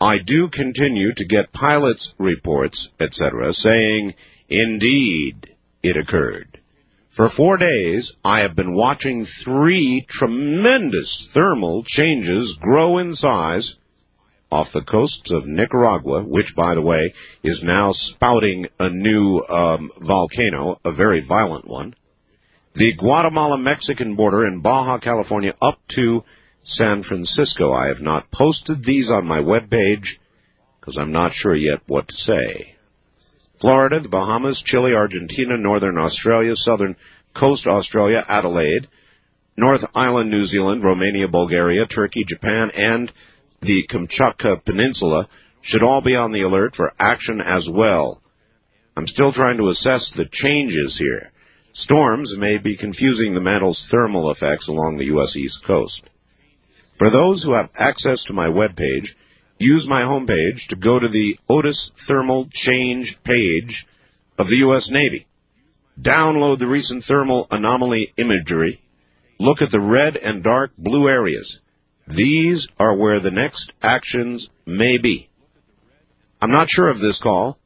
I 0.00 0.18
do 0.24 0.48
continue 0.48 1.14
to 1.14 1.26
get 1.26 1.52
pilots' 1.52 2.14
reports, 2.18 2.90
etc., 3.00 3.52
saying, 3.54 4.14
indeed, 4.48 5.48
it 5.82 5.96
occurred. 5.96 6.47
For 7.18 7.28
four 7.28 7.56
days, 7.56 8.12
I 8.24 8.42
have 8.42 8.54
been 8.54 8.76
watching 8.76 9.26
three 9.42 10.06
tremendous 10.08 11.28
thermal 11.34 11.82
changes 11.84 12.56
grow 12.60 12.98
in 12.98 13.16
size 13.16 13.74
off 14.52 14.72
the 14.72 14.84
coasts 14.84 15.32
of 15.32 15.44
Nicaragua, 15.44 16.22
which, 16.22 16.54
by 16.54 16.76
the 16.76 16.80
way, 16.80 17.12
is 17.42 17.60
now 17.64 17.90
spouting 17.90 18.68
a 18.78 18.88
new 18.88 19.40
um, 19.48 19.90
volcano, 20.00 20.78
a 20.84 20.92
very 20.92 21.20
violent 21.20 21.66
one, 21.66 21.96
the 22.76 22.94
Guatemala-Mexican 22.94 24.14
border 24.14 24.46
in 24.46 24.60
Baja 24.60 24.98
California 24.98 25.54
up 25.60 25.80
to 25.96 26.22
San 26.62 27.02
Francisco. 27.02 27.72
I 27.72 27.88
have 27.88 28.00
not 28.00 28.30
posted 28.30 28.84
these 28.84 29.10
on 29.10 29.26
my 29.26 29.40
webpage 29.40 30.06
because 30.78 30.96
I'm 30.96 31.10
not 31.10 31.32
sure 31.32 31.56
yet 31.56 31.80
what 31.88 32.06
to 32.06 32.14
say. 32.14 32.76
Florida, 33.60 34.00
the 34.00 34.08
Bahamas, 34.08 34.62
Chile, 34.64 34.94
Argentina, 34.94 35.56
Northern 35.56 35.98
Australia, 35.98 36.54
Southern 36.54 36.96
Coast 37.34 37.66
Australia, 37.66 38.24
Adelaide, 38.28 38.88
North 39.56 39.84
Island, 39.94 40.30
New 40.30 40.46
Zealand, 40.46 40.84
Romania, 40.84 41.28
Bulgaria, 41.28 41.86
Turkey, 41.86 42.24
Japan, 42.24 42.70
and 42.74 43.12
the 43.60 43.86
Kamchatka 43.90 44.64
Peninsula 44.64 45.28
should 45.62 45.82
all 45.82 46.00
be 46.00 46.14
on 46.14 46.32
the 46.32 46.42
alert 46.42 46.76
for 46.76 46.92
action 46.98 47.40
as 47.40 47.68
well. 47.68 48.22
I'm 48.96 49.06
still 49.06 49.32
trying 49.32 49.58
to 49.58 49.68
assess 49.68 50.12
the 50.16 50.28
changes 50.30 50.96
here. 50.98 51.32
Storms 51.72 52.36
may 52.38 52.58
be 52.58 52.76
confusing 52.76 53.34
the 53.34 53.40
mantle's 53.40 53.86
thermal 53.90 54.30
effects 54.30 54.68
along 54.68 54.96
the 54.96 55.06
U.S. 55.06 55.36
East 55.36 55.64
Coast. 55.64 56.08
For 56.98 57.10
those 57.10 57.42
who 57.42 57.54
have 57.54 57.70
access 57.78 58.24
to 58.24 58.32
my 58.32 58.48
webpage, 58.48 59.10
use 59.58 59.86
my 59.88 60.02
homepage 60.02 60.68
to 60.68 60.76
go 60.76 60.98
to 60.98 61.08
the 61.08 61.38
Otis 61.48 61.90
Thermal 62.06 62.48
Change 62.52 63.18
page 63.24 63.86
of 64.38 64.46
the 64.46 64.56
U.S. 64.56 64.88
Navy. 64.90 65.26
Download 66.00 66.58
the 66.58 66.66
recent 66.66 67.04
thermal 67.04 67.46
anomaly 67.50 68.12
imagery. 68.16 68.80
Look 69.40 69.62
at 69.62 69.70
the 69.70 69.80
red 69.80 70.16
and 70.16 70.42
dark 70.42 70.72
blue 70.78 71.08
areas. 71.08 71.60
These 72.06 72.68
are 72.78 72.96
where 72.96 73.20
the 73.20 73.30
next 73.30 73.72
actions 73.82 74.48
may 74.64 74.98
be. 74.98 75.28
I'm 76.40 76.52
not 76.52 76.68
sure 76.68 76.88
of 76.88 77.00
this 77.00 77.20
call, 77.20 77.58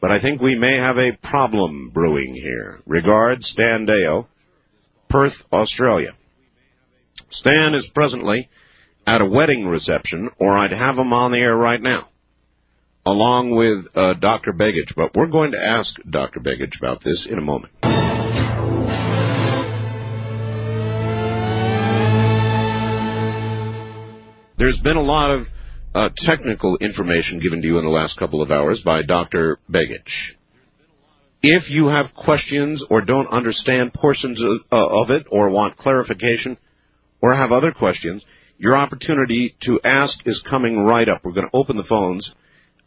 but 0.00 0.12
I 0.12 0.20
think 0.20 0.40
we 0.40 0.54
may 0.54 0.78
have 0.78 0.98
a 0.98 1.16
problem 1.16 1.90
brewing 1.92 2.34
here. 2.34 2.80
Regards, 2.86 3.48
Stan 3.48 3.86
Deyo, 3.86 4.26
Perth, 5.10 5.34
Australia. 5.52 6.16
Stan 7.30 7.74
is 7.74 7.90
presently 7.92 8.48
at 9.06 9.20
a 9.20 9.26
wedding 9.26 9.66
reception, 9.66 10.30
or 10.38 10.56
I'd 10.56 10.72
have 10.72 10.96
him 10.96 11.12
on 11.12 11.32
the 11.32 11.38
air 11.38 11.56
right 11.56 11.80
now, 11.80 12.08
along 13.04 13.50
with 13.50 13.86
uh, 13.94 14.14
Dr. 14.14 14.52
Begich. 14.52 14.94
But 14.96 15.14
we're 15.14 15.26
going 15.26 15.52
to 15.52 15.60
ask 15.60 15.96
Dr. 16.08 16.40
Begich 16.40 16.78
about 16.78 17.02
this 17.02 17.26
in 17.30 17.38
a 17.38 17.42
moment. 17.42 17.72
There's 24.56 24.80
been 24.80 24.96
a 24.96 25.02
lot 25.02 25.32
of 25.32 25.46
uh, 25.94 26.08
technical 26.16 26.78
information 26.78 27.40
given 27.40 27.60
to 27.60 27.66
you 27.66 27.78
in 27.78 27.84
the 27.84 27.90
last 27.90 28.18
couple 28.18 28.40
of 28.40 28.50
hours 28.50 28.82
by 28.82 29.02
Dr. 29.02 29.58
Begich. 29.70 30.34
If 31.42 31.70
you 31.70 31.88
have 31.88 32.14
questions 32.14 32.82
or 32.88 33.02
don't 33.02 33.26
understand 33.26 33.92
portions 33.92 34.42
of, 34.42 34.60
uh, 34.72 35.02
of 35.02 35.10
it 35.10 35.26
or 35.30 35.50
want 35.50 35.76
clarification 35.76 36.56
or 37.20 37.34
have 37.34 37.52
other 37.52 37.72
questions, 37.72 38.24
your 38.64 38.76
opportunity 38.76 39.54
to 39.60 39.78
ask 39.84 40.20
is 40.24 40.42
coming 40.48 40.86
right 40.86 41.06
up. 41.06 41.22
We're 41.22 41.32
going 41.32 41.50
to 41.50 41.56
open 41.56 41.76
the 41.76 41.84
phones. 41.84 42.34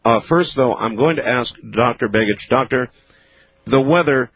Uh, 0.04 0.20
first, 0.28 0.56
though, 0.56 0.74
I'm 0.74 0.96
going 0.96 1.16
to 1.16 1.26
ask 1.26 1.54
Dr. 1.54 2.08
Begich. 2.08 2.48
Doctor, 2.50 2.90
the 3.64 3.80
weather 3.80 4.32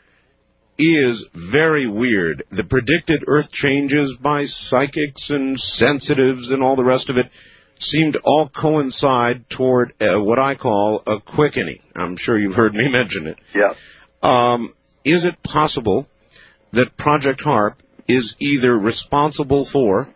is 0.79 1.27
very 1.35 1.89
weird. 1.89 2.45
The 2.53 2.63
predicted 2.63 3.25
Earth 3.27 3.51
changes 3.51 4.17
by 4.23 4.45
psychics 4.45 5.31
and 5.31 5.59
sensitives 5.59 6.53
and 6.53 6.63
all 6.63 6.77
the 6.77 6.85
rest 6.85 7.11
of 7.11 7.17
it 7.17 7.27
seem 7.81 8.13
to 8.13 8.21
all 8.23 8.49
coincide 8.49 9.51
toward 9.51 9.95
uh, 10.01 10.23
what 10.23 10.39
I 10.39 10.55
call 10.55 11.03
a 11.09 11.21
quickening. 11.21 11.81
I'm 11.97 12.17
sure 12.17 12.39
you've 12.39 12.55
heard 12.55 12.73
me 12.73 12.89
mention 12.93 13.27
it. 13.27 13.39
Yeah. 13.53 13.75
Um, 14.23 14.75
is 15.05 15.25
it 15.25 15.43
possible 15.43 16.07
that 16.73 16.97
Project 16.97 17.41
HAARP 17.45 17.79
is 18.07 18.37
either 18.39 18.79
responsible 18.79 19.69
for 19.71 20.07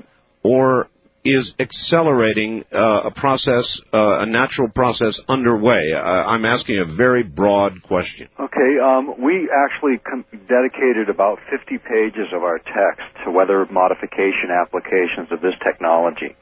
or 0.44 0.88
is 1.26 1.54
accelerating 1.58 2.64
uh, 2.72 3.02
a 3.04 3.10
process, 3.10 3.80
uh, 3.92 4.20
a 4.20 4.26
natural 4.26 4.68
process 4.68 5.20
underway? 5.28 5.92
Uh, 5.92 6.00
I'm 6.00 6.44
asking 6.44 6.78
a 6.78 6.84
very 6.84 7.22
broad 7.22 7.82
question. 7.82 8.28
Okay, 8.38 8.78
um, 8.82 9.14
we 9.22 9.50
actually 9.50 9.98
com- 9.98 10.24
dedicated 10.48 11.08
about 11.10 11.38
50 11.50 11.78
pages 11.78 12.28
of 12.32 12.42
our 12.42 12.58
text 12.58 13.02
to 13.24 13.30
weather 13.30 13.66
modification 13.70 14.50
applications 14.50 15.30
of 15.30 15.40
this 15.40 15.54
technology, 15.64 16.34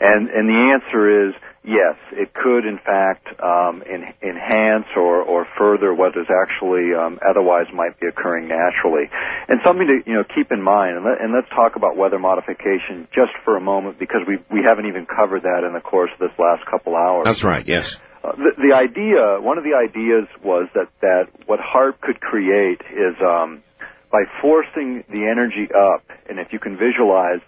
and 0.00 0.28
and 0.28 0.48
the 0.48 0.72
answer 0.74 1.28
is 1.28 1.34
yes, 1.66 1.98
it 2.12 2.32
could 2.32 2.64
in 2.64 2.78
fact 2.78 3.26
um, 3.42 3.82
in, 3.82 4.06
enhance 4.22 4.86
or, 4.96 5.20
or 5.20 5.46
further 5.58 5.92
what 5.92 6.16
is 6.16 6.26
actually 6.30 6.94
um, 6.94 7.18
otherwise 7.28 7.66
might 7.74 7.98
be 8.00 8.06
occurring 8.06 8.48
naturally. 8.48 9.10
And 9.48 9.60
something 9.66 9.86
to 9.86 10.08
you 10.08 10.14
know 10.14 10.24
keep 10.24 10.52
in 10.52 10.62
mind, 10.62 10.96
and, 10.96 11.04
let, 11.04 11.20
and 11.20 11.34
let's 11.34 11.48
talk 11.50 11.76
about 11.76 11.96
weather 11.96 12.18
modification 12.18 13.08
just 13.12 13.32
for 13.44 13.56
a 13.56 13.60
moment 13.60 13.98
because 13.98 14.22
we 14.26 14.38
we 14.50 14.62
haven't 14.62 14.86
even 14.86 15.06
covered 15.06 15.42
that 15.42 15.64
in 15.66 15.74
the 15.74 15.80
course 15.80 16.10
of 16.14 16.18
this 16.20 16.36
last 16.38 16.64
couple 16.70 16.96
hours. 16.96 17.24
That's 17.26 17.44
right. 17.44 17.66
Yes. 17.66 17.94
Uh, 18.22 18.32
the, 18.36 18.70
the 18.70 18.74
idea, 18.74 19.38
one 19.40 19.58
of 19.58 19.64
the 19.64 19.74
ideas 19.74 20.26
was 20.42 20.68
that 20.74 20.88
that 21.02 21.28
what 21.46 21.60
HAARP 21.60 22.00
could 22.00 22.20
create 22.20 22.80
is 22.90 23.14
um, 23.20 23.62
by 24.10 24.22
forcing 24.40 25.04
the 25.10 25.26
energy 25.30 25.68
up, 25.74 26.02
and 26.30 26.38
if 26.38 26.52
you 26.52 26.58
can 26.58 26.78
visualize, 26.78 27.40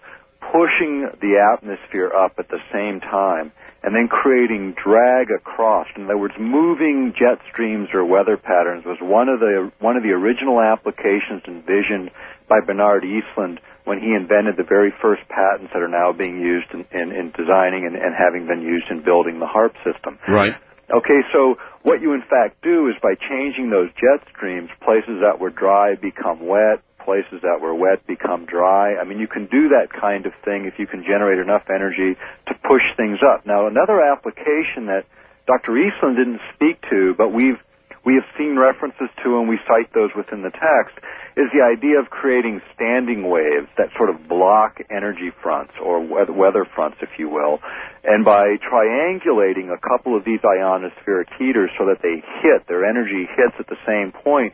pushing 0.51 1.07
the 1.21 1.39
atmosphere 1.39 2.11
up 2.13 2.33
at 2.37 2.49
the 2.49 2.59
same 2.71 2.99
time 2.99 3.51
and 3.83 3.95
then 3.95 4.07
creating 4.07 4.75
drag 4.81 5.31
across. 5.31 5.87
In 5.95 6.05
other 6.05 6.17
words, 6.17 6.35
moving 6.39 7.13
jet 7.17 7.39
streams 7.51 7.89
or 7.93 8.03
weather 8.03 8.37
patterns 8.37 8.85
was 8.85 8.97
one 9.01 9.29
of 9.29 9.39
the 9.39 9.71
one 9.79 9.95
of 9.95 10.03
the 10.03 10.11
original 10.11 10.59
applications 10.59 11.43
envisioned 11.47 12.11
by 12.47 12.59
Bernard 12.65 13.03
Eastlund 13.03 13.59
when 13.85 13.99
he 13.99 14.13
invented 14.13 14.57
the 14.57 14.63
very 14.63 14.93
first 15.01 15.21
patents 15.29 15.71
that 15.73 15.81
are 15.81 15.87
now 15.87 16.11
being 16.11 16.39
used 16.39 16.67
in, 16.73 16.85
in, 16.91 17.11
in 17.11 17.31
designing 17.31 17.85
and, 17.85 17.95
and 17.95 18.13
having 18.13 18.45
been 18.45 18.61
used 18.61 18.85
in 18.91 19.03
building 19.03 19.39
the 19.39 19.47
HAARP 19.47 19.73
system. 19.83 20.19
Right. 20.27 20.53
Okay, 20.91 21.21
so 21.33 21.57
what 21.83 22.01
you 22.01 22.13
in 22.13 22.21
fact 22.21 22.61
do 22.61 22.87
is 22.87 22.95
by 23.01 23.13
changing 23.15 23.69
those 23.69 23.89
jet 23.93 24.27
streams, 24.29 24.69
places 24.83 25.21
that 25.21 25.39
were 25.39 25.49
dry 25.49 25.95
become 25.95 26.45
wet, 26.45 26.81
places 26.99 27.41
that 27.41 27.59
were 27.61 27.73
wet 27.73 28.05
become 28.07 28.45
dry. 28.45 28.95
I 28.95 29.03
mean, 29.03 29.19
you 29.19 29.27
can 29.27 29.45
do 29.45 29.69
that 29.69 29.87
kind 29.91 30.25
of 30.25 30.33
thing 30.45 30.65
if 30.65 30.79
you 30.79 30.87
can 30.87 31.03
generate 31.03 31.39
enough 31.39 31.63
energy 31.69 32.17
to 32.47 32.53
push 32.67 32.83
things 32.95 33.19
up. 33.23 33.45
Now, 33.45 33.67
another 33.67 34.01
application 34.01 34.87
that 34.87 35.05
Dr. 35.47 35.71
Eastlund 35.71 36.15
didn't 36.15 36.41
speak 36.53 36.81
to, 36.89 37.15
but 37.17 37.33
we've 37.33 37.57
we 38.05 38.15
have 38.15 38.23
seen 38.37 38.57
references 38.57 39.09
to 39.23 39.39
and 39.39 39.49
we 39.49 39.59
cite 39.67 39.93
those 39.93 40.11
within 40.15 40.41
the 40.41 40.51
text 40.51 40.97
is 41.35 41.47
the 41.53 41.61
idea 41.61 41.99
of 41.99 42.09
creating 42.09 42.61
standing 42.73 43.29
waves 43.29 43.67
that 43.77 43.89
sort 43.97 44.09
of 44.09 44.27
block 44.27 44.79
energy 44.89 45.31
fronts 45.43 45.73
or 45.81 45.99
weather 46.01 46.65
fronts, 46.65 46.97
if 47.01 47.09
you 47.19 47.29
will. 47.29 47.59
And 48.03 48.23
by 48.23 48.57
triangulating 48.57 49.71
a 49.71 49.77
couple 49.77 50.15
of 50.15 50.23
these 50.23 50.39
ionospheric 50.39 51.27
heaters 51.37 51.71
so 51.77 51.85
that 51.85 52.01
they 52.01 52.23
hit, 52.41 52.67
their 52.67 52.85
energy 52.85 53.27
hits 53.35 53.55
at 53.59 53.67
the 53.67 53.77
same 53.85 54.11
point, 54.11 54.53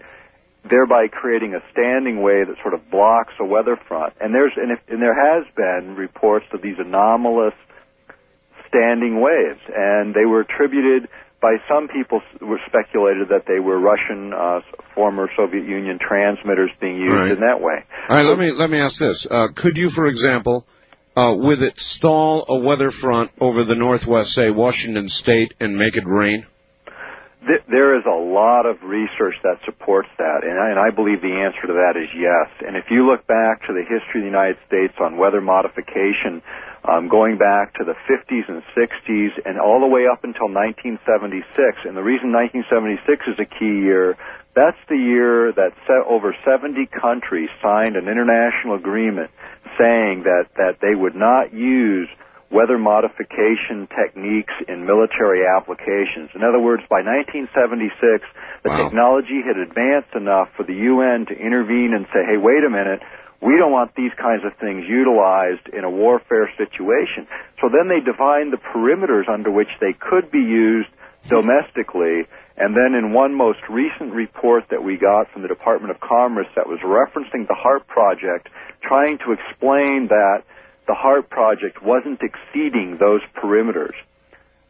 thereby 0.69 1.07
creating 1.07 1.53
a 1.53 1.61
standing 1.71 2.21
wave 2.21 2.47
that 2.47 2.57
sort 2.61 2.73
of 2.73 2.89
blocks 2.89 3.33
a 3.39 3.45
weather 3.45 3.77
front. 3.87 4.13
And 4.19 4.33
there's 4.33 4.53
and, 4.55 4.71
if, 4.71 4.79
and 4.87 5.01
there 5.01 5.15
has 5.15 5.45
been 5.55 5.95
reports 5.95 6.45
of 6.53 6.61
these 6.61 6.77
anomalous 6.79 7.53
standing 8.67 9.21
waves, 9.21 9.61
and 9.73 10.13
they 10.13 10.25
were 10.25 10.41
attributed 10.41 11.07
by 11.41 11.57
some 11.69 11.87
people 11.87 12.21
were 12.41 12.59
speculated 12.65 13.29
that 13.29 13.43
they 13.47 13.59
were 13.59 13.79
Russian 13.79 14.33
uh, 14.33 14.61
former 14.95 15.29
Soviet 15.37 15.65
Union 15.65 15.99
transmitters 15.99 16.71
being 16.81 16.97
used 16.97 17.15
right. 17.15 17.31
in 17.31 17.39
that 17.41 17.61
way. 17.61 17.85
All 18.09 18.17
right, 18.17 18.23
let 18.23 18.39
me 18.39 18.51
let 18.51 18.69
me 18.69 18.79
ask 18.79 18.99
this: 18.99 19.27
uh, 19.29 19.49
Could 19.55 19.77
you, 19.77 19.89
for 19.89 20.07
example, 20.07 20.65
uh, 21.15 21.35
with 21.37 21.61
it 21.61 21.73
stall 21.77 22.45
a 22.49 22.59
weather 22.59 22.91
front 22.91 23.31
over 23.39 23.63
the 23.63 23.75
northwest, 23.75 24.29
say 24.29 24.49
Washington 24.49 25.07
State, 25.07 25.53
and 25.59 25.77
make 25.77 25.95
it 25.95 26.05
rain? 26.05 26.47
There 27.69 27.97
is 27.97 28.05
a 28.05 28.15
lot 28.15 28.65
of 28.65 28.81
research 28.83 29.35
that 29.43 29.59
supports 29.65 30.09
that, 30.17 30.43
and 30.43 30.57
I, 30.59 30.69
and 30.69 30.79
I 30.79 30.89
believe 30.89 31.21
the 31.21 31.45
answer 31.45 31.67
to 31.67 31.73
that 31.73 31.93
is 31.99 32.07
yes. 32.15 32.49
And 32.65 32.75
if 32.75 32.89
you 32.89 33.05
look 33.05 33.27
back 33.27 33.67
to 33.67 33.73
the 33.73 33.81
history 33.81 34.21
of 34.21 34.25
the 34.25 34.33
United 34.33 34.57
States 34.67 34.93
on 34.99 35.17
weather 35.17 35.41
modification, 35.41 36.41
um, 36.83 37.07
going 37.07 37.37
back 37.37 37.73
to 37.75 37.83
the 37.83 37.95
50s 38.09 38.49
and 38.49 38.61
60s 38.77 39.29
and 39.45 39.59
all 39.59 39.79
the 39.79 39.87
way 39.87 40.07
up 40.07 40.23
until 40.23 40.49
1976, 40.49 41.85
and 41.85 41.97
the 41.97 42.03
reason 42.03 42.31
1976 42.33 43.27
is 43.27 43.39
a 43.39 43.45
key 43.45 43.81
year, 43.85 44.17
that's 44.55 44.79
the 44.89 44.97
year 44.97 45.51
that 45.53 45.73
over 46.07 46.35
70 46.45 46.87
countries 46.87 47.49
signed 47.61 47.95
an 47.95 48.07
international 48.07 48.75
agreement 48.75 49.29
saying 49.77 50.23
that, 50.23 50.47
that 50.57 50.79
they 50.81 50.95
would 50.95 51.15
not 51.15 51.53
use 51.53 52.07
weather 52.51 52.77
modification 52.77 53.87
techniques 53.87 54.53
in 54.67 54.85
military 54.85 55.45
applications. 55.45 56.29
In 56.35 56.43
other 56.43 56.59
words, 56.59 56.83
by 56.89 57.01
1976, 57.01 58.23
the 58.63 58.69
wow. 58.69 58.83
technology 58.83 59.41
had 59.41 59.57
advanced 59.57 60.13
enough 60.15 60.49
for 60.55 60.63
the 60.63 60.73
UN 60.73 61.25
to 61.27 61.33
intervene 61.33 61.93
and 61.93 62.05
say, 62.13 62.21
hey, 62.25 62.37
wait 62.37 62.63
a 62.63 62.69
minute, 62.69 63.01
we 63.41 63.57
don't 63.57 63.71
want 63.71 63.93
these 63.95 64.13
kinds 64.17 64.45
of 64.45 64.55
things 64.57 64.85
utilized 64.87 65.67
in 65.69 65.83
a 65.83 65.89
warfare 65.89 66.49
situation. 66.57 67.27
So 67.61 67.69
then 67.69 67.89
they 67.89 67.99
defined 67.99 68.53
the 68.53 68.57
perimeters 68.57 69.27
under 69.27 69.51
which 69.51 69.69
they 69.81 69.93
could 69.93 70.31
be 70.31 70.39
used 70.39 70.89
domestically. 71.27 72.25
And 72.57 72.73
then 72.73 72.95
in 72.95 73.11
one 73.11 73.35
most 73.35 73.59
recent 73.69 74.13
report 74.13 74.65
that 74.69 74.83
we 74.83 74.97
got 74.97 75.31
from 75.31 75.41
the 75.41 75.47
Department 75.47 75.91
of 75.91 75.99
Commerce 75.99 76.47
that 76.55 76.67
was 76.67 76.79
referencing 76.79 77.47
the 77.47 77.55
HAARP 77.55 77.85
project, 77.87 78.47
trying 78.81 79.17
to 79.19 79.33
explain 79.33 80.07
that 80.07 80.43
the 80.87 80.93
HAARP 80.93 81.29
project 81.29 81.81
wasn't 81.81 82.21
exceeding 82.21 82.97
those 82.99 83.21
perimeters. 83.35 83.95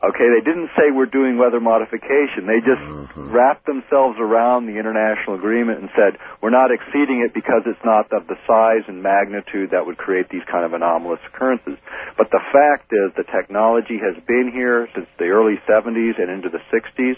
Okay, 0.03 0.27
they 0.29 0.43
didn't 0.43 0.69
say 0.77 0.91
we're 0.91 1.09
doing 1.09 1.39
weather 1.39 1.59
modification. 1.59 2.45
They 2.45 2.59
just 2.59 2.83
mm-hmm. 2.83 3.31
wrapped 3.31 3.65
themselves 3.65 4.19
around 4.19 4.67
the 4.67 4.77
international 4.77 5.33
agreement 5.35 5.79
and 5.79 5.89
said 5.95 6.19
we're 6.43 6.53
not 6.53 6.69
exceeding 6.69 7.25
it 7.25 7.33
because 7.33 7.63
it's 7.65 7.81
not 7.83 8.11
of 8.13 8.27
the 8.27 8.35
size 8.45 8.85
and 8.87 9.01
magnitude 9.01 9.71
that 9.71 9.87
would 9.87 9.97
create 9.97 10.29
these 10.29 10.43
kind 10.51 10.61
of 10.61 10.73
anomalous 10.73 11.21
occurrences. 11.25 11.79
But 12.17 12.29
the 12.29 12.43
fact 12.53 12.93
is 12.93 13.17
the 13.17 13.23
technology 13.23 13.97
has 13.97 14.21
been 14.27 14.51
here 14.53 14.87
since 14.93 15.07
the 15.17 15.33
early 15.33 15.57
70s 15.65 16.21
and 16.21 16.29
into 16.29 16.49
the 16.49 16.61
60s, 16.69 17.17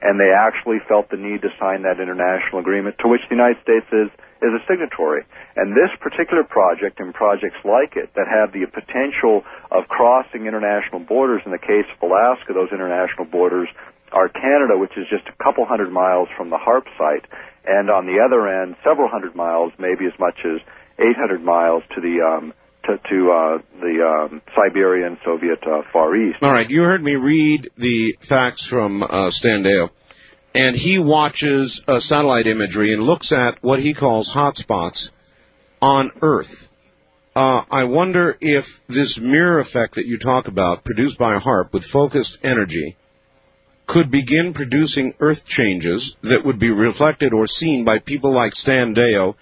and 0.00 0.20
they 0.20 0.30
actually 0.30 0.78
felt 0.86 1.10
the 1.10 1.16
need 1.16 1.42
to 1.42 1.50
sign 1.58 1.82
that 1.82 1.98
international 1.98 2.60
agreement 2.60 2.98
to 3.00 3.08
which 3.08 3.22
the 3.28 3.34
United 3.34 3.58
States 3.64 3.86
is 3.90 4.14
is 4.42 4.52
a 4.54 4.62
signatory. 4.70 5.24
And 5.56 5.72
this 5.72 5.90
particular 6.00 6.44
project 6.44 7.00
and 7.00 7.12
projects 7.12 7.58
like 7.64 7.96
it 7.96 8.14
that 8.14 8.26
have 8.28 8.52
the 8.52 8.66
potential 8.66 9.42
of 9.70 9.88
crossing 9.88 10.46
international 10.46 11.00
borders, 11.00 11.42
in 11.44 11.52
the 11.52 11.58
case 11.58 11.86
of 11.90 11.98
Alaska, 12.02 12.52
those 12.54 12.70
international 12.72 13.26
borders 13.26 13.68
are 14.12 14.28
Canada, 14.28 14.78
which 14.78 14.96
is 14.96 15.06
just 15.10 15.26
a 15.28 15.36
couple 15.42 15.66
hundred 15.66 15.92
miles 15.92 16.28
from 16.36 16.50
the 16.50 16.56
HAARP 16.56 16.86
site, 16.96 17.26
and 17.66 17.90
on 17.90 18.06
the 18.06 18.22
other 18.24 18.48
end, 18.48 18.76
several 18.82 19.08
hundred 19.08 19.34
miles, 19.34 19.72
maybe 19.78 20.06
as 20.06 20.18
much 20.18 20.38
as 20.44 20.60
800 20.98 21.42
miles 21.42 21.82
to 21.94 22.00
the 22.00 22.24
um, 22.24 22.54
to, 22.84 22.96
to 22.96 23.30
uh, 23.30 23.58
the 23.80 24.00
um, 24.02 24.42
Siberian 24.56 25.18
Soviet 25.24 25.58
uh, 25.66 25.82
Far 25.92 26.16
East. 26.16 26.38
All 26.40 26.50
right, 26.50 26.68
you 26.68 26.82
heard 26.82 27.02
me 27.02 27.16
read 27.16 27.70
the 27.76 28.16
fax 28.26 28.66
from 28.66 29.02
uh, 29.02 29.30
Stan 29.30 29.62
Deyo 29.62 29.90
and 30.58 30.74
he 30.74 30.98
watches 30.98 31.80
satellite 32.00 32.48
imagery 32.48 32.92
and 32.92 33.04
looks 33.04 33.30
at 33.30 33.62
what 33.62 33.78
he 33.78 33.94
calls 33.94 34.28
hotspots 34.28 35.10
on 35.80 36.10
Earth. 36.20 36.52
Uh, 37.36 37.62
I 37.70 37.84
wonder 37.84 38.36
if 38.40 38.64
this 38.88 39.20
mirror 39.22 39.60
effect 39.60 39.94
that 39.94 40.06
you 40.06 40.18
talk 40.18 40.48
about, 40.48 40.82
produced 40.82 41.16
by 41.16 41.38
HAARP 41.38 41.72
with 41.72 41.84
focused 41.84 42.38
energy, 42.42 42.96
could 43.86 44.10
begin 44.10 44.52
producing 44.52 45.14
Earth 45.20 45.46
changes 45.46 46.16
that 46.24 46.44
would 46.44 46.58
be 46.58 46.72
reflected 46.72 47.32
or 47.32 47.46
seen 47.46 47.84
by 47.84 48.00
people 48.00 48.32
like 48.32 48.56
Stan 48.56 48.96
Deyo 48.96 49.36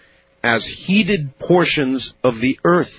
as 0.44 0.66
heated 0.66 1.38
portions 1.38 2.12
of 2.22 2.42
the 2.42 2.58
Earth 2.62 2.92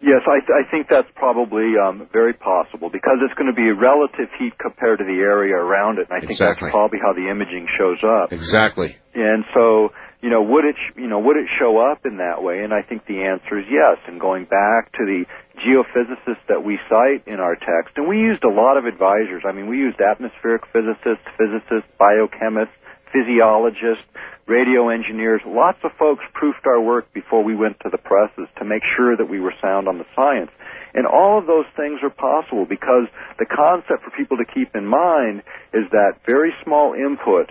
Yes, 0.00 0.20
I, 0.28 0.44
th- 0.44 0.52
I 0.52 0.70
think 0.70 0.88
that's 0.92 1.08
probably 1.16 1.72
um, 1.80 2.06
very 2.12 2.34
possible 2.34 2.90
because 2.90 3.16
it's 3.24 3.32
going 3.32 3.48
to 3.48 3.56
be 3.56 3.72
relative 3.72 4.28
heat 4.38 4.52
compared 4.60 4.98
to 5.00 5.04
the 5.08 5.24
area 5.24 5.56
around 5.56 5.98
it, 5.98 6.08
and 6.10 6.16
I 6.16 6.20
think 6.20 6.36
exactly. 6.36 6.68
that's 6.68 6.76
probably 6.76 7.00
how 7.00 7.16
the 7.16 7.32
imaging 7.32 7.66
shows 7.72 8.04
up. 8.04 8.30
Exactly. 8.30 8.96
And 9.16 9.44
so, 9.56 9.96
you 10.20 10.28
know, 10.28 10.42
would 10.42 10.68
it, 10.68 10.76
sh- 10.76 11.00
you 11.00 11.08
know, 11.08 11.20
would 11.20 11.40
it 11.40 11.48
show 11.58 11.80
up 11.80 12.04
in 12.04 12.18
that 12.18 12.44
way? 12.44 12.60
And 12.60 12.76
I 12.76 12.82
think 12.84 13.08
the 13.08 13.24
answer 13.24 13.56
is 13.56 13.64
yes. 13.72 13.96
And 14.06 14.20
going 14.20 14.44
back 14.44 14.92
to 15.00 15.02
the 15.08 15.24
geophysicists 15.64 16.44
that 16.52 16.60
we 16.60 16.76
cite 16.92 17.24
in 17.26 17.40
our 17.40 17.56
text, 17.56 17.96
and 17.96 18.06
we 18.06 18.20
used 18.20 18.44
a 18.44 18.52
lot 18.52 18.76
of 18.76 18.84
advisors. 18.84 19.48
I 19.48 19.52
mean, 19.52 19.66
we 19.66 19.78
used 19.80 19.96
atmospheric 19.96 20.68
physicists, 20.76 21.24
physicists, 21.40 21.88
biochemists, 21.96 22.76
physiologists 23.12 24.04
radio 24.46 24.90
engineers, 24.90 25.40
lots 25.44 25.78
of 25.82 25.90
folks 25.98 26.22
proofed 26.32 26.66
our 26.66 26.80
work 26.80 27.12
before 27.12 27.42
we 27.42 27.56
went 27.56 27.78
to 27.80 27.90
the 27.90 27.98
presses 27.98 28.46
to 28.58 28.64
make 28.64 28.82
sure 28.96 29.16
that 29.16 29.28
we 29.28 29.40
were 29.40 29.54
sound 29.60 29.88
on 29.88 29.98
the 29.98 30.06
science. 30.14 30.50
And 30.94 31.06
all 31.06 31.38
of 31.38 31.46
those 31.46 31.66
things 31.76 32.00
are 32.02 32.10
possible 32.10 32.64
because 32.64 33.08
the 33.38 33.46
concept 33.46 34.04
for 34.04 34.10
people 34.16 34.38
to 34.38 34.44
keep 34.44 34.74
in 34.74 34.86
mind 34.86 35.42
is 35.74 35.90
that 35.90 36.20
very 36.24 36.54
small 36.64 36.94
input 36.94 37.50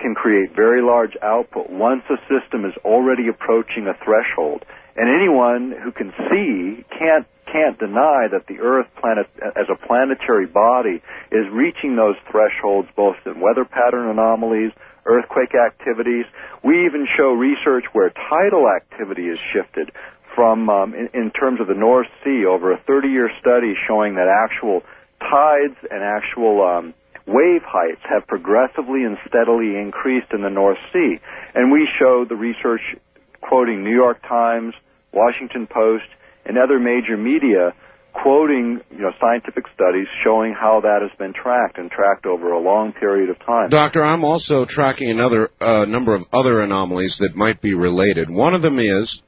can 0.00 0.14
create 0.14 0.56
very 0.56 0.80
large 0.82 1.14
output 1.22 1.68
once 1.68 2.02
a 2.08 2.16
system 2.26 2.64
is 2.64 2.72
already 2.84 3.28
approaching 3.28 3.86
a 3.86 3.94
threshold. 4.02 4.64
And 4.96 5.08
anyone 5.08 5.72
who 5.72 5.92
can 5.92 6.12
see 6.30 6.84
can't 6.98 7.26
can't 7.52 7.78
deny 7.78 8.28
that 8.30 8.46
the 8.46 8.60
Earth 8.60 8.86
planet, 9.00 9.26
as 9.56 9.66
a 9.68 9.74
planetary 9.74 10.46
body, 10.46 11.02
is 11.32 11.46
reaching 11.50 11.96
those 11.96 12.14
thresholds 12.30 12.88
both 12.94 13.16
in 13.26 13.40
weather 13.40 13.64
pattern 13.64 14.08
anomalies, 14.08 14.70
earthquake 15.10 15.54
activities. 15.54 16.24
We 16.62 16.84
even 16.86 17.06
show 17.16 17.32
research 17.32 17.84
where 17.92 18.10
tidal 18.10 18.68
activity 18.68 19.26
is 19.26 19.38
shifted 19.52 19.90
from, 20.34 20.70
um, 20.70 20.94
in, 20.94 21.08
in 21.12 21.30
terms 21.32 21.60
of 21.60 21.66
the 21.66 21.74
North 21.74 22.06
Sea, 22.22 22.46
over 22.46 22.72
a 22.72 22.78
30-year 22.78 23.30
study 23.40 23.74
showing 23.88 24.14
that 24.14 24.28
actual 24.28 24.82
tides 25.20 25.76
and 25.90 26.02
actual 26.02 26.62
um, 26.62 26.94
wave 27.26 27.62
heights 27.64 28.00
have 28.08 28.26
progressively 28.26 29.04
and 29.04 29.18
steadily 29.26 29.76
increased 29.76 30.32
in 30.32 30.42
the 30.42 30.50
North 30.50 30.78
Sea. 30.92 31.18
And 31.54 31.72
we 31.72 31.88
show 31.98 32.24
the 32.24 32.36
research 32.36 32.96
quoting 33.40 33.82
New 33.82 33.94
York 33.94 34.22
Times, 34.22 34.74
Washington 35.12 35.66
Post, 35.66 36.06
and 36.44 36.56
other 36.56 36.78
major 36.78 37.16
media 37.16 37.74
quoting 38.12 38.80
you 38.90 38.98
know 38.98 39.12
scientific 39.20 39.64
studies 39.74 40.06
showing 40.22 40.52
how 40.52 40.80
that 40.82 41.00
has 41.02 41.16
been 41.18 41.32
tracked 41.32 41.78
and 41.78 41.90
tracked 41.90 42.26
over 42.26 42.52
a 42.52 42.60
long 42.60 42.92
period 42.92 43.30
of 43.30 43.38
time. 43.44 43.70
Doctor, 43.70 44.02
I'm 44.02 44.24
also 44.24 44.66
tracking 44.66 45.10
another 45.10 45.50
uh, 45.60 45.84
number 45.84 46.14
of 46.14 46.22
other 46.32 46.60
anomalies 46.60 47.18
that 47.20 47.34
might 47.34 47.60
be 47.60 47.74
related. 47.74 48.30
One 48.30 48.54
of 48.54 48.62
them 48.62 48.78
is 48.78 49.22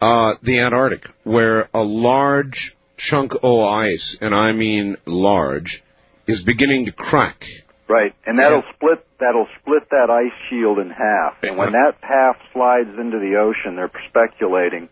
uh, 0.00 0.34
the 0.42 0.60
Antarctic, 0.60 1.04
where 1.24 1.68
a 1.74 1.82
large 1.82 2.76
chunk 2.96 3.32
of 3.42 3.60
ice, 3.60 4.16
and 4.20 4.34
I 4.34 4.52
mean 4.52 4.96
large, 5.06 5.82
is 6.26 6.42
beginning 6.42 6.86
to 6.86 6.92
crack. 6.92 7.44
Right, 7.88 8.14
and 8.24 8.38
that'll 8.38 8.62
split 8.76 9.04
that'll 9.18 9.48
split 9.60 9.90
that 9.90 10.10
ice 10.10 10.32
shield 10.48 10.78
in 10.78 10.90
half. 10.90 11.42
And 11.42 11.58
when 11.58 11.72
that 11.72 11.94
half 12.00 12.36
slides 12.52 12.90
into 12.98 13.18
the 13.18 13.36
ocean, 13.36 13.76
they're 13.76 13.90
speculating 14.08 14.88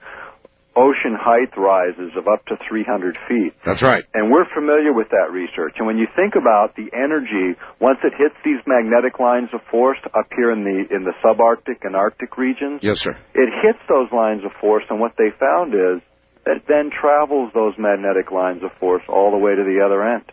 ocean 0.76 1.16
height 1.18 1.56
rises 1.56 2.12
of 2.16 2.28
up 2.28 2.44
to 2.46 2.56
300 2.68 3.18
feet. 3.28 3.52
That's 3.64 3.82
right. 3.82 4.04
And 4.14 4.30
we're 4.30 4.46
familiar 4.54 4.92
with 4.92 5.08
that 5.10 5.32
research. 5.32 5.74
And 5.78 5.86
when 5.86 5.98
you 5.98 6.06
think 6.14 6.34
about 6.34 6.76
the 6.76 6.88
energy, 6.94 7.58
once 7.80 7.98
it 8.04 8.12
hits 8.16 8.36
these 8.44 8.60
magnetic 8.66 9.18
lines 9.18 9.48
of 9.52 9.60
force 9.70 9.98
up 10.14 10.28
here 10.36 10.52
in 10.52 10.62
the, 10.62 10.94
in 10.94 11.04
the 11.04 11.12
subarctic 11.24 11.82
and 11.82 11.96
arctic 11.96 12.38
regions. 12.38 12.80
Yes, 12.82 12.98
sir. 12.98 13.16
It 13.34 13.50
hits 13.62 13.80
those 13.88 14.10
lines 14.12 14.44
of 14.44 14.52
force 14.60 14.84
and 14.90 15.00
what 15.00 15.14
they 15.18 15.30
found 15.38 15.74
is 15.74 16.02
that 16.44 16.56
it 16.56 16.64
then 16.68 16.90
travels 16.90 17.52
those 17.54 17.74
magnetic 17.76 18.30
lines 18.30 18.62
of 18.62 18.70
force 18.78 19.02
all 19.08 19.30
the 19.30 19.38
way 19.38 19.54
to 19.54 19.64
the 19.64 19.84
other 19.84 20.02
end. 20.02 20.24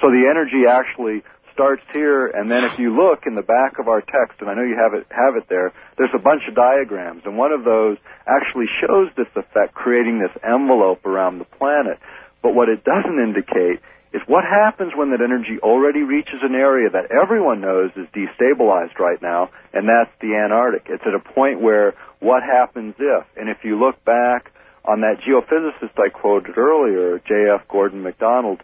So 0.00 0.08
the 0.08 0.24
energy 0.30 0.64
actually 0.66 1.22
starts 1.52 1.82
here, 1.92 2.26
and 2.26 2.50
then 2.50 2.64
if 2.64 2.78
you 2.78 2.94
look 2.94 3.26
in 3.26 3.34
the 3.34 3.42
back 3.42 3.78
of 3.78 3.88
our 3.88 4.00
text, 4.00 4.40
and 4.40 4.48
I 4.48 4.54
know 4.54 4.62
you 4.62 4.76
have 4.76 4.94
it 4.94 5.06
have 5.10 5.36
it 5.36 5.48
there, 5.48 5.72
there's 5.98 6.14
a 6.14 6.18
bunch 6.18 6.42
of 6.48 6.54
diagrams, 6.54 7.22
and 7.24 7.36
one 7.36 7.52
of 7.52 7.64
those 7.64 7.98
actually 8.26 8.66
shows 8.80 9.08
this 9.16 9.30
effect, 9.36 9.74
creating 9.74 10.18
this 10.18 10.34
envelope 10.42 11.04
around 11.04 11.38
the 11.38 11.44
planet. 11.44 11.98
But 12.42 12.54
what 12.54 12.68
it 12.68 12.84
doesn't 12.84 13.18
indicate 13.18 13.80
is 14.12 14.22
what 14.26 14.44
happens 14.44 14.92
when 14.96 15.10
that 15.10 15.20
energy 15.22 15.58
already 15.62 16.02
reaches 16.02 16.42
an 16.42 16.54
area 16.54 16.90
that 16.90 17.12
everyone 17.12 17.60
knows 17.60 17.90
is 17.94 18.06
destabilized 18.10 18.98
right 18.98 19.20
now, 19.22 19.50
and 19.72 19.88
that's 19.88 20.10
the 20.20 20.34
Antarctic. 20.34 20.86
It's 20.88 21.04
at 21.06 21.14
a 21.14 21.20
point 21.34 21.60
where 21.60 21.94
what 22.18 22.42
happens 22.42 22.94
if, 22.98 23.24
and 23.36 23.48
if 23.48 23.58
you 23.62 23.78
look 23.78 24.04
back 24.04 24.52
on 24.84 25.02
that 25.02 25.20
geophysicist 25.22 25.98
I 25.98 26.08
quoted 26.08 26.58
earlier, 26.58 27.20
J.F. 27.26 27.68
Gordon 27.68 28.02
MacDonald, 28.02 28.62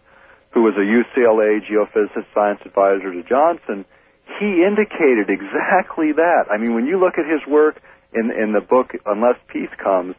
who 0.57 0.63
was 0.63 0.73
a 0.73 0.81
UCLA 0.81 1.61
geophysicist 1.69 2.25
science 2.33 2.59
advisor 2.65 3.13
to 3.13 3.21
Johnson, 3.29 3.85
he 4.41 4.65
indicated 4.65 5.29
exactly 5.29 6.13
that. 6.17 6.49
I 6.49 6.57
mean, 6.57 6.73
when 6.73 6.87
you 6.87 6.99
look 6.99 7.13
at 7.19 7.29
his 7.29 7.45
work 7.47 7.79
in 8.11 8.31
in 8.31 8.53
the 8.53 8.61
book 8.61 8.97
Unless 9.05 9.37
Peace 9.53 9.69
Comes, 9.77 10.15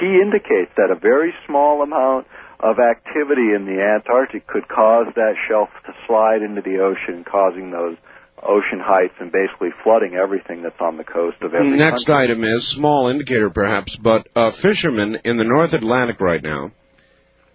he 0.00 0.18
indicates 0.18 0.74
that 0.76 0.90
a 0.90 0.98
very 0.98 1.32
small 1.46 1.82
amount 1.82 2.26
of 2.58 2.82
activity 2.82 3.54
in 3.54 3.64
the 3.64 3.78
Antarctic 3.78 4.44
could 4.48 4.66
cause 4.66 5.06
that 5.14 5.34
shelf 5.46 5.68
to 5.86 5.94
slide 6.04 6.42
into 6.42 6.62
the 6.62 6.82
ocean, 6.82 7.22
causing 7.22 7.70
those 7.70 7.96
ocean 8.42 8.80
heights 8.82 9.14
and 9.20 9.30
basically 9.30 9.68
flooding 9.84 10.14
everything 10.14 10.62
that's 10.62 10.80
on 10.80 10.96
the 10.96 11.04
coast 11.04 11.36
of 11.42 11.54
every 11.54 11.78
Next 11.78 12.06
country. 12.06 12.24
item 12.24 12.42
is 12.42 12.68
small 12.74 13.06
indicator 13.06 13.50
perhaps, 13.50 13.96
but 14.02 14.26
uh, 14.34 14.50
fishermen 14.60 15.18
in 15.24 15.36
the 15.36 15.44
North 15.44 15.74
Atlantic 15.74 16.18
right 16.18 16.42
now 16.42 16.72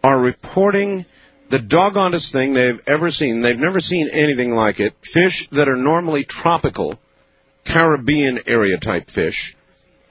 are 0.01 0.19
reporting 0.19 1.05
the 1.49 1.57
doggonest 1.57 2.31
thing 2.31 2.53
they've 2.53 2.81
ever 2.87 3.11
seen. 3.11 3.41
They've 3.41 3.57
never 3.57 3.79
seen 3.79 4.09
anything 4.11 4.51
like 4.51 4.79
it. 4.79 4.93
Fish 5.13 5.47
that 5.51 5.69
are 5.69 5.75
normally 5.75 6.25
tropical, 6.25 6.99
Caribbean 7.65 8.39
area 8.47 8.77
type 8.77 9.09
fish, 9.09 9.55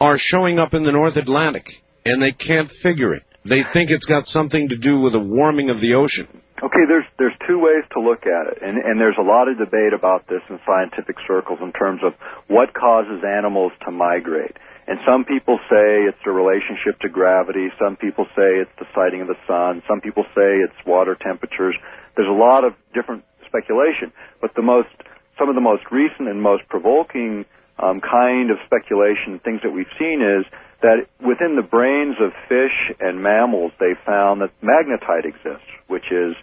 are 0.00 0.16
showing 0.18 0.58
up 0.58 0.74
in 0.74 0.84
the 0.84 0.92
North 0.92 1.16
Atlantic, 1.16 1.66
and 2.04 2.22
they 2.22 2.32
can't 2.32 2.70
figure 2.82 3.14
it. 3.14 3.22
They 3.44 3.62
think 3.72 3.90
it's 3.90 4.06
got 4.06 4.26
something 4.26 4.68
to 4.68 4.78
do 4.78 5.00
with 5.00 5.12
the 5.12 5.20
warming 5.20 5.70
of 5.70 5.80
the 5.80 5.94
ocean. 5.94 6.28
Okay, 6.62 6.86
there's 6.88 7.04
there's 7.18 7.36
two 7.46 7.58
ways 7.58 7.84
to 7.92 8.00
look 8.00 8.24
at 8.24 8.52
it, 8.52 8.62
and 8.62 8.78
and 8.78 8.98
there's 8.98 9.18
a 9.18 9.22
lot 9.22 9.48
of 9.48 9.58
debate 9.58 9.92
about 9.92 10.26
this 10.28 10.40
in 10.48 10.58
scientific 10.64 11.16
circles 11.26 11.58
in 11.60 11.72
terms 11.72 12.00
of 12.02 12.14
what 12.48 12.72
causes 12.72 13.22
animals 13.26 13.72
to 13.84 13.90
migrate. 13.90 14.56
And 14.86 14.98
some 15.06 15.24
people 15.24 15.58
say 15.70 16.04
it's 16.04 16.18
the 16.24 16.30
relationship 16.30 17.00
to 17.00 17.08
gravity. 17.08 17.68
Some 17.80 17.96
people 17.96 18.26
say 18.36 18.60
it's 18.60 18.74
the 18.78 18.86
sighting 18.94 19.22
of 19.22 19.28
the 19.28 19.40
sun. 19.46 19.82
Some 19.88 20.00
people 20.00 20.24
say 20.34 20.60
it's 20.60 20.76
water 20.86 21.16
temperatures. 21.16 21.74
There's 22.16 22.28
a 22.28 22.32
lot 22.32 22.64
of 22.64 22.74
different 22.92 23.24
speculation, 23.46 24.12
but 24.40 24.54
the 24.54 24.62
most 24.62 24.88
some 25.38 25.48
of 25.48 25.54
the 25.54 25.60
most 25.60 25.82
recent 25.90 26.28
and 26.28 26.40
most 26.40 26.62
provoking 26.68 27.44
um, 27.78 28.00
kind 28.00 28.50
of 28.50 28.58
speculation, 28.66 29.40
things 29.42 29.60
that 29.62 29.70
we've 29.70 29.90
seen 29.98 30.22
is 30.22 30.46
that 30.82 31.06
within 31.18 31.56
the 31.56 31.62
brains 31.62 32.16
of 32.20 32.30
fish 32.48 32.92
and 33.00 33.22
mammals, 33.22 33.72
they 33.80 33.94
found 34.06 34.42
that 34.42 34.50
magnetite 34.62 35.24
exists, 35.24 35.66
which 35.88 36.12
is, 36.12 36.36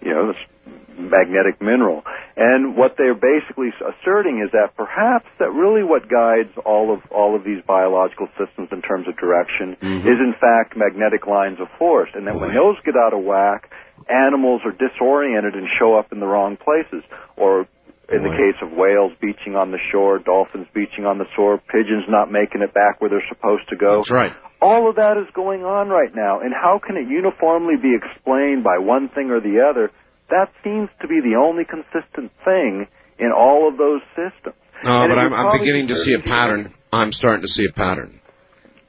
you 0.00 0.12
know, 0.12 0.28
this 0.32 0.74
magnetic 0.98 1.62
mineral. 1.62 2.02
And 2.36 2.76
what 2.76 2.96
they're 2.96 3.14
basically 3.14 3.70
asserting 3.78 4.42
is 4.44 4.50
that 4.52 4.76
perhaps 4.76 5.26
that 5.38 5.52
really 5.52 5.82
what 5.82 6.08
guides 6.08 6.50
all 6.64 6.92
of 6.92 7.00
all 7.10 7.36
of 7.36 7.44
these 7.44 7.62
biological 7.66 8.28
systems 8.38 8.68
in 8.72 8.82
terms 8.82 9.06
of 9.08 9.16
direction 9.16 9.76
Mm-hmm. 9.80 10.08
is 10.08 10.18
in 10.18 10.34
fact 10.40 10.76
magnetic 10.76 11.26
lines 11.26 11.60
of 11.60 11.68
force, 11.78 12.10
and 12.14 12.26
that 12.26 12.34
when 12.34 12.52
those 12.52 12.76
get 12.84 12.96
out 12.96 13.12
of 13.12 13.22
whack, 13.22 13.70
animals 14.08 14.62
are 14.64 14.72
disoriented 14.72 15.54
and 15.54 15.68
show 15.78 15.94
up 15.96 16.12
in 16.12 16.20
the 16.20 16.26
wrong 16.26 16.56
places, 16.56 17.04
or 17.36 17.68
in 18.08 18.22
the 18.24 18.32
case 18.32 18.56
of 18.62 18.72
whales 18.72 19.12
beaching 19.20 19.54
on 19.54 19.70
the 19.70 19.78
shore, 19.92 20.18
dolphins 20.18 20.66
beaching 20.72 21.04
on 21.04 21.18
the 21.18 21.26
shore, 21.36 21.58
pigeons 21.58 22.04
not 22.08 22.32
making 22.32 22.62
it 22.62 22.72
back 22.72 23.00
where 23.00 23.10
they're 23.10 23.28
supposed 23.28 23.68
to 23.68 23.76
go. 23.76 23.98
That's 24.00 24.10
right. 24.10 24.32
All 24.60 24.88
of 24.88 24.96
that 24.96 25.16
is 25.18 25.28
going 25.34 25.62
on 25.62 25.88
right 25.88 26.10
now, 26.14 26.40
and 26.40 26.52
how 26.52 26.80
can 26.84 26.96
it 26.96 27.06
uniformly 27.08 27.76
be 27.76 27.94
explained 27.94 28.64
by 28.64 28.78
one 28.78 29.08
thing 29.08 29.30
or 29.30 29.40
the 29.40 29.60
other? 29.60 29.92
That 30.30 30.50
seems 30.64 30.88
to 31.00 31.06
be 31.08 31.20
the 31.20 31.36
only 31.36 31.64
consistent 31.64 32.32
thing 32.44 32.88
in 33.18 33.30
all 33.30 33.68
of 33.68 33.76
those 33.76 34.00
systems. 34.16 34.56
No, 34.84 35.02
And 35.02 35.10
but 35.10 35.18
I'm, 35.18 35.32
I'm 35.32 35.58
beginning 35.60 35.88
to 35.88 35.94
see 35.94 36.14
a 36.14 36.20
pattern. 36.20 36.74
I'm 36.92 37.12
starting 37.12 37.42
to 37.42 37.48
see 37.48 37.66
a 37.68 37.72
pattern. 37.72 38.20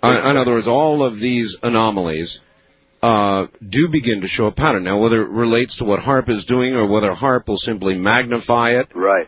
In 0.02 0.38
other 0.38 0.54
words, 0.54 0.68
all 0.68 1.04
of 1.04 1.20
these 1.20 1.58
anomalies 1.62 2.40
uh, 3.02 3.48
do 3.68 3.90
begin 3.90 4.22
to 4.22 4.28
show 4.28 4.48
a 4.48 4.52
pattern. 4.52 4.84
Now, 4.84 5.00
whether 5.00 5.22
it 5.22 5.30
relates 5.30 5.78
to 5.78 5.86
what 5.86 6.02
HAARP 6.02 6.30
is 6.30 6.46
doing 6.46 6.74
or 6.76 6.88
whether 6.88 7.14
HAARP 7.14 7.48
will 7.48 7.58
simply 7.58 7.96
magnify 7.96 8.80
it, 8.80 8.90
Right. 8.94 9.28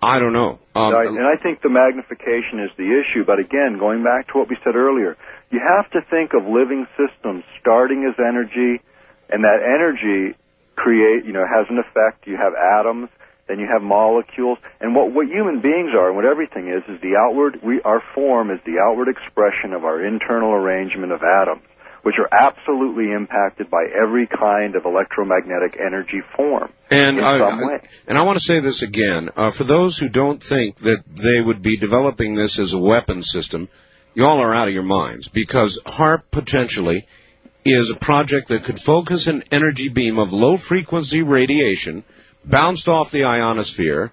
I 0.00 0.20
don't 0.20 0.32
know. 0.32 0.60
Um, 0.76 0.94
Right, 0.94 1.08
and 1.08 1.26
I 1.26 1.42
think 1.42 1.60
the 1.60 1.70
magnification 1.70 2.60
is 2.60 2.70
the 2.76 2.86
issue. 3.02 3.24
But 3.26 3.40
again, 3.40 3.78
going 3.78 4.04
back 4.04 4.28
to 4.28 4.38
what 4.38 4.48
we 4.48 4.56
said 4.62 4.76
earlier, 4.76 5.16
you 5.50 5.58
have 5.58 5.90
to 5.90 6.00
think 6.08 6.34
of 6.34 6.46
living 6.46 6.86
systems 6.96 7.42
starting 7.60 8.06
as 8.08 8.14
energy, 8.18 8.80
and 9.28 9.44
that 9.44 9.58
energy 9.58 10.36
create, 10.76 11.24
you 11.24 11.32
know, 11.32 11.44
has 11.44 11.66
an 11.68 11.78
effect. 11.78 12.28
You 12.28 12.36
have 12.36 12.54
atoms, 12.54 13.08
then 13.48 13.58
you 13.58 13.66
have 13.66 13.82
molecules, 13.82 14.58
and 14.80 14.94
what 14.94 15.10
what 15.12 15.26
human 15.26 15.60
beings 15.60 15.90
are, 15.98 16.06
and 16.08 16.16
what 16.16 16.26
everything 16.26 16.68
is, 16.68 16.84
is 16.88 17.00
the 17.00 17.16
outward. 17.16 17.58
We 17.64 17.82
our 17.82 18.02
form 18.14 18.52
is 18.52 18.60
the 18.64 18.78
outward 18.78 19.08
expression 19.08 19.72
of 19.72 19.84
our 19.84 20.04
internal 20.04 20.52
arrangement 20.52 21.10
of 21.10 21.22
atoms, 21.24 21.62
which 22.02 22.14
are 22.18 22.28
absolutely 22.32 23.12
impacted 23.12 23.70
by 23.70 23.84
every 24.02 24.26
kind 24.26 24.76
of 24.76 24.84
electromagnetic 24.84 25.78
energy 25.84 26.20
form 26.36 26.72
And 26.90 27.18
in 27.18 27.24
I, 27.24 27.38
some 27.38 27.58
way. 27.66 27.80
and 28.06 28.16
I 28.16 28.24
want 28.24 28.38
to 28.38 28.44
say 28.44 28.60
this 28.60 28.82
again. 28.82 29.30
Uh, 29.36 29.50
for 29.56 29.64
those 29.64 29.98
who 29.98 30.08
don't 30.08 30.42
think 30.42 30.78
that 30.80 31.02
they 31.16 31.40
would 31.44 31.62
be 31.62 31.76
developing 31.76 32.34
this 32.34 32.58
as 32.60 32.72
a 32.72 32.78
weapon 32.78 33.22
system, 33.22 33.68
you 34.14 34.24
all 34.24 34.40
are 34.40 34.54
out 34.54 34.68
of 34.68 34.74
your 34.74 34.82
minds 34.82 35.28
because 35.28 35.80
HAARP 35.86 36.22
potentially 36.32 37.06
is 37.64 37.90
a 37.94 38.04
project 38.04 38.48
that 38.48 38.64
could 38.64 38.78
focus 38.78 39.26
an 39.26 39.44
energy 39.50 39.88
beam 39.88 40.18
of 40.18 40.32
low 40.32 40.56
frequency 40.56 41.22
radiation 41.22 42.04
bounced 42.44 42.88
off 42.88 43.10
the 43.12 43.24
ionosphere 43.24 44.12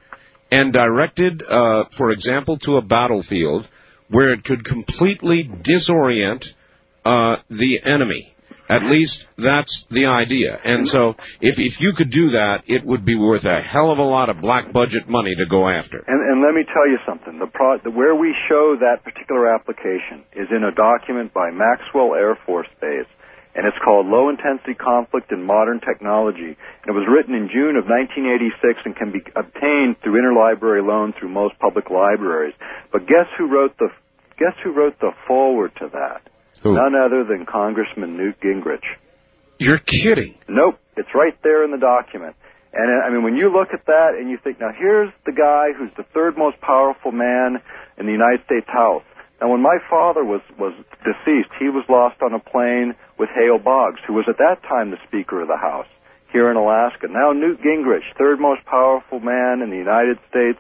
and 0.52 0.74
directed, 0.74 1.41
uh, 1.48 1.86
for 1.98 2.12
example, 2.12 2.57
to 2.60 2.76
a 2.78 2.82
battlefield 2.82 3.68
where 4.10 4.32
it 4.32 4.44
could 4.44 4.64
completely 4.66 5.49
disorient 5.64 6.45
uh, 7.06 7.36
the 7.49 7.80
enemy. 7.86 8.36
At 8.68 8.82
least 8.82 9.26
that's 9.38 9.86
the 9.91 10.06
idea. 10.06 10.57
And 10.64 10.88
so, 10.88 11.14
if 11.40 11.60
if 11.60 11.80
you 11.80 11.94
could 11.95 12.10
do 12.10 12.32
that, 12.32 12.64
it 12.65 12.84
would 12.84 13.06
be 13.06 13.14
worth 13.14 13.45
a 13.45 13.61
hell 13.61 13.91
of 13.91 13.99
a 13.99 14.03
lot 14.03 14.30
of 14.30 14.41
black 14.41 14.73
budget 14.73 15.07
money 15.07 15.36
to 15.36 15.45
go 15.45 15.69
after. 15.69 16.02
And, 16.07 16.19
and 16.26 16.41
let 16.41 16.56
me 16.56 16.65
tell 16.65 16.90
you 16.90 16.98
something. 17.06 17.38
The 17.38 17.45
pro, 17.45 17.77
the, 17.77 17.91
where 17.91 18.15
we 18.15 18.34
show 18.49 18.76
that 18.80 19.03
particular 19.03 19.53
application 19.53 20.26
is 20.34 20.48
in 20.49 20.64
a 20.64 20.73
document 20.73 21.32
by 21.32 21.52
Maxwell 21.52 22.15
Air 22.15 22.40
Force 22.44 22.68
Base, 22.82 23.06
and 23.53 23.68
it's 23.68 23.77
called 23.86 24.07
Low 24.07 24.30
Intensity 24.30 24.73
Conflict 24.73 25.32
in 25.32 25.45
Modern 25.45 25.80
Technology. 25.80 26.57
And 26.57 26.88
it 26.88 26.98
was 26.98 27.06
written 27.06 27.36
in 27.36 27.49
June 27.53 27.77
of 27.77 27.86
1986 27.86 28.82
and 28.84 28.95
can 28.95 29.11
be 29.11 29.22
obtained 29.36 30.02
through 30.02 30.18
interlibrary 30.18 30.82
loan 30.82 31.14
through 31.14 31.30
most 31.30 31.53
public 31.60 31.91
libraries. 31.91 32.56
But 32.91 33.06
guess 33.06 33.30
who 33.38 33.45
wrote 33.45 33.77
the 33.77 33.90
guess 34.40 34.57
who 34.64 34.73
wrote 34.73 34.99
the 34.99 35.11
foreword 35.27 35.72
to 35.77 35.88
that? 35.94 36.26
Who? 36.65 36.73
None 36.73 36.95
other 36.95 37.23
than 37.23 37.45
Congressman 37.45 38.17
Newt 38.17 38.41
Gingrich. 38.41 38.81
You're 39.59 39.77
kidding. 39.77 40.33
Nope, 40.49 40.79
it's 40.97 41.13
right 41.13 41.37
there 41.43 41.63
in 41.63 41.69
the 41.69 41.77
document. 41.77 42.35
And 42.73 42.89
uh, 42.89 43.05
I 43.05 43.13
mean, 43.13 43.21
when 43.21 43.35
you 43.35 43.53
look 43.53 43.69
at 43.71 43.85
that 43.85 44.17
and 44.17 44.31
you 44.31 44.39
think, 44.43 44.59
now 44.59 44.71
here's 44.75 45.13
the 45.27 45.31
guy 45.31 45.77
who's 45.77 45.91
the 45.95 46.09
third 46.11 46.39
most 46.39 46.59
powerful 46.61 47.11
man 47.11 47.61
in 47.99 48.07
the 48.07 48.11
United 48.11 48.43
States 48.45 48.65
House. 48.65 49.03
Now, 49.39 49.51
when 49.51 49.61
my 49.61 49.77
father 49.87 50.25
was 50.25 50.41
was 50.57 50.73
deceased, 51.05 51.53
he 51.59 51.69
was 51.69 51.85
lost 51.87 52.23
on 52.23 52.33
a 52.33 52.39
plane 52.39 52.95
with 53.19 53.29
Hale 53.29 53.59
Boggs, 53.59 54.01
who 54.07 54.13
was 54.13 54.25
at 54.27 54.39
that 54.39 54.63
time 54.67 54.89
the 54.89 54.97
Speaker 55.07 55.41
of 55.41 55.47
the 55.47 55.61
House 55.61 55.87
here 56.33 56.49
in 56.49 56.57
Alaska. 56.57 57.05
Now, 57.11 57.31
Newt 57.31 57.61
Gingrich, 57.61 58.09
third 58.17 58.39
most 58.39 58.65
powerful 58.65 59.19
man 59.19 59.61
in 59.61 59.69
the 59.69 59.77
United 59.77 60.17
States 60.29 60.57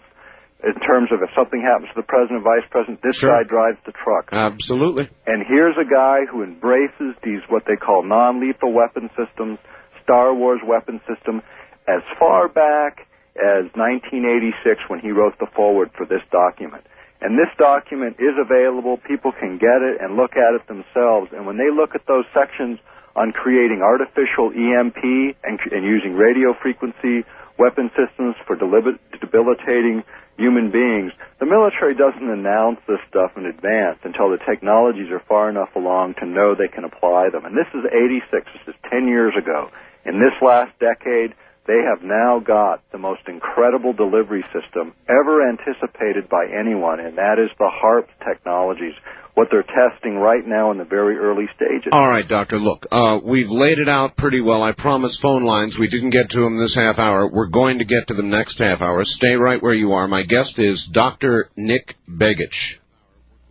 in 0.63 0.73
terms 0.81 1.11
of 1.11 1.21
if 1.21 1.29
something 1.35 1.61
happens 1.61 1.89
to 1.89 1.95
the 2.01 2.07
president, 2.07 2.43
vice 2.43 2.65
president, 2.71 3.01
this 3.01 3.17
Sure. 3.17 3.29
guy 3.29 3.43
drives 3.43 3.77
the 3.85 3.91
truck. 3.91 4.29
Absolutely. 4.31 5.09
And 5.27 5.45
here's 5.45 5.75
a 5.77 5.85
guy 5.85 6.25
who 6.25 6.43
embraces 6.43 7.15
these 7.23 7.41
what 7.49 7.65
they 7.65 7.75
call 7.75 8.03
non-lethal 8.03 8.71
weapon 8.71 9.09
systems, 9.17 9.59
Star 10.03 10.33
Wars 10.33 10.61
weapon 10.65 11.01
system, 11.07 11.41
as 11.87 12.01
far 12.17 12.47
back 12.47 13.07
as 13.35 13.67
1986 13.75 14.87
when 14.87 14.99
he 14.99 15.11
wrote 15.11 15.37
the 15.39 15.47
foreword 15.55 15.91
for 15.97 16.05
this 16.05 16.21
document. 16.31 16.85
And 17.21 17.37
this 17.37 17.49
document 17.57 18.17
is 18.19 18.35
available. 18.39 18.97
People 18.97 19.31
can 19.31 19.57
get 19.57 19.81
it 19.81 20.01
and 20.01 20.15
look 20.15 20.35
at 20.35 20.53
it 20.55 20.67
themselves. 20.67 21.31
And 21.33 21.45
when 21.45 21.57
they 21.57 21.69
look 21.71 21.95
at 21.95 22.05
those 22.07 22.25
sections 22.33 22.79
on 23.15 23.31
creating 23.31 23.81
artificial 23.81 24.51
EMP 24.51 25.35
and, 25.43 25.59
and 25.71 25.83
using 25.83 26.13
radio 26.15 26.53
frequency 26.61 27.25
weapon 27.57 27.89
systems 27.95 28.35
for 28.45 28.55
debilitating 28.55 30.03
human 30.37 30.71
beings, 30.71 31.11
the 31.39 31.45
military 31.45 31.95
doesn't 31.95 32.29
announce 32.29 32.79
this 32.87 32.99
stuff 33.09 33.31
in 33.37 33.45
advance 33.45 33.99
until 34.03 34.29
the 34.29 34.37
technologies 34.37 35.11
are 35.11 35.23
far 35.27 35.49
enough 35.49 35.69
along 35.75 36.15
to 36.15 36.25
know 36.25 36.55
they 36.55 36.67
can 36.67 36.83
apply 36.83 37.29
them. 37.29 37.45
And 37.45 37.55
this 37.55 37.67
is 37.73 37.85
86. 37.85 38.23
This 38.31 38.75
is 38.75 38.81
10 38.91 39.07
years 39.07 39.33
ago. 39.37 39.69
In 40.05 40.19
this 40.19 40.33
last 40.41 40.77
decade, 40.79 41.33
they 41.67 41.81
have 41.81 42.03
now 42.03 42.39
got 42.39 42.83
the 42.91 42.97
most 42.97 43.21
incredible 43.27 43.93
delivery 43.93 44.45
system 44.53 44.93
ever 45.09 45.49
anticipated 45.49 46.29
by 46.29 46.45
anyone, 46.47 46.99
and 46.99 47.17
that 47.17 47.39
is 47.39 47.49
the 47.57 47.69
HAARP 47.69 48.07
technologies, 48.23 48.93
what 49.33 49.47
they're 49.49 49.63
testing 49.63 50.15
right 50.15 50.45
now 50.45 50.71
in 50.71 50.77
the 50.77 50.85
very 50.85 51.17
early 51.17 51.45
stages. 51.55 51.89
All 51.91 52.07
right, 52.07 52.27
Doctor. 52.27 52.59
Look, 52.59 52.85
uh, 52.91 53.19
we've 53.23 53.49
laid 53.49 53.79
it 53.79 53.89
out 53.89 54.15
pretty 54.15 54.41
well. 54.41 54.61
I 54.61 54.73
promise 54.73 55.19
phone 55.19 55.43
lines. 55.43 55.77
We 55.77 55.89
didn't 55.89 56.11
get 56.11 56.29
to 56.31 56.39
them 56.39 56.59
this 56.59 56.75
half 56.75 56.99
hour. 56.99 57.29
We're 57.31 57.49
going 57.49 57.79
to 57.79 57.85
get 57.85 58.07
to 58.07 58.13
them 58.13 58.29
next 58.29 58.59
half 58.59 58.81
hour. 58.81 59.03
Stay 59.03 59.35
right 59.35 59.61
where 59.61 59.73
you 59.73 59.93
are. 59.93 60.07
My 60.07 60.23
guest 60.23 60.59
is 60.59 60.87
Dr. 60.91 61.49
Nick 61.55 61.95
Begich. 62.07 62.77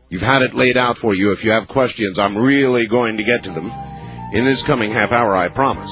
You've 0.09 0.23
had 0.23 0.43
it 0.43 0.55
laid 0.55 0.77
out 0.77 0.99
for 0.99 1.15
you. 1.15 1.32
If 1.32 1.43
you 1.43 1.51
have 1.51 1.66
questions, 1.66 2.19
I'm 2.19 2.36
really 2.36 2.86
going 2.86 3.16
to 3.16 3.24
get 3.24 3.43
to 3.45 3.51
them 3.51 3.70
in 4.32 4.45
this 4.45 4.62
coming 4.65 4.93
half 4.93 5.11
hour. 5.11 5.35
I 5.35 5.49
promise. 5.49 5.91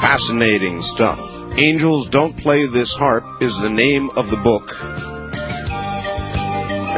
Fascinating 0.00 0.82
stuff. 0.82 1.18
Angels 1.56 2.08
Don't 2.10 2.36
Play 2.38 2.66
This 2.66 2.94
HAARP 2.98 3.42
is 3.42 3.56
the 3.62 3.70
name 3.70 4.10
of 4.10 4.28
the 4.28 4.36
book. 4.36 4.68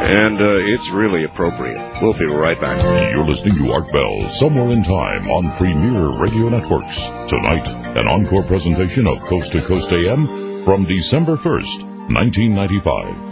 And 0.09 0.41
uh, 0.41 0.73
it's 0.73 0.91
really 0.91 1.23
appropriate. 1.23 1.79
We'll 2.01 2.17
be 2.17 2.25
right 2.25 2.59
back. 2.59 2.81
You're 3.13 3.25
listening 3.25 3.55
to 3.59 3.71
Art 3.71 3.91
Bell, 3.91 4.29
Somewhere 4.35 4.69
in 4.71 4.83
Time 4.83 5.29
on 5.29 5.55
Premier 5.57 6.09
Radio 6.19 6.49
Networks. 6.49 6.97
Tonight, 7.29 7.67
an 7.95 8.07
encore 8.07 8.43
presentation 8.43 9.07
of 9.07 9.19
Coast 9.29 9.51
to 9.53 9.61
Coast 9.67 9.91
AM 9.93 10.65
from 10.65 10.85
December 10.85 11.37
1st, 11.37 12.09
1995. 12.11 13.28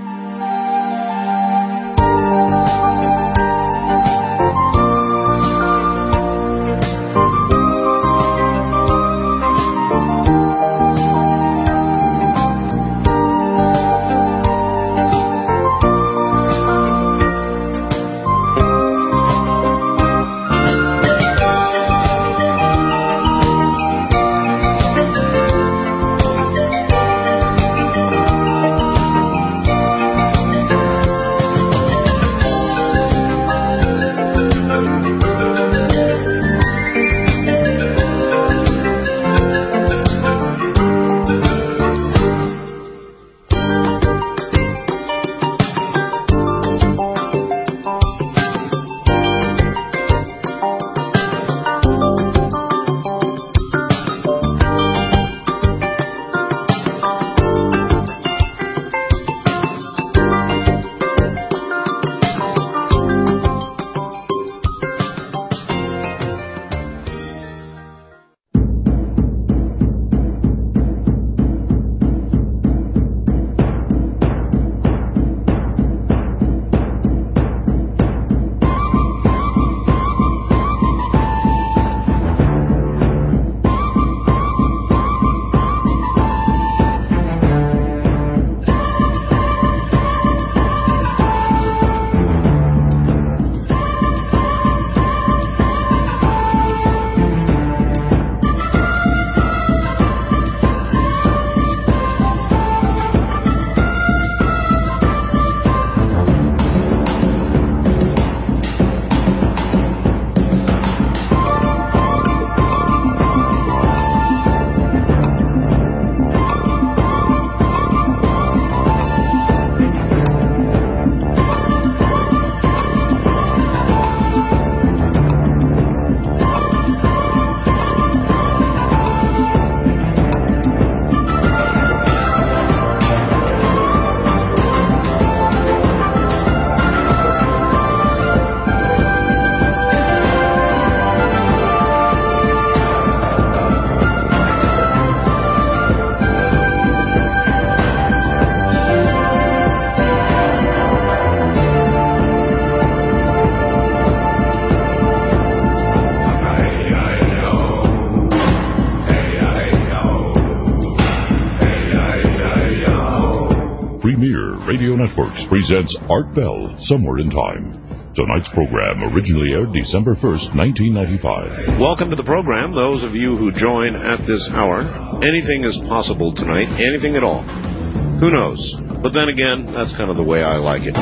Presents 165.47 165.95
Art 166.09 166.35
Bell, 166.35 166.75
Somewhere 166.81 167.19
in 167.19 167.29
Time. 167.29 168.13
Tonight's 168.13 168.49
program 168.49 169.01
originally 169.01 169.53
aired 169.53 169.71
December 169.71 170.13
1st, 170.13 170.53
1995. 170.53 171.79
Welcome 171.79 172.09
to 172.09 172.17
the 172.17 172.23
program, 172.23 172.75
those 172.75 173.01
of 173.01 173.15
you 173.15 173.37
who 173.37 173.53
join 173.53 173.95
at 173.95 174.27
this 174.27 174.49
hour. 174.51 174.81
Anything 175.23 175.63
is 175.63 175.77
possible 175.87 176.35
tonight, 176.35 176.67
anything 176.81 177.15
at 177.15 177.23
all. 177.23 177.43
Who 177.43 178.29
knows? 178.29 178.75
But 179.01 179.13
then 179.13 179.29
again, 179.29 179.71
that's 179.71 179.95
kind 179.95 180.09
of 180.09 180.17
the 180.17 180.23
way 180.23 180.43
I 180.43 180.57
like 180.57 180.81
it. 180.83 180.97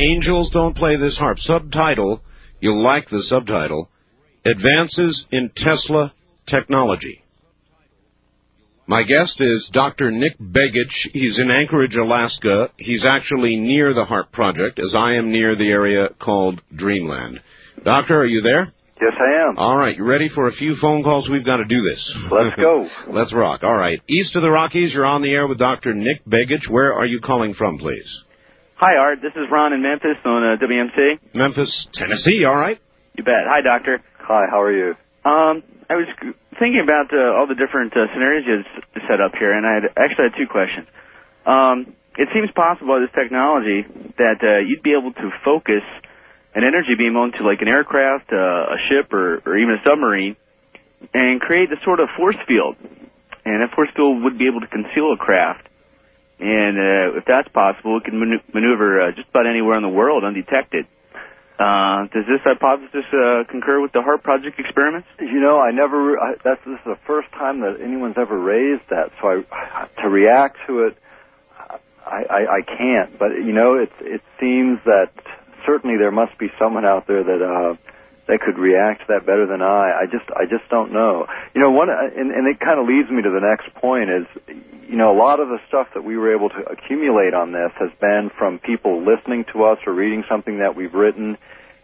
Angels 0.00 0.50
don't 0.50 0.74
play 0.74 0.96
this 0.96 1.20
HAARP. 1.20 1.38
Subtitle, 1.38 2.20
you'll 2.58 2.82
like 2.82 3.08
the 3.10 3.22
subtitle, 3.22 3.88
Advances 4.44 5.24
in 5.30 5.52
Tesla 5.54 6.12
Technology. 6.46 7.22
My 8.90 9.04
guest 9.04 9.40
is 9.40 9.70
Dr. 9.72 10.10
Nick 10.10 10.36
Begich. 10.40 11.12
He's 11.12 11.38
in 11.38 11.48
Anchorage, 11.48 11.94
Alaska. 11.94 12.70
He's 12.76 13.06
actually 13.06 13.54
near 13.54 13.94
the 13.94 14.04
HAARP 14.04 14.32
project, 14.32 14.80
as 14.80 14.96
I 14.98 15.14
am 15.14 15.30
near 15.30 15.54
the 15.54 15.70
area 15.70 16.08
called 16.18 16.60
Dreamland. 16.74 17.40
Doctor, 17.84 18.18
are 18.18 18.26
you 18.26 18.40
there? 18.40 18.72
Yes, 19.00 19.12
I 19.16 19.48
am. 19.48 19.58
All 19.58 19.78
right, 19.78 19.96
you 19.96 20.02
ready 20.04 20.28
for 20.28 20.48
a 20.48 20.52
few 20.52 20.74
phone 20.74 21.04
calls? 21.04 21.30
We've 21.30 21.44
got 21.44 21.58
to 21.58 21.66
do 21.66 21.82
this. 21.82 22.18
Let's 22.32 22.56
go. 22.56 22.88
Let's 23.06 23.32
rock. 23.32 23.60
All 23.62 23.76
right. 23.76 24.00
East 24.08 24.34
of 24.34 24.42
the 24.42 24.50
Rockies, 24.50 24.92
you're 24.92 25.06
on 25.06 25.22
the 25.22 25.34
air 25.34 25.46
with 25.46 25.58
Dr. 25.58 25.94
Nick 25.94 26.24
Begich. 26.24 26.68
Where 26.68 26.92
are 26.92 27.06
you 27.06 27.20
calling 27.20 27.54
from, 27.54 27.78
please? 27.78 28.24
Hi, 28.74 28.96
Art. 28.96 29.20
This 29.22 29.36
is 29.36 29.46
Ron 29.52 29.72
in 29.72 29.82
Memphis 29.82 30.18
on 30.24 30.42
uh, 30.42 30.56
WMC. 30.56 31.32
Memphis, 31.32 31.86
Tennessee. 31.92 32.44
All 32.44 32.56
right. 32.56 32.80
You 33.16 33.22
bet. 33.22 33.46
Hi, 33.46 33.60
Doctor. 33.60 34.02
Hi, 34.18 34.46
how 34.50 34.60
are 34.60 34.76
you? 34.76 34.94
Um, 35.24 35.62
I 35.88 35.96
was 35.96 36.06
thinking 36.58 36.80
about 36.80 37.12
uh, 37.12 37.36
all 37.36 37.46
the 37.46 37.54
different 37.54 37.92
uh, 37.96 38.06
scenarios 38.12 38.44
you 38.46 39.02
set 39.08 39.20
up 39.20 39.32
here, 39.34 39.52
and 39.52 39.66
I 39.66 39.74
had, 39.74 39.84
actually 39.96 40.30
had 40.30 40.38
two 40.38 40.46
questions. 40.46 40.86
Um, 41.44 41.94
it 42.16 42.28
seems 42.32 42.50
possible 42.52 43.00
with 43.00 43.10
this 43.10 43.20
technology 43.20 43.82
that 44.16 44.38
uh, 44.42 44.58
you'd 44.58 44.82
be 44.82 44.92
able 44.92 45.12
to 45.12 45.30
focus 45.44 45.82
an 46.54 46.64
energy 46.64 46.94
beam 46.96 47.16
onto 47.16 47.44
like 47.44 47.60
an 47.60 47.68
aircraft, 47.68 48.32
uh, 48.32 48.36
a 48.36 48.78
ship, 48.88 49.12
or, 49.12 49.42
or 49.46 49.56
even 49.56 49.74
a 49.74 49.82
submarine, 49.84 50.36
and 51.14 51.40
create 51.40 51.70
a 51.72 51.82
sort 51.84 52.00
of 52.00 52.08
force 52.16 52.36
field. 52.46 52.76
And 53.44 53.62
that 53.62 53.74
force 53.74 53.88
field 53.94 54.22
would 54.22 54.38
be 54.38 54.46
able 54.46 54.60
to 54.60 54.66
conceal 54.66 55.12
a 55.12 55.16
craft. 55.16 55.66
And 56.38 56.78
uh, 56.78 57.18
if 57.18 57.24
that's 57.26 57.48
possible, 57.48 57.98
it 57.98 58.04
can 58.04 58.18
man- 58.18 58.42
maneuver 58.52 59.00
uh, 59.00 59.12
just 59.12 59.28
about 59.28 59.46
anywhere 59.46 59.76
in 59.76 59.82
the 59.82 59.88
world 59.88 60.24
undetected. 60.24 60.86
Uh, 61.60 62.06
does 62.06 62.24
this 62.24 62.40
hypothesis 62.42 63.04
uh, 63.12 63.44
concur 63.50 63.82
with 63.82 63.92
the 63.92 64.00
HAARP 64.00 64.22
project 64.22 64.58
experiments? 64.58 65.06
You 65.20 65.40
know, 65.40 65.60
I 65.60 65.72
never. 65.72 66.18
I, 66.18 66.34
that's 66.42 66.64
this 66.64 66.78
is 66.78 66.84
the 66.86 66.98
first 67.06 67.30
time 67.32 67.60
that 67.60 67.82
anyone's 67.84 68.16
ever 68.16 68.38
raised 68.38 68.88
that. 68.88 69.12
So 69.20 69.44
I, 69.52 69.86
to 70.00 70.08
react 70.08 70.56
to 70.68 70.86
it, 70.86 70.96
I, 72.06 72.24
I, 72.30 72.40
I 72.56 72.60
can't. 72.62 73.18
But 73.18 73.32
you 73.32 73.52
know, 73.52 73.74
it 73.74 73.92
it 74.00 74.22
seems 74.40 74.78
that 74.86 75.12
certainly 75.66 75.98
there 75.98 76.10
must 76.10 76.38
be 76.38 76.48
someone 76.58 76.86
out 76.86 77.06
there 77.06 77.22
that 77.22 77.42
uh, 77.44 77.76
that 78.26 78.40
could 78.40 78.56
react 78.56 79.02
to 79.02 79.06
that 79.08 79.26
better 79.26 79.46
than 79.46 79.60
I. 79.60 80.00
I 80.00 80.06
just 80.06 80.30
I 80.34 80.46
just 80.46 80.64
don't 80.70 80.92
know. 80.92 81.26
You 81.54 81.60
know, 81.60 81.70
one 81.72 81.90
and, 81.90 82.30
and 82.30 82.48
it 82.48 82.58
kind 82.58 82.80
of 82.80 82.86
leads 82.86 83.10
me 83.10 83.20
to 83.20 83.28
the 83.30 83.44
next 83.44 83.74
point 83.74 84.08
is, 84.08 84.26
you 84.90 84.96
know, 84.96 85.16
a 85.16 85.18
lot 85.18 85.38
of 85.38 85.48
the 85.48 85.58
stuff 85.68 85.86
that 85.94 86.02
we 86.02 86.16
were 86.16 86.34
able 86.34 86.48
to 86.48 86.62
accumulate 86.68 87.32
on 87.32 87.52
this 87.52 87.70
has 87.78 87.90
been 88.00 88.28
from 88.36 88.58
people 88.58 89.04
listening 89.06 89.44
to 89.52 89.62
us 89.62 89.78
or 89.86 89.92
reading 89.92 90.24
something 90.28 90.58
that 90.58 90.74
we've 90.74 90.94
written 90.94 91.38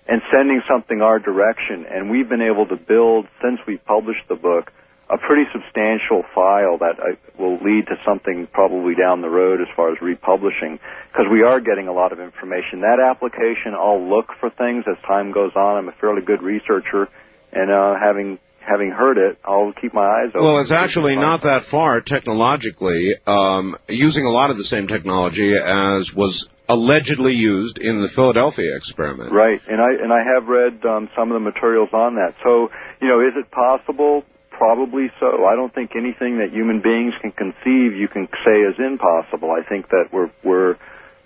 and 0.08 0.22
sending 0.34 0.60
something 0.68 1.00
our 1.00 1.20
direction. 1.20 1.86
And 1.88 2.10
we've 2.10 2.28
been 2.28 2.42
able 2.42 2.66
to 2.66 2.74
build 2.74 3.28
since 3.40 3.60
we 3.64 3.76
published 3.76 4.26
the 4.28 4.34
book 4.34 4.72
a 5.08 5.18
pretty 5.18 5.48
substantial 5.52 6.24
file 6.34 6.78
that 6.78 6.98
uh, 6.98 7.14
will 7.38 7.58
lead 7.62 7.86
to 7.86 7.94
something 8.04 8.48
probably 8.52 8.96
down 8.96 9.22
the 9.22 9.28
road 9.28 9.60
as 9.60 9.68
far 9.76 9.92
as 9.92 10.00
republishing 10.02 10.80
because 11.12 11.26
we 11.30 11.44
are 11.44 11.60
getting 11.60 11.86
a 11.86 11.92
lot 11.92 12.10
of 12.10 12.18
information. 12.18 12.80
That 12.80 12.98
application, 12.98 13.74
I'll 13.74 14.02
look 14.02 14.32
for 14.40 14.50
things 14.50 14.84
as 14.90 14.96
time 15.06 15.30
goes 15.30 15.52
on. 15.54 15.76
I'm 15.76 15.88
a 15.88 15.92
fairly 15.92 16.22
good 16.22 16.42
researcher, 16.42 17.08
and 17.52 17.70
uh, 17.70 17.94
having 18.00 18.40
having 18.66 18.90
heard 18.90 19.18
it, 19.18 19.38
I'll 19.44 19.72
keep 19.80 19.94
my 19.94 20.04
eyes 20.04 20.30
open. 20.30 20.42
Well, 20.42 20.60
it's 20.60 20.72
actually 20.72 21.16
not 21.16 21.42
that 21.42 21.64
far 21.70 22.00
technologically, 22.00 23.14
um, 23.26 23.76
using 23.88 24.24
a 24.24 24.30
lot 24.30 24.50
of 24.50 24.56
the 24.56 24.64
same 24.64 24.88
technology 24.88 25.54
as 25.54 26.12
was 26.14 26.48
allegedly 26.68 27.32
used 27.32 27.78
in 27.78 28.02
the 28.02 28.08
Philadelphia 28.08 28.76
experiment. 28.76 29.32
Right, 29.32 29.60
and 29.68 29.80
I 29.80 30.02
and 30.02 30.12
I 30.12 30.22
have 30.34 30.48
read 30.48 30.84
um, 30.84 31.08
some 31.16 31.30
of 31.30 31.34
the 31.34 31.40
materials 31.40 31.90
on 31.92 32.16
that. 32.16 32.34
So, 32.42 32.68
you 33.00 33.08
know, 33.08 33.20
is 33.20 33.34
it 33.36 33.50
possible? 33.50 34.24
Probably 34.50 35.08
so. 35.20 35.44
I 35.44 35.54
don't 35.54 35.72
think 35.72 35.90
anything 35.94 36.38
that 36.38 36.48
human 36.50 36.80
beings 36.80 37.12
can 37.20 37.30
conceive 37.30 37.94
you 37.94 38.08
can 38.08 38.26
say 38.44 38.60
is 38.60 38.74
impossible. 38.78 39.50
I 39.50 39.68
think 39.68 39.88
that 39.90 40.08
we're 40.12 40.30
we're, 40.42 40.76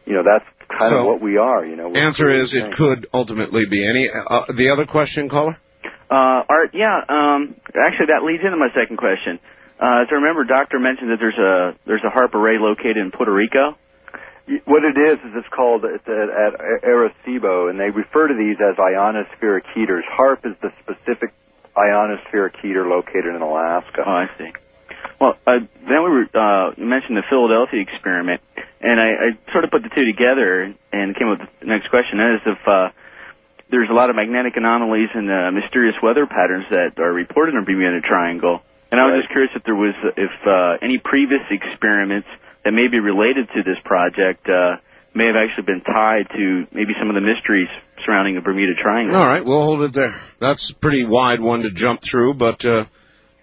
you 0.04 0.14
know, 0.14 0.22
that's 0.24 0.44
kind 0.68 0.90
So, 0.92 0.98
of 0.98 1.06
what 1.06 1.22
we 1.22 1.36
are. 1.36 1.64
You 1.64 1.76
know. 1.76 1.94
Answer 1.94 2.28
is 2.28 2.52
it 2.52 2.74
could 2.74 3.06
ultimately 3.14 3.66
be 3.70 3.88
any. 3.88 4.10
Uh, 4.10 4.52
the 4.52 4.70
other 4.70 4.84
question, 4.84 5.28
caller? 5.28 5.56
Uh, 6.10 6.42
Art, 6.48 6.74
yeah. 6.74 6.98
Um, 7.08 7.54
actually, 7.70 8.06
that 8.06 8.24
leads 8.24 8.42
into 8.44 8.56
my 8.56 8.68
second 8.74 8.96
question. 8.96 9.38
Uh, 9.78 10.02
as 10.02 10.08
I 10.10 10.14
remember, 10.16 10.44
Doctor 10.44 10.78
mentioned 10.78 11.10
that 11.10 11.20
there's 11.20 11.38
a 11.38 11.78
there's 11.86 12.02
a 12.04 12.10
HAARP 12.10 12.34
array 12.34 12.58
located 12.58 12.98
in 12.98 13.12
Puerto 13.12 13.32
Rico. 13.32 13.78
What 14.64 14.84
it 14.84 14.98
is 14.98 15.18
is 15.20 15.32
it's 15.36 15.48
called 15.48 15.84
it's 15.84 16.06
at, 16.08 16.28
at 16.28 16.82
Arecibo, 16.82 17.70
and 17.70 17.78
they 17.78 17.90
refer 17.90 18.26
to 18.26 18.34
these 18.34 18.56
as 18.58 18.76
ionospheric 18.76 19.62
heaters. 19.72 20.04
HAARP 20.10 20.44
is 20.44 20.56
the 20.60 20.72
specific 20.82 21.32
ionospheric 21.76 22.60
heater 22.60 22.86
located 22.88 23.34
in 23.34 23.40
Alaska. 23.40 24.02
Oh, 24.04 24.10
I 24.10 24.26
see. 24.36 24.50
Well, 25.20 25.38
uh, 25.46 25.60
then 25.88 26.02
we 26.02 26.10
were 26.10 26.26
uh, 26.34 26.72
mentioned 26.76 27.16
the 27.16 27.22
Philadelphia 27.30 27.80
experiment, 27.80 28.42
and 28.80 29.00
I, 29.00 29.08
I 29.08 29.52
sort 29.52 29.64
of 29.64 29.70
put 29.70 29.82
the 29.82 29.90
two 29.90 30.04
together 30.04 30.74
and 30.92 31.16
came 31.16 31.28
up 31.28 31.40
with 31.40 31.48
the 31.60 31.66
next 31.66 31.88
question. 31.88 32.18
That 32.18 32.34
is, 32.34 32.40
if 32.44 32.68
uh, 32.68 32.88
there's 33.70 33.88
a 33.90 33.94
lot 33.94 34.10
of 34.10 34.16
magnetic 34.16 34.56
anomalies 34.56 35.08
and 35.14 35.30
uh, 35.30 35.50
mysterious 35.52 35.94
weather 36.02 36.26
patterns 36.26 36.66
that 36.70 36.98
are 36.98 37.12
reported 37.12 37.54
in 37.54 37.60
the 37.60 37.66
Bermuda 37.66 38.00
Triangle, 38.02 38.60
and 38.90 39.00
I 39.00 39.04
was 39.04 39.12
Right. 39.12 39.20
just 39.22 39.30
curious 39.32 39.52
if 39.54 39.62
there 39.64 39.74
was 39.76 39.94
if 40.16 40.30
uh, 40.46 40.76
any 40.82 40.98
previous 40.98 41.42
experiments 41.50 42.28
that 42.64 42.72
may 42.72 42.88
be 42.88 42.98
related 43.00 43.48
to 43.54 43.62
this 43.62 43.78
project 43.84 44.48
uh, 44.48 44.76
may 45.14 45.26
have 45.26 45.36
actually 45.36 45.64
been 45.64 45.82
tied 45.82 46.28
to 46.34 46.66
maybe 46.72 46.92
some 46.98 47.08
of 47.08 47.14
the 47.14 47.20
mysteries 47.20 47.68
surrounding 48.04 48.34
the 48.34 48.40
Bermuda 48.42 48.74
Triangle. 48.80 49.16
All 49.16 49.26
right, 49.26 49.44
we'll 49.44 49.64
hold 49.64 49.82
it 49.82 49.92
there. 49.94 50.14
That's 50.40 50.72
a 50.74 50.78
pretty 50.78 51.04
wide 51.06 51.40
one 51.40 51.62
to 51.62 51.70
jump 51.70 52.00
through, 52.02 52.34
but 52.34 52.64
uh, 52.64 52.84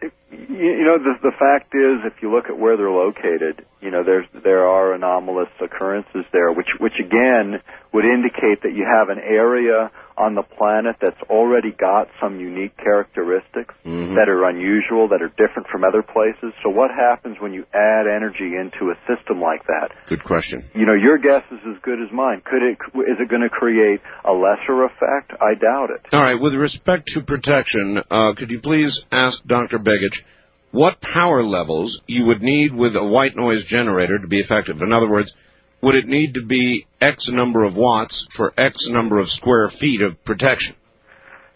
You, 0.01 0.11
you 0.31 0.85
know, 0.85 0.97
the, 0.99 1.13
the 1.23 1.35
fact 1.39 1.73
is, 1.73 2.03
if 2.05 2.21
you 2.21 2.31
look 2.33 2.45
at 2.49 2.57
where 2.59 2.75
they're 2.77 2.91
located, 2.91 3.65
you 3.81 3.91
know, 3.91 4.03
there's 4.03 4.25
there 4.43 4.65
are 4.67 4.93
anomalous 4.93 5.49
occurrences 5.61 6.25
there, 6.33 6.51
which 6.51 6.67
which 6.79 6.99
again 6.99 7.59
would 7.93 8.05
indicate 8.05 8.61
that 8.63 8.73
you 8.73 8.85
have 8.85 9.09
an 9.09 9.19
area 9.19 9.89
on 10.17 10.35
the 10.35 10.41
planet 10.43 10.95
that's 10.99 11.21
already 11.29 11.71
got 11.71 12.07
some 12.19 12.39
unique 12.39 12.75
characteristics 12.77 13.73
Mhm. 13.85 14.15
that 14.15 14.27
are 14.29 14.45
unusual, 14.45 15.07
that 15.09 15.21
are 15.21 15.31
different 15.37 15.67
from 15.69 15.83
other 15.83 16.01
places. 16.01 16.53
So 16.63 16.69
what 16.69 16.89
happens 16.91 17.39
when 17.39 17.53
you 17.53 17.65
add 17.73 18.07
energy 18.07 18.55
into 18.55 18.89
a 18.91 18.95
system 19.07 19.39
like 19.39 19.65
that? 19.67 19.91
good 20.07 20.23
question. 20.23 20.63
You 20.73 20.85
know, 20.85 20.93
your 20.93 21.17
guess 21.17 21.43
is 21.51 21.59
as 21.67 21.77
good 21.83 22.01
as 22.01 22.11
mine. 22.11 22.41
Could 22.43 22.63
it 22.63 22.77
is 23.07 23.19
it 23.19 23.29
going 23.29 23.41
to 23.43 23.49
create 23.49 24.01
a 24.25 24.33
lesser 24.33 24.83
effect? 24.83 25.33
I 25.41 25.53
doubt 25.53 25.91
it. 25.91 26.01
All 26.13 26.21
right, 26.21 26.39
with 26.39 26.55
respect 26.55 27.07
to 27.13 27.21
protection, 27.21 28.01
uh, 28.09 28.33
could 28.33 28.49
you 28.51 28.59
please 28.59 29.05
ask 29.11 29.43
Dr. 29.45 29.79
Begich 29.79 30.23
what 30.71 30.99
power 31.01 31.43
levels 31.43 32.01
you 32.07 32.25
would 32.25 32.41
need 32.41 32.73
with 32.73 32.95
a 32.95 33.03
white 33.03 33.35
noise 33.35 33.63
generator 33.65 34.17
to 34.19 34.27
be 34.27 34.39
effective? 34.39 34.81
In 34.81 34.91
other 34.91 35.09
words, 35.09 35.33
would 35.81 35.95
it 35.95 36.07
need 36.07 36.35
to 36.35 36.45
be 36.45 36.87
X 36.99 37.29
number 37.29 37.63
of 37.63 37.75
watts 37.75 38.27
for 38.35 38.53
X 38.57 38.87
number 38.89 39.19
of 39.19 39.29
square 39.29 39.69
feet 39.69 40.01
of 40.01 40.23
protection? 40.23 40.75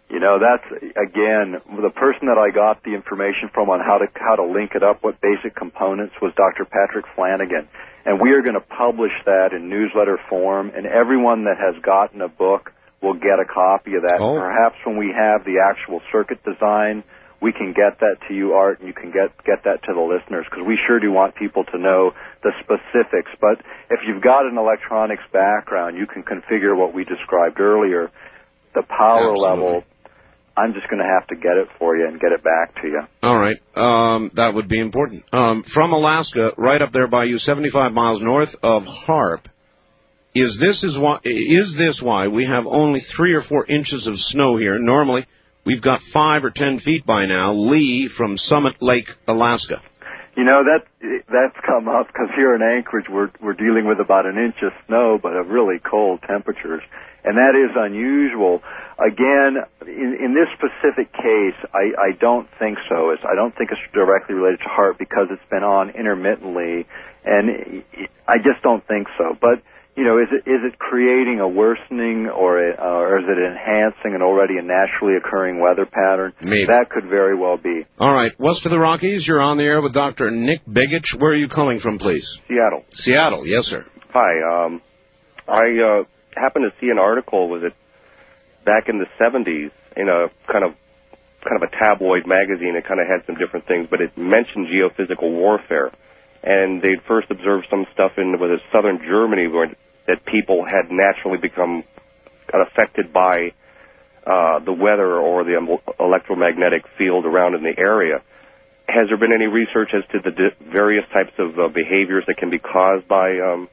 You 0.10 0.20
know, 0.20 0.40
that's 0.40 0.68
again 1.00 1.56
the 1.82 1.90
person 1.96 2.28
that 2.28 2.38
I 2.38 2.54
got 2.54 2.84
the 2.84 2.94
information 2.94 3.50
from 3.54 3.70
on 3.70 3.80
how 3.80 3.98
to 3.98 4.08
how 4.14 4.36
to 4.36 4.44
link 4.44 4.72
it 4.76 4.84
up, 4.84 5.04
what 5.04 5.22
basic 5.22 5.56
components 5.56 6.16
was 6.22 6.34
Dr. 6.36 6.66
Patrick 6.66 7.06
Flanagan, 7.16 7.70
and 8.06 8.20
we 8.20 8.32
are 8.32 8.42
going 8.42 8.60
to 8.60 8.68
publish 8.76 9.14
that 9.26 9.54
in 9.54 9.70
newsletter 9.70 10.20
form, 10.30 10.72
and 10.76 10.86
everyone 10.86 11.46
that 11.46 11.56
has 11.58 11.82
gotten 11.82 12.22
a 12.22 12.28
book 12.28 12.74
will 13.02 13.14
get 13.14 13.40
a 13.40 13.48
copy 13.48 13.96
of 13.96 14.04
that. 14.04 14.20
Oh. 14.20 14.38
Perhaps 14.38 14.76
when 14.86 14.98
we 14.98 15.16
have 15.16 15.46
the 15.46 15.64
actual 15.64 16.02
circuit 16.12 16.44
design, 16.44 17.04
we 17.42 17.52
can 17.52 17.74
get 17.74 18.00
that 18.00 18.18
to 18.28 18.34
you, 18.34 18.54
Art, 18.54 18.80
and 18.80 18.88
you 18.88 18.94
can 18.94 19.12
get 19.12 19.36
get 19.44 19.64
that 19.66 19.84
to 19.84 19.94
the 19.94 20.02
listeners 20.02 20.46
because 20.50 20.66
we 20.66 20.78
sure 20.78 21.00
do 21.00 21.12
want 21.12 21.36
people 21.36 21.64
to 21.66 21.78
know 21.78 22.12
the 22.44 22.52
specifics. 22.62 23.32
But 23.40 23.66
if 23.90 24.02
you've 24.08 24.22
got 24.22 24.46
an 24.46 24.58
electronics 24.58 25.24
background, 25.34 25.98
you 25.98 26.06
can 26.06 26.24
configure 26.24 26.78
what 26.78 26.94
we 26.94 27.04
described 27.04 27.60
earlier. 27.60 28.12
The 28.74 28.84
power 28.84 29.32
Absolutely. 29.32 29.42
level 29.42 29.84
I'm 30.56 30.74
just 30.74 30.90
going 30.90 31.02
to 31.02 31.08
have 31.08 31.28
to 31.28 31.36
get 31.36 31.58
it 31.58 31.70
for 31.80 31.96
you 31.96 32.08
and 32.08 32.20
get 32.20 32.32
it 32.34 32.44
back 32.44 32.82
to 32.82 32.88
you. 32.88 33.02
All 33.24 33.38
right, 33.38 33.58
um, 33.76 34.32
that 34.36 34.54
would 34.54 34.68
be 34.68 34.80
important. 34.80 35.24
Um, 35.32 35.64
from 35.64 35.94
Alaska, 35.94 36.52
right 36.58 36.82
up 36.82 36.92
there 36.92 37.08
by 37.08 37.24
you, 37.24 37.38
75 37.38 37.94
miles 37.94 38.22
north 38.22 38.54
of 38.62 38.84
HAARP. 38.84 39.46
Is 40.34 40.58
this 40.62 40.84
is 40.84 40.98
why 40.98 41.20
is 41.26 41.76
this 41.78 42.02
why 42.02 42.28
we 42.28 42.46
have 42.46 42.66
only 42.66 43.02
three 43.02 43.34
or 43.34 43.42
four 43.42 43.66
inches 43.66 44.08
of 44.08 44.18
snow 44.18 44.58
here? 44.58 44.80
Normally, 44.80 45.26
we've 45.66 45.82
got 45.82 46.02
five 46.14 46.44
or 46.44 46.52
ten 46.52 46.80
feet 46.80 47.06
by 47.06 47.26
now. 47.26 47.54
Lee 47.54 48.08
from 48.08 48.38
Summit 48.38 48.82
Lake, 48.82 49.10
Alaska. 49.28 49.82
You 50.36 50.46
know 50.46 50.64
that 50.64 50.88
that's 51.28 51.66
come 51.66 51.90
up 51.90 52.08
because 52.08 52.30
here 52.36 52.56
in 52.56 52.62
Anchorage 52.62 53.08
we're 53.10 53.32
we're 53.42 53.54
dealing 53.54 53.86
with 53.86 54.00
about 54.00 54.26
an 54.26 54.38
inch 54.38 54.56
of 54.64 54.72
snow, 54.88 55.20
but 55.22 55.36
of 55.36 55.48
really 55.48 55.78
cold 55.78 56.22
temperatures, 56.26 56.82
and 57.26 57.38
that 57.38 57.52
is 57.56 57.76
unusual. 57.76 58.62
Again, 58.98 59.58
in, 59.82 60.18
in 60.24 60.34
this 60.34 60.48
specific 60.56 61.12
case, 61.12 61.58
I, 61.74 61.92
I 62.00 62.12
don't 62.18 62.48
think 62.60 62.78
so. 62.88 63.10
It's, 63.10 63.24
I 63.26 63.36
don't 63.36 63.54
think 63.58 63.72
it's 63.72 63.82
directly 63.94 64.36
related 64.36 64.60
to 64.60 64.70
HAARP 64.70 65.00
because 65.00 65.28
it's 65.32 65.50
been 65.50 65.64
on 65.64 65.90
intermittently, 65.90 66.86
and 67.26 67.84
I 68.28 68.38
just 68.38 68.64
don't 68.64 68.88
think 68.88 69.08
so. 69.18 69.36
But 69.40 69.64
you 69.96 70.06
know, 70.06 70.18
is 70.20 70.28
it 70.32 70.50
is 70.50 70.62
it 70.64 70.80
creating 70.80 71.40
a 71.40 71.48
worsening 71.48 72.28
or 72.28 72.58
a, 72.58 72.74
uh, 72.80 72.84
or 72.84 73.20
is 73.20 73.26
it 73.28 73.38
enhancing 73.38 74.16
an 74.16 74.22
already 74.22 74.58
a 74.58 74.62
naturally 74.62 75.18
occurring 75.18 75.60
weather 75.60 75.86
pattern? 75.86 76.34
Maybe. 76.42 76.66
That 76.68 76.90
could 76.90 77.10
very 77.10 77.36
well 77.36 77.58
be. 77.58 77.86
All 78.00 78.14
right, 78.14 78.32
west 78.40 78.66
of 78.66 78.72
the 78.72 78.80
Rockies, 78.80 79.28
you're 79.28 79.42
on 79.42 79.58
the 79.58 79.64
air 79.64 79.82
with 79.82 79.94
Dr. 79.94 80.32
Nick 80.32 80.66
Begich. 80.66 81.20
Where 81.20 81.32
are 81.32 81.36
you 81.36 81.50
calling 81.50 81.80
from, 81.80 82.00
please? 82.00 82.26
Seattle. 82.48 82.86
Seattle, 82.94 83.46
yes, 83.46 83.66
sir. 83.66 83.86
Hi. 84.14 84.66
Um, 84.66 84.82
I 85.48 86.02
uh, 86.02 86.04
happened 86.36 86.72
to 86.72 86.80
see 86.80 86.90
an 86.90 86.98
article. 86.98 87.50
Was 87.50 87.64
it 87.64 87.74
back 88.66 88.88
in 88.88 89.00
the 89.00 89.08
70s 89.20 89.72
in 89.98 90.08
a 90.08 90.28
kind 90.52 90.64
of 90.64 90.72
kind 91.44 91.62
of 91.62 91.68
a 91.68 91.72
tabloid 91.78 92.26
magazine? 92.26 92.76
It 92.78 92.88
kind 92.88 93.02
of 93.02 93.08
had 93.08 93.26
some 93.26 93.36
different 93.36 93.68
things, 93.68 93.88
but 93.92 94.00
it 94.00 94.18
mentioned 94.18 94.68
geophysical 94.68 95.32
warfare 95.32 95.92
and 96.44 96.82
they'd 96.82 97.02
first 97.08 97.30
observed 97.30 97.68
some 97.70 97.86
stuff 97.94 98.14
in 98.18 98.40
was 98.40 98.52
it 98.52 98.62
southern 98.72 99.00
Germany 99.00 99.48
where 99.48 99.76
that 100.08 100.26
people 100.26 100.66
had 100.66 100.92
naturally 100.92 101.38
become 101.38 101.84
affected 102.54 103.14
by 103.14 103.54
uh, 104.26 104.60
the 104.60 104.74
weather 104.74 105.18
or 105.18 105.44
the 105.44 105.80
electromagnetic 106.00 106.84
field 106.98 107.26
around 107.26 107.56
in 107.56 107.64
the 107.64 107.78
area. 107.78 108.22
Has 108.88 109.08
there 109.08 109.18
been 109.18 109.34
any 109.34 109.48
research 109.48 109.92
as 109.94 110.04
to 110.12 110.20
the 110.20 110.32
di- 110.32 110.72
various 110.72 111.06
types 111.14 111.32
of 111.38 111.58
uh, 111.58 111.68
behaviors 111.70 112.24
that 112.28 112.38
can 112.38 112.50
be 112.50 112.60
caused 112.60 113.08
by 113.08 113.40
um, 113.40 113.70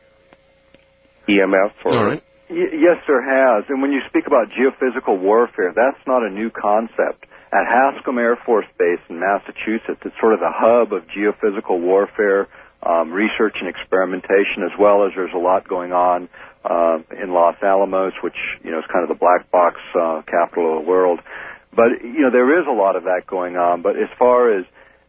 EMF? 1.28 1.72
Or 1.84 1.96
All 1.96 2.04
right. 2.04 2.22
Y- 2.48 2.78
yes, 2.80 3.02
there 3.06 3.22
has. 3.22 3.64
And 3.68 3.82
when 3.82 3.92
you 3.92 4.00
speak 4.08 4.26
about 4.26 4.48
geophysical 4.50 5.20
warfare, 5.20 5.72
that's 5.74 6.00
not 6.06 6.22
a 6.22 6.30
new 6.30 6.50
concept 6.50 7.26
at 7.52 7.64
Hanscom 7.66 8.18
Air 8.18 8.36
Force 8.44 8.66
Base 8.78 9.00
in 9.08 9.20
Massachusetts. 9.20 10.00
It's 10.04 10.14
sort 10.20 10.34
of 10.34 10.40
the 10.40 10.52
hub 10.52 10.92
of 10.92 11.04
geophysical 11.08 11.80
warfare 11.80 12.48
um, 12.82 13.10
research 13.12 13.56
and 13.60 13.68
experimentation, 13.68 14.62
as 14.62 14.72
well 14.78 15.04
as 15.06 15.12
there's 15.16 15.34
a 15.34 15.38
lot 15.38 15.66
going 15.66 15.92
on 15.92 16.28
uh, 16.64 16.98
in 17.20 17.32
Los 17.32 17.56
Alamos, 17.62 18.12
which 18.22 18.36
you 18.62 18.70
know 18.70 18.78
is 18.78 18.84
kind 18.92 19.02
of 19.02 19.08
the 19.08 19.18
black 19.18 19.50
box 19.50 19.80
uh, 19.94 20.22
capital 20.26 20.78
of 20.78 20.84
the 20.84 20.88
world. 20.88 21.20
But 21.74 22.02
you 22.02 22.20
know 22.20 22.30
there 22.30 22.60
is 22.60 22.66
a 22.66 22.72
lot 22.72 22.96
of 22.96 23.04
that 23.04 23.22
going 23.26 23.56
on. 23.56 23.82
But 23.82 23.96
as 23.96 24.08
far 24.18 24.56
as 24.56 24.64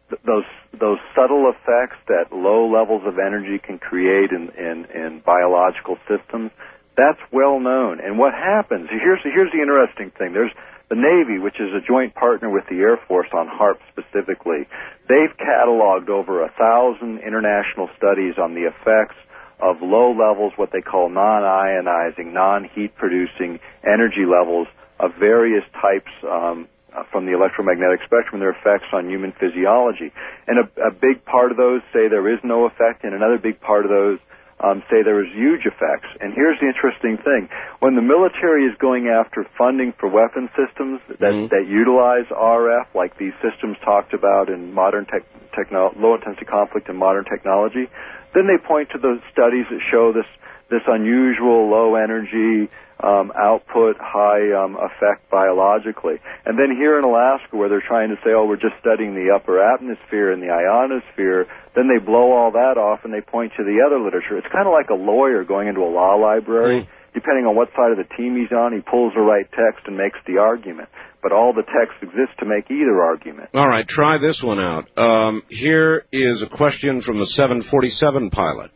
th- 0.10 0.22
those 0.26 0.46
those 0.80 0.98
subtle 1.16 1.52
effects 1.52 1.98
that 2.08 2.32
low 2.32 2.72
levels 2.72 3.04
of 3.06 3.20
energy 3.20 3.60
can 3.60 3.80
create 3.80 4.32
in, 4.32 4.50
in, 4.58 4.86
in 4.94 5.22
biological 5.26 5.98
systems, 6.08 6.52
that's 6.96 7.20
well 7.32 7.60
known. 7.60 8.00
And 8.00 8.18
what 8.18 8.34
happens? 8.34 8.90
Here's 8.90 9.20
here's 9.24 9.52
the 9.52 9.62
interesting 9.62 10.12
thing. 10.12 10.34
There's 10.34 10.52
the 10.90 10.96
Navy, 10.96 11.38
which 11.38 11.60
is 11.60 11.70
a 11.76 11.82
joint 11.86 12.16
partner 12.16 12.50
with 12.50 12.66
the 12.70 12.78
Air 12.78 12.98
Force 13.08 13.30
on 13.34 13.48
HAARP 13.48 13.78
specifically, 13.92 14.68
they've 15.08 15.36
cataloged 15.38 16.10
over 16.10 16.44
a 16.44 16.50
thousand 16.58 17.20
international 17.20 17.90
studies 17.96 18.36
on 18.42 18.56
the 18.56 18.66
effects 18.66 19.16
of 19.62 19.78
low 19.82 20.12
levels, 20.12 20.54
what 20.56 20.72
they 20.72 20.82
call 20.82 21.10
non-ionizing, 21.10 22.34
non-heat 22.34 22.96
producing 22.96 23.60
energy 23.84 24.26
levels 24.26 24.68
of 25.00 25.12
various 25.20 25.64
types 25.80 26.12
um, 26.24 26.68
from 27.12 27.26
the 27.26 27.34
electromagnetic 27.34 28.00
spectrum, 28.04 28.40
their 28.40 28.52
effects 28.52 28.88
on 28.92 29.10
human 29.10 29.32
physiology. 29.40 30.12
And 30.48 30.60
a, 30.60 30.88
a 30.88 30.92
big 30.92 31.24
part 31.24 31.52
of 31.52 31.58
those 31.58 31.82
say 31.94 32.08
there 32.10 32.34
is 32.34 32.40
no 32.44 32.66
effect, 32.66 33.04
and 33.04 33.14
another 33.14 33.38
big 33.38 33.62
part 33.62 33.86
of 33.86 33.92
those 33.92 34.20
um, 34.60 34.84
say 34.90 35.04
there 35.04 35.24
is 35.24 35.32
huge 35.34 35.66
effects. 35.66 36.08
And 36.20 36.34
here's 36.34 36.60
the 36.60 36.68
interesting 36.68 37.18
thing: 37.18 37.50
when 37.80 37.96
the 37.96 38.02
military 38.02 38.66
is 38.66 38.76
going 38.78 39.08
after 39.08 39.46
funding 39.58 39.94
for 39.94 40.08
weapon 40.10 40.50
systems 40.56 41.02
that 41.20 41.34
Mhm. 41.34 41.50
that 41.50 41.66
utilize 41.68 42.28
RF, 42.32 42.88
like 42.94 43.18
these 43.18 43.34
systems 43.42 43.78
talked 43.80 44.14
about 44.14 44.50
in 44.50 44.74
modern 44.74 45.06
tech, 45.06 45.24
techno, 45.54 45.94
low 45.98 46.16
intensity 46.16 46.46
conflict 46.46 46.90
and 46.90 46.98
modern 46.98 47.26
technology, 47.26 47.88
then 48.34 48.48
they 48.48 48.58
point 48.58 48.90
to 48.92 48.98
the 48.98 49.20
studies 49.32 49.66
that 49.70 49.82
show 49.82 50.12
this 50.12 50.28
this 50.70 50.84
unusual 50.88 51.68
low 51.70 51.96
energy 51.96 52.70
um, 53.00 53.32
output, 53.32 53.96
high 54.00 54.52
um, 54.52 54.76
effect 54.76 55.30
biologically. 55.32 56.20
And 56.46 56.60
then 56.60 56.76
here 56.76 57.00
in 57.00 57.06
Alaska, 57.06 57.56
where 57.56 57.70
they're 57.70 57.86
trying 57.86 58.10
to 58.10 58.20
say, 58.24 58.32
oh, 58.36 58.46
we're 58.46 58.60
just 58.60 58.76
studying 58.82 59.16
the 59.16 59.32
upper 59.34 59.62
atmosphere 59.62 60.32
and 60.32 60.44
the 60.44 60.52
ionosphere, 60.52 61.48
then 61.76 61.88
they 61.88 62.04
blow 62.04 62.36
all 62.36 62.52
that 62.52 62.76
off 62.76 63.00
and 63.04 63.14
they 63.14 63.22
point 63.22 63.54
to 63.56 63.64
the 63.64 63.80
other 63.86 64.00
literature. 64.04 64.38
It's 64.38 64.52
kind 64.52 64.68
of 64.68 64.74
like 64.74 64.90
a 64.90 65.00
lawyer 65.00 65.44
going 65.44 65.68
into 65.68 65.82
a 65.82 65.92
law 65.92 66.16
library. 66.16 66.84
Mm. 66.84 66.88
Depending 67.12 67.46
on 67.46 67.56
what 67.56 67.70
side 67.76 67.92
of 67.92 67.98
the 67.98 68.08
team 68.16 68.38
he's 68.38 68.52
on, 68.52 68.72
he 68.72 68.82
pulls 68.82 69.14
the 69.16 69.22
right 69.22 69.48
text 69.50 69.88
and 69.88 69.98
makes 69.98 70.20
the 70.28 70.38
argument. 70.38 70.90
But 71.24 71.32
all 71.32 71.54
the 71.54 71.64
text 71.64 72.04
exists 72.04 72.36
to 72.40 72.46
make 72.46 72.70
either 72.70 73.02
argument. 73.02 73.50
All 73.54 73.68
right, 73.68 73.88
try 73.88 74.20
this 74.20 74.44
one 74.44 74.60
out. 74.60 74.86
Um, 74.96 75.44
here 75.50 76.06
is 76.12 76.44
a 76.44 76.48
question 76.48 77.02
from 77.02 77.18
the 77.18 77.26
747 77.26 78.30
pilot. 78.30 78.72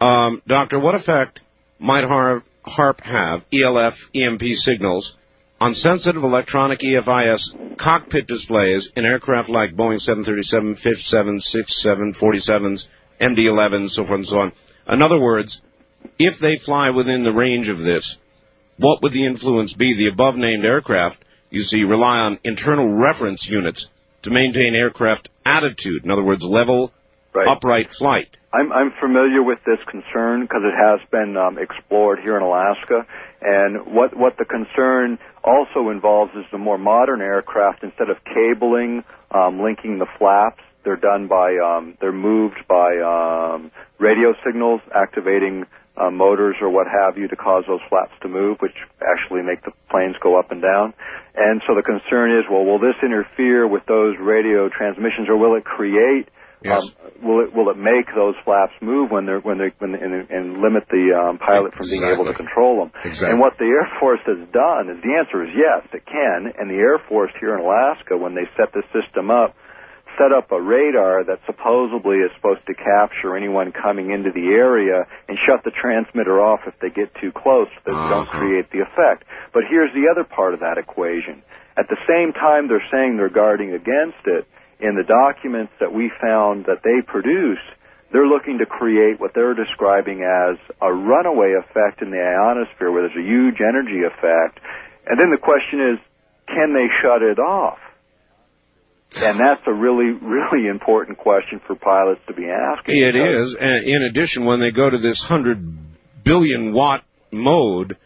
Um, 0.00 0.42
doctor, 0.46 0.78
what 0.78 0.94
effect 0.94 1.40
might 1.78 2.04
HAARP, 2.04 2.42
HAARP 2.66 3.00
have, 3.00 3.44
ELF, 3.52 3.94
EMP 4.14 4.42
signals, 4.54 5.16
on 5.60 5.74
sensitive 5.74 6.22
electronic 6.22 6.80
EFIS 6.80 7.78
cockpit 7.78 8.26
displays 8.26 8.90
in 8.96 9.04
aircraft 9.04 9.48
like 9.48 9.76
Boeing 9.76 10.00
737, 10.00 10.76
57, 10.76 11.40
67, 11.40 12.14
47s, 12.14 12.86
MD-11s, 13.20 13.90
so 13.90 14.04
forth 14.04 14.18
and 14.18 14.26
so 14.26 14.38
on? 14.38 14.52
In 14.88 15.02
other 15.02 15.20
words, 15.20 15.60
if 16.18 16.38
they 16.38 16.58
fly 16.58 16.90
within 16.90 17.24
the 17.24 17.32
range 17.32 17.68
of 17.68 17.78
this, 17.78 18.16
what 18.78 19.02
would 19.02 19.12
the 19.12 19.26
influence 19.26 19.74
be? 19.74 19.94
The 19.94 20.08
above 20.08 20.36
named 20.36 20.64
aircraft, 20.64 21.22
you 21.50 21.62
see, 21.62 21.82
rely 21.82 22.20
on 22.20 22.40
internal 22.44 22.94
reference 22.94 23.46
units 23.48 23.86
to 24.22 24.30
maintain 24.30 24.74
aircraft 24.74 25.28
attitude. 25.44 26.04
In 26.04 26.10
other 26.10 26.24
words, 26.24 26.42
level, 26.42 26.92
Right. 27.32 27.46
upright 27.46 27.90
flight. 27.98 28.36
I'm, 28.52 28.72
I'm 28.72 28.92
familiar 29.00 29.42
with 29.42 29.60
this 29.64 29.78
concern 29.88 30.42
because 30.42 30.62
it 30.64 30.74
has 30.74 31.00
been 31.10 31.36
um, 31.36 31.58
explored 31.58 32.18
here 32.18 32.36
in 32.36 32.42
Alaska. 32.42 33.06
And 33.40 33.94
what, 33.94 34.16
what 34.16 34.36
the 34.38 34.44
concern 34.44 35.18
also 35.44 35.90
involves 35.90 36.32
is 36.34 36.44
the 36.50 36.58
more 36.58 36.76
modern 36.76 37.20
aircraft, 37.20 37.84
instead 37.84 38.10
of 38.10 38.16
cabling, 38.24 39.04
um, 39.30 39.62
linking 39.62 39.98
the 39.98 40.06
flaps, 40.18 40.60
they're 40.84 40.96
done 40.96 41.28
by, 41.28 41.56
um, 41.58 41.96
they're 42.00 42.10
moved 42.10 42.66
by 42.66 42.98
um, 42.98 43.70
radio 43.98 44.34
signals 44.44 44.80
activating 44.92 45.66
uh, 45.96 46.10
motors 46.10 46.56
or 46.60 46.70
what 46.70 46.86
have 46.86 47.18
you 47.18 47.28
to 47.28 47.36
cause 47.36 47.64
those 47.68 47.80
flaps 47.88 48.12
to 48.22 48.28
move, 48.28 48.58
which 48.60 48.74
actually 49.06 49.42
make 49.42 49.62
the 49.62 49.72
planes 49.90 50.16
go 50.20 50.38
up 50.38 50.50
and 50.50 50.62
down. 50.62 50.94
And 51.36 51.62
so 51.66 51.74
the 51.74 51.82
concern 51.82 52.36
is, 52.38 52.44
well, 52.50 52.64
will 52.64 52.78
this 52.78 52.96
interfere 53.02 53.66
with 53.66 53.84
those 53.86 54.16
radio 54.18 54.68
transmissions, 54.68 55.28
or 55.28 55.36
will 55.36 55.56
it 55.56 55.64
create 55.64 56.28
Yes. 56.62 56.82
um, 56.82 56.88
will 57.24 57.40
it 57.44 57.54
will 57.54 57.70
it 57.70 57.78
make 57.78 58.06
those 58.14 58.34
flaps 58.44 58.72
move 58.80 59.10
when 59.10 59.24
they're 59.26 59.40
when 59.40 59.58
they 59.58 59.72
when 59.78 59.94
and, 59.94 60.28
and 60.30 60.60
limit 60.60 60.84
the 60.90 61.12
um, 61.16 61.38
pilot 61.38 61.72
from 61.74 61.88
being 61.88 62.04
able 62.04 62.24
to 62.26 62.34
control 62.34 62.80
them? 62.84 62.92
Exactly. 63.04 63.30
And 63.30 63.40
what 63.40 63.56
the 63.58 63.64
Air 63.64 63.88
Force 63.98 64.20
has 64.26 64.38
done 64.52 64.90
is 64.90 65.02
the 65.02 65.16
answer 65.16 65.42
is 65.44 65.50
yes, 65.56 65.86
it 65.92 66.04
can. 66.06 66.52
And 66.58 66.68
the 66.70 66.76
Air 66.76 66.98
Force 67.08 67.32
here 67.40 67.54
in 67.56 67.60
Alaska, 67.64 68.16
when 68.16 68.34
they 68.34 68.44
set 68.56 68.72
the 68.72 68.82
system 68.92 69.30
up, 69.30 69.56
set 70.18 70.32
up 70.36 70.52
a 70.52 70.60
radar 70.60 71.24
that 71.24 71.40
supposedly 71.46 72.18
is 72.18 72.30
supposed 72.36 72.66
to 72.66 72.74
capture 72.74 73.36
anyone 73.36 73.72
coming 73.72 74.10
into 74.10 74.30
the 74.30 74.52
area 74.52 75.06
and 75.28 75.38
shut 75.38 75.64
the 75.64 75.70
transmitter 75.70 76.40
off 76.42 76.60
if 76.66 76.74
they 76.80 76.90
get 76.90 77.08
too 77.22 77.32
close 77.32 77.68
so 77.86 77.92
don't 77.92 78.28
Uh-huh. 78.28 78.38
create 78.38 78.68
the 78.70 78.80
effect. 78.80 79.24
But 79.54 79.62
here's 79.70 79.92
the 79.94 80.08
other 80.10 80.24
part 80.24 80.52
of 80.52 80.60
that 80.60 80.76
equation. 80.76 81.42
At 81.76 81.88
the 81.88 81.96
same 82.06 82.32
time 82.34 82.68
they're 82.68 82.84
saying 82.90 83.16
they're 83.16 83.30
guarding 83.32 83.72
against 83.72 84.20
it, 84.26 84.44
in 84.80 84.96
the 84.96 85.04
documents 85.04 85.72
that 85.80 85.92
we 85.92 86.10
found 86.20 86.66
that 86.66 86.82
they 86.82 87.04
produce, 87.06 87.60
they're 88.12 88.26
looking 88.26 88.58
to 88.58 88.66
create 88.66 89.20
what 89.20 89.32
they're 89.34 89.54
describing 89.54 90.22
as 90.22 90.58
a 90.82 90.92
runaway 90.92 91.54
effect 91.54 92.02
in 92.02 92.10
the 92.10 92.18
ionosphere 92.18 92.90
where 92.90 93.06
there's 93.06 93.18
a 93.18 93.26
huge 93.26 93.60
energy 93.60 94.02
effect. 94.02 94.58
And 95.06 95.18
then 95.20 95.30
the 95.30 95.38
question 95.40 95.94
is, 95.94 95.98
can 96.48 96.74
they 96.74 96.88
shut 97.00 97.22
it 97.22 97.38
off? 97.38 97.78
And 99.14 99.40
that's 99.40 99.62
a 99.66 99.72
really, 99.72 100.12
really 100.12 100.68
important 100.68 101.18
question 101.18 101.60
for 101.66 101.74
pilots 101.74 102.20
to 102.28 102.34
be 102.34 102.46
asking. 102.46 103.02
It 103.02 103.16
is. 103.16 103.56
And 103.58 103.84
in 103.84 104.02
addition, 104.02 104.44
when 104.44 104.60
they 104.60 104.70
go 104.70 104.88
to 104.88 104.98
this 104.98 105.24
100 105.28 106.24
billion 106.24 106.72
watt 106.72 107.02
mode, 107.32 107.96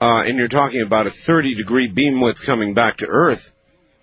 uh, 0.00 0.22
and 0.26 0.36
you're 0.36 0.48
talking 0.48 0.82
about 0.82 1.06
a 1.06 1.12
30 1.26 1.54
degree 1.54 1.90
beam 1.92 2.20
width 2.20 2.38
coming 2.44 2.74
back 2.74 2.98
to 2.98 3.06
Earth, 3.06 3.42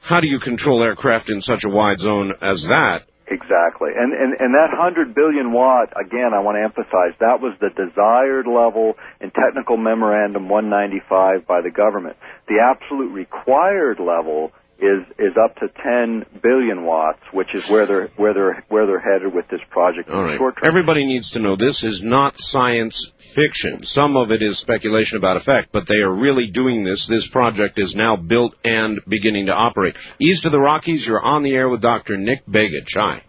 how 0.06 0.20
do 0.20 0.28
you 0.28 0.40
control 0.40 0.84
aircraft 0.84 1.30
in 1.30 1.42
such 1.42 1.64
a 1.66 1.70
wide 1.70 2.00
zone 2.00 2.32
as 2.42 2.66
that? 2.70 3.10
Exactly. 3.28 3.90
And, 3.98 4.14
and, 4.14 4.38
and 4.40 4.54
that 4.54 4.70
100 4.70 5.16
billion 5.16 5.52
watt, 5.52 5.90
again, 5.98 6.30
I 6.34 6.42
want 6.42 6.58
to 6.58 6.64
emphasize, 6.64 7.18
that 7.20 7.42
was 7.42 7.58
the 7.60 7.74
desired 7.74 8.46
level 8.46 8.94
in 9.20 9.32
Technical 9.32 9.78
Memorandum 9.78 10.48
195 10.48 11.48
by 11.48 11.62
the 11.62 11.72
government. 11.72 12.18
The 12.48 12.62
absolute 12.62 13.10
required 13.10 14.00
level 14.00 14.52
is 14.80 15.06
is 15.18 15.34
up 15.42 15.56
to 15.56 15.68
10 15.70 16.42
billion 16.44 16.86
watts, 16.86 17.22
which 17.32 17.54
is 17.54 17.70
where 17.70 17.86
they're 17.88 18.08
where 18.18 18.34
they're 18.34 18.64
where 18.68 18.86
they're 18.86 19.00
headed 19.00 19.34
with 19.34 19.48
this 19.50 19.62
project 19.70 20.10
All 20.10 20.20
in 20.20 20.26
right. 20.26 20.32
the 20.34 20.38
short 20.38 20.56
term. 20.56 20.68
Everybody 20.68 21.06
needs 21.06 21.32
to 21.32 21.40
know 21.40 21.56
this 21.56 21.84
is 21.84 22.02
not 22.04 22.34
science 22.38 23.12
fiction. 23.34 23.84
Some 23.84 24.18
of 24.18 24.32
it 24.32 24.42
is 24.42 24.60
speculation 24.60 25.18
about 25.18 25.38
effect, 25.38 25.70
but 25.72 25.88
they 25.88 26.02
are 26.02 26.14
really 26.14 26.52
doing 26.52 26.84
this. 26.84 27.08
This 27.08 27.28
project 27.30 27.80
is 27.80 27.96
now 27.96 28.16
built 28.16 28.54
and 28.64 29.00
beginning 29.08 29.48
to 29.48 29.54
operate. 29.54 29.96
East 30.20 30.46
of 30.46 30.52
the 30.52 30.60
Rockies, 30.60 31.06
you're 31.08 31.22
on 31.22 31.44
the 31.44 31.56
air 31.56 31.70
with 31.70 31.82
Dr. 31.82 32.18
Nick 32.18 32.46
Begich. 32.46 32.94
Hi. 32.96 33.24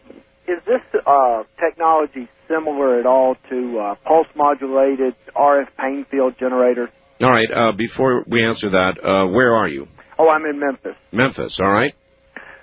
Is 0.48 0.62
this 0.66 0.82
uh, 1.06 1.43
technology 1.60 2.28
similar 2.48 3.01
at 3.01 3.06
all 3.06 3.36
to 3.51 3.78
uh, 3.78 3.94
pulse 4.05 4.28
modulated 4.35 5.14
RF 5.36 5.68
pain 5.78 6.06
field 6.10 6.35
generators? 6.39 6.89
All 7.23 7.31
right. 7.31 7.51
Uh, 7.51 7.73
before 7.73 8.24
we 8.28 8.44
answer 8.44 8.70
that, 8.70 9.02
uh, 9.02 9.28
where 9.28 9.55
are 9.55 9.68
you? 9.68 9.89
Oh, 10.18 10.28
I'm 10.28 10.44
in 10.47 10.59
Memphis. 10.59 10.97
Memphis. 11.12 11.59
All 11.60 11.70
right. 11.70 11.94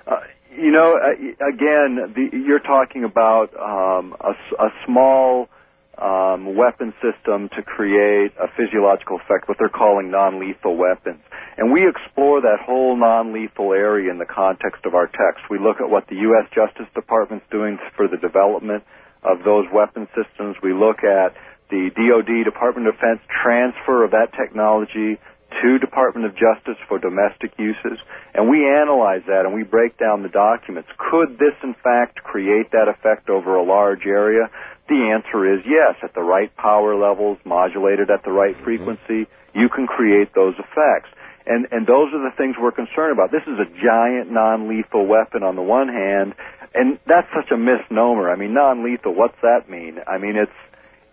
Uh, 0.07 0.19
you 0.55 0.71
know, 0.71 0.97
uh, 0.97 1.47
again, 1.47 2.13
the, 2.13 2.38
you're 2.45 2.59
talking 2.59 3.03
about 3.03 3.53
um, 3.55 4.15
a, 4.19 4.31
a 4.63 4.69
small 4.85 5.49
um, 5.97 6.55
weapon 6.55 6.93
system 7.01 7.49
to 7.55 7.61
create 7.61 8.34
a 8.41 8.47
physiological 8.57 9.17
effect, 9.17 9.47
what 9.47 9.57
they're 9.59 9.69
calling 9.69 10.09
non-lethal 10.09 10.75
weapons. 10.75 11.21
And 11.57 11.71
we 11.71 11.88
explore 11.88 12.41
that 12.41 12.57
whole 12.65 12.97
non-lethal 12.97 13.73
area 13.73 14.09
in 14.09 14.17
the 14.17 14.25
context 14.25 14.85
of 14.85 14.95
our 14.95 15.05
text. 15.05 15.45
We 15.49 15.59
look 15.59 15.77
at 15.80 15.89
what 15.89 16.07
the 16.07 16.15
U.S. 16.34 16.49
Justice 16.53 16.89
Department's 16.95 17.45
doing 17.51 17.77
for 17.95 18.07
the 18.07 18.17
development 18.17 18.84
of 19.21 19.45
those 19.45 19.65
weapon 19.71 20.07
systems. 20.17 20.57
We 20.63 20.73
look 20.73 21.03
at 21.03 21.35
the 21.69 21.89
DoD, 21.93 22.43
Department 22.43 22.88
of 22.88 22.95
Defense, 22.95 23.21
transfer 23.30 24.03
of 24.03 24.11
that 24.11 24.34
technology 24.34 25.19
to 25.61 25.80
Department 25.80 26.25
of 26.25 26.34
Justice 26.34 26.77
for 26.88 26.99
domestic 26.99 27.53
uses, 27.57 27.99
and 28.34 28.49
we 28.49 28.67
analyze 28.67 29.21
that 29.27 29.45
and 29.45 29.53
we 29.53 29.63
break 29.63 29.97
down 29.97 30.23
the 30.23 30.30
documents. 30.30 30.89
Could 30.97 31.38
this 31.38 31.53
in 31.63 31.75
fact 31.84 32.23
create 32.23 32.71
that 32.71 32.88
effect 32.88 33.30
over 33.30 33.55
a 33.55 33.63
large 33.63 34.05
area? 34.05 34.49
The 34.89 35.11
answer 35.13 35.53
is 35.53 35.61
yes. 35.65 35.95
At 36.03 36.13
the 36.13 36.21
right 36.21 36.53
power 36.55 36.95
levels, 36.95 37.38
modulated 37.45 38.09
at 38.09 38.23
the 38.23 38.31
right 38.31 38.55
mm-hmm. 38.55 38.63
frequency, 38.63 39.30
you 39.53 39.69
can 39.69 39.88
create 39.88 40.34
those 40.34 40.55
effects. 40.59 41.09
And, 41.45 41.67
and 41.71 41.85
those 41.85 42.13
are 42.13 42.23
the 42.23 42.35
things 42.38 42.55
we're 42.59 42.71
concerned 42.71 43.11
about. 43.11 43.31
This 43.31 43.43
is 43.43 43.59
a 43.59 43.67
giant 43.84 44.31
non-lethal 44.31 45.05
weapon 45.05 45.43
on 45.43 45.55
the 45.55 45.61
one 45.61 45.89
hand, 45.89 46.35
and 46.73 46.99
that's 47.05 47.27
such 47.35 47.51
a 47.51 47.57
misnomer. 47.57 48.31
I 48.31 48.35
mean, 48.35 48.53
non-lethal, 48.53 49.13
what's 49.13 49.35
that 49.41 49.69
mean? 49.69 49.99
I 50.07 50.17
mean, 50.17 50.35
it's, 50.38 50.55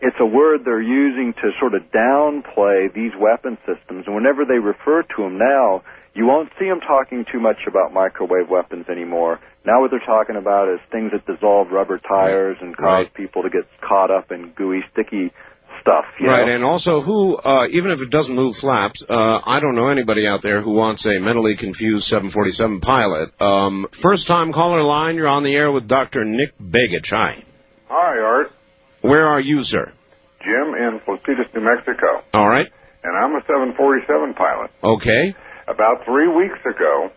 it's 0.01 0.17
a 0.19 0.27
word 0.27 0.61
they're 0.65 0.81
using 0.83 1.35
to 1.35 1.51
sort 1.59 1.75
of 1.75 1.83
downplay 1.93 2.93
these 2.93 3.13
weapon 3.19 3.59
systems. 3.67 4.05
And 4.07 4.15
whenever 4.15 4.45
they 4.45 4.59
refer 4.59 5.03
to 5.03 5.23
them 5.23 5.39
now, 5.39 5.83
you 6.15 6.27
won't 6.27 6.51
see 6.59 6.67
them 6.67 6.81
talking 6.81 7.25
too 7.31 7.41
much 7.41 7.59
about 7.67 7.93
microwave 7.93 8.49
weapons 8.49 8.87
anymore. 8.89 9.41
Now 9.65 9.81
what 9.83 9.91
they're 9.91 10.01
talking 10.01 10.37
about 10.37 10.69
is 10.69 10.81
things 10.91 11.13
that 11.13 11.27
dissolve 11.27 11.71
rubber 11.71 11.99
tires 11.99 12.57
and 12.61 12.77
cause 12.77 12.85
Right. 13.05 13.15
people 13.15 13.43
to 13.43 13.51
get 13.51 13.67
caught 13.81 14.11
up 14.11 14.33
in 14.33 14.51
gooey, 14.57 14.83
sticky 14.93 15.33
stuff. 15.83 16.05
You 16.19 16.29
Right, 16.29 16.47
know? 16.47 16.53
and 16.55 16.65
also 16.65 17.01
who, 17.01 17.37
uh, 17.37 17.67
even 17.71 17.91
if 17.91 18.01
it 18.01 18.11
doesn't 18.11 18.35
move 18.35 18.57
flaps, 18.57 19.05
uh, 19.09 19.41
I 19.47 19.61
don't 19.61 19.75
know 19.75 19.89
anybody 19.89 20.27
out 20.27 20.43
there 20.43 20.61
who 20.63 20.73
wants 20.73 21.07
a 21.07 21.19
mentally 21.21 21.57
confused 21.57 22.07
747 22.07 22.81
pilot. 22.81 23.31
Um, 23.41 23.87
first 24.03 24.27
time 24.27 24.53
caller 24.53 24.83
line, 24.83 25.17
you're 25.17 25.29
on 25.29 25.43
the 25.43 25.55
air 25.55 25.71
with 25.71 25.87
Dr. 25.87 26.25
Nick 26.25 26.59
Begich. 26.59 27.11
Hi. 27.11 27.45
Hi, 27.89 28.19
Art. 28.19 28.51
Where 29.03 29.27
are 29.27 29.41
you, 29.41 29.63
sir? 29.63 29.93
Jim 30.43 30.75
in 30.75 31.01
Placitas, 31.07 31.53
New 31.55 31.61
Mexico. 31.63 32.23
All 32.35 32.49
right. 32.49 32.69
And 33.03 33.17
I'm 33.17 33.35
a 33.35 33.41
747 33.47 34.35
pilot. 34.35 34.71
Okay. 34.83 35.35
About 35.69 36.05
three 36.05 36.29
weeks 36.29 36.59
ago, 36.65 37.11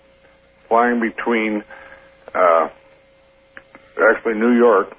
flying 0.67 0.99
between, 0.99 1.63
uh, 2.33 2.69
actually 3.99 4.35
New 4.35 4.55
York 4.55 4.95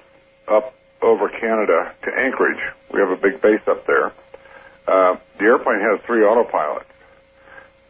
up 0.47 0.73
over 1.01 1.29
Canada 1.29 1.93
to 2.03 2.11
Anchorage. 2.17 2.61
We 2.93 2.99
have 2.99 3.09
a 3.09 3.21
big 3.21 3.41
base 3.41 3.61
up 3.67 3.85
there. 3.87 4.13
Uh, 4.87 5.17
the 5.39 5.45
airplane 5.45 5.81
has 5.81 5.99
three 6.05 6.21
autopilots. 6.21 6.85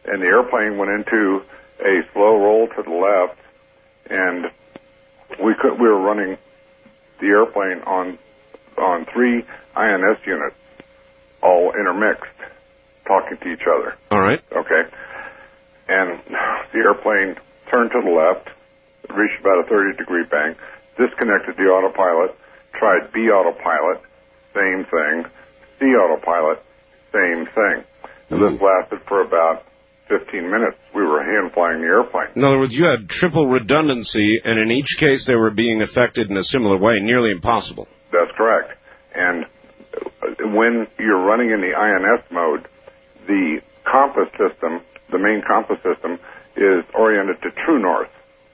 And 0.06 0.22
the 0.22 0.26
airplane 0.26 0.78
went 0.78 0.90
into 0.90 1.42
a 1.80 2.00
slow 2.12 2.36
roll 2.38 2.68
to 2.68 2.82
the 2.82 2.90
left, 2.90 3.38
and 4.08 4.46
we 5.44 5.52
could, 5.60 5.80
we 5.80 5.88
were 5.88 6.00
running 6.00 6.38
the 7.20 7.26
airplane 7.26 7.82
on 7.86 8.18
on 8.78 9.06
three 9.12 9.44
INS 9.76 10.18
units, 10.26 10.56
all 11.42 11.72
intermixed, 11.78 12.38
talking 13.06 13.38
to 13.42 13.48
each 13.48 13.66
other. 13.66 13.94
All 14.10 14.20
right. 14.20 14.42
Okay. 14.52 14.82
And 15.88 16.20
the 16.72 16.78
airplane 16.78 17.36
turned 17.70 17.90
to 17.92 18.00
the 18.02 18.10
left, 18.10 18.50
reached 19.14 19.40
about 19.40 19.64
a 19.64 19.68
30 19.68 19.96
degree 19.96 20.24
bank, 20.30 20.58
disconnected 20.98 21.56
the 21.56 21.70
autopilot, 21.70 22.36
tried 22.74 23.12
B 23.12 23.30
autopilot, 23.30 24.02
same 24.54 24.84
thing, 24.90 25.30
C 25.78 25.86
autopilot, 25.94 26.62
same 27.12 27.46
thing. 27.46 27.84
And 28.30 28.42
this 28.42 28.52
mm-hmm. 28.52 28.64
lasted 28.64 29.06
for 29.06 29.22
about 29.22 29.62
15 30.08 30.50
minutes. 30.50 30.76
We 30.94 31.02
were 31.02 31.22
hand 31.22 31.52
flying 31.52 31.80
the 31.80 31.86
airplane. 31.86 32.34
In 32.34 32.44
other 32.44 32.58
words, 32.58 32.74
you 32.74 32.84
had 32.84 33.08
triple 33.08 33.46
redundancy, 33.48 34.40
and 34.44 34.58
in 34.58 34.70
each 34.70 34.96
case 34.98 35.26
they 35.26 35.34
were 35.34 35.50
being 35.50 35.82
affected 35.82 36.30
in 36.30 36.36
a 36.36 36.44
similar 36.44 36.78
way, 36.78 37.00
nearly 37.00 37.30
impossible. 37.30 37.86
That's 38.12 38.30
correct. 38.36 38.72
And 39.14 39.46
when 40.54 40.86
you're 40.98 41.24
running 41.24 41.50
in 41.50 41.60
the 41.60 41.72
INS 41.74 42.24
mode, 42.30 42.68
the 43.26 43.60
compass 43.84 44.28
system, 44.38 44.80
the 45.10 45.18
main 45.18 45.42
compass 45.46 45.78
system, 45.82 46.18
is 46.56 46.84
oriented 46.94 47.36
to 47.42 47.50
true 47.64 47.80
north. 47.80 48.08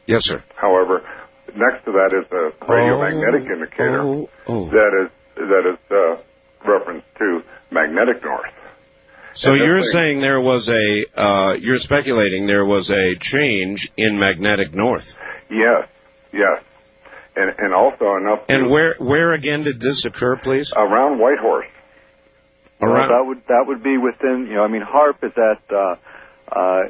Yes, 0.06 0.22
sir. 0.24 0.42
However, 0.56 1.02
next 1.56 1.84
to 1.84 1.92
that 1.92 2.10
is 2.12 2.26
a 2.32 2.64
radiomagnetic 2.64 3.46
Oh, 3.48 3.54
indicator 3.54 4.00
oh, 4.02 4.28
oh. 4.48 4.64
that 4.70 5.04
is 5.04 5.10
that 5.36 5.64
is 5.72 5.78
uh, 5.90 6.68
reference 6.68 7.04
to 7.18 7.40
magnetic 7.70 8.22
north. 8.24 8.50
So 9.34 9.54
you're 9.54 9.80
thing- 9.80 9.90
saying 9.92 10.20
there 10.20 10.40
was 10.40 10.68
a, 10.68 11.20
uh, 11.20 11.54
you're 11.54 11.78
speculating 11.78 12.46
there 12.46 12.66
was 12.66 12.90
a 12.90 13.16
change 13.18 13.90
in 13.96 14.18
magnetic 14.18 14.74
north. 14.74 15.06
Yes, 15.50 15.88
yes, 16.32 16.62
and 17.36 17.50
and 17.58 17.74
also 17.74 18.16
enough. 18.16 18.46
to- 18.46 18.54
And 18.54 18.70
where, 18.70 18.94
where 18.98 19.32
again 19.32 19.64
did 19.64 19.80
this 19.80 20.04
occur, 20.04 20.36
please? 20.36 20.72
around 20.76 21.18
Whitehorse. 21.18 21.66
Well, 22.80 22.92
Around- 22.92 23.08
that 23.10 23.24
would 23.26 23.42
that 23.48 23.64
would 23.66 23.82
be 23.82 23.96
within 23.98 24.46
you 24.48 24.54
know 24.56 24.64
I 24.64 24.68
mean 24.68 24.82
HAARP 24.82 25.22
is 25.22 25.32
at 25.36 25.62
uh, 25.74 25.96
uh, 26.50 26.80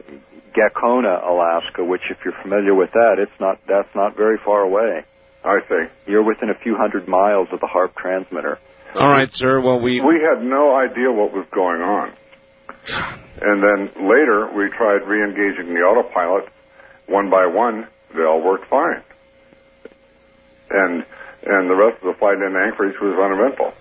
Gakona, 0.57 1.27
Alaska, 1.29 1.85
which 1.85 2.03
if 2.11 2.19
you're 2.25 2.35
familiar 2.43 2.75
with 2.75 2.91
that, 2.93 3.17
it's 3.19 3.39
not 3.41 3.59
that's 3.69 3.95
not 3.95 4.17
very 4.17 4.39
far 4.45 4.61
away. 4.63 5.05
I 5.45 5.59
see. 5.69 5.85
You're 6.07 6.23
within 6.25 6.51
a 6.51 6.55
few 6.63 6.77
hundred 6.77 7.09
miles 7.09 7.49
of 7.53 7.61
the 7.61 7.67
HAARP 7.67 7.95
transmitter. 7.97 8.59
All 8.95 9.11
right, 9.11 9.29
sir. 9.33 9.61
Well, 9.61 9.81
we, 9.81 10.01
We 10.01 10.21
had 10.21 10.45
no 10.45 10.77
idea 10.77 11.11
what 11.11 11.33
was 11.33 11.47
going 11.53 11.81
on. 11.81 12.13
And 13.41 13.63
then 13.63 14.07
later, 14.07 14.51
we 14.55 14.69
tried 14.77 15.03
re-engaging 15.09 15.73
the 15.75 15.81
autopilot 15.81 16.45
one 17.07 17.31
by 17.31 17.47
one. 17.47 17.89
They 18.15 18.23
all 18.23 18.43
worked 18.45 18.69
fine. 18.69 19.03
And 20.73 21.05
and 21.45 21.69
the 21.69 21.75
rest 21.75 22.03
of 22.03 22.15
the 22.15 22.19
flight 22.19 22.37
in 22.37 22.55
Anchorage 22.57 22.95
was 23.01 23.19
uneventful. 23.19 23.73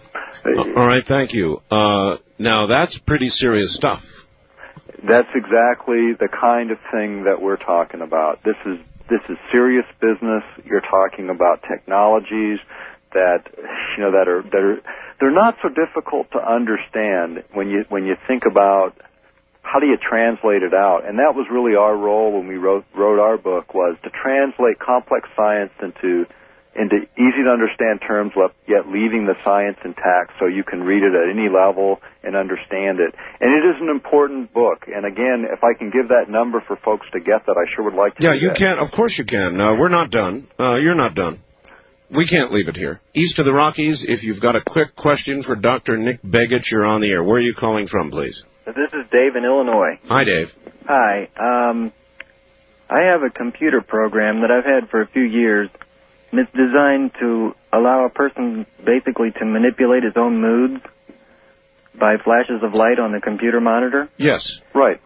all 0.75 0.87
right, 0.87 1.05
thank 1.05 1.33
you. 1.33 1.61
Uh, 1.69 2.17
now 2.39 2.67
that's 2.67 2.97
pretty 2.97 3.29
serious 3.29 3.75
stuff. 3.75 4.01
That's 5.03 5.29
exactly 5.35 6.13
the 6.13 6.29
kind 6.29 6.71
of 6.71 6.77
thing 6.91 7.25
that 7.25 7.41
we're 7.41 7.57
talking 7.57 8.01
about. 8.01 8.43
This 8.43 8.57
is 8.65 8.77
this 9.09 9.21
is 9.29 9.37
serious 9.51 9.85
business. 9.99 10.43
You're 10.65 10.81
talking 10.81 11.29
about 11.29 11.63
technologies 11.67 12.59
that 13.13 13.43
you 13.97 14.03
know 14.03 14.11
that 14.11 14.27
are 14.27 14.41
that 14.41 14.61
are 14.61 14.81
they're 15.19 15.31
not 15.31 15.57
so 15.61 15.69
difficult 15.69 16.31
to 16.31 16.39
understand 16.39 17.43
when 17.53 17.69
you 17.69 17.85
when 17.89 18.05
you 18.05 18.15
think 18.27 18.45
about 18.45 18.93
how 19.61 19.79
do 19.79 19.85
you 19.85 19.97
translate 19.97 20.63
it 20.63 20.73
out. 20.73 21.07
And 21.07 21.19
that 21.19 21.35
was 21.35 21.47
really 21.51 21.75
our 21.75 21.95
role 21.95 22.33
when 22.33 22.47
we 22.47 22.55
wrote 22.55 22.85
wrote 22.95 23.19
our 23.19 23.37
book 23.37 23.73
was 23.73 23.97
to 24.03 24.09
translate 24.09 24.79
complex 24.79 25.29
science 25.35 25.71
into 25.81 26.25
into 26.75 27.03
easy 27.19 27.43
to 27.43 27.51
understand 27.51 28.01
terms 28.05 28.31
yet 28.67 28.87
leaving 28.87 29.25
the 29.25 29.35
science 29.43 29.77
intact 29.83 30.31
so 30.39 30.47
you 30.47 30.63
can 30.63 30.83
read 30.83 31.03
it 31.03 31.13
at 31.13 31.29
any 31.29 31.49
level 31.49 31.99
and 32.23 32.35
understand 32.35 32.99
it. 32.99 33.13
And 33.41 33.51
it 33.51 33.65
is 33.65 33.81
an 33.81 33.89
important 33.89 34.53
book. 34.53 34.87
And 34.87 35.05
again, 35.05 35.45
if 35.51 35.63
I 35.63 35.77
can 35.77 35.91
give 35.91 36.09
that 36.09 36.29
number 36.29 36.63
for 36.65 36.77
folks 36.77 37.07
to 37.11 37.19
get 37.19 37.45
that, 37.45 37.57
I 37.57 37.69
sure 37.75 37.85
would 37.85 37.93
like 37.93 38.15
to. 38.15 38.27
Yeah, 38.27 38.33
you 38.33 38.49
that. 38.49 38.57
can. 38.57 38.79
Of 38.79 38.91
course 38.91 39.17
you 39.17 39.25
can. 39.25 39.59
Uh, 39.59 39.77
we're 39.77 39.89
not 39.89 40.11
done. 40.11 40.47
Uh, 40.59 40.75
you're 40.75 40.95
not 40.95 41.13
done. 41.13 41.41
We 42.09 42.27
can't 42.27 42.51
leave 42.51 42.67
it 42.67 42.75
here. 42.75 42.99
East 43.13 43.39
of 43.39 43.45
the 43.45 43.53
Rockies, 43.53 44.03
if 44.05 44.23
you've 44.23 44.41
got 44.41 44.55
a 44.55 44.61
quick 44.65 44.95
question 44.97 45.43
for 45.43 45.55
Dr. 45.55 45.97
Nick 45.97 46.21
Begich, 46.21 46.69
you're 46.69 46.85
on 46.85 46.99
the 46.99 47.09
air. 47.09 47.23
Where 47.23 47.37
are 47.37 47.41
you 47.41 47.53
calling 47.53 47.87
from, 47.87 48.11
please? 48.11 48.43
This 48.65 48.89
is 48.93 49.09
Dave 49.11 49.35
in 49.35 49.45
Illinois. 49.45 49.97
Hi, 50.07 50.23
Dave. 50.25 50.47
Hi. 50.85 51.29
Um, 51.39 51.93
I 52.89 53.03
have 53.11 53.21
a 53.23 53.29
computer 53.29 53.81
program 53.81 54.41
that 54.41 54.51
I've 54.51 54.65
had 54.65 54.89
for 54.89 55.01
a 55.01 55.07
few 55.07 55.23
years, 55.23 55.69
and 56.31 56.39
it's 56.39 56.51
designed 56.51 57.11
to 57.19 57.51
allow 57.73 58.05
a 58.05 58.09
person 58.09 58.65
basically 58.85 59.31
to 59.39 59.45
manipulate 59.45 60.03
his 60.03 60.13
own 60.15 60.41
moods 60.41 60.83
by 61.99 62.15
flashes 62.23 62.63
of 62.63 62.73
light 62.73 62.99
on 62.99 63.11
the 63.11 63.19
computer 63.19 63.59
monitor. 63.59 64.09
Yes. 64.17 64.59
Right. 64.73 65.01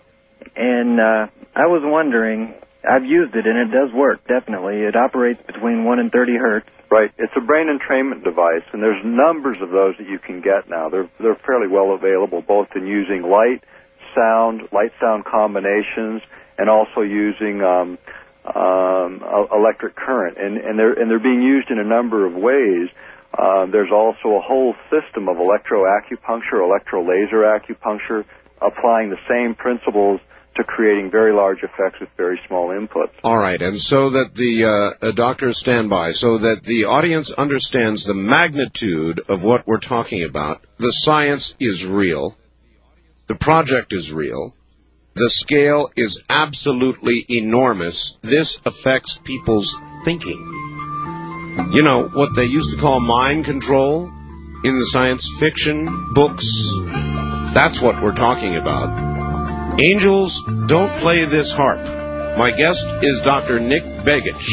And 0.56 0.99
uh, 0.99 1.27
I 1.56 1.65
was 1.65 1.81
wondering, 1.84 2.53
I've 2.88 3.06
used 3.06 3.35
it 3.35 3.45
and 3.45 3.57
it 3.57 3.73
does 3.73 3.91
work. 3.93 4.22
Definitely, 4.27 4.81
it 4.81 4.95
operates 4.95 5.41
between 5.45 5.84
one 5.84 5.99
and 5.99 6.11
thirty 6.11 6.38
hertz. 6.38 6.69
Right. 6.91 7.11
It's 7.18 7.34
a 7.35 7.41
brain 7.41 7.68
entrainment 7.68 8.23
device, 8.23 8.64
and 8.72 8.81
there's 8.81 9.03
numbers 9.03 9.57
of 9.60 9.72
those 9.72 9.95
that 9.97 10.07
you 10.07 10.19
can 10.19 10.41
get 10.41 10.69
now. 10.69 10.89
They're 10.89 11.10
they're 11.19 11.39
fairly 11.45 11.68
well 11.68 11.95
available, 11.95 12.41
both 12.41 12.68
in 12.76 12.85
using 12.85 13.23
light, 13.23 13.64
sound, 14.15 14.69
light 14.72 14.91
sound 15.02 15.26
combinations, 15.26 16.22
and 16.57 16.69
also 16.69 17.02
using 17.02 17.61
um, 17.61 17.97
um, 18.45 19.23
electric 19.51 19.95
current. 19.95 20.38
And 20.38 20.57
and 20.57 20.77
they're 20.77 20.93
and 20.93 21.09
they're 21.09 21.19
being 21.19 21.41
used 21.41 21.69
in 21.72 21.80
a 21.80 21.84
number 21.84 22.26
of 22.26 22.34
ways. 22.34 22.89
Uh, 23.38 23.65
there's 23.65 23.91
also 23.91 24.38
a 24.38 24.41
whole 24.41 24.76
system 24.89 25.27
of 25.27 25.38
electroacupuncture, 25.38 26.63
electrolaser 26.63 27.43
acupuncture, 27.43 28.23
applying 28.61 29.09
the 29.09 29.19
same 29.27 29.55
principles 29.55 30.22
to 30.55 30.63
creating 30.63 31.11
very 31.11 31.34
large 31.34 31.57
effects 31.57 31.99
with 31.99 32.09
very 32.15 32.39
small 32.47 32.69
inputs. 32.69 33.11
All 33.23 33.38
right, 33.38 33.61
and 33.61 33.80
so 33.80 34.11
that 34.11 34.34
the 34.35 34.97
uh, 35.01 35.11
doctors 35.11 35.59
stand 35.59 35.89
by, 35.89 36.11
so 36.11 36.38
that 36.38 36.61
the 36.63 36.85
audience 36.85 37.34
understands 37.38 38.05
the 38.05 38.13
magnitude 38.13 39.22
of 39.27 39.43
what 39.43 39.67
we're 39.67 39.80
talking 39.80 40.23
about. 40.23 40.61
The 40.80 40.93
science 40.93 41.55
is 41.59 41.85
real. 41.85 42.38
The 43.27 43.35
project 43.35 43.91
is 43.91 44.11
real. 44.11 44.53
The 45.18 45.30
scale 45.30 45.92
is 45.96 46.22
absolutely 46.30 47.26
enormous. 47.30 48.18
This 48.22 48.60
affects 48.66 49.18
people's 49.24 49.74
thinking. 50.04 50.42
You 51.72 51.84
know, 51.84 52.10
what 52.14 52.36
they 52.36 52.44
used 52.44 52.76
to 52.76 52.82
call 52.82 53.00
mind 53.00 53.46
control 53.46 54.12
in 54.66 54.76
the 54.78 54.86
science 54.92 55.24
fiction 55.40 55.88
books, 56.14 56.44
that's 57.56 57.82
what 57.82 58.04
we're 58.04 58.14
talking 58.14 58.58
about. 58.58 58.92
Angels 59.82 60.36
don't 60.68 61.00
play 61.00 61.24
this 61.24 61.54
HAARP. 61.56 62.38
My 62.38 62.52
guest 62.52 62.84
is 63.02 63.22
Dr. 63.24 63.62
Nick 63.62 63.84
Begich. 64.04 64.52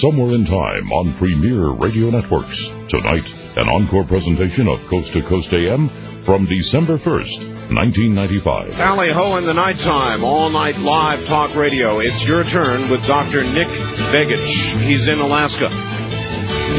Somewhere 0.01 0.32
in 0.32 0.48
Time 0.48 0.89
on 0.97 1.12
Premier 1.20 1.77
Radio 1.77 2.09
Networks. 2.09 2.56
Tonight, 2.89 3.28
an 3.60 3.68
encore 3.68 4.09
presentation 4.09 4.64
of 4.64 4.81
Coast 4.89 5.12
to 5.12 5.20
Coast 5.28 5.52
AM 5.52 5.93
from 6.24 6.48
December 6.48 6.97
1st, 6.97 7.68
1995. 7.68 8.81
Tally 8.81 9.12
ho 9.12 9.36
in 9.36 9.44
the 9.44 9.52
nighttime, 9.52 10.24
all 10.24 10.48
night 10.48 10.81
live 10.81 11.20
talk 11.28 11.52
radio. 11.52 12.01
It's 12.01 12.24
your 12.24 12.48
turn 12.48 12.89
with 12.89 13.05
Dr. 13.05 13.44
Nick 13.44 13.68
Begich. 14.09 14.48
He's 14.89 15.05
in 15.05 15.20
Alaska. 15.20 15.68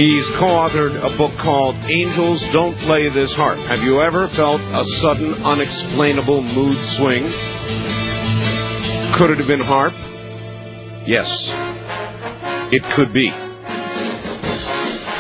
He's 0.02 0.26
co-authored 0.42 0.98
a 0.98 1.14
book 1.14 1.38
called 1.38 1.78
Angels 1.86 2.42
Don't 2.50 2.74
Play 2.90 3.06
This 3.14 3.38
HAARP. 3.38 3.62
Have 3.70 3.86
you 3.86 4.02
ever 4.02 4.34
felt 4.34 4.66
a 4.66 4.82
sudden, 4.98 5.38
unexplainable 5.46 6.42
mood 6.42 6.74
swing? 6.98 7.30
Could 9.14 9.30
it 9.30 9.38
have 9.38 9.46
been 9.46 9.62
HAARP? 9.62 9.94
Yes. 11.06 11.30
It 12.72 12.84
could 12.96 13.12
be. 13.12 13.30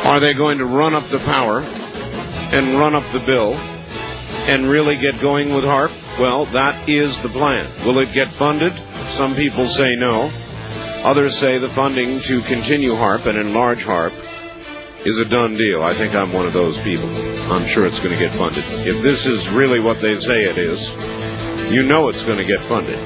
Are 0.07 0.19
they 0.19 0.33
going 0.33 0.57
to 0.59 0.65
run 0.65 0.95
up 0.95 1.03
the 1.11 1.19
power 1.19 1.59
and 1.59 2.79
run 2.79 2.95
up 2.95 3.03
the 3.11 3.23
bill 3.27 3.53
and 3.55 4.71
really 4.71 4.95
get 4.95 5.19
going 5.21 5.53
with 5.53 5.63
HAARP? 5.63 5.91
Well, 6.19 6.47
that 6.55 6.87
is 6.87 7.11
the 7.21 7.29
plan. 7.29 7.67
Will 7.85 7.99
it 7.99 8.15
get 8.15 8.31
funded? 8.39 8.71
Some 9.19 9.35
people 9.35 9.67
say 9.67 9.95
no. 9.95 10.31
Others 11.03 11.39
say 11.39 11.59
the 11.59 11.71
funding 11.75 12.23
to 12.23 12.41
continue 12.47 12.95
HAARP 12.95 13.27
and 13.27 13.37
enlarge 13.37 13.83
HAARP 13.83 14.15
is 15.05 15.19
a 15.19 15.27
done 15.27 15.57
deal. 15.57 15.83
I 15.83 15.91
think 15.97 16.15
I'm 16.15 16.31
one 16.31 16.47
of 16.47 16.53
those 16.53 16.79
people. 16.87 17.09
I'm 17.51 17.67
sure 17.67 17.85
it's 17.85 17.99
going 17.99 18.15
to 18.15 18.21
get 18.21 18.31
funded. 18.37 18.63
If 18.87 19.03
this 19.03 19.25
is 19.27 19.43
really 19.51 19.79
what 19.79 19.99
they 19.99 20.15
say 20.19 20.47
it 20.47 20.57
is, 20.57 20.79
you 21.73 21.83
know 21.83 22.07
it's 22.07 22.23
going 22.23 22.39
to 22.39 22.47
get 22.47 22.63
funded. 22.71 22.99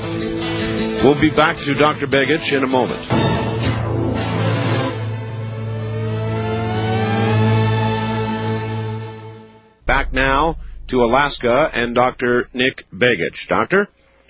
We'll 1.04 1.20
be 1.20 1.34
back 1.34 1.58
to 1.58 1.74
Dr. 1.74 2.06
Begich 2.06 2.54
in 2.54 2.64
a 2.64 2.68
moment. 2.68 3.35
Now 10.16 10.58
to 10.88 10.98
Alaska 11.04 11.70
and 11.74 11.94
Dr. 11.94 12.50
Nick 12.54 12.86
Begich. 12.92 13.48
Doctor? 13.48 13.88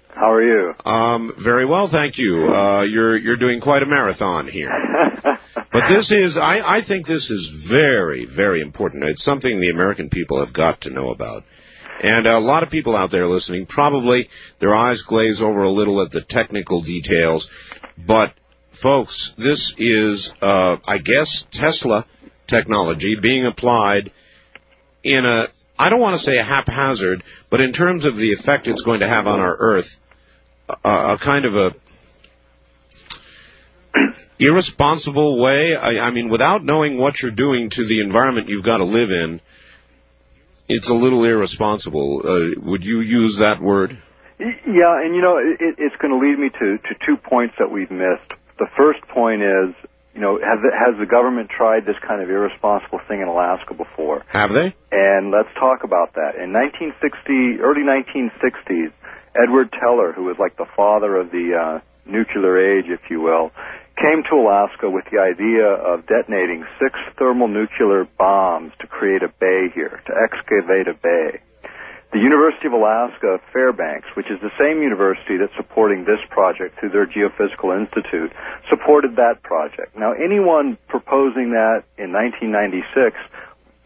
How 0.09 0.31
are 0.31 0.41
you? 0.41 0.73
Um, 0.85 1.33
very 1.43 1.65
well, 1.65 1.89
thank 1.89 2.17
you. 2.17 2.47
Uh, 2.47 2.83
you're 2.83 3.17
you're 3.17 3.37
doing 3.37 3.59
quite 3.59 3.83
a 3.83 3.85
marathon 3.85 4.47
here. 4.47 4.71
but 5.71 5.89
this 5.89 6.11
is, 6.11 6.37
I, 6.37 6.77
I 6.77 6.85
think 6.87 7.05
this 7.05 7.29
is 7.29 7.65
very, 7.69 8.25
very 8.25 8.61
important. 8.61 9.03
It's 9.03 9.23
something 9.23 9.59
the 9.59 9.69
American 9.69 10.09
people 10.09 10.43
have 10.43 10.53
got 10.53 10.81
to 10.81 10.89
know 10.89 11.09
about. 11.09 11.43
And 12.01 12.27
a 12.27 12.39
lot 12.39 12.63
of 12.63 12.69
people 12.69 12.95
out 12.95 13.11
there 13.11 13.25
listening, 13.25 13.65
probably 13.65 14.29
their 14.59 14.73
eyes 14.73 15.03
glaze 15.07 15.41
over 15.41 15.63
a 15.63 15.71
little 15.71 16.01
at 16.01 16.11
the 16.11 16.21
technical 16.21 16.81
details. 16.81 17.49
But, 17.97 18.33
folks, 18.81 19.33
this 19.37 19.73
is, 19.77 20.31
uh, 20.41 20.77
I 20.85 20.97
guess, 20.97 21.45
Tesla 21.51 22.05
technology 22.47 23.15
being 23.21 23.45
applied 23.45 24.11
in 25.03 25.25
a, 25.25 25.47
I 25.77 25.89
don't 25.89 25.99
want 25.99 26.17
to 26.17 26.23
say 26.23 26.37
a 26.37 26.43
haphazard, 26.43 27.23
but 27.49 27.61
in 27.61 27.73
terms 27.73 28.05
of 28.05 28.15
the 28.15 28.33
effect 28.33 28.67
it's 28.67 28.81
going 28.81 29.01
to 29.01 29.07
have 29.07 29.27
on 29.27 29.39
our 29.39 29.55
Earth, 29.57 29.87
a, 30.69 30.89
a 30.89 31.19
kind 31.21 31.45
of 31.45 31.55
a 31.55 31.75
irresponsible 34.39 35.41
way. 35.41 35.75
I, 35.75 36.07
I 36.07 36.11
mean, 36.11 36.29
without 36.29 36.63
knowing 36.63 36.97
what 36.97 37.21
you're 37.21 37.31
doing 37.31 37.69
to 37.71 37.85
the 37.85 38.01
environment 38.01 38.49
you've 38.49 38.65
got 38.65 38.77
to 38.77 38.85
live 38.85 39.11
in, 39.11 39.41
it's 40.67 40.89
a 40.89 40.93
little 40.93 41.23
irresponsible. 41.23 42.21
Uh, 42.23 42.61
would 42.69 42.83
you 42.83 43.01
use 43.01 43.37
that 43.39 43.61
word? 43.61 44.01
Yeah, 44.39 45.01
and 45.01 45.15
you 45.15 45.21
know, 45.21 45.37
it, 45.37 45.75
it's 45.77 45.95
going 46.01 46.11
to 46.11 46.17
lead 46.17 46.39
me 46.39 46.49
to, 46.49 46.77
to 46.77 47.05
two 47.05 47.17
points 47.17 47.55
that 47.59 47.71
we've 47.71 47.91
missed. 47.91 48.31
The 48.57 48.67
first 48.77 49.01
point 49.09 49.41
is 49.41 49.75
you 50.15 50.21
know, 50.21 50.39
has 50.39 50.63
the, 50.63 50.71
has 50.71 50.95
the 50.97 51.05
government 51.05 51.51
tried 51.51 51.85
this 51.85 51.99
kind 51.99 52.23
of 52.23 52.29
irresponsible 52.29 53.03
thing 53.07 53.19
in 53.19 53.27
Alaska 53.27 53.75
before? 53.75 54.23
Have 54.31 54.55
they? 54.55 54.73
And 54.91 55.29
let's 55.29 55.51
talk 55.59 55.83
about 55.83 56.15
that. 56.15 56.39
In 56.39 56.55
1960, 56.55 57.59
early 57.59 57.83
1960s, 57.83 58.95
Edward 59.35 59.75
Teller, 59.75 60.13
who 60.13 60.23
was 60.23 60.37
like 60.39 60.55
the 60.55 60.71
father 60.71 61.17
of 61.19 61.31
the 61.31 61.51
uh, 61.51 61.79
nuclear 62.07 62.55
age, 62.55 62.85
if 62.87 63.11
you 63.11 63.19
will, 63.19 63.51
came 63.99 64.23
to 64.31 64.35
Alaska 64.39 64.89
with 64.89 65.03
the 65.11 65.19
idea 65.19 65.67
of 65.67 66.07
detonating 66.07 66.63
six 66.79 66.95
thermonuclear 67.19 68.07
bombs 68.17 68.71
to 68.79 68.87
create 68.87 69.21
a 69.21 69.27
bay 69.27 69.67
here, 69.75 69.99
to 70.07 70.13
excavate 70.15 70.87
a 70.87 70.95
bay. 70.95 71.43
The 72.15 72.23
University 72.23 72.67
of 72.67 72.71
Alaska 72.71 73.43
Fairbanks, 73.51 74.07
which 74.15 74.31
is 74.31 74.39
the 74.39 74.55
same 74.55 74.79
university 74.81 75.35
that's 75.35 75.51
supporting 75.59 76.07
this 76.07 76.23
project 76.31 76.79
through 76.79 76.95
their 76.95 77.03
Geophysical 77.03 77.75
Institute, 77.75 78.31
supported 78.69 79.17
that 79.17 79.43
project. 79.43 79.99
Now, 79.99 80.13
anyone 80.15 80.77
proposing 80.87 81.51
that 81.51 81.83
in 81.99 82.15
1996 82.15 83.19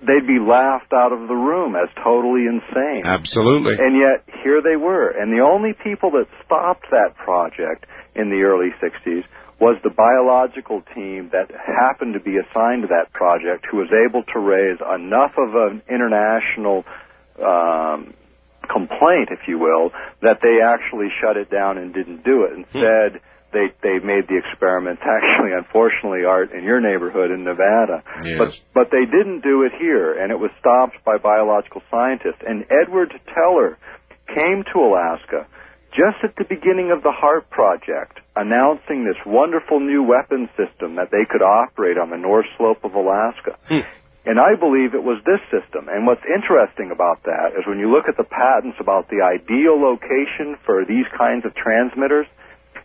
they'd 0.05 0.29
be 0.29 0.37
laughed 0.37 0.93
out 0.93 1.11
of 1.11 1.27
the 1.27 1.33
room 1.33 1.75
as 1.75 1.89
totally 2.05 2.45
insane. 2.45 3.01
Absolutely. 3.03 3.81
And 3.81 3.97
yet, 3.97 4.23
here 4.45 4.61
they 4.61 4.77
were. 4.77 5.09
And 5.09 5.33
the 5.33 5.41
only 5.41 5.73
people 5.73 6.11
that 6.11 6.29
stopped 6.45 6.85
that 6.91 7.17
project 7.17 7.89
in 8.13 8.29
the 8.29 8.45
early 8.45 8.69
60s 8.77 9.25
was 9.59 9.75
the 9.83 9.89
biological 9.89 10.83
team 10.93 11.31
that 11.33 11.49
happened 11.51 12.13
to 12.13 12.21
be 12.21 12.37
assigned 12.37 12.83
to 12.83 12.89
that 12.93 13.11
project 13.11 13.65
who 13.65 13.77
was 13.77 13.89
able 13.89 14.21
to 14.31 14.39
raise 14.39 14.77
enough 14.79 15.33
of 15.35 15.55
an 15.57 15.81
international 15.89 16.85
um, 17.43 18.13
complaint, 18.71 19.29
if 19.31 19.47
you 19.47 19.57
will, 19.57 19.91
that 20.21 20.39
they 20.41 20.61
actually 20.63 21.09
shut 21.19 21.37
it 21.37 21.49
down 21.49 21.77
and 21.77 21.93
didn't 21.93 22.23
do 22.23 22.45
it. 22.45 22.53
Instead, 22.53 23.19
hmm. 23.19 23.25
they 23.51 23.67
they 23.81 23.97
made 23.99 24.29
the 24.29 24.37
experiments 24.37 25.01
actually 25.05 25.51
unfortunately 25.57 26.23
art 26.25 26.51
in 26.53 26.63
your 26.63 26.79
neighborhood 26.79 27.31
in 27.31 27.43
Nevada. 27.43 28.03
Yes. 28.23 28.37
but 28.37 28.49
but 28.73 28.87
they 28.91 29.05
didn't 29.05 29.41
do 29.41 29.63
it 29.63 29.73
here 29.79 30.13
and 30.13 30.31
it 30.31 30.39
was 30.39 30.51
stopped 30.59 31.03
by 31.03 31.17
biological 31.17 31.81
scientists. 31.89 32.41
And 32.45 32.65
Edward 32.69 33.13
Teller 33.33 33.77
came 34.27 34.63
to 34.73 34.79
Alaska 34.79 35.47
just 35.91 36.21
at 36.23 36.35
the 36.37 36.45
beginning 36.45 36.91
of 36.91 37.01
the 37.01 37.09
HAARP 37.09 37.49
project 37.49 38.19
announcing 38.35 39.05
this 39.05 39.17
wonderful 39.25 39.79
new 39.79 40.03
weapon 40.03 40.47
system 40.55 40.95
that 40.95 41.09
they 41.11 41.25
could 41.25 41.41
operate 41.41 41.97
on 41.97 42.11
the 42.11 42.17
north 42.17 42.45
slope 42.57 42.83
of 42.83 42.93
Alaska 42.93 43.57
hmm. 43.67 43.81
And 44.29 44.37
I 44.37 44.53
believe 44.53 44.93
it 44.93 45.01
was 45.01 45.17
this 45.25 45.41
system. 45.49 45.89
And 45.89 46.05
what's 46.05 46.21
interesting 46.21 46.93
about 46.93 47.25
that 47.25 47.57
is 47.57 47.65
when 47.65 47.81
you 47.81 47.89
look 47.89 48.05
at 48.05 48.13
the 48.13 48.29
patents 48.29 48.77
about 48.77 49.09
the 49.09 49.25
ideal 49.25 49.73
location 49.73 50.53
for 50.69 50.85
these 50.85 51.09
kinds 51.17 51.49
of 51.49 51.57
transmitters, 51.57 52.29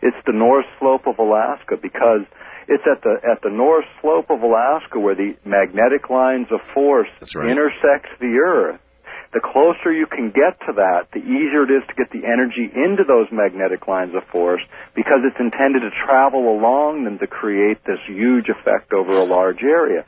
it's 0.01 0.17
the 0.25 0.33
north 0.33 0.65
slope 0.81 1.05
of 1.05 1.21
Alaska 1.21 1.77
because 1.77 2.25
it's 2.65 2.81
at 2.89 3.05
the 3.05 3.21
at 3.21 3.45
the 3.45 3.53
north 3.53 3.85
slope 4.01 4.33
of 4.33 4.41
Alaska 4.41 4.97
where 4.97 5.13
the 5.13 5.37
magnetic 5.45 6.09
lines 6.09 6.49
of 6.49 6.65
force 6.73 7.13
right. 7.37 7.53
intersect 7.53 8.09
the 8.17 8.41
Earth. 8.41 8.81
The 9.29 9.41
closer 9.45 9.93
you 9.93 10.07
can 10.07 10.33
get 10.33 10.57
to 10.65 10.73
that, 10.81 11.13
the 11.13 11.21
easier 11.21 11.69
it 11.69 11.69
is 11.69 11.85
to 11.89 11.93
get 11.93 12.09
the 12.09 12.25
energy 12.25 12.65
into 12.73 13.03
those 13.05 13.27
magnetic 13.29 13.85
lines 13.85 14.15
of 14.15 14.23
force 14.31 14.61
because 14.95 15.21
it's 15.21 15.37
intended 15.37 15.81
to 15.85 15.91
travel 15.91 16.57
along 16.57 17.03
them 17.03 17.19
to 17.19 17.27
create 17.27 17.85
this 17.85 17.99
huge 18.07 18.49
effect 18.49 18.93
over 18.93 19.13
a 19.13 19.25
large 19.25 19.61
area. 19.61 20.05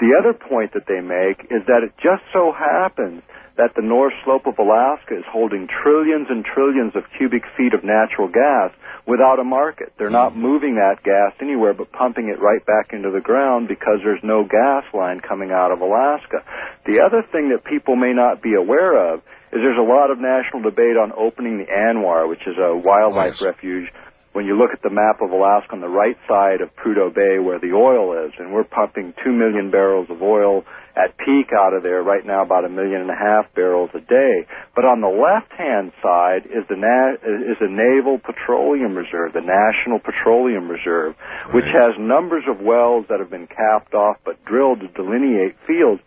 The 0.00 0.16
other 0.18 0.32
point 0.32 0.72
that 0.72 0.88
they 0.88 1.00
make 1.00 1.52
is 1.52 1.60
that 1.68 1.84
it 1.84 1.92
just 2.00 2.24
so 2.32 2.52
happens 2.56 3.22
that 3.60 3.76
the 3.76 3.84
north 3.84 4.14
slope 4.24 4.46
of 4.46 4.58
Alaska 4.58 5.12
is 5.12 5.24
holding 5.28 5.68
trillions 5.68 6.28
and 6.30 6.42
trillions 6.42 6.96
of 6.96 7.04
cubic 7.18 7.44
feet 7.56 7.74
of 7.74 7.84
natural 7.84 8.26
gas 8.26 8.72
without 9.06 9.38
a 9.38 9.44
market. 9.44 9.92
They're 9.98 10.08
not 10.08 10.32
mm-hmm. 10.32 10.40
moving 10.40 10.74
that 10.76 11.04
gas 11.04 11.36
anywhere 11.38 11.74
but 11.74 11.92
pumping 11.92 12.32
it 12.32 12.40
right 12.40 12.64
back 12.64 12.94
into 12.94 13.10
the 13.10 13.20
ground 13.20 13.68
because 13.68 14.00
there's 14.02 14.24
no 14.24 14.44
gas 14.48 14.84
line 14.94 15.20
coming 15.20 15.50
out 15.52 15.72
of 15.72 15.82
Alaska. 15.82 16.40
The 16.86 17.04
other 17.04 17.20
thing 17.20 17.50
that 17.50 17.68
people 17.68 17.96
may 17.96 18.14
not 18.14 18.40
be 18.40 18.54
aware 18.54 19.12
of 19.12 19.20
is 19.52 19.60
there's 19.60 19.76
a 19.76 19.84
lot 19.84 20.10
of 20.10 20.18
national 20.18 20.62
debate 20.62 20.96
on 20.96 21.12
opening 21.12 21.58
the 21.58 21.68
ANWR, 21.68 22.26
which 22.28 22.46
is 22.46 22.56
a 22.56 22.72
wildlife 22.74 23.42
refuge 23.42 23.92
when 24.32 24.46
you 24.46 24.56
look 24.56 24.70
at 24.72 24.82
the 24.82 24.90
map 24.90 25.20
of 25.20 25.30
Alaska 25.30 25.72
on 25.72 25.80
the 25.80 25.88
right 25.88 26.16
side 26.28 26.60
of 26.60 26.74
Prudhoe 26.76 27.12
Bay 27.12 27.38
where 27.38 27.58
the 27.58 27.72
oil 27.72 28.26
is, 28.26 28.32
and 28.38 28.52
we're 28.52 28.64
pumping 28.64 29.12
two 29.24 29.32
million 29.32 29.70
barrels 29.70 30.08
of 30.08 30.22
oil 30.22 30.64
at 30.94 31.16
peak 31.18 31.50
out 31.52 31.74
of 31.74 31.82
there 31.82 32.02
right 32.02 32.24
now, 32.24 32.42
about 32.42 32.64
a 32.64 32.68
million 32.68 33.00
and 33.00 33.10
a 33.10 33.16
half 33.16 33.52
barrels 33.54 33.90
a 33.94 34.00
day. 34.00 34.46
But 34.74 34.84
on 34.84 35.00
the 35.00 35.08
left-hand 35.08 35.92
side 36.02 36.46
is 36.46 36.62
the 36.68 36.76
na- 36.76 37.18
is 37.22 37.58
a 37.60 37.68
naval 37.68 38.18
petroleum 38.18 38.94
reserve, 38.94 39.32
the 39.32 39.40
National 39.40 39.98
Petroleum 39.98 40.68
Reserve, 40.70 41.14
which 41.52 41.66
has 41.66 41.94
numbers 41.98 42.44
of 42.48 42.60
wells 42.60 43.06
that 43.08 43.18
have 43.20 43.30
been 43.30 43.46
capped 43.46 43.94
off 43.94 44.18
but 44.24 44.44
drilled 44.44 44.80
to 44.80 44.88
delineate 44.88 45.56
fields. 45.66 46.02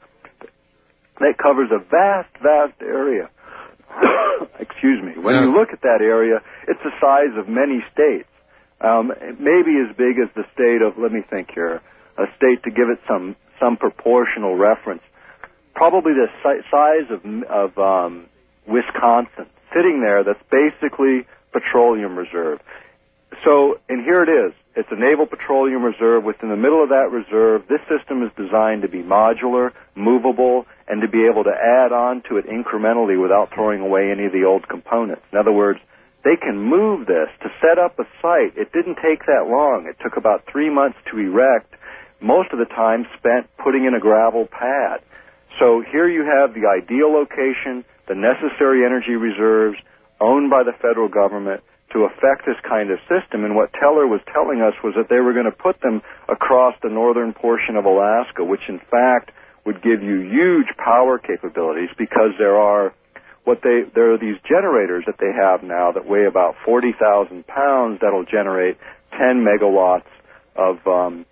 That 1.20 1.38
covers 1.38 1.70
a 1.72 1.80
vast, 1.80 2.30
vast 2.42 2.82
area. 2.82 3.30
Excuse 4.60 5.02
me. 5.04 5.22
When 5.22 5.36
you 5.44 5.54
look 5.54 5.70
at 5.74 5.82
that 5.82 6.02
area, 6.02 6.42
it's 6.68 6.80
the 6.84 6.92
size 7.00 7.38
of 7.38 7.48
many 7.48 7.84
states. 7.94 8.28
Um, 8.82 9.12
maybe 9.40 9.80
as 9.80 9.96
big 9.96 10.20
as 10.20 10.30
the 10.36 10.44
state 10.54 10.82
of, 10.82 10.98
let 10.98 11.12
me 11.12 11.22
think 11.30 11.50
here, 11.54 11.82
a 12.18 12.26
state 12.38 12.64
to 12.64 12.72
give 12.72 12.90
it 12.90 13.00
some 13.08 13.36
some 13.60 13.78
proportional 13.78 14.56
reference. 14.58 15.02
Probably 15.74 16.14
the 16.14 16.28
si- 16.44 16.66
size 16.70 17.08
of 17.10 17.22
of 17.50 17.78
um, 17.78 18.28
Wisconsin, 18.68 19.48
sitting 19.74 20.02
there. 20.02 20.24
That's 20.24 20.44
basically 20.52 21.26
petroleum 21.52 22.18
reserve. 22.18 22.60
So, 23.44 23.80
and 23.90 24.04
here 24.04 24.24
it 24.24 24.30
is. 24.30 24.54
It's 24.76 24.90
a 24.92 24.96
naval 24.96 25.28
petroleum 25.28 25.84
reserve. 25.84 26.24
Within 26.24 26.50
the 26.50 26.58
middle 26.58 26.82
of 26.82 26.90
that 26.90 27.12
reserve, 27.12 27.68
this 27.68 27.82
system 27.88 28.24
is 28.24 28.32
designed 28.36 28.82
to 28.82 28.88
be 28.88 29.04
modular, 29.04 29.72
movable, 29.94 30.66
and 30.88 31.02
to 31.02 31.08
be 31.08 31.26
able 31.30 31.44
to 31.44 31.54
add 31.54 31.92
on 31.92 32.24
to 32.30 32.38
it 32.38 32.48
incrementally 32.48 33.22
without 33.22 33.54
throwing 33.54 33.82
away 33.82 34.10
any 34.10 34.26
of 34.26 34.32
the 34.32 34.46
old 34.46 34.68
components. 34.68 35.22
In 35.32 35.38
other 35.38 35.52
words, 35.52 35.80
they 36.24 36.36
can 36.38 36.58
move 36.58 37.06
this 37.06 37.30
to 37.42 37.52
set 37.62 37.78
up 37.78 38.00
a 38.00 38.06
site. 38.22 38.58
It 38.58 38.74
didn't 38.74 38.96
take 38.96 39.28
that 39.28 39.46
long. 39.46 39.86
It 39.88 39.98
took 40.02 40.18
about 40.18 40.46
three 40.52 40.72
months 40.72 40.98
to 41.12 41.20
erect. 41.20 41.76
Most 42.20 42.52
of 42.52 42.58
the 42.58 42.66
time 42.66 43.06
spent 43.20 43.46
putting 43.58 43.86
in 43.86 43.94
a 43.94 44.00
gravel 44.00 44.48
pad. 44.48 45.02
So 45.60 45.84
here 45.92 46.08
you 46.08 46.26
have 46.26 46.56
the 46.56 46.66
ideal 46.66 47.14
location, 47.14 47.86
the 48.08 48.16
necessary 48.16 48.86
energy 48.86 49.14
reserves 49.14 49.78
owned 50.20 50.50
by 50.50 50.64
the 50.64 50.74
federal 50.74 51.10
government 51.10 51.62
to 51.94 52.06
affect 52.06 52.46
this 52.46 52.58
kind 52.68 52.92
of 52.92 53.00
system. 53.08 53.46
And 53.46 53.56
what 53.56 53.72
Teller 53.74 54.08
was 54.08 54.22
telling 54.34 54.62
us 54.62 54.74
was 54.84 54.94
that 54.98 55.10
they 55.10 55.20
were 55.20 55.34
going 55.34 55.50
to 55.50 55.56
put 55.56 55.80
them 55.82 56.02
across 56.28 56.76
the 56.82 56.90
northern 56.90 57.34
portion 57.34 57.76
of 57.76 57.86
Alaska, 57.86 58.44
which 58.44 58.68
in 58.68 58.80
fact 58.92 59.32
would 59.66 59.82
give 59.82 60.04
you 60.04 60.22
huge 60.22 60.68
power 60.78 61.18
capabilities 61.18 61.90
because 61.98 62.32
there 62.38 62.58
are 62.58 62.94
what 63.46 63.60
they 63.62 63.84
there 63.94 64.14
are 64.14 64.18
these 64.18 64.38
generators 64.48 65.04
that 65.06 65.16
they 65.20 65.32
have 65.32 65.64
now 65.64 65.92
that 65.92 66.06
weigh 66.08 66.26
about 66.26 66.56
40,000 66.66 67.46
pounds 67.46 68.00
that'll 68.02 68.26
generate 68.26 68.78
10 69.12 69.46
megawatts 69.46 70.10
of 70.56 70.86
um, 70.88 71.26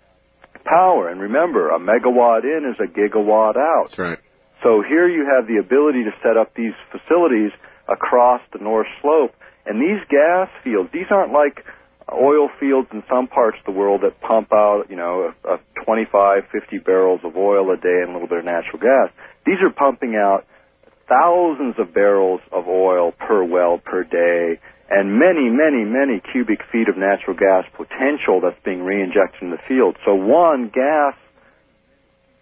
power. 0.64 1.08
And 1.08 1.20
remember, 1.20 1.70
a 1.70 1.78
megawatt 1.78 2.44
in 2.44 2.70
is 2.70 2.78
a 2.80 2.88
gigawatt 2.88 3.56
out. 3.56 3.88
That's 3.88 3.98
right. 3.98 4.18
So 4.62 4.82
here 4.86 5.08
you 5.08 5.26
have 5.26 5.46
the 5.48 5.56
ability 5.56 6.04
to 6.04 6.12
set 6.22 6.36
up 6.36 6.54
these 6.54 6.74
facilities 6.92 7.50
across 7.88 8.40
the 8.52 8.58
North 8.58 8.86
Slope. 9.00 9.34
And 9.66 9.80
these 9.80 10.02
gas 10.08 10.48
fields, 10.64 10.90
these 10.92 11.06
aren't 11.10 11.32
like 11.32 11.64
oil 12.10 12.48
fields 12.58 12.88
in 12.92 13.02
some 13.08 13.28
parts 13.28 13.58
of 13.58 13.72
the 13.72 13.78
world 13.78 14.02
that 14.02 14.20
pump 14.20 14.52
out, 14.52 14.90
you 14.90 14.96
know, 14.96 15.32
a, 15.44 15.54
a 15.54 15.60
25, 15.84 16.44
50 16.50 16.78
barrels 16.78 17.20
of 17.24 17.36
oil 17.36 17.70
a 17.72 17.76
day 17.76 18.00
and 18.02 18.10
a 18.10 18.12
little 18.12 18.28
bit 18.28 18.38
of 18.38 18.44
natural 18.44 18.78
gas. 18.78 19.10
These 19.46 19.60
are 19.62 19.70
pumping 19.70 20.16
out 20.16 20.46
thousands 21.08 21.74
of 21.78 21.94
barrels 21.94 22.40
of 22.50 22.68
oil 22.68 23.12
per 23.12 23.44
well 23.44 23.78
per 23.78 24.04
day 24.04 24.60
and 24.92 25.18
many, 25.18 25.48
many, 25.48 25.84
many 25.84 26.20
cubic 26.20 26.60
feet 26.70 26.88
of 26.88 26.98
natural 26.98 27.34
gas 27.34 27.64
potential 27.72 28.40
that's 28.42 28.60
being 28.62 28.80
reinjected 28.80 29.40
in 29.40 29.50
the 29.50 29.58
field. 29.66 29.96
So 30.04 30.14
one 30.14 30.68
gas 30.68 31.14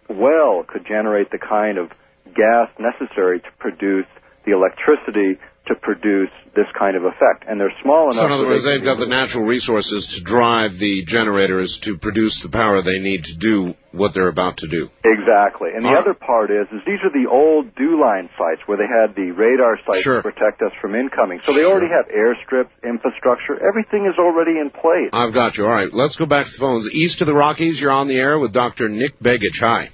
well 0.09 0.65
could 0.67 0.85
generate 0.85 1.31
the 1.31 1.37
kind 1.37 1.77
of 1.77 1.91
gas 2.35 2.67
necessary 2.77 3.39
to 3.39 3.47
produce 3.57 4.05
the 4.45 4.51
electricity 4.51 5.39
to 5.71 5.79
produce 5.79 6.29
this 6.53 6.67
kind 6.77 6.97
of 6.99 7.03
effect. 7.07 7.47
And 7.47 7.55
they're 7.59 7.71
small 7.81 8.11
enough. 8.11 8.19
So 8.21 8.25
in 8.27 8.31
other 8.35 8.45
words, 8.45 8.65
they 8.67 8.75
they've 8.75 8.83
got 8.83 8.99
the 8.99 9.07
natural 9.07 9.45
resources 9.47 10.03
to 10.15 10.23
drive 10.23 10.75
the 10.77 11.03
generators 11.07 11.79
to 11.87 11.97
produce 11.97 12.41
the 12.43 12.49
power 12.51 12.83
they 12.83 12.99
need 12.99 13.23
to 13.31 13.35
do 13.39 13.73
what 13.91 14.13
they're 14.13 14.27
about 14.27 14.57
to 14.57 14.67
do. 14.67 14.89
Exactly. 15.03 15.69
And 15.75 15.83
the 15.83 15.89
All 15.89 15.95
right. 15.95 16.03
other 16.03 16.13
part 16.13 16.51
is, 16.51 16.67
is 16.71 16.79
these 16.85 16.99
are 17.03 17.11
the 17.11 17.27
old 17.29 17.73
dew 17.75 17.99
line 17.99 18.29
sites 18.37 18.61
where 18.67 18.77
they 18.77 18.87
had 18.87 19.15
the 19.15 19.31
radar 19.31 19.79
sites 19.87 20.03
Sure. 20.03 20.21
to 20.21 20.23
protect 20.23 20.61
us 20.61 20.71
from 20.81 20.95
incoming. 20.95 21.39
So 21.45 21.53
they 21.53 21.63
already 21.63 21.87
have 21.91 22.07
airstrips, 22.11 22.71
infrastructure, 22.83 23.55
everything 23.63 24.05
is 24.11 24.17
already 24.19 24.59
in 24.59 24.69
place. 24.71 25.11
I've 25.13 25.33
got 25.33 25.57
you. 25.57 25.65
All 25.65 25.71
right, 25.71 25.91
let's 25.91 26.15
go 26.17 26.25
back 26.25 26.45
to 26.47 26.51
the 26.51 26.57
phones. 26.59 26.87
East 26.91 27.21
of 27.21 27.27
the 27.27 27.33
Rockies, 27.35 27.79
you're 27.79 27.91
on 27.91 28.07
the 28.07 28.17
air 28.19 28.39
with 28.39 28.53
Dr. 28.53 28.87
Nick 28.89 29.19
Begich. 29.19 29.59
Hi. 29.61 29.89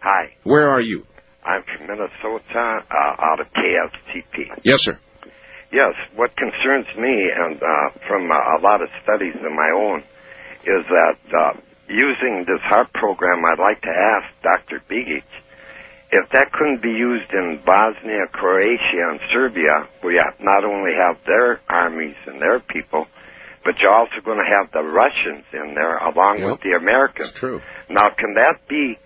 Hi, 0.00 0.34
Where 0.42 0.68
are 0.68 0.80
you? 0.80 1.04
I'm 1.44 1.62
from 1.64 1.86
Minnesota, 1.88 2.84
uh, 2.90 2.94
out 3.24 3.40
of 3.40 3.46
KSTP. 3.54 4.60
Yes, 4.62 4.78
sir. 4.82 4.98
Yes, 5.72 5.94
what 6.16 6.36
concerns 6.36 6.86
me, 6.98 7.30
and 7.34 7.56
uh, 7.56 7.88
from 8.06 8.30
uh, 8.30 8.34
a 8.34 8.60
lot 8.60 8.82
of 8.82 8.88
studies 9.02 9.34
of 9.36 9.52
my 9.52 9.70
own, 9.74 10.00
is 10.64 10.84
that 10.90 11.18
uh, 11.32 11.52
using 11.88 12.44
this 12.46 12.60
HAARP 12.68 12.92
program, 12.92 13.42
I'd 13.44 13.58
like 13.58 13.80
to 13.82 13.90
ask 13.90 14.26
Dr. 14.42 14.82
Begich 14.90 15.22
if 16.14 16.28
that 16.32 16.52
couldn't 16.52 16.82
be 16.82 16.90
used 16.90 17.32
in 17.32 17.60
Bosnia, 17.64 18.26
Croatia, 18.32 19.08
and 19.10 19.20
Serbia, 19.32 19.88
where 20.02 20.12
you 20.12 20.22
not 20.40 20.62
only 20.62 20.92
have 20.92 21.16
their 21.26 21.58
armies 21.70 22.16
and 22.26 22.40
their 22.40 22.60
people, 22.60 23.06
but 23.64 23.78
you're 23.80 23.94
also 23.94 24.20
going 24.22 24.36
to 24.36 24.56
have 24.56 24.70
the 24.72 24.82
Russians 24.82 25.44
in 25.54 25.72
there 25.74 25.96
along 25.96 26.40
Yep. 26.40 26.50
with 26.50 26.60
the 26.60 26.72
Americans. 26.76 27.28
That's 27.30 27.40
true. 27.40 27.60
Now, 27.88 28.10
can 28.10 28.34
that 28.34 28.68
be 28.68 28.98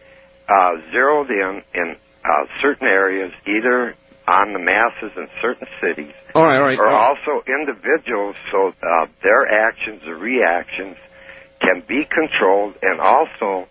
uh, 0.49 0.71
zeroed 0.91 1.31
in 1.31 1.63
in 1.75 1.97
uh, 2.25 2.29
certain 2.61 2.89
areas, 2.89 3.31
either 3.47 3.95
on 4.29 4.53
the 4.53 4.59
masses 4.59 5.13
in 5.17 5.29
certain 5.41 5.69
cities, 5.81 6.13
All 6.35 6.43
right, 6.43 6.57
all 6.59 6.67
right. 6.67 6.79
or 6.79 6.89
also 6.89 7.43
individuals, 7.47 8.35
so 8.51 8.73
uh, 8.83 9.07
their 9.23 9.47
actions 9.47 10.03
or 10.07 10.17
reactions 10.17 10.97
can 11.61 11.83
be 11.87 12.05
controlled, 12.05 12.75
and 12.83 13.01
also 13.01 13.69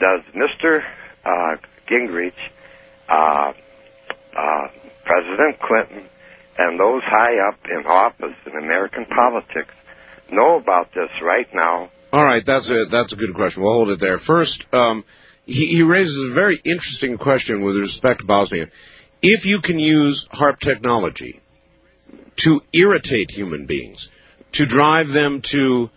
does 0.00 0.20
Mr. 0.34 0.80
Uh, 1.24 1.56
Gingrich, 1.88 2.32
uh, 3.08 3.52
uh, 4.36 4.68
President 5.04 5.60
Clinton, 5.60 6.08
and 6.58 6.78
those 6.78 7.02
high 7.04 7.48
up 7.48 7.58
in 7.70 7.86
office 7.86 8.36
in 8.46 8.56
American 8.56 9.06
politics 9.06 9.74
know 10.30 10.56
about 10.58 10.88
this 10.94 11.10
right 11.22 11.46
now? 11.54 11.90
All 12.12 12.24
right, 12.24 12.42
that's 12.44 12.68
a 12.68 12.86
that's 12.90 13.12
a 13.12 13.16
good 13.16 13.34
question. 13.34 13.62
We'll 13.62 13.72
hold 13.72 13.88
it 13.90 14.00
there. 14.00 14.18
First, 14.18 14.66
um, 14.72 15.04
he, 15.46 15.66
he 15.68 15.82
raises 15.82 16.30
a 16.30 16.34
very 16.34 16.60
interesting 16.64 17.16
question 17.18 17.62
with 17.62 17.76
respect 17.76 18.20
to 18.20 18.26
Bosnia. 18.26 18.66
If 19.22 19.44
you 19.44 19.60
can 19.62 19.78
use 19.78 20.26
HAARP 20.32 20.58
technology 20.58 21.40
to 22.38 22.60
irritate 22.72 23.30
human 23.30 23.66
beings, 23.66 24.10
to 24.54 24.66
drive 24.66 25.08
them 25.08 25.42
to 25.52 25.90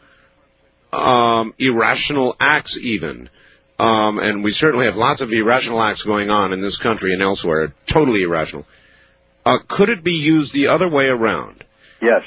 um, 0.93 1.53
irrational 1.57 2.35
acts, 2.39 2.79
even, 2.81 3.29
um, 3.79 4.19
and 4.19 4.43
we 4.43 4.51
certainly 4.51 4.85
have 4.85 4.95
lots 4.95 5.21
of 5.21 5.31
irrational 5.31 5.81
acts 5.81 6.03
going 6.03 6.29
on 6.29 6.53
in 6.53 6.61
this 6.61 6.77
country 6.77 7.13
and 7.13 7.21
elsewhere, 7.23 7.73
totally 7.91 8.21
irrational. 8.21 8.65
Uh, 9.43 9.57
could 9.67 9.89
it 9.89 10.03
be 10.03 10.11
used 10.11 10.53
the 10.53 10.67
other 10.67 10.89
way 10.89 11.07
around? 11.07 11.63
Yes. 12.01 12.21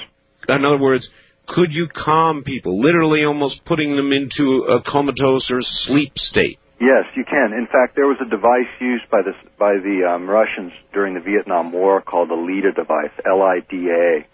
In 0.49 0.65
other 0.65 0.81
words, 0.81 1.09
could 1.47 1.73
you 1.73 1.89
calm 1.89 2.43
people, 2.43 2.81
literally 2.81 3.25
almost 3.25 3.65
putting 3.65 3.97
them 3.97 4.13
into 4.13 4.65
a 4.69 4.83
comatose 4.83 5.51
or 5.51 5.61
sleep 5.63 6.19
state? 6.19 6.59
Yes, 6.81 7.05
you 7.17 7.25
can. 7.25 7.53
In 7.53 7.67
fact, 7.67 7.97
there 7.97 8.07
was 8.07 8.19
a 8.21 8.29
device 8.31 8.71
used 8.81 9.11
by 9.11 9.23
the 9.23 9.35
by 9.59 9.75
the 9.83 10.09
um, 10.09 10.31
Russians 10.31 10.73
during 10.93 11.15
the 11.15 11.21
Vietnam 11.21 11.73
War 11.73 12.01
called 12.01 12.31
the 12.31 12.35
LIDA 12.39 12.71
device, 12.73 13.11
L-I-D-A, 13.27 14.27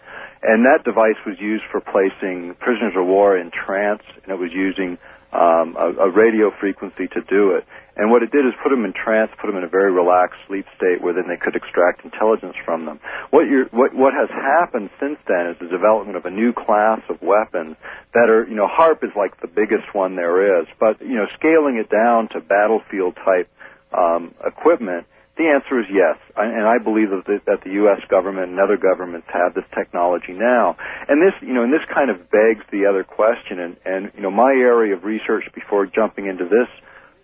and 0.43 0.65
that 0.67 0.83
device 0.83 1.17
was 1.25 1.39
used 1.39 1.63
for 1.71 1.81
placing 1.81 2.53
prisoners 2.59 2.93
of 2.95 3.07
war 3.07 3.35
in 3.35 3.49
trance, 3.49 4.03
and 4.21 4.31
it 4.31 4.37
was 4.37 4.51
using 4.53 4.99
um, 5.33 5.75
a, 5.75 6.05
a 6.05 6.09
radio 6.11 6.51
frequency 6.59 7.07
to 7.07 7.21
do 7.21 7.51
it. 7.57 7.65
And 7.95 8.11
what 8.11 8.23
it 8.23 8.31
did 8.31 8.45
is 8.45 8.53
put 8.61 8.69
them 8.69 8.83
in 8.83 8.93
trance, 8.93 9.31
put 9.39 9.47
them 9.47 9.55
in 9.55 9.63
a 9.63 9.71
very 9.71 9.91
relaxed 9.91 10.39
sleep 10.47 10.65
state 10.75 11.01
where 11.01 11.13
then 11.13 11.27
they 11.27 11.37
could 11.37 11.55
extract 11.55 12.03
intelligence 12.03 12.55
from 12.65 12.85
them. 12.85 12.99
What, 13.31 13.47
what, 13.71 13.95
what 13.95 14.13
has 14.13 14.29
happened 14.29 14.89
since 14.99 15.17
then 15.27 15.47
is 15.47 15.57
the 15.59 15.71
development 15.71 16.17
of 16.17 16.25
a 16.25 16.31
new 16.31 16.51
class 16.51 16.99
of 17.09 17.21
weapons 17.21 17.77
that 18.13 18.29
are, 18.29 18.45
you 18.47 18.55
know, 18.55 18.67
HAARP 18.67 19.03
is 19.03 19.15
like 19.15 19.39
the 19.39 19.47
biggest 19.47 19.93
one 19.93 20.15
there 20.15 20.59
is, 20.59 20.67
but, 20.79 20.99
you 20.99 21.15
know, 21.15 21.27
scaling 21.39 21.77
it 21.77 21.89
down 21.89 22.27
to 22.29 22.41
battlefield 22.41 23.15
type 23.23 23.47
um, 23.95 24.35
equipment, 24.45 25.07
the 25.37 25.51
answer 25.51 25.79
is 25.79 25.87
yes, 25.91 26.15
and 26.37 26.65
I 26.65 26.77
believe 26.77 27.09
that 27.09 27.25
the, 27.27 27.41
that 27.45 27.61
the 27.65 27.71
U.S. 27.83 27.99
government 28.07 28.51
and 28.51 28.59
other 28.59 28.77
governments 28.77 29.27
have 29.33 29.53
this 29.53 29.65
technology 29.75 30.31
now. 30.31 30.77
And 31.09 31.21
this, 31.21 31.33
you 31.41 31.53
know, 31.53 31.63
and 31.63 31.73
this 31.73 31.83
kind 31.93 32.09
of 32.09 32.31
begs 32.31 32.63
the 32.71 32.85
other 32.87 33.03
question. 33.03 33.59
And, 33.59 33.75
and 33.83 34.11
you 34.15 34.21
know, 34.21 34.31
my 34.31 34.51
area 34.51 34.95
of 34.95 35.03
research 35.03 35.43
before 35.53 35.87
jumping 35.87 36.27
into 36.27 36.45
this 36.45 36.71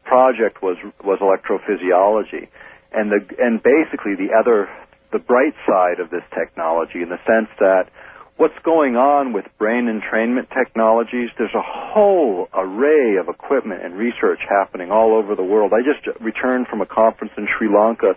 project 0.04 0.62
was 0.62 0.78
was 1.04 1.20
electrophysiology, 1.20 2.48
and 2.92 3.12
the 3.12 3.20
and 3.40 3.62
basically 3.62 4.16
the 4.16 4.34
other 4.38 4.70
the 5.12 5.20
bright 5.20 5.54
side 5.68 6.00
of 6.00 6.10
this 6.10 6.24
technology 6.34 7.02
in 7.02 7.10
the 7.10 7.20
sense 7.28 7.50
that 7.60 7.90
what's 8.38 8.58
going 8.64 8.96
on 8.96 9.34
with 9.34 9.46
brain 9.60 9.86
entrainment 9.86 10.48
technologies, 10.50 11.30
there's 11.38 11.54
a 11.54 11.62
whole 11.62 12.48
array 12.54 13.18
of 13.18 13.28
equipment 13.28 13.84
and 13.84 13.96
research 13.96 14.40
happening 14.50 14.90
all 14.90 15.14
over 15.14 15.36
the 15.36 15.44
world. 15.44 15.74
I 15.74 15.84
just 15.84 16.08
returned 16.20 16.68
from 16.68 16.82
a 16.82 16.86
conference 16.86 17.34
in 17.38 17.48
Sri 17.48 17.68
Lanka 17.68 18.16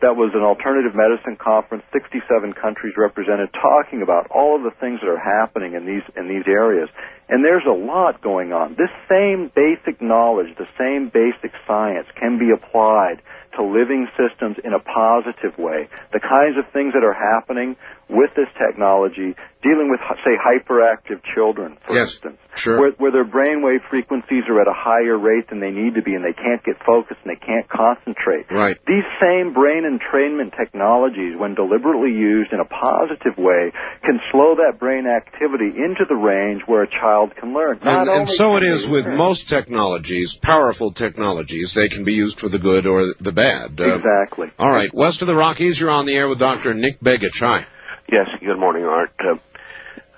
that 0.00 0.16
was 0.16 0.32
an 0.32 0.40
alternative 0.40 0.96
medicine 0.96 1.36
conference, 1.36 1.84
67 1.92 2.24
countries 2.54 2.94
represented, 2.96 3.52
talking 3.52 4.00
about 4.00 4.28
all 4.32 4.56
of 4.56 4.62
the 4.64 4.72
things 4.80 5.00
that 5.04 5.08
are 5.08 5.20
happening 5.20 5.74
in 5.74 5.84
these 5.84 6.04
in 6.16 6.28
these 6.28 6.48
areas. 6.48 6.88
And 7.28 7.44
there's 7.44 7.68
a 7.68 7.76
lot 7.76 8.20
going 8.20 8.52
on. 8.52 8.74
This 8.74 8.90
same 9.08 9.52
basic 9.54 10.02
knowledge, 10.02 10.56
the 10.58 10.68
same 10.80 11.12
basic 11.12 11.52
science 11.66 12.08
can 12.18 12.40
be 12.40 12.50
applied 12.50 13.22
to 13.56 13.62
living 13.62 14.08
systems 14.16 14.56
in 14.64 14.72
a 14.72 14.80
positive 14.80 15.58
way. 15.58 15.88
The 16.12 16.20
kinds 16.20 16.56
of 16.56 16.64
things 16.72 16.94
that 16.94 17.04
are 17.04 17.14
happening 17.14 17.76
with 18.10 18.30
this 18.34 18.48
technology, 18.58 19.34
dealing 19.62 19.90
with, 19.90 20.00
say, 20.24 20.34
hyperactive 20.36 21.22
children, 21.34 21.76
for 21.86 21.94
Yes, 21.94 22.12
instance, 22.14 22.38
sure. 22.56 22.80
where, 22.80 22.90
where 22.98 23.12
their 23.12 23.24
brainwave 23.24 23.86
frequencies 23.88 24.44
are 24.48 24.60
at 24.60 24.66
a 24.68 24.74
higher 24.74 25.16
rate 25.18 25.48
than 25.50 25.60
they 25.60 25.70
need 25.70 25.94
to 25.94 26.02
be 26.02 26.14
and 26.14 26.24
they 26.24 26.32
can't 26.32 26.62
get 26.64 26.76
focused 26.84 27.20
and 27.24 27.30
they 27.30 27.38
can't 27.44 27.68
concentrate. 27.68 28.50
Right. 28.50 28.76
These 28.86 29.04
same 29.20 29.52
brain 29.52 29.84
entrainment 29.84 30.56
technologies, 30.56 31.36
when 31.38 31.54
deliberately 31.54 32.10
used 32.10 32.52
in 32.52 32.60
a 32.60 32.64
positive 32.64 33.36
way, 33.38 33.72
can 34.02 34.18
slow 34.32 34.56
that 34.56 34.78
brain 34.80 35.06
activity 35.06 35.70
into 35.76 36.04
the 36.08 36.16
range 36.16 36.62
where 36.66 36.82
a 36.82 36.90
child 36.90 37.36
can 37.36 37.52
learn. 37.54 37.78
Not 37.84 38.08
And, 38.08 38.10
and 38.10 38.28
so 38.30 38.56
it 38.56 38.64
is 38.64 38.88
with 38.88 39.04
learn- 39.04 39.16
most 39.18 39.48
technologies, 39.48 40.36
powerful 40.42 40.92
technologies. 40.92 41.72
They 41.76 41.88
can 41.88 42.04
be 42.04 42.14
used 42.14 42.40
for 42.40 42.48
the 42.48 42.58
good 42.58 42.86
or 42.86 43.14
the 43.20 43.32
bad. 43.32 43.78
Uh, 43.80 43.94
Exactly. 44.00 44.48
all 44.58 44.70
right, 44.72 44.90
west 44.94 45.20
of 45.22 45.26
the 45.28 45.34
Rockies, 45.34 45.78
you're 45.78 45.90
on 45.90 46.06
the 46.06 46.14
air 46.16 46.28
with 46.28 46.38
Dr. 46.38 46.74
Nick 46.74 46.98
Begich. 47.00 47.38
Hi. 47.40 47.66
Yes, 48.10 48.26
good 48.40 48.58
morning, 48.58 48.84
Art. 48.84 49.12
Uh, 49.20 49.36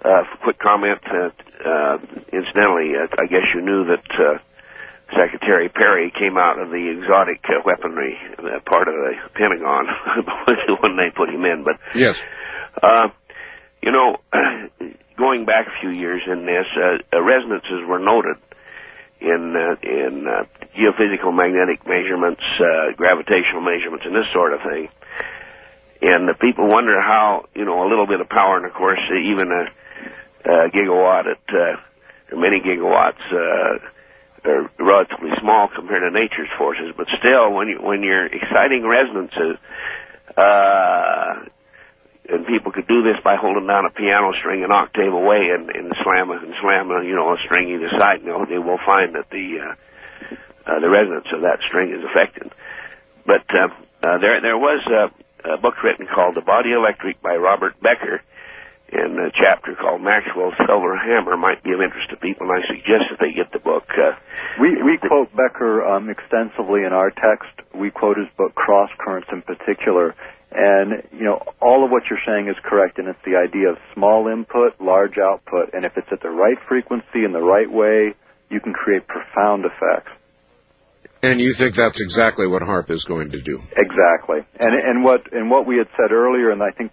uh, 0.02 0.22
quick 0.42 0.58
comment. 0.58 1.00
Uh, 1.04 1.28
uh, 1.62 1.98
incidentally, 2.32 2.92
uh, 2.96 3.06
I 3.18 3.26
guess 3.26 3.44
you 3.54 3.60
knew 3.60 3.84
that 3.84 4.10
uh, 4.18 4.38
Secretary 5.14 5.68
Perry 5.68 6.10
came 6.18 6.38
out 6.38 6.58
of 6.58 6.70
the 6.70 6.88
exotic 6.98 7.44
uh, 7.44 7.60
weaponry 7.66 8.16
uh, 8.38 8.60
part 8.64 8.88
of 8.88 8.94
the 8.94 9.12
Pentagon 9.34 9.86
when 10.80 10.96
they 10.96 11.10
put 11.10 11.28
him 11.28 11.44
in. 11.44 11.64
But 11.64 11.76
Yes. 11.94 12.16
uh, 12.82 13.08
you 13.82 13.92
know, 13.92 14.16
going 15.18 15.44
back 15.44 15.66
a 15.66 15.80
few 15.80 15.90
years 15.90 16.22
in 16.26 16.46
this, 16.46 16.66
uh, 16.74 16.96
uh, 17.14 17.20
resonances 17.22 17.84
were 17.86 17.98
noted 17.98 18.36
in 19.20 19.54
uh, 19.54 19.76
in 19.86 20.26
uh, 20.26 20.44
geophysical 20.74 21.34
magnetic 21.34 21.86
measurements, 21.86 22.42
uh, 22.58 22.92
gravitational 22.96 23.60
measurements, 23.60 24.06
and 24.06 24.16
this 24.16 24.32
sort 24.32 24.54
of 24.54 24.60
thing. 24.62 24.88
And 26.02 26.28
the 26.28 26.34
people 26.34 26.66
wonder 26.66 27.00
how 27.00 27.46
you 27.54 27.64
know 27.64 27.86
a 27.86 27.88
little 27.88 28.06
bit 28.06 28.20
of 28.20 28.28
power, 28.28 28.56
and 28.56 28.66
of 28.66 28.74
course 28.74 28.98
uh, 29.08 29.14
even 29.14 29.52
a, 29.52 30.50
a 30.50 30.70
gigawatt 30.70 31.30
at 31.30 31.54
uh, 31.54 32.36
many 32.36 32.60
gigawatts 32.60 33.22
uh, 33.30 33.78
are 34.44 34.70
relatively 34.80 35.30
small 35.40 35.68
compared 35.72 36.02
to 36.02 36.10
nature's 36.10 36.48
forces. 36.58 36.92
But 36.96 37.06
still, 37.18 37.52
when 37.52 37.68
you 37.68 37.78
when 37.80 38.02
you're 38.02 38.26
exciting 38.26 38.84
resonances, 38.84 39.58
uh, 40.36 41.46
and 42.28 42.46
people 42.46 42.72
could 42.72 42.88
do 42.88 43.02
this 43.02 43.22
by 43.22 43.36
holding 43.36 43.66
down 43.66 43.86
a 43.86 43.90
piano 43.90 44.32
string 44.38 44.64
an 44.64 44.72
octave 44.72 45.12
away 45.12 45.50
and, 45.54 45.70
and 45.70 45.92
slam 46.02 46.30
a, 46.30 46.34
and 46.34 46.54
slam 46.60 46.90
a, 46.90 47.04
you 47.04 47.14
know 47.14 47.32
a 47.34 47.38
string 47.44 47.68
either 47.70 47.90
side. 47.90 48.22
You 48.22 48.28
know, 48.28 48.44
they 48.44 48.58
will 48.58 48.78
find 48.84 49.14
that 49.14 49.30
the 49.30 49.58
uh, 49.60 49.74
uh, 50.66 50.80
the 50.80 50.90
resonance 50.90 51.26
of 51.32 51.42
that 51.42 51.58
string 51.66 51.90
is 51.90 52.02
affected. 52.10 52.50
But 53.26 53.46
uh, 53.54 53.68
uh, 54.02 54.18
there 54.18 54.40
there 54.40 54.58
was 54.58 54.82
a, 54.86 55.10
a 55.44 55.56
book 55.58 55.82
written 55.82 56.06
called 56.06 56.36
The 56.36 56.40
Body 56.42 56.72
Electric 56.72 57.20
by 57.22 57.36
Robert 57.36 57.80
Becker. 57.80 58.22
And 58.92 59.18
a 59.18 59.30
chapter 59.32 59.74
called 59.74 60.02
Maxwell's 60.02 60.52
Silver 60.66 60.96
Hammer 60.98 61.36
might 61.38 61.62
be 61.62 61.72
of 61.72 61.80
interest 61.80 62.10
to 62.10 62.16
people, 62.16 62.50
and 62.50 62.62
I 62.62 62.66
suggest 62.66 63.04
that 63.08 63.18
they 63.20 63.32
get 63.32 63.50
the 63.50 63.58
book. 63.58 63.84
Uh, 63.88 64.12
We 64.60 64.82
we 64.82 64.98
quote 64.98 65.34
Becker 65.34 65.82
um, 65.82 66.10
extensively 66.10 66.84
in 66.84 66.92
our 66.92 67.10
text. 67.10 67.48
We 67.74 67.90
quote 67.90 68.18
his 68.18 68.28
book 68.36 68.54
Cross 68.54 68.90
Currents 68.98 69.28
in 69.32 69.40
particular, 69.40 70.14
and 70.52 71.02
you 71.10 71.24
know 71.24 71.40
all 71.58 71.86
of 71.86 71.90
what 71.90 72.02
you're 72.10 72.20
saying 72.26 72.48
is 72.48 72.56
correct, 72.62 72.98
and 72.98 73.08
it's 73.08 73.24
the 73.24 73.36
idea 73.36 73.70
of 73.70 73.78
small 73.94 74.28
input, 74.28 74.78
large 74.78 75.16
output, 75.16 75.72
and 75.72 75.86
if 75.86 75.96
it's 75.96 76.12
at 76.12 76.20
the 76.20 76.28
right 76.28 76.58
frequency 76.68 77.24
in 77.24 77.32
the 77.32 77.40
right 77.40 77.70
way, 77.70 78.12
you 78.50 78.60
can 78.60 78.74
create 78.74 79.06
profound 79.08 79.64
effects. 79.64 80.12
And 81.22 81.40
you 81.40 81.54
think 81.56 81.76
that's 81.76 82.00
exactly 82.00 82.48
what 82.48 82.62
HAARP 82.62 82.90
is 82.90 83.04
going 83.04 83.30
to 83.30 83.40
do? 83.40 83.60
Exactly, 83.76 84.42
and 84.58 84.74
and 84.74 85.04
what 85.04 85.32
and 85.32 85.48
what 85.48 85.66
we 85.66 85.78
had 85.78 85.86
said 85.96 86.10
earlier, 86.10 86.50
and 86.50 86.60
I 86.60 86.70
think 86.76 86.90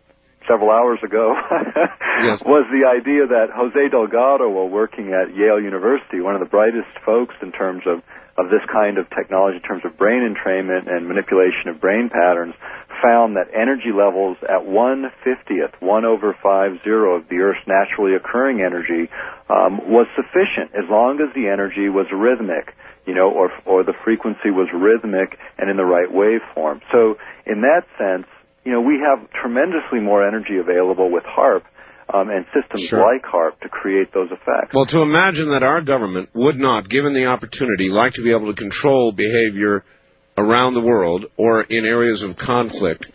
several 0.48 0.70
hours 0.70 1.00
ago, 1.04 1.34
Yes. 2.22 2.42
was 2.46 2.66
the 2.70 2.86
idea 2.86 3.26
that 3.26 3.50
Jose 3.54 3.90
Delgado, 3.90 4.50
while 4.50 4.70
working 4.70 5.14
at 5.14 5.36
Yale 5.36 5.60
University, 5.62 6.22
one 6.22 6.36
of 6.36 6.42
the 6.42 6.50
brightest 6.50 6.90
folks 7.06 7.34
in 7.42 7.52
terms 7.52 7.84
of 7.88 8.04
of 8.38 8.50
this 8.54 8.62
kind 8.72 8.98
of 8.98 9.10
technology, 9.10 9.58
in 9.58 9.64
terms 9.64 9.82
of 9.84 9.98
brain 9.98 10.22
entrainment 10.22 10.88
and 10.88 11.08
manipulation 11.10 11.68
of 11.68 11.82
brain 11.82 12.08
patterns, 12.08 12.54
found 13.02 13.36
that 13.36 13.50
energy 13.52 13.90
levels 13.92 14.38
at 14.48 14.64
one 14.64 15.10
fiftieth, 15.26 15.74
one 15.82 16.06
over 16.06 16.38
five 16.44 16.78
zero 16.84 17.18
of 17.18 17.28
the 17.30 17.38
Earth's 17.42 17.66
naturally 17.66 18.14
occurring 18.14 18.62
energy, 18.62 19.10
um, 19.50 19.90
was 19.90 20.06
sufficient 20.16 20.70
as 20.78 20.86
long 20.88 21.20
as 21.20 21.34
the 21.34 21.50
energy 21.50 21.90
was 21.90 22.06
rhythmic 22.14 22.78
you 23.10 23.16
know, 23.20 23.30
or 23.40 23.48
or 23.72 23.80
the 23.84 23.98
frequency 24.06 24.52
was 24.60 24.68
rhythmic 24.88 25.30
and 25.58 25.66
in 25.72 25.78
the 25.82 25.90
right 25.96 26.10
waveform. 26.22 26.78
So 26.94 27.02
in 27.52 27.58
that 27.70 27.84
sense, 27.98 28.28
you 28.66 28.72
know, 28.74 28.82
we 28.92 28.96
have 29.08 29.20
tremendously 29.42 30.00
more 30.10 30.22
energy 30.32 30.58
available 30.66 31.10
with 31.18 31.26
HAARP. 31.38 31.64
um, 32.12 32.28
and 32.36 32.44
systems 32.58 32.86
Sure. 32.90 33.06
like 33.10 33.24
HAARP 33.34 33.60
to 33.62 33.70
create 33.70 34.10
those 34.18 34.32
effects. 34.38 34.74
Well, 34.74 34.88
to 34.88 35.02
imagine 35.12 35.48
that 35.52 35.62
our 35.62 35.82
government 35.94 36.30
would 36.34 36.58
not, 36.68 36.90
given 36.90 37.14
the 37.14 37.26
opportunity, 37.36 37.88
like 38.02 38.14
to 38.14 38.24
be 38.24 38.32
able 38.32 38.48
to 38.54 38.58
control 38.68 39.12
behavior 39.12 39.84
around 40.36 40.74
the 40.74 40.82
world 40.82 41.22
or 41.38 41.62
in 41.62 41.86
areas 41.86 42.24
of 42.24 42.32
conflict 42.36 43.06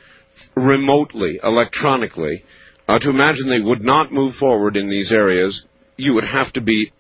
remotely, 0.55 1.41
electronically, 1.43 2.45
uh, 2.89 2.99
to 3.01 3.11
imagine 3.11 3.49
they 3.49 3.61
would 3.61 3.83
not 3.83 4.13
move 4.13 4.35
forward 4.37 4.77
in 4.77 4.89
these 4.89 5.11
areas, 5.13 5.65
you 5.97 6.15
would 6.15 6.29
have 6.39 6.53
to 6.53 6.61
be 6.61 6.93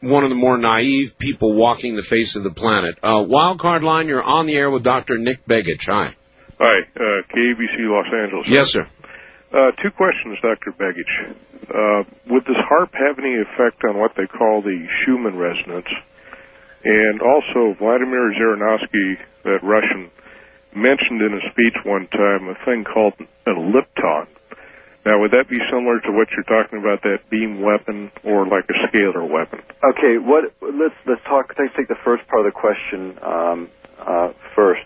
one 0.00 0.24
of 0.24 0.30
the 0.30 0.36
more 0.36 0.58
naive 0.58 1.12
people 1.18 1.56
walking 1.56 1.96
the 1.96 2.06
face 2.08 2.36
of 2.36 2.42
the 2.42 2.50
planet. 2.50 2.98
Uh, 3.02 3.24
Wildcard 3.24 3.82
line, 3.82 4.08
you're 4.08 4.22
on 4.22 4.46
the 4.46 4.56
air 4.56 4.70
with 4.70 4.84
Dr. 4.84 5.18
Nick 5.18 5.44
Begich. 5.46 5.86
Hi. 5.86 6.14
Hi, 6.60 6.78
uh, 6.96 7.22
KABC 7.34 7.78
Los 7.86 8.06
Angeles. 8.06 8.46
Yes, 8.48 8.66
sir. 8.68 8.86
Uh, 9.52 9.70
two 9.82 9.90
questions, 9.90 10.38
Dr. 10.42 10.72
Begich. 10.72 11.34
Uh, 11.68 12.04
would 12.30 12.44
this 12.44 12.56
HAARP 12.70 12.92
have 12.94 13.18
any 13.18 13.34
effect 13.34 13.82
on 13.88 13.98
what 13.98 14.12
they 14.16 14.26
call 14.26 14.62
the 14.62 14.86
Schumann 15.00 15.36
resonance? 15.36 15.88
And 16.84 17.20
also, 17.20 17.74
Vladimir 17.78 18.32
Zhirinovsky, 18.34 19.18
that 19.44 19.60
Russian, 19.62 20.10
mentioned 20.74 21.20
in 21.22 21.34
a 21.34 21.50
speech 21.50 21.74
one 21.84 22.06
time 22.08 22.48
a 22.48 22.54
thing 22.64 22.84
called 22.84 23.14
an 23.18 23.26
ellipton. 23.46 24.26
Now, 25.08 25.24
would 25.24 25.32
that 25.32 25.48
be 25.48 25.56
similar 25.72 26.04
to 26.04 26.12
what 26.12 26.28
you're 26.36 26.44
talking 26.44 26.84
about, 26.84 27.00
that 27.00 27.24
beam 27.32 27.64
weapon, 27.64 28.12
or 28.28 28.44
like 28.44 28.68
a 28.68 28.76
scalar 28.84 29.24
weapon? 29.24 29.64
Okay, 29.80 30.20
what? 30.20 30.52
Let's 30.60 30.92
let's 31.08 31.24
talk. 31.24 31.56
Let's 31.56 31.72
take 31.72 31.88
the 31.88 31.96
first 32.04 32.28
part 32.28 32.44
of 32.44 32.52
the 32.52 32.52
question 32.52 33.16
um, 33.24 33.72
uh, 33.96 34.36
first, 34.52 34.84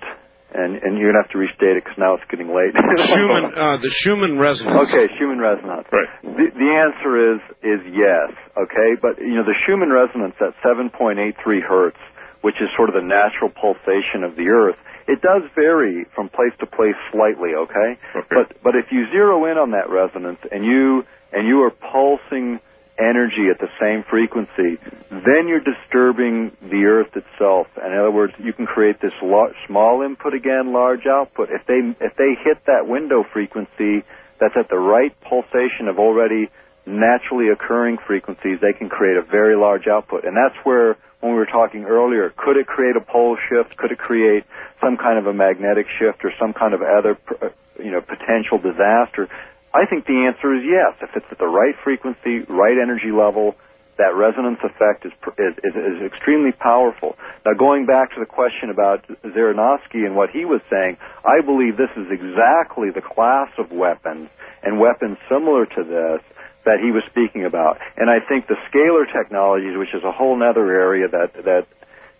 and 0.54 0.78
and 0.78 0.94
you're 0.94 1.10
gonna 1.10 1.26
have 1.26 1.34
to 1.34 1.42
restate 1.42 1.74
it 1.74 1.82
because 1.82 1.98
now 1.98 2.14
it's 2.14 2.22
getting 2.30 2.54
late. 2.54 2.70
Schumann, 3.10 3.50
uh, 3.50 3.82
the 3.82 3.90
Schumann 3.90 4.38
resonance. 4.38 4.94
Okay, 4.94 5.10
Schumann 5.18 5.42
resonance. 5.42 5.90
Right. 5.90 6.06
The, 6.22 6.54
the 6.54 6.70
answer 6.70 7.10
is 7.34 7.40
is 7.66 7.82
yes. 7.90 8.30
Okay, 8.54 8.94
but 9.02 9.18
you 9.18 9.34
know 9.34 9.42
the 9.42 9.58
Schumann 9.66 9.90
resonance 9.90 10.38
at 10.38 10.54
7.83 10.62 11.34
hertz, 11.66 11.98
which 12.46 12.62
is 12.62 12.70
sort 12.78 12.86
of 12.86 12.94
the 12.94 13.02
natural 13.02 13.50
pulsation 13.50 14.22
of 14.22 14.38
the 14.38 14.54
Earth, 14.54 14.78
it 15.12 15.20
does 15.20 15.42
vary 15.54 16.06
from 16.14 16.28
place 16.28 16.52
to 16.60 16.66
place 16.66 16.96
slightly. 17.12 17.50
Okay. 17.54 17.98
Okay. 18.16 18.26
But 18.30 18.62
but 18.62 18.74
if 18.76 18.86
you 18.90 19.10
zero 19.10 19.44
in 19.44 19.58
on 19.58 19.72
that 19.72 19.90
resonance 19.90 20.40
and 20.50 20.64
you 20.64 21.04
and 21.32 21.46
you 21.46 21.62
are 21.64 21.70
pulsing 21.70 22.60
energy 22.98 23.48
at 23.50 23.58
the 23.58 23.68
same 23.80 24.04
frequency, 24.08 24.80
then 25.10 25.48
you're 25.48 25.64
disturbing 25.64 26.52
the 26.60 26.84
Earth 26.84 27.16
itself. 27.16 27.66
And 27.76 27.92
in 27.92 27.98
other 27.98 28.10
words, 28.10 28.34
you 28.38 28.52
can 28.52 28.66
create 28.66 29.00
this 29.00 29.12
small 29.20 30.02
input 30.02 30.34
again, 30.34 30.72
large 30.72 31.06
output. 31.06 31.48
If 31.50 31.66
they 31.66 31.80
if 32.00 32.16
they 32.16 32.34
hit 32.42 32.64
that 32.66 32.86
window 32.86 33.24
frequency 33.32 34.04
that's 34.40 34.56
at 34.56 34.68
the 34.68 34.78
right 34.78 35.14
pulsation 35.20 35.88
of 35.88 35.98
already 35.98 36.50
naturally 36.86 37.48
occurring 37.48 37.98
frequencies, 38.06 38.58
they 38.60 38.72
can 38.72 38.88
create 38.88 39.16
a 39.16 39.22
very 39.22 39.56
large 39.56 39.86
output. 39.86 40.24
And 40.24 40.36
that's 40.36 40.56
where 40.64 40.96
when 41.20 41.32
we 41.32 41.38
were 41.38 41.46
talking 41.46 41.84
earlier, 41.84 42.32
could 42.36 42.56
it 42.56 42.66
create 42.66 42.96
a 42.96 43.00
pole 43.00 43.36
shift? 43.48 43.76
Could 43.76 43.92
it 43.92 43.98
create 43.98 44.44
some 44.80 44.96
kind 44.96 45.18
of 45.18 45.26
a 45.26 45.32
magnetic 45.32 45.86
shift 45.88 46.24
or 46.24 46.32
some 46.38 46.52
kind 46.52 46.74
of 46.74 46.82
other, 46.82 47.16
uh, 47.40 47.48
you 47.78 47.92
know, 47.92 48.00
potential 48.00 48.58
disaster? 48.58 49.28
I 49.72 49.86
think 49.86 50.06
the 50.06 50.26
answer 50.26 50.52
is 50.54 50.64
yes. 50.66 50.98
If 51.00 51.16
it's 51.16 51.26
at 51.30 51.38
the 51.38 51.46
right 51.46 51.74
frequency, 51.82 52.40
right 52.48 52.76
energy 52.76 53.12
level, 53.12 53.54
that 53.98 54.14
resonance 54.16 54.58
effect 54.64 55.06
is, 55.06 55.12
is, 55.38 55.74
is, 55.76 56.02
extremely 56.02 56.50
powerful. 56.50 57.16
Now, 57.44 57.52
going 57.52 57.86
back 57.86 58.14
to 58.14 58.20
the 58.20 58.26
question 58.26 58.70
about 58.70 59.06
Zhirinovsky 59.22 60.04
and 60.04 60.16
what 60.16 60.30
he 60.30 60.44
was 60.44 60.60
saying, 60.70 60.96
I 61.24 61.40
believe 61.44 61.76
this 61.76 61.92
is 61.96 62.10
exactly 62.10 62.90
the 62.90 63.02
class 63.02 63.48
of 63.58 63.70
weapons 63.70 64.28
and 64.62 64.80
weapons 64.80 65.18
similar 65.28 65.66
to 65.66 65.84
this 65.84 66.22
that 66.64 66.78
he 66.80 66.90
was 66.90 67.02
speaking 67.10 67.44
about. 67.44 67.78
And 67.96 68.08
I 68.08 68.20
think 68.20 68.46
the 68.46 68.56
scalar 68.70 69.10
technologies, 69.10 69.76
which 69.76 69.94
is 69.94 70.04
a 70.04 70.12
whole 70.12 70.40
other 70.42 70.70
area 70.70 71.08
that 71.08 71.34
that 71.44 71.66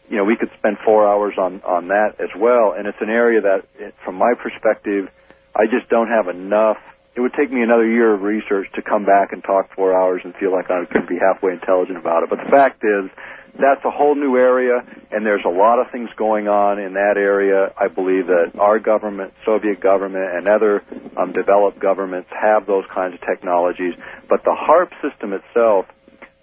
you 0.08 0.16
know 0.16 0.24
we 0.24 0.36
could 0.36 0.50
spend 0.58 0.78
four 0.84 1.08
hours 1.08 1.34
on 1.38 1.62
on 1.62 1.88
that 1.88 2.20
as 2.20 2.30
well. 2.36 2.74
And 2.76 2.86
it's 2.86 3.00
an 3.00 3.10
area 3.10 3.40
that, 3.42 3.66
from 4.04 4.16
my 4.16 4.34
perspective, 4.34 5.08
I 5.54 5.66
just 5.66 5.88
don't 5.88 6.08
have 6.08 6.28
enough. 6.28 6.78
It 7.14 7.20
would 7.20 7.34
take 7.34 7.52
me 7.52 7.62
another 7.62 7.86
year 7.86 8.14
of 8.14 8.22
research 8.22 8.68
to 8.74 8.82
come 8.82 9.04
back 9.04 9.32
and 9.32 9.44
talk 9.44 9.74
four 9.76 9.92
hours 9.92 10.22
and 10.24 10.34
feel 10.36 10.50
like 10.50 10.70
I 10.70 10.86
could 10.86 11.06
be 11.06 11.18
halfway 11.20 11.52
intelligent 11.52 11.98
about 11.98 12.22
it. 12.22 12.30
But 12.30 12.38
the 12.40 12.50
fact 12.50 12.82
is, 12.84 13.10
that's 13.54 13.84
a 13.84 13.90
whole 13.90 14.14
new 14.14 14.36
area, 14.36 14.80
and 15.10 15.26
there's 15.26 15.44
a 15.44 15.50
lot 15.50 15.78
of 15.78 15.90
things 15.92 16.08
going 16.16 16.48
on 16.48 16.78
in 16.78 16.94
that 16.94 17.16
area. 17.16 17.72
I 17.76 17.88
believe 17.88 18.26
that 18.28 18.58
our 18.58 18.78
government, 18.78 19.34
Soviet 19.44 19.80
government, 19.80 20.24
and 20.34 20.48
other 20.48 20.82
um, 21.16 21.32
developed 21.32 21.78
governments 21.78 22.30
have 22.32 22.66
those 22.66 22.84
kinds 22.92 23.14
of 23.14 23.20
technologies. 23.20 23.94
But 24.28 24.42
the 24.44 24.56
HAARP 24.56 24.90
system 25.02 25.32
itself, 25.34 25.86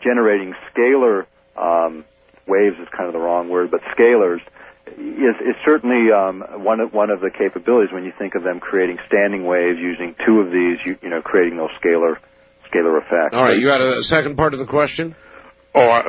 generating 0.03 0.53
scalar 0.69 1.26
um, 1.57 2.06
waves 2.48 2.77
is 2.80 2.88
kind 2.95 3.07
of 3.07 3.14
the 3.14 3.19
wrong 3.19 3.49
word, 3.49 3.72
but 3.72 3.81
scalars 3.98 4.41
is, 4.98 5.36
is 5.41 5.56
certainly 5.65 6.11
um, 6.11 6.44
one 6.64 6.80
of 6.80 6.94
one 6.94 7.10
of 7.10 7.22
the 7.22 7.30
capabilities 7.30 7.94
when 7.94 8.03
you 8.03 8.14
think 8.18 8.36
of 8.36 8.44
them 8.44 8.60
creating 8.60 8.98
standing 9.07 9.45
waves 9.45 9.77
using 9.80 10.15
two 10.26 10.40
of 10.40 10.52
these, 10.52 10.77
you, 10.86 10.98
you 11.02 11.10
know, 11.10 11.22
creating 11.22 11.57
those 11.57 11.69
scalar 11.81 12.18
scalar 12.72 12.98
effects. 12.98 13.34
All 13.34 13.44
right, 13.44 13.57
you 13.57 13.68
had 13.68 13.81
a 13.81 14.02
second 14.03 14.38
part 14.38 14.53
of 14.53 14.60
the 14.60 14.65
question? 14.65 15.15
Oh, 15.73 15.81
I, 15.81 16.02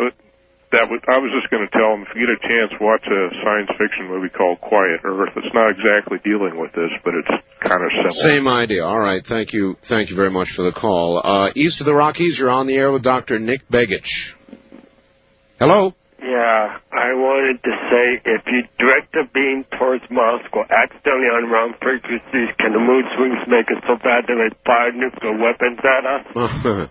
that 0.73 0.87
was, 0.87 1.03
I 1.11 1.19
was 1.19 1.35
just 1.35 1.51
going 1.51 1.67
to 1.67 1.73
tell 1.75 1.91
them 1.91 2.07
if 2.07 2.15
you 2.15 2.27
get 2.27 2.31
a 2.31 2.43
chance, 2.47 2.71
watch 2.81 3.03
a 3.03 3.23
science 3.43 3.71
fiction 3.75 4.07
movie 4.07 4.31
called 4.31 4.61
Quiet 4.61 5.03
Earth. 5.03 5.35
It's 5.35 5.55
not 5.55 5.71
exactly 5.75 6.19
dealing 6.23 6.59
with 6.59 6.71
this, 6.73 6.95
but 7.03 7.15
it's 7.15 7.35
kind 7.59 7.83
of 7.83 7.91
similar. 7.91 8.23
Same 8.23 8.47
idea. 8.47 8.85
All 8.85 9.01
right. 9.01 9.25
Thank 9.27 9.53
you. 9.53 9.77
Thank 9.89 10.11
you 10.11 10.17
very 10.17 10.31
much 10.31 10.51
for 10.55 10.63
the 10.63 10.73
call. 10.73 11.21
Uh, 11.23 11.51
east 11.57 11.81
of 11.81 11.87
the 11.87 11.95
Rockies, 11.95 12.39
you're 12.39 12.51
on 12.51 12.67
the 12.67 12.77
air 12.77 12.93
with 12.93 13.03
Dr. 13.03 13.39
Nick 13.39 13.69
Begich. 13.69 14.35
Hello. 15.59 15.95
Yeah, 16.23 16.79
I 16.93 17.15
wanted 17.17 17.63
to 17.65 17.73
say 17.91 18.21
if 18.25 18.43
you 18.47 18.63
direct 18.79 19.15
a 19.17 19.25
beam 19.33 19.65
towards 19.79 20.05
Moscow 20.11 20.65
accidentally 20.69 21.33
on 21.33 21.51
wrong 21.51 21.75
frequencies, 21.81 22.55
can 22.59 22.73
the 22.73 22.79
mood 22.79 23.07
swings 23.17 23.41
make 23.49 23.71
it 23.71 23.83
so 23.89 23.97
bad 23.97 24.29
that 24.29 24.37
they 24.37 24.51
fire 24.65 24.93
nuclear 24.93 25.37
weapons 25.41 25.81
at 25.81 26.05
us? 26.05 26.91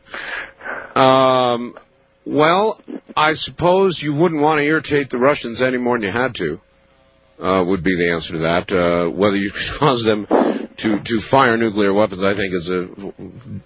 um, 0.96 1.76
well, 2.30 2.80
I 3.16 3.34
suppose 3.34 4.00
you 4.02 4.14
wouldn't 4.14 4.42
want 4.42 4.60
to 4.60 4.66
irritate 4.66 5.10
the 5.10 5.18
Russians 5.18 5.62
any 5.62 5.78
more 5.78 5.98
than 5.98 6.04
you 6.08 6.12
had 6.12 6.36
to. 6.36 6.60
Uh, 7.42 7.64
would 7.64 7.82
be 7.84 7.96
the 7.96 8.12
answer 8.12 8.34
to 8.34 8.40
that. 8.40 8.68
Uh, 8.70 9.10
whether 9.10 9.38
you 9.38 9.50
cause 9.80 10.04
them 10.04 10.28
to 10.28 11.00
to 11.06 11.20
fire 11.32 11.56
nuclear 11.56 11.94
weapons, 11.94 12.22
I 12.22 12.36
think, 12.36 12.54
is 12.54 12.70
a 12.70 12.88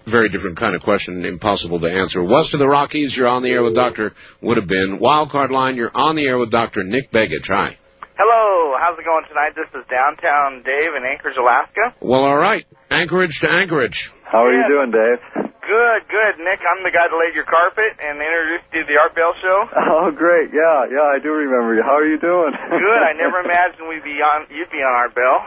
very 0.08 0.28
different 0.28 0.58
kind 0.58 0.76
of 0.76 0.82
question, 0.82 1.24
impossible 1.24 1.80
to 1.80 1.88
answer. 1.90 2.22
West 2.22 2.54
of 2.54 2.60
the 2.60 2.68
Rockies, 2.68 3.16
you're 3.16 3.26
on 3.26 3.42
the 3.42 3.50
air 3.50 3.64
with 3.64 3.74
Doctor 3.74 4.12
Would 4.42 4.58
have 4.58 4.68
been 4.68 5.00
Wildcard 5.00 5.50
Line. 5.50 5.74
You're 5.74 5.90
on 5.92 6.14
the 6.14 6.24
air 6.26 6.38
with 6.38 6.52
Doctor 6.52 6.84
Nick 6.84 7.10
Begich. 7.10 7.48
Hi. 7.48 7.76
Hello, 8.16 8.76
how's 8.78 8.96
it 8.96 9.04
going 9.04 9.24
tonight? 9.28 9.54
This 9.56 9.66
is 9.74 9.84
Downtown 9.90 10.62
Dave 10.62 10.94
in 10.96 11.04
Anchorage, 11.04 11.34
Alaska. 11.36 11.96
Well, 12.00 12.24
all 12.24 12.38
right. 12.38 12.64
Anchorage 12.90 13.40
to 13.40 13.50
Anchorage. 13.50 14.12
How 14.22 14.44
are 14.44 14.52
Yeah. 14.52 14.68
you 14.68 14.74
doing, 14.74 14.90
Dave? 14.92 15.52
Good, 15.64 16.00
good. 16.12 16.34
Nick, 16.44 16.60
I'm 16.60 16.84
the 16.84 16.92
guy 16.92 17.08
that 17.08 17.16
laid 17.16 17.32
your 17.34 17.48
carpet 17.48 17.96
and 17.96 18.20
introduced 18.20 18.68
you 18.72 18.84
to 18.84 18.86
the 18.86 18.96
Art 19.00 19.14
Bell 19.16 19.32
Show. 19.40 19.58
Oh, 19.94 20.10
great. 20.10 20.50
Yeah, 20.52 20.90
yeah, 20.90 21.06
I 21.06 21.18
do 21.22 21.30
remember 21.32 21.74
you. 21.76 21.82
How 21.82 21.96
are 21.96 22.04
you 22.08 22.18
doing? 22.18 22.52
Good. 22.68 23.00
I 23.00 23.12
never 23.16 23.40
imagined 23.46 23.88
we'd 23.88 24.02
be 24.04 24.20
on. 24.20 24.44
You'd 24.50 24.70
be 24.70 24.82
on 24.82 24.92
Art 24.92 25.14
Bell. 25.14 25.38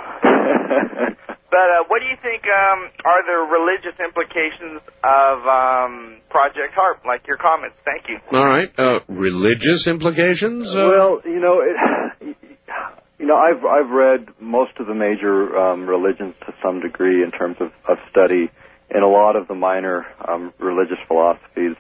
But 1.49 1.67
uh, 1.71 1.83
what 1.87 2.01
do 2.01 2.07
you 2.07 2.17
think 2.21 2.43
um, 2.47 2.89
are 3.05 3.23
the 3.23 3.37
religious 3.47 3.97
implications 4.03 4.81
of 5.03 5.47
um, 5.47 6.17
Project 6.29 6.75
HAARP? 6.75 7.05
Like 7.05 7.25
your 7.27 7.37
comments. 7.37 7.75
Thank 7.85 8.09
you. 8.09 8.19
All 8.31 8.45
right. 8.45 8.69
Uh, 8.77 8.99
religious 9.07 9.87
implications? 9.87 10.67
Uh, 10.69 10.87
well, 10.91 11.21
you 11.23 11.39
know, 11.39 11.61
it, 11.63 12.35
you 13.19 13.25
know, 13.25 13.35
I've 13.35 13.63
I've 13.63 13.89
read 13.89 14.27
most 14.39 14.73
of 14.79 14.87
the 14.87 14.93
major 14.95 15.55
um, 15.57 15.87
religions 15.87 16.35
to 16.45 16.53
some 16.63 16.81
degree 16.81 17.23
in 17.23 17.31
terms 17.31 17.57
of, 17.59 17.71
of 17.87 17.97
study, 18.11 18.51
and 18.89 19.03
a 19.03 19.07
lot 19.07 19.35
of 19.35 19.47
the 19.47 19.55
minor 19.55 20.05
um, 20.27 20.53
religious 20.59 20.97
philosophies. 21.07 21.75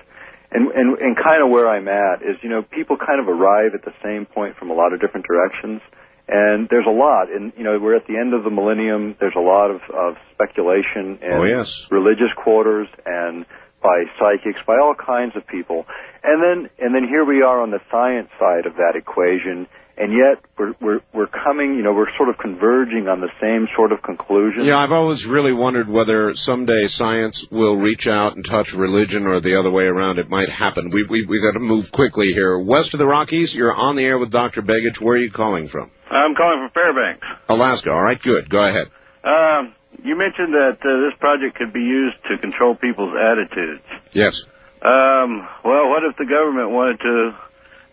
And, 0.49 0.71
and 0.71 0.97
and 0.99 1.17
kind 1.17 1.43
of 1.43 1.49
where 1.49 1.67
I'm 1.67 1.89
at 1.89 2.21
is, 2.21 2.37
you 2.41 2.49
know, 2.49 2.61
people 2.63 2.95
kind 2.97 3.19
of 3.19 3.27
arrive 3.27 3.71
at 3.75 3.83
the 3.83 3.91
same 4.01 4.25
point 4.25 4.55
from 4.55 4.71
a 4.71 4.73
lot 4.73 4.93
of 4.93 5.01
different 5.01 5.25
directions. 5.27 5.81
And 6.29 6.67
there's 6.69 6.85
a 6.87 6.91
lot, 6.91 7.31
and 7.31 7.53
you 7.57 7.63
know, 7.63 7.77
we're 7.79 7.95
at 7.95 8.07
the 8.07 8.17
end 8.17 8.33
of 8.33 8.43
the 8.43 8.49
millennium. 8.49 9.15
There's 9.19 9.35
a 9.35 9.41
lot 9.41 9.71
of, 9.71 9.81
of 9.93 10.15
speculation 10.33 11.19
and 11.21 11.33
Oh, 11.33 11.43
yes. 11.43 11.85
religious 11.91 12.31
quarters 12.35 12.87
and 13.05 13.45
by 13.81 14.03
psychics, 14.19 14.59
by 14.65 14.75
all 14.75 14.95
kinds 14.95 15.35
of 15.35 15.45
people. 15.47 15.85
And 16.23 16.41
then 16.43 16.69
and 16.79 16.95
then 16.95 17.07
here 17.07 17.23
we 17.25 17.41
are 17.43 17.61
on 17.61 17.71
the 17.71 17.79
science 17.91 18.29
side 18.39 18.65
of 18.65 18.75
that 18.75 18.95
equation, 18.95 19.67
and 19.97 20.13
yet 20.13 20.43
we're 20.57 20.73
we're 20.79 20.99
we're 21.13 21.27
coming, 21.27 21.73
you 21.75 21.83
know, 21.83 21.93
we're 21.93 22.15
sort 22.17 22.29
of 22.29 22.37
converging 22.37 23.07
on 23.07 23.19
the 23.19 23.29
same 23.41 23.67
sort 23.75 23.91
of 23.91 24.01
conclusion. 24.03 24.65
Yeah, 24.65 24.77
I've 24.77 24.91
always 24.91 25.25
really 25.25 25.53
wondered 25.53 25.89
whether 25.89 26.35
someday 26.35 26.87
science 26.87 27.45
will 27.51 27.77
reach 27.77 28.07
out 28.07 28.35
and 28.35 28.45
touch 28.45 28.73
religion 28.73 29.25
or 29.25 29.41
the 29.41 29.59
other 29.59 29.71
way 29.71 29.85
around. 29.85 30.19
It 30.19 30.29
might 30.29 30.49
happen. 30.49 30.91
We 30.91 31.03
we 31.09 31.25
we 31.25 31.41
got 31.41 31.53
to 31.53 31.63
move 31.63 31.91
quickly 31.91 32.27
here. 32.33 32.59
West 32.59 32.93
of 32.93 32.99
the 32.99 33.07
Rockies, 33.07 33.55
you're 33.55 33.73
on 33.73 33.95
the 33.95 34.03
air 34.03 34.19
with 34.19 34.31
Dr. 34.31 34.61
Begich. 34.61 35.01
Where 35.01 35.17
are 35.17 35.19
you 35.19 35.31
calling 35.31 35.67
from? 35.67 35.91
I'm 36.09 36.35
calling 36.35 36.59
from 36.59 36.71
Fairbanks. 36.71 37.25
Alaska. 37.49 37.91
All 37.91 38.03
right, 38.03 38.21
good. 38.21 38.49
Go 38.49 38.59
ahead. 38.59 38.87
Um, 39.23 39.73
you 40.03 40.15
mentioned 40.15 40.53
that 40.53 40.77
uh, 40.79 41.09
this 41.09 41.17
project 41.19 41.57
could 41.57 41.73
be 41.73 41.81
used 41.81 42.17
to 42.29 42.37
control 42.37 42.75
people's 42.75 43.15
attitudes. 43.17 43.83
Yes. 44.13 44.41
Um, 44.81 45.47
well, 45.65 45.89
what 45.89 46.03
if 46.05 46.15
the 46.17 46.25
government 46.29 46.69
wanted 46.69 46.99
to 47.01 47.35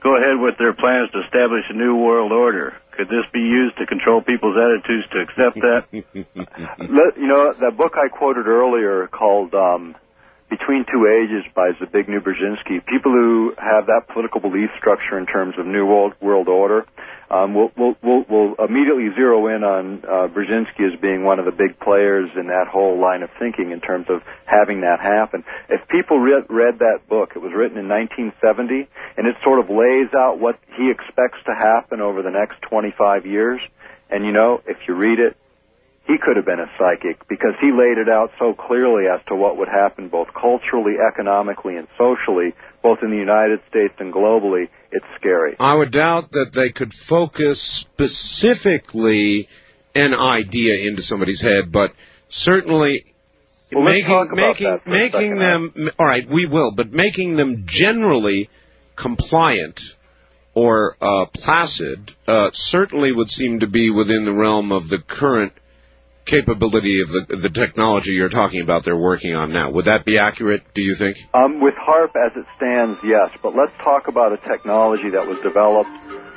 go 0.05 0.17
ahead 0.17 0.39
with 0.39 0.57
their 0.59 0.75
plans 0.75 1.11
to 1.13 1.21
establish 1.25 1.65
a 1.71 1.73
new 1.73 1.97
world 1.97 2.31
order? 2.31 2.75
Could 2.93 3.09
this 3.09 3.25
be 3.33 3.41
used 3.41 3.79
to 3.79 3.87
control 3.87 4.23
people's 4.23 4.57
attitudes 4.57 5.09
to 5.11 5.19
accept 5.21 5.57
that? 5.57 5.85
You 7.17 7.29
know, 7.29 7.53
that 7.55 7.77
book 7.77 7.95
I 7.97 8.09
quoted 8.09 8.47
earlier 8.47 9.07
called 9.07 9.55
um, 9.55 9.97
Between 10.51 10.85
Two 10.85 11.07
Ages 11.07 11.45
by 11.55 11.73
Zbigniew 11.73 12.21
Brzezinski, 12.21 12.85
people 12.87 13.13
who 13.13 13.55
have 13.59 13.87
that 13.87 14.09
political 14.13 14.41
belief 14.41 14.71
structure 14.79 15.19
in 15.19 15.27
terms 15.27 15.55
of 15.59 15.67
New 15.67 15.87
World, 15.87 16.15
world 16.21 16.49
Order 16.49 16.87
um, 17.31 17.55
will 17.55 17.73
will 17.77 17.97
will 18.03 18.25
will 18.29 18.55
immediately 18.59 19.09
zero 19.15 19.49
in 19.49 19.65
on 19.65 20.05
uh, 20.05 20.29
Brzezinski 20.29 20.93
as 20.93 21.01
being 21.01 21.25
one 21.25 21.39
of 21.39 21.47
the 21.47 21.53
big 21.53 21.81
players 21.81 22.31
in 22.37 22.49
that 22.49 22.69
whole 22.71 23.01
line 23.01 23.23
of 23.23 23.31
thinking 23.39 23.73
in 23.73 23.81
terms 23.81 24.07
of 24.09 24.23
having 24.45 24.83
that 24.83 25.01
happen. 25.01 25.45
If 25.69 25.89
people 25.89 26.19
read, 26.19 26.45
read 26.49 26.79
that 26.81 27.09
book, 27.09 27.33
it 27.35 27.41
was 27.41 27.53
written 27.57 27.79
in 27.79 27.89
1970, 27.89 28.89
and 29.17 29.27
it 29.27 29.37
sort 29.43 29.59
of 29.59 29.71
lays 29.71 30.13
out 30.15 30.39
what 30.39 30.59
he 30.77 30.91
expects 30.91 31.39
to 31.47 31.55
happen 31.55 32.01
over 32.01 32.23
the 32.23 32.31
next 32.31 32.61
25 32.63 33.27
years. 33.27 33.61
And 34.11 34.25
you 34.25 34.33
know, 34.33 34.61
if 34.67 34.77
you 34.87 34.95
read 34.95 35.19
it, 35.19 35.37
he 36.07 36.19
could 36.19 36.37
have 36.37 36.45
been 36.45 36.61
a 36.61 36.71
psychic 36.79 37.27
because 37.29 37.55
he 37.61 37.73
laid 37.73 37.97
it 37.97 38.09
out 38.09 38.31
so 38.39 38.53
clearly 38.53 39.05
as 39.13 39.21
to 39.29 39.35
what 39.35 39.57
would 39.57 39.69
happen 39.69 40.09
both 40.09 40.29
culturally, 40.39 40.95
economically, 41.01 41.77
and 41.77 41.89
socially, 41.97 42.53
both 42.83 42.99
in 43.03 43.11
the 43.11 43.17
United 43.17 43.61
States 43.71 43.95
and 43.99 44.13
globally. 44.13 44.69
It's 44.93 45.07
scary. 45.17 45.57
I 45.59 45.75
would 45.75 45.93
doubt 45.93 46.33
that 46.33 46.51
they 46.55 46.71
could 46.71 46.93
focus 47.09 47.87
specifically 47.89 49.49
an 49.95 50.13
idea 50.13 50.87
into 50.89 51.03
somebody's 51.03 51.43
head, 51.43 51.73
but 51.73 51.93
certainly 52.29 53.15
Well, 53.73 53.85
making 53.85 54.09
talk 54.09 54.33
about 54.33 54.59
making 54.59 54.81
making 54.87 55.39
them 55.39 55.91
all 55.99 56.07
right, 56.07 56.29
we 56.29 56.47
will, 56.47 56.73
but 56.77 56.93
making 56.93 57.37
them 57.37 57.65
generally 57.67 58.51
compliant 58.97 59.81
or 60.55 60.97
uh, 61.01 61.27
placid 61.33 62.11
uh, 62.29 62.51
certainly 62.53 63.11
would 63.13 63.31
seem 63.31 63.61
to 63.61 63.69
be 63.69 63.91
within 63.91 64.27
the 64.27 64.35
realm 64.35 64.71
of 64.71 64.89
the 64.89 64.99
current 64.99 65.53
capability 66.27 67.01
of 67.01 67.09
the 67.09 67.37
the 67.37 67.51
technology 67.51 68.13
you're 68.13 68.29
talking 68.29 68.61
about 68.61 68.85
they're 68.85 68.97
working 68.97 69.35
on 69.35 69.53
now. 69.53 69.71
Would 69.71 69.87
that 69.87 70.05
be 70.05 70.19
accurate, 70.19 70.63
do 70.75 70.83
you 70.83 70.97
think? 70.97 71.17
Um, 71.35 71.61
with 71.61 71.75
HAARP 71.75 72.17
as 72.17 72.33
it 72.37 72.47
stands, 72.57 72.99
yes, 73.05 73.31
but 73.43 73.55
let's 73.55 73.73
talk 73.83 74.09
about 74.09 74.33
a 74.33 74.39
technology 74.39 75.11
that 75.13 75.27
was 75.27 75.39
developed 75.43 75.91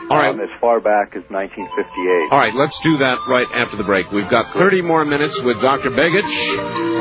All 0.10 0.16
right. 0.18 0.32
um, 0.32 0.40
as 0.40 0.52
far 0.64 0.80
back 0.80 1.16
as 1.20 1.24
1958. 1.28 2.32
All 2.32 2.40
right, 2.40 2.56
let's 2.56 2.80
do 2.80 2.96
that 3.04 3.20
right 3.28 3.48
after 3.52 3.76
the 3.76 3.84
break. 3.84 4.08
We've 4.16 4.30
got 4.32 4.56
30 4.56 4.82
more 4.82 5.04
minutes 5.04 5.36
with 5.44 5.60
Dr. 5.60 5.92
Begich 5.92 6.36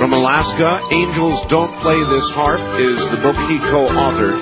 from 0.02 0.10
Alaska. 0.12 0.82
Angels 0.90 1.38
Don't 1.46 1.70
Play 1.86 1.98
This 2.10 2.26
HAARP 2.34 2.58
is 2.82 2.98
the 3.14 3.20
book 3.22 3.38
he 3.46 3.62
co-authored. 3.70 4.38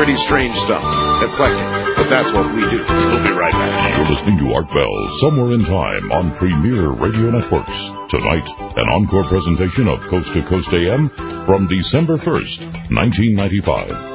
Pretty 0.00 0.16
strange 0.24 0.56
stuff. 0.64 0.80
Eclectic. 1.20 1.68
But 2.00 2.08
that's 2.08 2.32
what 2.32 2.48
we 2.56 2.64
do. 2.72 2.80
We'll 2.80 3.28
be 3.28 3.36
right 3.36 3.52
back. 3.52 3.92
You're 4.00 4.08
listening 4.08 4.40
to 4.40 4.56
Art 4.56 4.72
Bell, 4.72 4.94
Somewhere 5.20 5.52
in 5.52 5.62
Time 5.68 6.08
on 6.10 6.32
Premier 6.40 6.88
Radio 6.96 7.28
Networks. 7.28 7.76
Tonight, 8.08 8.48
an 8.80 8.88
encore 8.88 9.28
presentation 9.28 9.86
of 9.88 10.00
Coast 10.08 10.32
to 10.32 10.40
Coast 10.48 10.72
AM 10.72 11.12
from 11.44 11.68
December 11.68 12.16
1st, 12.16 12.88
1995. 12.88 14.11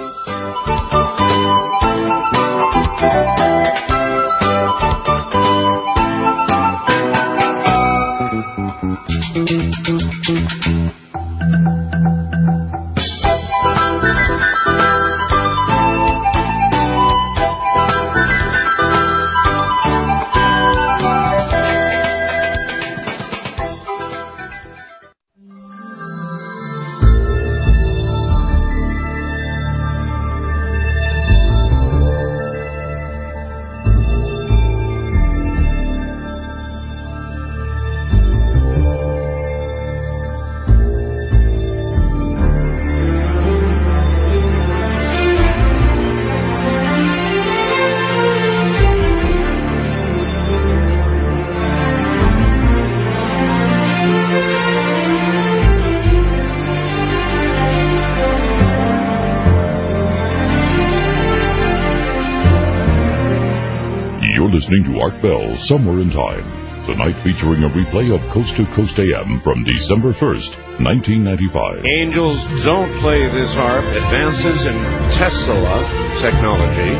Listening 64.67 64.91
to 64.91 64.99
Art 64.99 65.15
Bell, 65.23 65.55
Somewhere 65.63 66.03
in 66.03 66.11
Time. 66.11 66.43
Tonight 66.83 67.15
featuring 67.23 67.63
a 67.63 67.71
replay 67.71 68.11
of 68.11 68.19
Coast 68.35 68.51
to 68.59 68.67
Coast 68.75 68.99
AM 68.99 69.39
from 69.39 69.63
December 69.63 70.11
1st, 70.11 70.83
1995. 70.83 71.87
Angels 71.87 72.35
Don't 72.67 72.91
Play 72.99 73.23
This 73.31 73.47
HAARP 73.55 73.87
Advances 73.95 74.67
in 74.67 74.75
Tesla 75.15 75.87
Technology. 76.19 76.91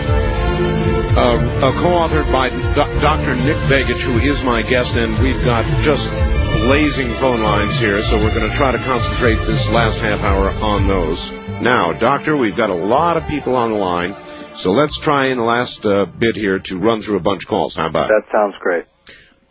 Uh, 1.12 1.68
uh, 1.68 1.76
co-authored 1.84 2.32
by 2.32 2.48
Do- 2.48 2.88
Dr. 3.04 3.36
Nick 3.36 3.60
Begich, 3.68 4.00
who 4.00 4.16
is 4.24 4.40
my 4.48 4.64
guest, 4.64 4.96
and 4.96 5.20
we've 5.20 5.44
got 5.44 5.68
just 5.84 6.08
blazing 6.72 7.12
phone 7.20 7.44
lines 7.44 7.76
here, 7.84 8.00
so 8.08 8.16
we're 8.16 8.32
going 8.32 8.48
to 8.48 8.56
try 8.56 8.72
to 8.72 8.80
concentrate 8.88 9.44
this 9.44 9.68
last 9.76 10.00
half 10.00 10.24
hour 10.24 10.56
on 10.64 10.88
those. 10.88 11.20
Now, 11.60 11.92
Doctor, 11.92 12.40
we've 12.40 12.56
got 12.56 12.72
a 12.72 12.80
lot 12.80 13.20
of 13.20 13.28
people 13.28 13.60
on 13.60 13.76
the 13.76 13.78
line, 13.78 14.16
so 14.60 14.72
let's 14.72 15.00
try 15.00 15.28
in 15.28 15.38
the 15.38 15.44
last 15.44 15.86
uh, 15.86 16.06
bit 16.06 16.36
here 16.36 16.60
to 16.66 16.78
run 16.78 17.02
through 17.02 17.18
a 17.18 17.22
bunch 17.22 17.44
of 17.44 17.50
calls. 17.50 17.76
How 17.76 17.88
about 17.88 18.10
it? 18.10 18.14
That 18.14 18.32
sounds 18.38 18.56
great. 18.60 18.86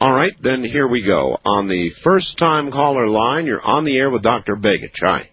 All 0.00 0.14
right, 0.14 0.32
then 0.42 0.62
here 0.62 0.86
we 0.86 1.02
go. 1.04 1.38
On 1.44 1.68
the 1.68 1.90
first 2.04 2.36
time 2.38 2.70
caller 2.70 3.08
line, 3.08 3.46
you're 3.46 3.62
on 3.62 3.84
the 3.84 3.96
air 3.96 4.10
with 4.10 4.22
Dr. 4.22 4.54
Begich. 4.56 4.98
Hi. 5.02 5.30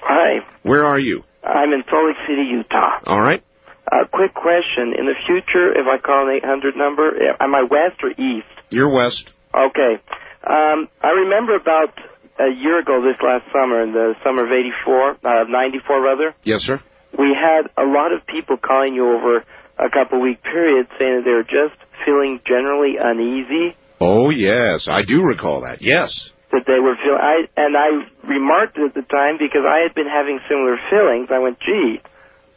Hi, 0.00 0.46
Where 0.62 0.86
are 0.86 0.98
you? 0.98 1.24
I'm 1.42 1.72
in 1.72 1.82
Salt 1.90 2.06
Lake 2.06 2.16
City, 2.28 2.42
Utah. 2.50 3.00
All 3.04 3.20
right. 3.20 3.42
A 3.90 4.06
quick 4.06 4.34
question. 4.34 4.94
In 4.98 5.06
the 5.06 5.14
future, 5.26 5.72
if 5.72 5.86
I 5.86 5.98
call 5.98 6.28
an 6.28 6.36
800 6.36 6.76
number, 6.76 7.08
eh, 7.08 7.34
am 7.40 7.54
I 7.54 7.62
west 7.62 8.02
or 8.02 8.10
east? 8.10 8.46
You're 8.70 8.92
west. 8.92 9.32
Okay. 9.54 9.98
Um, 10.46 10.88
I 11.02 11.10
remember 11.10 11.56
about 11.56 11.94
a 12.38 12.50
year 12.50 12.78
ago 12.80 13.00
this 13.02 13.16
last 13.22 13.44
summer, 13.52 13.82
in 13.82 13.92
the 13.92 14.14
summer 14.22 14.44
of 14.44 14.52
84, 14.52 15.10
uh, 15.24 15.44
94 15.48 16.02
rather, 16.02 16.34
Yes, 16.44 16.62
sir. 16.62 16.80
We 17.18 17.34
had 17.34 17.68
a 17.76 17.84
lot 17.86 18.12
of 18.12 18.26
people 18.26 18.56
calling 18.56 18.94
you 18.94 19.08
over 19.16 19.44
a 19.78 19.90
couple 19.90 20.20
week 20.20 20.42
period 20.42 20.86
saying 20.98 21.16
that 21.20 21.24
they 21.24 21.32
were 21.32 21.42
just 21.44 21.76
feeling 22.04 22.40
generally 22.46 22.96
uneasy, 23.00 23.76
Oh, 23.98 24.28
yes. 24.28 24.88
I 24.90 25.02
do 25.08 25.22
recall 25.24 25.62
that. 25.62 25.78
Yes. 25.80 26.12
that 26.52 26.64
they 26.66 26.78
were 26.80 26.96
feeling, 27.02 27.18
I, 27.20 27.48
and 27.56 27.74
I 27.76 28.04
remarked 28.28 28.76
at 28.78 28.92
the 28.92 29.00
time 29.02 29.38
because 29.40 29.64
I 29.66 29.80
had 29.88 29.94
been 29.94 30.06
having 30.06 30.38
similar 30.48 30.76
feelings. 30.90 31.28
I 31.32 31.38
went, 31.38 31.58
gee, 31.60 32.00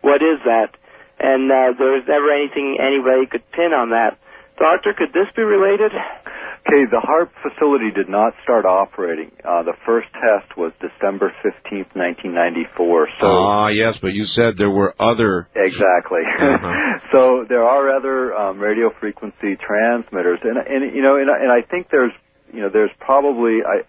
what 0.02 0.22
is 0.22 0.40
that? 0.44 0.76
And 1.20 1.50
uh, 1.52 1.80
there 1.80 1.92
was 1.96 2.04
never 2.08 2.32
anything 2.32 2.78
anybody 2.80 3.26
could 3.26 3.50
pin 3.52 3.72
on 3.72 3.92
that. 3.92 4.20
Doctor, 4.60 4.92
could 4.94 5.14
this 5.14 5.28
be 5.36 5.42
related? 5.44 5.92
Okay, 6.70 6.86
the 6.86 7.02
HAARP 7.02 7.30
facility 7.42 7.90
did 7.90 8.10
not 8.10 8.34
start 8.44 8.64
operating. 8.66 9.32
Uh, 9.44 9.64
the 9.64 9.74
first 9.88 10.08
test 10.14 10.56
was 10.56 10.72
December 10.80 11.34
15th, 11.44 11.96
1994. 11.98 13.08
So 13.20 13.26
Ah, 13.28 13.68
yes, 13.70 13.98
but 14.00 14.14
you 14.14 14.24
said 14.26 14.56
there 14.58 14.70
were 14.70 14.94
other. 15.00 15.48
Exactly. 15.56 16.22
Uh-huh. 16.40 17.00
so 17.12 17.46
there 17.50 17.64
are 17.64 17.90
other 17.96 18.36
um, 18.36 18.60
radio 18.60 18.92
frequency 19.00 19.56
transmitters, 19.56 20.40
and 20.44 20.58
and 20.58 20.96
you 20.96 21.02
know, 21.02 21.16
and, 21.18 21.30
I- 21.30 21.40
and 21.42 21.52
I 21.52 21.62
think 21.68 21.88
there's 21.90 22.12
you 22.54 22.62
know 22.62 22.70
there's 22.70 22.92
probably 23.00 23.60
I, 23.66 23.82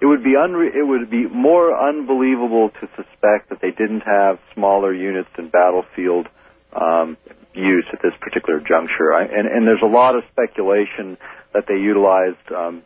it 0.00 0.06
would 0.06 0.22
be 0.24 0.32
unre- 0.34 0.74
it 0.74 0.82
would 0.82 1.08
be 1.10 1.26
more 1.28 1.74
unbelievable 1.76 2.70
to 2.80 2.88
suspect 2.96 3.50
that 3.50 3.60
they 3.62 3.70
didn't 3.70 4.00
have 4.02 4.38
smaller 4.54 4.92
units 4.92 5.28
in 5.38 5.48
battlefield 5.48 6.28
um, 6.72 7.16
use 7.54 7.86
at 7.92 8.00
this 8.02 8.12
particular 8.20 8.60
juncture. 8.60 9.12
I, 9.12 9.24
and 9.24 9.46
and 9.46 9.66
there's 9.66 9.82
a 9.82 9.86
lot 9.88 10.16
of 10.16 10.22
speculation 10.32 11.16
that 11.54 11.64
they 11.68 11.76
utilized. 11.76 12.52
Um, 12.54 12.82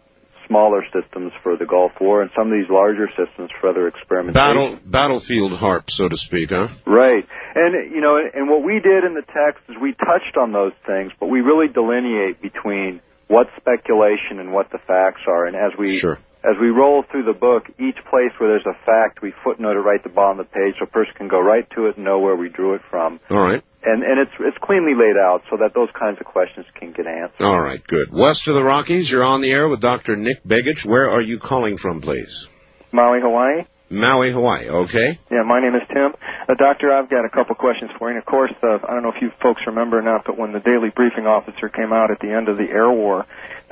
Smaller 0.49 0.83
systems 0.91 1.31
for 1.45 1.57
the 1.57 1.65
Gulf 1.65 1.93
War, 2.01 2.23
and 2.23 2.31
some 2.37 2.51
of 2.51 2.53
these 2.59 2.69
larger 2.69 3.07
systems 3.11 3.51
for 3.61 3.71
other 3.71 3.87
experimentation. 3.87 4.35
Battle 4.35 4.79
battlefield 4.85 5.53
HAARP, 5.53 5.85
so 5.87 6.09
to 6.09 6.17
speak, 6.17 6.51
huh? 6.51 6.67
Right. 6.85 7.23
And 7.55 7.95
you 7.95 8.01
know, 8.01 8.19
and 8.19 8.51
what 8.51 8.65
we 8.65 8.81
did 8.81 9.05
in 9.05 9.15
the 9.15 9.23
text 9.23 9.63
is 9.69 9.77
we 9.81 9.93
touched 9.93 10.37
on 10.37 10.51
those 10.51 10.73
things, 10.89 11.13
but 11.21 11.27
we 11.29 11.41
really 11.41 11.69
delineate 11.73 12.43
between 12.43 13.01
what's 13.29 13.51
speculation 13.63 14.41
and 14.41 14.53
what 14.53 14.73
the 14.73 14.79
facts 14.89 15.23
are. 15.29 15.47
And 15.47 15.55
as 15.55 15.71
we 15.79 15.99
Sure. 15.99 16.19
as 16.43 16.57
we 16.61 16.71
roll 16.71 17.05
through 17.09 17.31
the 17.31 17.39
book, 17.39 17.71
each 17.79 18.03
place 18.11 18.33
where 18.39 18.51
there's 18.51 18.67
a 18.67 18.75
fact, 18.85 19.23
we 19.23 19.31
footnote 19.45 19.77
it 19.77 19.87
right 19.87 19.99
at 19.99 20.03
the 20.03 20.11
bottom 20.11 20.41
of 20.41 20.51
the 20.51 20.53
page 20.53 20.75
so 20.81 20.85
a 20.85 20.89
person 20.89 21.15
can 21.15 21.29
go 21.29 21.39
right 21.39 21.71
to 21.77 21.87
it 21.87 21.95
and 21.95 22.05
know 22.05 22.19
where 22.19 22.35
we 22.35 22.49
drew 22.49 22.75
it 22.75 22.83
from. 22.91 23.21
All 23.31 23.39
right. 23.39 23.63
And 23.83 24.03
and 24.03 24.21
it's 24.21 24.33
it's 24.41 24.59
cleanly 24.63 24.93
laid 24.95 25.17
out 25.17 25.43
so 25.51 25.57
that 25.57 25.73
those 25.75 25.89
kinds 25.99 26.19
of 26.21 26.27
questions 26.27 26.67
can 26.79 26.93
get 26.93 27.07
answered. 27.07 27.41
All 27.43 27.61
right, 27.61 27.85
good. 27.87 28.13
West 28.13 28.47
of 28.47 28.55
the 28.55 28.63
Rockies, 28.63 29.11
you're 29.11 29.25
on 29.25 29.41
the 29.41 29.51
air 29.51 29.69
with 29.69 29.81
Dr. 29.81 30.17
Nick 30.17 30.45
Begich. 30.45 30.85
Where 30.85 31.09
are 31.11 31.23
you 31.23 31.39
calling 31.39 31.79
from, 31.79 32.03
please? 32.03 32.47
Maui, 32.93 33.21
Hawaii. 33.21 33.65
Maui, 33.91 34.31
Hawaii. 34.33 34.69
Okay. 34.69 35.19
Yeah, 35.31 35.43
my 35.43 35.61
name 35.61 35.75
is 35.75 35.83
Tim. 35.89 36.15
Uh, 36.49 36.55
doctor, 36.55 36.93
I've 36.93 37.11
got 37.11 37.25
a 37.25 37.29
couple 37.29 37.57
questions 37.57 37.91
for 37.99 38.09
you. 38.09 38.17
And 38.17 38.23
of 38.23 38.27
course, 38.27 38.53
uh, 38.63 38.79
I 38.87 38.95
don't 38.95 39.03
know 39.03 39.11
if 39.11 39.21
you 39.21 39.31
folks 39.43 39.63
remember 39.67 39.99
or 39.99 40.03
not, 40.03 40.23
but 40.25 40.39
when 40.39 40.53
the 40.53 40.61
daily 40.61 40.91
briefing 40.95 41.27
officer 41.27 41.69
came 41.69 41.93
out 41.93 42.11
at 42.13 42.21
the 42.21 42.31
end 42.31 42.49
of 42.49 42.57
the 42.57 42.71
air 42.71 42.91
war, 42.91 43.27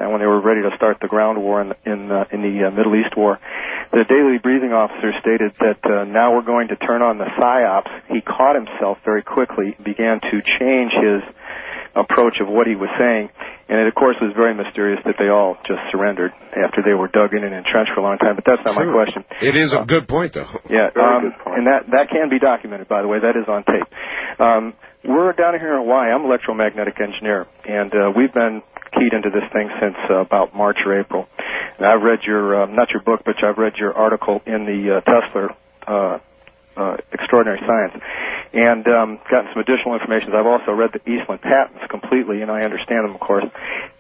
when 0.07 0.21
they 0.21 0.27
were 0.27 0.41
ready 0.41 0.63
to 0.63 0.71
start 0.77 0.99
the 1.01 1.09
ground 1.09 1.43
war 1.43 1.61
in 1.61 1.69
the, 1.71 1.77
in, 1.85 2.11
uh, 2.11 2.25
in 2.31 2.43
the 2.43 2.69
uh, 2.69 2.71
Middle 2.71 2.95
East 2.95 3.17
war, 3.17 3.39
the 3.91 4.05
daily 4.09 4.39
briefing 4.39 4.73
officer 4.73 5.11
stated 5.21 5.53
that 5.59 5.83
uh, 5.83 6.05
now 6.05 6.35
we're 6.35 6.47
going 6.47 6.69
to 6.69 6.77
turn 6.77 7.03
on 7.03 7.19
the 7.19 7.27
psyops. 7.35 7.91
He 8.09 8.21
caught 8.21 8.55
himself 8.55 8.99
very 9.05 9.23
quickly, 9.23 9.75
began 9.83 10.21
to 10.21 10.43
change 10.59 10.93
his 10.93 11.23
approach 11.97 12.39
of 12.41 12.49
what 12.49 12.67
he 12.67 12.77
was 12.77 12.91
saying. 12.99 13.31
And 13.69 13.81
it, 13.81 13.89
of 13.89 13.95
course, 13.95 14.17
was 14.21 14.33
very 14.37 14.55
mysterious 14.55 15.01
that 15.05 15.17
they 15.19 15.29
all 15.29 15.57
just 15.67 15.81
surrendered 15.91 16.33
after 16.57 16.81
they 16.81 16.95
were 16.95 17.09
dug 17.09 17.35
in 17.35 17.45
and 17.45 17.53
entrenched 17.53 17.93
for 17.93 18.01
a 18.01 18.03
long 18.03 18.17
time. 18.19 18.37
But 18.37 18.45
that's 18.47 18.65
not 18.65 18.77
my 18.77 18.91
question. 18.93 19.25
It 19.43 19.57
is 19.57 19.75
a 19.75 19.85
good 19.85 20.09
point, 20.09 20.33
though. 20.33 20.49
Yeah, 20.71 20.89
um, 20.97 21.35
and 21.47 21.67
that 21.67 21.91
that 21.93 22.09
can 22.09 22.31
be 22.31 22.39
documented, 22.39 22.89
by 22.89 23.03
the 23.03 23.09
way. 23.09 23.19
That 23.21 23.37
is 23.37 23.45
on 23.49 23.65
tape. 23.65 23.89
Um, 24.41 24.73
we're 25.09 25.33
down 25.33 25.59
here 25.59 25.73
in 25.73 25.79
Hawaii. 25.79 26.11
I'm 26.13 26.21
an 26.21 26.27
electromagnetic 26.27 27.01
engineer, 27.01 27.47
and 27.67 27.93
uh, 27.95 28.13
we've 28.15 28.33
been 28.33 28.63
keyed 28.93 29.13
into 29.13 29.31
this 29.31 29.45
thing 29.53 29.71
since 29.81 29.97
uh, 30.11 30.17
about 30.17 30.55
March 30.55 30.79
or 30.85 31.01
April. 31.01 31.27
And 31.79 31.87
I've 31.87 32.03
read 32.03 32.21
your 32.25 32.63
uh, 32.63 32.67
not 32.67 32.91
your 32.91 33.03
book, 33.03 33.23
but 33.25 33.43
I've 33.43 33.57
read 33.57 33.77
your 33.77 33.95
article 33.95 34.43
in 34.47 34.67
the 34.67 34.97
uh, 34.97 35.01
Tesla 35.01 35.57
uh, 35.87 36.19
uh, 36.77 36.97
Extraordinary 37.11 37.61
Science, 37.67 38.03
and 38.53 38.87
um, 38.89 39.19
gotten 39.31 39.51
some 39.53 39.61
additional 39.61 39.95
information. 39.95 40.33
I've 40.33 40.47
also 40.47 40.73
read 40.73 40.93
the 40.93 41.01
Eastlund 41.01 41.43
patents 41.43 41.85
completely, 41.91 42.43
and 42.43 42.51
I 42.51 42.63
understand 42.63 43.05
them, 43.05 43.15
of 43.15 43.21
course. 43.21 43.45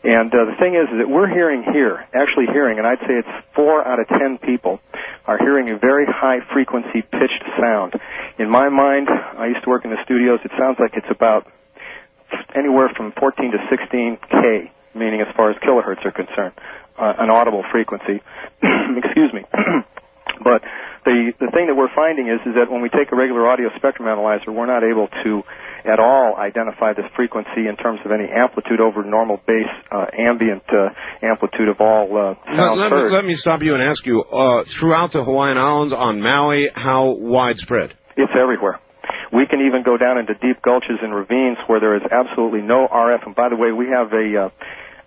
And 0.05 0.33
uh, 0.33 0.45
the 0.47 0.57
thing 0.59 0.75
is, 0.75 0.89
is 0.89 0.99
that 0.99 1.09
we're 1.09 1.29
hearing 1.29 1.62
here, 1.62 2.07
actually 2.15 2.47
hearing, 2.47 2.79
and 2.79 2.87
I'd 2.87 3.01
say 3.01 3.20
it's 3.20 3.47
four 3.55 3.87
out 3.87 4.01
of 4.01 4.09
ten 4.09 4.39
people 4.39 4.81
are 5.27 5.39
hearing 5.39 5.70
a 5.70 5.79
very 5.79 6.07
high 6.07 6.41
frequency 6.53 7.03
pitched 7.03 7.45
sound. 7.61 7.95
In 8.39 8.49
my 8.49 8.69
mind, 8.70 9.09
I 9.11 9.49
used 9.49 9.62
to 9.65 9.70
work 9.70 9.85
in 9.85 9.91
the 9.91 10.03
studios. 10.05 10.41
It 10.45 10.53
sounds 10.59 10.79
like 10.81 10.93
it's 10.95 11.11
about 11.11 11.47
anywhere 12.55 12.89
from 12.97 13.12
14 13.12 13.53
to 13.53 13.59
16 13.69 14.19
K, 14.31 14.73
meaning 14.95 15.20
as 15.20 15.29
far 15.37 15.51
as 15.51 15.57
kilohertz 15.59 16.05
are 16.05 16.12
concerned, 16.12 16.55
uh, 16.99 17.15
an 17.19 17.31
audible 17.31 17.65
frequency. 17.70 18.23
Excuse 18.62 19.33
me. 19.33 19.45
but 20.43 20.62
the 21.05 21.32
the 21.40 21.51
thing 21.55 21.66
that 21.69 21.77
we're 21.77 21.93
finding 21.94 22.28
is 22.28 22.40
is 22.47 22.55
that 22.55 22.70
when 22.70 22.82
we 22.82 22.89
take 22.89 23.12
a 23.12 23.16
regular 23.16 23.47
audio 23.48 23.69
spectrum 23.77 24.09
analyzer, 24.09 24.52
we're 24.52 24.66
not 24.66 24.82
able 24.85 25.09
to 25.24 25.43
at 25.85 26.01
all 26.01 26.36
identify 26.36 26.93
this 26.93 27.06
frequency 27.15 27.66
in 27.69 27.77
terms 27.77 28.01
of 28.05 28.10
any 28.10 28.28
amplitude 28.28 28.81
over 28.81 29.05
normal 29.05 29.40
base 29.47 29.70
uh, 29.90 30.06
ambient 30.12 30.62
uh, 30.69 30.90
amplitude 31.23 31.69
of 31.69 31.81
all 31.81 32.10
uh, 32.10 32.35
Let, 32.51 32.56
sounds 32.56 32.78
let, 32.78 32.90
me, 32.90 32.97
heard. 32.97 33.12
let 33.12 33.24
me 33.24 33.36
stop 33.36 33.62
you 33.62 33.74
and 33.74 33.82
ask 33.82 34.05
you, 34.05 34.23
uh, 34.23 34.65
throughout 34.78 35.12
the 35.12 35.24
Hawaiian 35.24 35.56
Islands, 35.56 35.93
on 35.93 36.20
Maui, 36.20 36.69
how 36.74 37.15
widespread? 37.15 37.94
It's 38.16 38.32
everywhere. 38.35 38.81
We 39.32 39.47
can 39.47 39.60
even 39.60 39.82
go 39.85 39.97
down 39.97 40.19
into 40.19 40.35
deep 40.35 40.60
gulches 40.65 41.02
and 41.02 41.15
ravines 41.15 41.59
where 41.66 41.81
there 41.81 41.97
is 41.97 42.02
absolutely 42.10 42.62
no 42.62 42.89
RF. 42.89 43.27
And 43.27 43.35
by 43.35 43.48
the 43.48 43.56
way, 43.56 43.73
we 43.73 43.86
have 43.86 44.12
a 44.12 44.47
uh, 44.47 44.48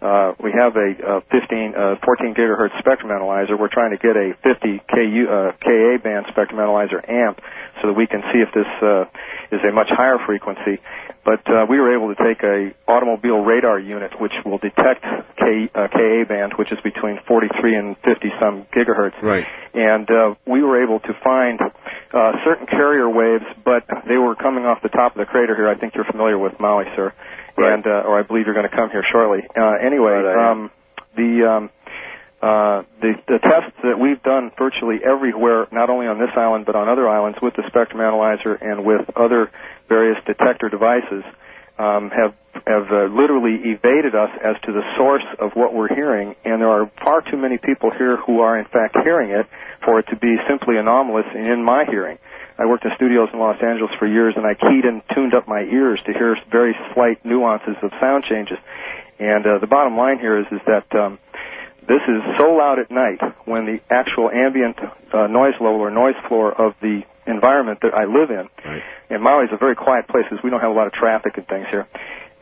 uh, 0.02 0.34
we 0.41 0.52
have 0.52 0.76
a 0.76 1.18
uh, 1.18 1.22
15, 1.32 1.76
uh, 1.76 1.95
14 2.03 2.34
gigahertz 2.34 2.78
spectrum 2.80 3.11
analyzer. 3.11 3.56
We're 3.56 3.69
trying 3.69 3.91
to 3.91 3.98
get 3.98 4.15
a 4.18 4.34
50 4.44 4.82
KU, 4.90 5.28
uh, 5.30 5.52
Ka 5.61 5.98
band 6.03 6.26
spectrum 6.30 6.60
analyzer 6.60 6.99
amp 7.10 7.40
so 7.82 7.88
that 7.88 7.94
we 7.94 8.07
can 8.07 8.22
see 8.34 8.40
if 8.40 8.49
this 8.53 8.68
uh, 8.82 9.06
is 9.52 9.61
a 9.68 9.72
much 9.72 9.90
higher 9.90 10.18
frequency. 10.26 10.80
But 11.23 11.45
uh, 11.48 11.68
we 11.69 11.80
were 11.80 11.94
able 11.95 12.15
to 12.15 12.23
take 12.23 12.41
a 12.41 12.73
automobile 12.88 13.45
radar 13.45 13.78
unit 13.80 14.19
which 14.19 14.34
will 14.44 14.57
detect 14.57 15.03
K, 15.38 15.69
uh, 15.76 15.88
Ka 15.88 16.26
band, 16.28 16.53
which 16.57 16.72
is 16.72 16.80
between 16.84 17.19
43 17.28 17.76
and 17.76 17.95
50 18.03 18.30
some 18.40 18.65
gigahertz 18.73 19.22
Right. 19.22 19.45
and 19.76 20.10
uh, 20.10 20.34
we 20.48 20.64
were 20.64 20.82
able 20.84 20.99
to 20.99 21.14
find 21.23 21.60
uh, 21.61 22.32
certain 22.44 22.65
carrier 22.65 23.07
waves, 23.07 23.45
but 23.64 23.86
they 24.07 24.18
were 24.18 24.34
coming 24.36 24.65
off 24.65 24.82
the 24.82 24.90
top 24.90 25.15
of 25.15 25.19
the 25.19 25.26
crater 25.26 25.56
here. 25.56 25.69
I 25.69 25.76
think 25.76 25.94
you're 25.94 26.06
familiar 26.06 26.40
with 26.40 26.60
Maui, 26.60 26.86
sir, 26.95 27.14
and 27.57 27.86
uh, 27.86 28.07
or 28.07 28.19
I 28.19 28.23
believe 28.23 28.45
you're 28.45 28.56
going 28.56 28.69
to 28.69 28.76
come 28.76 28.90
here 28.90 29.03
shortly. 29.11 29.48
Uh, 29.56 29.73
anyway, 29.82 30.11
Right, 30.11 30.52
um, 30.52 30.72
the 31.15 31.47
um, 31.47 31.70
uh, 32.41 32.84
the 33.02 33.13
the 33.28 33.39
tests 33.39 33.78
that 33.84 33.99
we've 33.99 34.21
done 34.23 34.52
virtually 34.57 34.97
everywhere, 35.05 35.68
not 35.71 35.89
only 35.89 36.07
on 36.07 36.18
this 36.18 36.31
island 36.36 36.65
but 36.65 36.76
on 36.76 36.89
other 36.89 37.07
islands 37.07 37.38
with 37.41 37.55
the 37.55 37.63
spectrum 37.68 38.02
analyzer 38.02 38.54
and 38.54 38.84
with 38.84 39.10
other 39.15 39.52
various 39.88 40.18
detector 40.26 40.70
devices, 40.70 41.23
um, 41.78 42.10
have 42.10 42.34
have 42.68 42.91
uh, 42.91 43.05
literally 43.13 43.62
evaded 43.71 44.15
us 44.15 44.30
as 44.44 44.55
to 44.63 44.71
the 44.71 44.81
source 44.97 45.26
of 45.39 45.52
what 45.54 45.73
we're 45.73 45.94
hearing, 45.94 46.36
and 46.46 46.62
there 46.62 46.70
are 46.70 46.91
far 47.04 47.21
too 47.21 47.38
many 47.38 47.57
people 47.57 47.91
here 47.91 48.18
who 48.18 48.41
are 48.41 48.57
in 48.57 48.65
fact 48.65 48.97
hearing 49.04 49.31
it 49.31 49.47
for 49.86 49.99
it 49.99 50.07
to 50.10 50.15
be 50.15 50.36
simply 50.47 50.78
anomalous 50.78 51.26
in 51.34 51.63
my 51.63 51.86
hearing. 51.86 52.18
I 52.62 52.65
worked 52.65 52.86
in 52.86 52.91
studios 52.96 53.30
in 53.34 53.40
Los 53.40 53.60
Angeles 53.60 53.91
for 53.98 54.06
years, 54.06 54.36
and 54.38 54.46
I 54.46 54.54
keyed 54.54 54.86
and 54.86 55.02
tuned 55.15 55.34
up 55.34 55.48
my 55.48 55.62
ears 55.62 55.99
to 56.06 56.14
hear 56.14 56.38
very 56.52 56.78
slight 56.94 57.26
nuances 57.26 57.76
of 57.81 57.90
sound 57.99 58.23
changes. 58.26 58.60
And 59.18 59.48
uh, 59.48 59.57
the 59.57 59.65
bottom 59.65 59.98
line 59.98 60.20
here 60.20 60.38
is 60.38 60.46
is 60.52 60.62
that 60.68 60.94
um, 60.94 61.18
this 61.88 62.02
is 62.07 62.22
so 62.38 62.54
loud 62.54 62.78
at 62.78 62.91
night 62.91 63.20
when 63.46 63.65
the 63.65 63.80
actual 63.90 64.30
ambient 64.30 64.78
uh, 65.12 65.26
noise 65.26 65.56
level 65.60 65.81
or 65.81 65.90
noise 65.90 66.14
floor 66.28 66.54
of 66.54 66.76
the 66.81 67.02
environment 67.26 67.80
that 67.81 67.96
I 67.96 68.06
live 68.06 68.30
in, 68.30 68.48
and 69.10 69.23
Maui 69.23 69.46
is 69.46 69.49
a 69.52 69.57
very 69.57 69.76
quiet 69.76 70.07
place 70.07 70.26
because 70.30 70.44
we 70.44 70.52
don't 70.52 70.62
have 70.62 70.70
a 70.70 70.76
lot 70.76 70.86
of 70.86 70.94
traffic 70.94 71.38
and 71.38 71.48
things 71.48 71.65
here, 71.72 71.88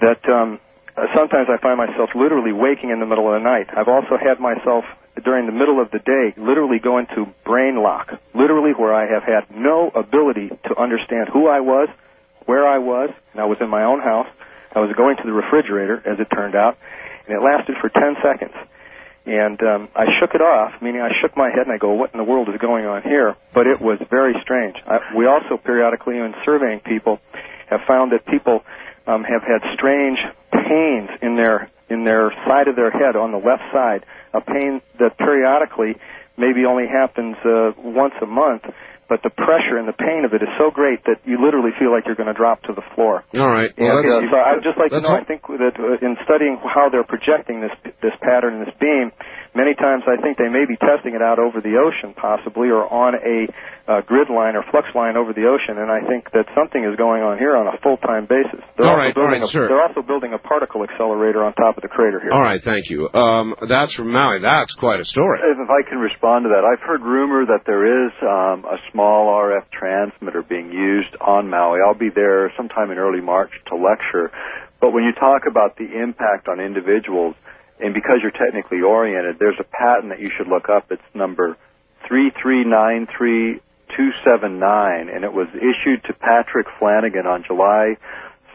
that 0.02 0.28
um, 0.28 0.60
uh, 0.98 1.08
sometimes 1.16 1.48
I 1.50 1.62
find 1.62 1.78
myself 1.78 2.10
literally 2.14 2.52
waking 2.52 2.90
in 2.90 3.00
the 3.00 3.06
middle 3.06 3.34
of 3.34 3.42
the 3.42 3.44
night. 3.44 3.68
I've 3.72 3.88
also 3.88 4.18
had 4.18 4.42
myself 4.42 4.84
during 5.24 5.46
the 5.46 5.52
middle 5.52 5.82
of 5.82 5.92
the 5.92 6.00
day 6.00 6.34
literally 6.38 6.80
go 6.80 6.98
into 6.98 7.28
brain 7.46 7.82
lock, 7.82 8.12
literally 8.34 8.72
where 8.72 8.94
I 8.94 9.08
have 9.12 9.24
had 9.24 9.50
no 9.56 9.90
ability 9.90 10.50
to 10.50 10.80
understand 10.80 11.30
who 11.30 11.48
I 11.48 11.60
was, 11.60 11.90
where 12.46 12.68
I 12.68 12.78
was, 12.78 13.10
and 13.34 13.42
I 13.42 13.46
was 13.46 13.58
in 13.62 13.70
my 13.70 13.84
own 13.84 14.00
house. 14.02 14.28
I 14.74 14.80
was 14.80 14.96
going 14.96 15.18
to 15.18 15.24
the 15.24 15.32
refrigerator, 15.32 16.02
as 16.06 16.20
it 16.20 16.28
turned 16.34 16.56
out, 16.56 16.78
and 17.28 17.36
it 17.36 17.42
lasted 17.42 17.78
for 17.82 17.90
10 17.90 18.18
seconds. 18.22 18.54
And 19.26 19.62
um, 19.62 19.90
I 19.96 20.20
shook 20.20 20.34
it 20.34 20.42
off, 20.42 20.82
meaning 20.82 21.02
I 21.02 21.12
shook 21.22 21.36
my 21.38 21.50
head 21.50 21.68
and 21.68 21.72
I 21.72 21.78
go, 21.78 21.94
what 21.94 22.12
in 22.14 22.18
the 22.18 22.24
world 22.24 22.50
is 22.50 22.58
going 22.60 22.86
on 22.86 23.04
here? 23.04 23.36
But 23.54 23.68
it 23.68 23.80
was 23.80 24.00
very 24.10 24.34
strange. 24.42 24.78
I, 24.88 25.16
we 25.16 25.28
also 25.28 25.58
periodically, 25.58 26.18
in 26.18 26.34
surveying 26.46 26.80
people, 26.80 27.20
have 27.68 27.82
found 27.88 28.12
that 28.12 28.26
people 28.26 28.64
um, 29.06 29.24
have 29.24 29.44
had 29.44 29.62
strange 29.74 30.20
pains 30.52 31.10
in 31.22 31.36
their 31.36 31.70
in 31.90 32.04
their 32.06 32.32
side 32.46 32.68
of 32.68 32.76
their 32.76 32.92
head 32.92 33.16
on 33.16 33.32
the 33.32 33.38
left 33.38 33.64
side, 33.74 34.06
a 34.33 34.41
pain 34.41 34.82
that 34.99 35.17
periodically 35.17 35.95
maybe 36.38 36.66
only 36.66 36.88
happens 36.88 37.35
uh, 37.43 37.72
once 37.77 38.14
a 38.22 38.25
month, 38.25 38.64
but 39.09 39.24
the 39.24 39.30
pressure 39.30 39.75
and 39.82 39.88
the 39.88 39.98
pain 39.98 40.24
of 40.24 40.33
it 40.33 40.41
is 40.41 40.49
so 40.58 40.69
great 40.69 41.03
that 41.06 41.17
you 41.25 41.41
literally 41.41 41.72
feel 41.77 41.91
like 41.91 42.06
you're 42.06 42.16
going 42.16 42.32
to 42.32 42.38
drop 42.38 42.61
to 42.69 42.74
the 42.74 42.85
floor. 42.93 43.25
All 43.33 43.49
right. 43.49 43.74
And 43.75 43.90
Well, 43.90 44.06
uh, 44.06 44.22
so 44.30 44.38
I'd 44.38 44.64
just 44.64 44.77
like 44.77 44.91
to 44.91 45.01
know. 45.01 45.09
I 45.09 45.25
think 45.25 45.41
that 45.49 45.75
uh, 45.82 46.06
in 46.06 46.16
studying 46.24 46.61
how 46.61 46.90
they're 46.90 47.03
projecting 47.03 47.59
this 47.59 47.74
this 48.01 48.14
pattern 48.22 48.61
and 48.61 48.67
this 48.67 48.75
beam, 48.80 49.11
many 49.56 49.74
times 49.76 50.03
I 50.08 50.22
think 50.22 50.38
they 50.38 50.50
may 50.50 50.66
be 50.66 50.78
testing 50.78 51.16
it 51.16 51.22
out 51.22 51.40
over 51.40 51.61
the 51.61 51.78
ocean, 51.80 52.14
possibly, 52.14 52.69
or 52.69 52.86
on 52.86 53.16
a 53.16 53.48
uh, 53.90 54.02
grid 54.06 54.30
line 54.30 54.53
or 54.56 54.61
flux 54.69 54.86
line 54.94 55.18
over 55.18 55.34
the 55.34 55.50
ocean. 55.50 55.82
And 55.82 55.90
I 55.90 56.06
think 56.06 56.30
that 56.38 56.45
something 56.53 56.86
is 56.86 56.94
going 56.95 57.26
on 57.26 57.38
here 57.42 57.58
on 57.58 57.66
a 57.66 57.78
full 57.82 57.98
time 57.98 58.30
basis. 58.30 58.61
They're 58.78 58.90
All 58.90 59.02
also 59.02 59.14
building 59.18 59.42
a, 59.42 59.48
sir. 59.48 59.68
They're 59.68 59.82
also 59.82 60.06
building 60.06 60.34
a 60.34 60.38
particle 60.38 60.86
accelerator 60.86 61.44
on 61.44 61.53
top 61.53 61.78
of 61.78 61.82
the 61.82 61.90
crater 61.90 62.22
here. 62.22 62.30
All 62.32 62.42
right, 62.42 62.61
thank 62.61 62.90
you. 62.90 63.10
Um, 63.10 63.56
that's 63.68 63.95
from 63.95 64.11
Maui. 64.11 64.40
That's 64.40 64.74
quite 64.78 65.00
a 65.00 65.06
story. 65.06 65.40
If, 65.42 65.58
if 65.58 65.69
I 65.69 65.82
can 65.90 65.98
respond 65.98 66.45
to 66.45 66.50
that, 66.53 66.61
I've 66.61 66.86
heard 66.86 67.02
rumor 67.02 67.45
that 67.50 67.66
there 67.66 67.86
is 67.86 68.14
um, 68.22 68.66
a 68.69 68.78
small 68.92 69.34
RF 69.34 69.66
transmitter 69.74 70.44
being 70.44 70.72
used 70.72 71.16
on 71.19 71.50
Maui. 71.50 71.80
I'll 71.82 71.98
be 71.98 72.14
there 72.14 72.53
sometime 72.56 72.92
in 72.92 72.98
early 72.98 73.22
March 73.22 73.52
to 73.68 73.76
lecture. 73.76 74.32
But 74.80 74.92
when 74.92 75.03
you 75.03 75.11
talk 75.14 75.44
about 75.50 75.76
the 75.78 76.00
impact 76.02 76.48
on 76.48 76.60
individuals, 76.60 77.36
and 77.80 77.93
because 77.93 78.19
you're 78.22 78.32
technically 78.32 78.82
oriented, 78.82 79.38
there's 79.40 79.59
a 79.59 79.64
patent 79.64 80.09
that 80.09 80.19
you 80.19 80.30
should 80.35 80.48
look 80.48 80.69
up. 80.69 80.91
It's 80.91 81.01
number 81.14 81.58
3393279, 82.09 83.59
and 85.16 85.24
it 85.24 85.33
was 85.33 85.48
issued 85.56 86.03
to 86.06 86.14
Patrick 86.14 86.67
Flanagan 86.77 87.25
on 87.25 87.43
July 87.48 87.95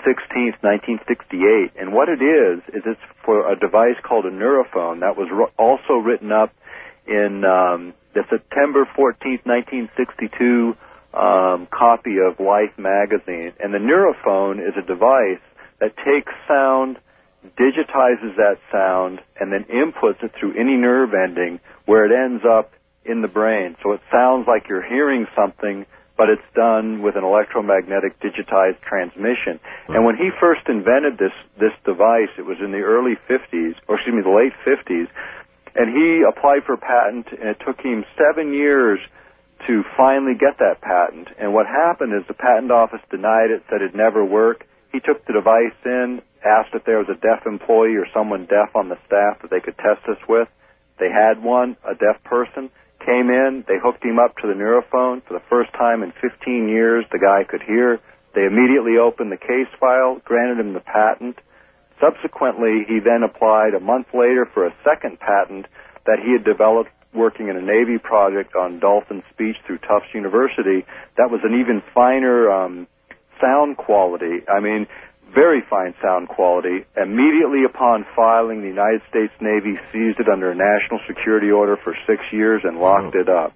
16th, 0.05 0.61
1968. 0.61 1.73
And 1.81 1.93
what 1.93 2.09
it 2.09 2.21
is, 2.21 2.61
is 2.75 2.83
it's 2.85 3.01
for 3.25 3.51
a 3.51 3.57
device 3.57 3.97
called 4.03 4.27
a 4.27 4.31
neurophone 4.31 5.01
that 5.01 5.17
was 5.17 5.29
also 5.59 5.95
written 5.95 6.31
up 6.31 6.53
in 7.07 7.45
um, 7.45 7.95
the 8.15 8.25
September 8.29 8.85
14th, 8.97 9.47
1962 9.47 10.77
um, 11.15 11.67
copy 11.71 12.19
of 12.19 12.39
Life 12.41 12.77
magazine. 12.77 13.53
And 13.61 13.73
the 13.73 13.79
neurophone 13.79 14.61
is 14.61 14.75
a 14.77 14.83
device 14.87 15.41
that 15.81 15.97
takes 16.05 16.33
sound 16.47 16.99
digitizes 17.59 18.37
that 18.37 18.59
sound, 18.73 19.21
and 19.39 19.53
then 19.53 19.65
inputs 19.65 20.23
it 20.23 20.33
through 20.39 20.59
any 20.59 20.77
nerve 20.77 21.11
ending 21.15 21.61
where 21.87 22.05
it 22.05 22.13
ends 22.13 22.45
up 22.45 22.73
in 23.05 23.23
the 23.23 23.29
brain. 23.29 23.77
So 23.83 23.93
it 23.93 24.01
sounds 24.11 24.47
like 24.49 24.69
you're 24.69 24.87
hearing 24.87 25.27
something, 25.37 25.87
but 26.17 26.31
it's 26.31 26.43
done 26.55 27.03
with 27.03 27.17
an 27.17 27.25
electromagnetic 27.25 28.21
digitized 28.21 28.81
transmission. 28.81 29.61
And 29.89 30.05
when 30.05 30.17
he 30.17 30.31
first 30.41 30.63
invented 30.69 31.19
this 31.19 31.33
this 31.59 31.73
device, 31.85 32.31
it 32.39 32.47
was 32.47 32.59
in 32.65 32.73
the 32.73 32.81
early 32.81 33.17
50s, 33.29 33.75
or 33.89 33.97
excuse 33.97 34.15
me, 34.15 34.23
the 34.23 34.31
late 34.31 34.55
50s, 34.65 35.09
and 35.75 35.91
he 35.95 36.23
applied 36.23 36.65
for 36.65 36.75
a 36.75 36.79
patent, 36.79 37.27
and 37.33 37.49
it 37.49 37.59
took 37.65 37.81
him 37.81 38.05
seven 38.17 38.55
years 38.55 39.01
to 39.67 39.83
finally 39.97 40.35
get 40.35 40.59
that 40.59 40.81
patent. 40.81 41.29
And 41.39 41.53
what 41.53 41.67
happened 41.67 42.13
is 42.15 42.27
the 42.29 42.35
patent 42.35 42.71
office 42.71 43.01
denied 43.11 43.51
it, 43.51 43.65
said 43.69 43.83
it'd 43.83 43.95
never 43.95 44.25
work. 44.25 44.67
He 44.93 45.01
took 45.01 45.27
the 45.27 45.33
device 45.33 45.75
in, 45.85 46.23
asked 46.45 46.75
if 46.75 46.85
there 46.85 46.99
was 46.99 47.09
a 47.09 47.21
deaf 47.21 47.47
employee 47.47 47.97
or 47.97 48.07
someone 48.13 48.47
deaf 48.47 48.75
on 48.75 48.89
the 48.89 48.99
staff 49.07 49.43
that 49.43 49.51
they 49.51 49.61
could 49.61 49.77
test 49.79 50.01
this 50.07 50.21
with. 50.29 50.49
They 50.99 51.11
had 51.11 51.43
one, 51.43 51.77
a 51.83 51.95
deaf 51.95 52.23
person, 52.25 52.71
came 53.05 53.29
in, 53.29 53.65
they 53.67 53.79
hooked 53.83 54.05
him 54.05 54.19
up 54.19 54.37
to 54.39 54.47
the 54.47 54.55
neurophone. 54.55 55.23
For 55.27 55.35
the 55.35 55.45
first 55.51 55.73
time 55.73 56.03
in 56.03 56.13
15 56.21 56.69
years, 56.69 57.05
the 57.13 57.19
guy 57.19 57.45
could 57.45 57.63
hear. 57.63 58.01
They 58.35 58.45
immediately 58.45 58.99
opened 58.99 59.33
the 59.33 59.37
case 59.37 59.71
file, 59.79 60.21
granted 60.25 60.61
him 60.61 60.73
the 60.73 60.81
patent. 60.81 61.39
Subsequently, 62.01 62.85
he 62.87 62.99
then 62.99 63.23
applied 63.23 63.75
a 63.75 63.81
month 63.81 64.09
later 64.13 64.47
for 64.53 64.67
a 64.67 64.75
second 64.83 65.21
patent 65.21 65.67
that 66.07 66.19
he 66.19 66.33
had 66.33 66.45
developed 66.45 66.91
working 67.15 67.49
in 67.49 67.57
a 67.57 67.63
Navy 67.63 67.99
project 67.99 68.57
on 68.57 68.81
dolphin 68.81 69.23
speech 69.33 69.57
through 69.67 69.79
Tufts 69.79 70.13
University. 70.13 70.85
That 71.17 71.31
was 71.31 71.41
an 71.45 71.61
even 71.61 71.83
finer 71.95 72.51
um, 72.51 72.89
sound 73.41 73.77
quality. 73.77 74.43
I 74.49 74.61
mean, 74.61 74.87
very 75.33 75.63
fine 75.69 75.95
sound 76.03 76.29
quality. 76.29 76.85
Immediately 76.97 77.65
upon 77.65 78.07
filing, 78.15 78.63
the 78.63 78.69
United 78.69 79.03
States 79.09 79.33
Navy 79.41 79.79
seized 79.93 80.21
it 80.21 80.29
under 80.29 80.51
a 80.51 80.55
national 80.55 81.01
security 81.07 81.51
order 81.51 81.77
for 81.83 81.97
six 82.07 82.23
years 82.33 82.63
and 82.65 82.79
locked 82.79 83.15
it 83.15 83.29
up. 83.29 83.53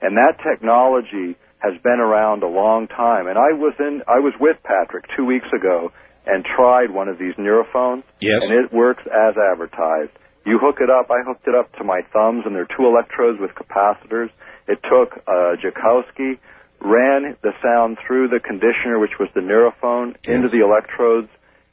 And 0.00 0.16
that 0.16 0.38
technology 0.42 1.36
has 1.58 1.74
been 1.82 2.00
around 2.00 2.42
a 2.42 2.48
long 2.48 2.88
time. 2.88 3.26
And 3.26 3.38
I 3.38 3.52
was 3.52 3.74
in, 3.78 4.02
I 4.08 4.18
was 4.18 4.32
with 4.40 4.56
Patrick 4.64 5.04
two 5.16 5.24
weeks 5.24 5.48
ago 5.54 5.92
and 6.26 6.44
tried 6.44 6.90
one 6.90 7.08
of 7.08 7.18
these 7.18 7.34
neurophones. 7.34 8.02
Yes. 8.20 8.42
And 8.42 8.52
it 8.52 8.72
works 8.72 9.02
as 9.06 9.34
advertised. 9.36 10.12
You 10.46 10.58
hook 10.58 10.78
it 10.80 10.88
up. 10.88 11.10
I 11.10 11.22
hooked 11.26 11.46
it 11.46 11.54
up 11.54 11.72
to 11.76 11.84
my 11.84 12.00
thumbs, 12.12 12.44
and 12.46 12.54
there 12.54 12.62
are 12.62 12.76
two 12.76 12.86
electrodes 12.86 13.38
with 13.38 13.50
capacitors. 13.50 14.30
It 14.66 14.78
took 14.88 15.22
uh, 15.26 15.56
Jakowski, 15.60 16.38
ran 16.80 17.36
the 17.42 17.52
sound 17.62 17.98
through 18.06 18.28
the 18.28 18.40
conditioner, 18.40 18.98
which 18.98 19.18
was 19.18 19.28
the 19.34 19.40
neurophone, 19.40 20.16
into 20.26 20.48
the 20.48 20.64
electrodes, 20.64 21.28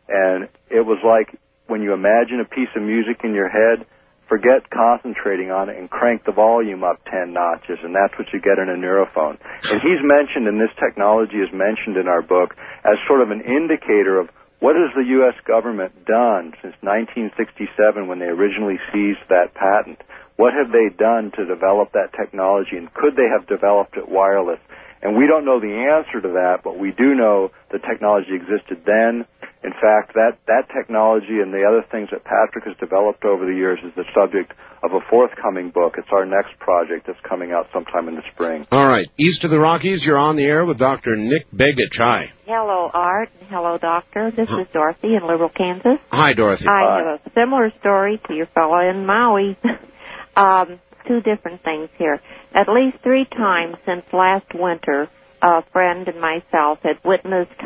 and 0.08 0.48
it 0.69 0.86
was 0.86 1.00
like 1.03 1.40
when 1.68 1.82
you 1.82 1.94
imagine 1.94 2.40
a 2.40 2.45
piece 2.45 2.69
of 2.76 2.82
music 2.82 3.22
in 3.24 3.34
your 3.34 3.50
head, 3.50 3.86
forget 4.27 4.69
concentrating 4.69 5.52
on 5.52 5.69
it 5.69 5.77
and 5.77 5.90
crank 5.90 6.24
the 6.26 6.32
volume 6.32 6.84
up 6.84 7.00
10 7.11 7.34
notches, 7.34 7.80
and 7.84 7.95
that's 7.95 8.18
what 8.19 8.27
you 8.34 8.40
get 8.40 8.60
in 8.60 8.69
a 8.69 8.76
neurophone. 8.76 9.40
And 9.64 9.82
he's 9.82 10.03
mentioned, 10.03 10.48
and 10.48 10.60
this 10.60 10.74
technology 10.80 11.38
is 11.38 11.52
mentioned 11.53 11.98
in 11.98 12.08
our 12.08 12.22
book, 12.22 12.56
as 12.84 13.00
sort 13.08 13.22
of 13.22 13.32
an 13.32 13.42
indicator 13.42 14.19
of 14.19 14.30
what 14.60 14.76
has 14.76 14.90
the 14.95 15.06
U.S. 15.22 15.36
government 15.45 16.06
done 16.06 16.52
since 16.61 16.74
1967 16.82 18.08
when 18.08 18.19
they 18.19 18.26
originally 18.26 18.80
seized 18.92 19.22
that 19.30 19.53
patent? 19.53 20.02
What 20.36 20.53
have 20.53 20.72
they 20.72 20.90
done 20.90 21.32
to 21.38 21.45
develop 21.45 21.94
that 21.94 22.14
technology, 22.14 22.77
and 22.77 22.94
could 22.94 23.16
they 23.16 23.30
have 23.30 23.48
developed 23.48 23.98
it 23.98 24.10
wireless? 24.10 24.60
And 25.01 25.16
we 25.16 25.27
don't 25.27 25.45
know 25.45 25.59
the 25.59 25.74
answer 25.74 26.22
to 26.22 26.30
that, 26.42 26.61
but 26.64 26.80
we 26.80 26.92
do 26.92 27.14
know 27.14 27.51
the 27.72 27.80
technology 27.80 28.34
existed 28.34 28.82
then. 28.85 29.26
In 29.64 29.74
fact, 29.74 30.14
that, 30.14 30.38
that 30.48 30.69
technology 30.74 31.42
and 31.42 31.53
the 31.53 31.66
other 31.67 31.85
things 31.92 32.09
that 32.11 32.24
Patrick 32.24 32.66
has 32.66 32.76
developed 32.80 33.26
over 33.26 33.45
the 33.45 33.53
years 33.53 33.80
is 33.84 33.92
the 33.95 34.06
subject 34.17 34.53
of 34.84 34.93
a 34.93 35.00
forthcoming 35.09 35.72
book. 35.72 35.95
It's 35.98 36.08
our 36.11 36.26
next 36.26 36.58
project 36.59 37.08
that's 37.08 37.19
coming 37.27 37.51
out 37.51 37.67
sometime 37.74 38.08
in 38.08 38.16
the 38.16 38.22
spring. 38.34 38.66
All 38.72 38.88
right. 38.88 39.08
East 39.19 39.43
of 39.43 39.50
the 39.50 39.59
Rockies, 39.59 40.06
you're 40.06 40.17
on 40.17 40.35
the 40.35 40.45
air 40.45 40.66
with 40.66 40.77
Dr. 40.77 41.16
Nick 41.16 41.50
Begich. 41.51 41.98
Hi. 41.98 42.32
Hello, 42.45 42.90
Art. 42.93 43.30
and 43.40 43.50
Hello, 43.50 43.77
Doctor. 43.77 44.32
This 44.35 44.50
is 44.50 44.67
Dorothy 44.72 45.16
in 45.16 45.27
Liberal, 45.27 45.50
Kansas. 45.50 46.00
Hi, 46.11 46.34
Dorothy. 46.34 46.66
I 46.67 47.17
have 47.17 47.22
a 47.26 47.32
similar 47.34 47.72
story 47.80 48.22
to 48.27 48.34
your 48.34 48.48
fellow 48.48 48.80
in 48.80 49.06
Maui. 49.06 49.58
um, 50.35 50.80
two 51.08 51.22
different 51.22 51.64
things 51.64 51.90
here. 51.98 52.22
At 52.53 52.68
least 52.68 52.98
three 53.03 53.26
times 53.26 53.76
since 53.86 54.03
last 54.14 54.53
winter, 54.53 55.10
a 55.42 55.64
friend 55.72 56.08
and 56.08 56.19
myself 56.19 56.80
had 56.84 56.98
witnessed 57.06 57.60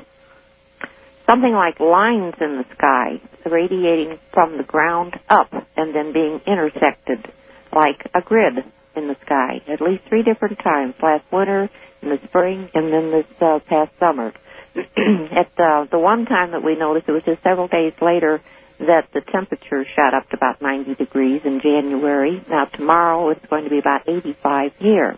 something 1.30 1.54
like 1.54 1.80
lines 1.80 2.36
in 2.42 2.58
the 2.58 2.66
sky 2.78 3.22
radiating 3.50 4.20
from 4.34 4.58
the 4.58 4.64
ground 4.64 5.16
up 5.30 5.52
and 5.76 5.96
then 5.96 6.14
being 6.14 6.42
intersected 6.46 7.26
like 7.74 8.06
a 8.14 8.22
grid 8.22 8.58
in 8.96 9.08
the 9.08 9.16
sky. 9.26 9.62
At 9.68 9.82
least 9.82 10.04
three 10.10 10.24
different 10.24 10.60
times 10.60 10.96
last 11.02 11.24
winter, 11.32 11.70
in 12.02 12.10
the 12.10 12.20
spring, 12.28 12.70
and 12.74 12.92
then 12.92 13.12
this 13.12 13.26
uh, 13.40 13.60
past 13.68 13.92
summer. 14.00 14.34
At 14.76 15.52
the 15.58 15.88
the 15.92 16.00
one 16.00 16.26
time 16.26 16.52
that 16.52 16.64
we 16.64 16.76
noticed, 16.76 17.08
it 17.08 17.12
was 17.12 17.24
just 17.24 17.44
several 17.44 17.68
days 17.68 17.94
later 18.02 18.42
that 18.88 19.08
the 19.14 19.22
temperature 19.32 19.86
shot 19.96 20.14
up 20.14 20.30
to 20.30 20.36
about 20.38 20.62
90 20.62 20.96
degrees 20.96 21.42
in 21.46 21.62
January. 21.62 22.44
Now 22.50 22.66
tomorrow 22.66 23.30
it's 23.30 23.46
going 23.50 23.64
to 23.66 23.70
be 23.70 23.80
about 23.80 24.08
85 24.08 24.72
here. 24.80 25.18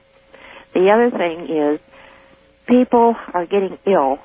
The 0.73 0.89
other 0.89 1.11
thing 1.17 1.47
is 1.49 1.79
people 2.67 3.15
are 3.33 3.45
getting 3.45 3.77
ill 3.85 4.17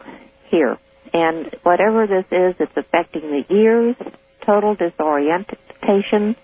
here. 0.51 0.79
And 1.13 1.55
whatever 1.63 2.07
this 2.07 2.27
is, 2.31 2.55
it's 2.61 2.77
affecting 2.77 3.23
the 3.23 3.55
ears, 3.55 3.97
total 4.45 4.75
disorientation, 4.75 6.37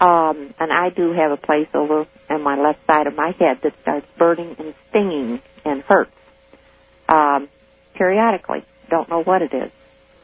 um, 0.00 0.54
and 0.58 0.72
I 0.72 0.90
do 0.90 1.12
have 1.12 1.30
a 1.30 1.36
place 1.36 1.68
over 1.72 2.06
on 2.28 2.42
my 2.42 2.56
left 2.60 2.80
side 2.86 3.06
of 3.06 3.14
my 3.14 3.32
head 3.38 3.58
that 3.62 3.72
starts 3.82 4.06
burning 4.18 4.54
and 4.58 4.74
stinging 4.90 5.40
and 5.64 5.82
hurts 5.82 6.10
um, 7.08 7.48
periodically. 7.94 8.64
Don't 8.90 9.08
know 9.08 9.22
what 9.22 9.42
it 9.42 9.54
is. 9.54 9.70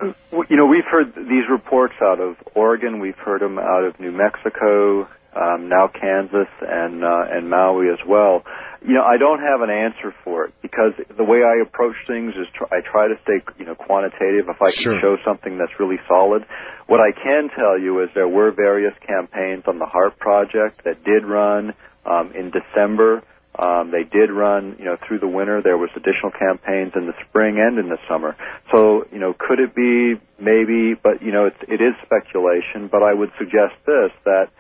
You 0.03 0.57
know, 0.57 0.67
we've 0.67 0.87
heard 0.91 1.15
these 1.15 1.45
reports 1.51 1.95
out 2.03 2.21
of 2.21 2.37
Oregon. 2.55 3.01
We've 3.01 3.19
heard 3.19 3.43
them 3.43 3.59
out 3.59 3.85
of 3.85 4.01
New 4.01 4.13
Mexico, 4.13 5.09
um, 5.37 5.69
now 5.69 5.89
Kansas, 5.89 6.49
and 6.63 7.05
uh, 7.05 7.25
and 7.31 7.51
Maui 7.51 7.89
as 7.91 7.99
well. 8.07 8.43
You 8.83 8.95
know, 8.95 9.05
I 9.05 9.19
don't 9.19 9.41
have 9.41 9.61
an 9.61 9.69
answer 9.69 10.15
for 10.25 10.47
it 10.47 10.55
because 10.63 10.93
the 11.15 11.25
way 11.25 11.43
I 11.45 11.61
approach 11.61 11.97
things 12.07 12.33
is 12.35 12.47
tr- 12.55 12.73
I 12.73 12.81
try 12.81 13.09
to 13.09 13.15
stay, 13.25 13.45
you 13.59 13.67
know, 13.67 13.75
quantitative. 13.75 14.49
If 14.49 14.63
I 14.63 14.71
can 14.73 14.83
Sure. 14.83 15.01
show 15.01 15.17
something 15.25 15.59
that's 15.59 15.79
really 15.79 16.01
solid, 16.09 16.47
what 16.87 17.01
I 17.01 17.13
can 17.13 17.51
tell 17.51 17.79
you 17.79 18.03
is 18.03 18.09
there 18.15 18.29
were 18.29 18.51
various 18.53 18.95
campaigns 19.07 19.65
on 19.67 19.79
the 19.79 19.87
HAARP 19.87 20.17
project 20.19 20.85
that 20.85 21.05
did 21.05 21.27
run 21.27 21.75
um, 22.07 22.33
in 22.33 22.51
December. 22.51 23.23
Um, 23.59 23.91
they 23.91 24.05
did 24.05 24.31
run, 24.31 24.77
you 24.79 24.85
know, 24.85 24.97
through 25.07 25.19
the 25.19 25.29
winter. 25.29 25.61
There 25.61 25.77
was 25.77 25.91
additional 25.97 26.31
campaigns 26.31 26.93
in 26.95 27.07
the 27.07 27.15
spring 27.29 27.59
and 27.59 27.79
in 27.79 27.89
the 27.89 27.99
summer. 28.09 28.37
So, 28.71 29.07
you 29.13 29.19
know, 29.19 29.35
could 29.37 29.59
it 29.59 29.75
be 29.75 30.21
maybe? 30.39 30.95
But 30.95 31.23
you 31.23 31.33
know, 31.33 31.47
it's, 31.47 31.61
it 31.69 31.81
is 31.81 31.95
speculation. 32.05 32.89
But 32.91 33.03
I 33.03 33.13
would 33.13 33.31
suggest 33.39 33.75
this 33.85 34.13
that 34.25 34.51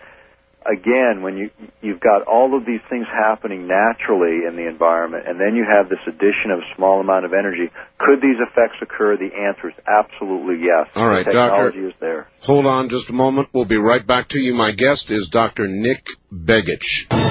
again, 0.67 1.23
when 1.23 1.37
you 1.37 1.51
you've 1.81 2.01
got 2.01 2.23
all 2.23 2.57
of 2.57 2.67
these 2.67 2.81
things 2.89 3.07
happening 3.07 3.67
naturally 3.67 4.47
in 4.47 4.57
the 4.57 4.69
environment, 4.69 5.25
and 5.27 5.41
then 5.41 5.57
you 5.57 5.65
have 5.65 5.89
this 5.89 5.99
addition 6.07 6.51
of 6.51 6.61
a 6.61 6.75
small 6.77 7.01
amount 7.01 7.25
of 7.25 7.33
energy, 7.33 7.71
could 7.99 8.21
these 8.21 8.37
effects 8.41 8.77
occur? 8.83 9.17
The 9.17 9.31
answer 9.35 9.69
is 9.69 9.75
absolutely 9.87 10.65
yes. 10.65 10.89
All 10.95 11.09
right, 11.09 11.25
the 11.25 11.33
Doctor. 11.33 11.89
is 11.89 11.95
there. 12.01 12.29
Hold 12.43 12.67
on 12.67 12.89
just 12.89 13.09
a 13.09 13.15
moment. 13.15 13.49
We'll 13.53 13.65
be 13.65 13.79
right 13.79 14.07
back 14.07 14.29
to 14.31 14.39
you. 14.39 14.55
My 14.55 14.73
guest 14.73 15.11
is 15.11 15.29
Dr. 15.29 15.67
Nick 15.69 16.05
Begich. 16.33 17.30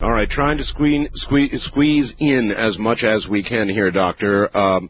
All 0.00 0.10
right, 0.10 0.28
trying 0.28 0.56
to 0.58 0.64
squeeze, 0.64 1.08
squeeze, 1.14 1.62
squeeze 1.62 2.14
in 2.18 2.52
as 2.52 2.78
much 2.78 3.04
as 3.04 3.28
we 3.28 3.42
can 3.42 3.68
here, 3.68 3.90
Doctor. 3.90 4.48
Um, 4.56 4.88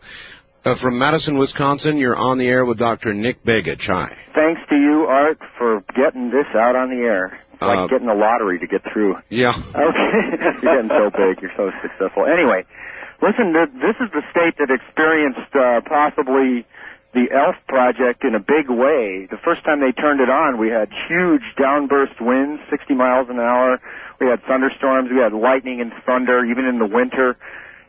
uh, 0.65 0.77
from 0.81 0.99
Madison, 1.01 1.37
Wisconsin, 1.37 1.97
you're 1.97 2.15
on 2.17 2.39
the 2.39 2.47
air 2.47 2.65
with 2.65 2.79
Dr. 2.79 3.13
Nick 3.13 3.43
Begich. 3.45 3.87
Hi. 3.87 4.15
Thanks 4.35 4.61
to 4.69 4.77
you, 4.77 5.07
Art, 5.09 5.39
for 5.59 5.83
getting 5.97 6.31
this 6.31 6.47
out 6.55 6.77
on 6.77 6.91
the 6.91 7.03
air. 7.03 7.41
It's 7.55 7.63
like 7.63 7.79
Uh, 7.79 7.87
getting 7.89 8.09
a 8.09 8.15
lottery 8.15 8.61
to 8.61 8.67
get 8.69 8.83
through. 8.93 9.17
Yeah. 9.31 9.51
Okay. 9.51 10.11
you're 10.63 10.77
getting 10.77 10.91
so 10.91 11.11
big. 11.11 11.43
You're 11.43 11.57
so 11.57 11.73
successful. 11.83 12.27
Anyway, 12.27 12.65
listen, 13.21 13.53
this 13.53 13.97
is 14.01 14.11
the 14.13 14.23
state 14.31 14.55
that 14.59 14.71
experienced 14.71 15.51
uh, 15.57 15.81
possibly 15.89 16.65
the 17.13 17.27
ELF 17.33 17.57
project 17.67 18.23
in 18.25 18.35
a 18.35 18.39
big 18.41 18.71
way. 18.71 19.27
The 19.31 19.39
first 19.45 19.65
time 19.65 19.81
they 19.81 19.93
turned 19.93 20.21
it 20.21 20.31
on, 20.31 20.59
we 20.59 20.69
had 20.69 20.89
huge 21.09 21.43
downburst 21.59 22.21
winds, 22.21 22.63
60 22.71 22.95
miles 22.95 23.29
an 23.29 23.41
hour. 23.41 23.81
We 24.21 24.27
had 24.29 24.43
thunderstorms. 24.45 25.11
We 25.11 25.19
had 25.19 25.33
lightning 25.33 25.81
and 25.81 25.93
thunder, 26.07 26.45
even 26.45 26.65
in 26.67 26.79
the 26.79 26.87
winter. 26.87 27.37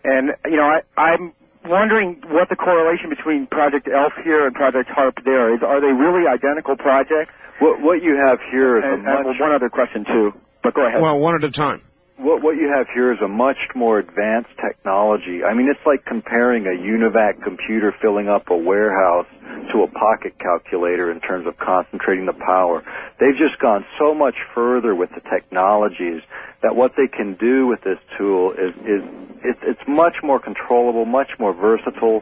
And, 0.04 0.32
you 0.46 0.58
know, 0.58 0.66
I, 0.66 0.82
I'm 0.98 1.34
wondering 1.66 2.22
what 2.30 2.50
the 2.50 2.56
correlation 2.56 3.10
between 3.10 3.46
Project 3.48 3.88
ELF 3.88 4.14
here 4.24 4.48
and 4.48 4.56
Project 4.56 4.90
HAARP 4.90 5.24
there 5.24 5.54
is. 5.54 5.62
Are 5.62 5.80
they 5.80 5.94
really 5.94 6.28
identical 6.28 6.76
projects? 6.76 7.32
What, 7.60 7.80
what 7.82 8.02
you 8.02 8.16
have 8.18 8.40
here 8.50 8.80
is 8.80 8.84
And, 8.84 9.06
a 9.06 9.18
and 9.18 9.28
much 9.28 9.38
one 9.40 9.52
other 9.54 9.70
question, 9.70 10.04
too. 10.06 10.34
But 10.64 10.74
go 10.74 10.88
ahead. 10.88 11.00
Well, 11.02 11.20
one 11.20 11.36
at 11.36 11.44
a 11.44 11.52
time. 11.52 11.82
What 12.22 12.44
what 12.44 12.56
you 12.56 12.70
have 12.70 12.86
here 12.94 13.12
is 13.12 13.18
a 13.24 13.28
much 13.28 13.58
more 13.74 13.98
advanced 13.98 14.54
technology. 14.62 15.44
I 15.44 15.54
mean, 15.56 15.68
it's 15.70 15.86
like 15.86 16.06
comparing 16.06 16.68
a 16.68 16.78
UNIVAC 16.78 17.44
computer 17.44 17.94
filling 18.02 18.30
up 18.30 18.50
a 18.50 18.56
warehouse 18.56 19.26
to 19.74 19.82
a 19.82 19.88
pocket 19.88 20.38
calculator 20.40 21.12
in 21.12 21.20
terms 21.20 21.48
of 21.48 21.58
concentrating 21.58 22.28
the 22.28 22.38
power. 22.46 22.84
They've 23.20 23.38
just 23.38 23.60
gone 23.60 23.84
so 23.98 24.14
much 24.14 24.36
further 24.54 24.94
with 24.94 25.10
the 25.16 25.22
technologies 25.34 26.22
that 26.62 26.76
what 26.76 26.94
they 26.96 27.08
can 27.08 27.36
do 27.40 27.66
with 27.66 27.82
this 27.82 27.98
tool 28.18 28.54
is 28.54 28.76
is 28.86 29.02
it's, 29.44 29.60
it's 29.64 29.86
much 29.88 30.22
more 30.22 30.40
controllable, 30.40 31.06
much 31.06 31.32
more 31.40 31.54
versatile. 31.54 32.22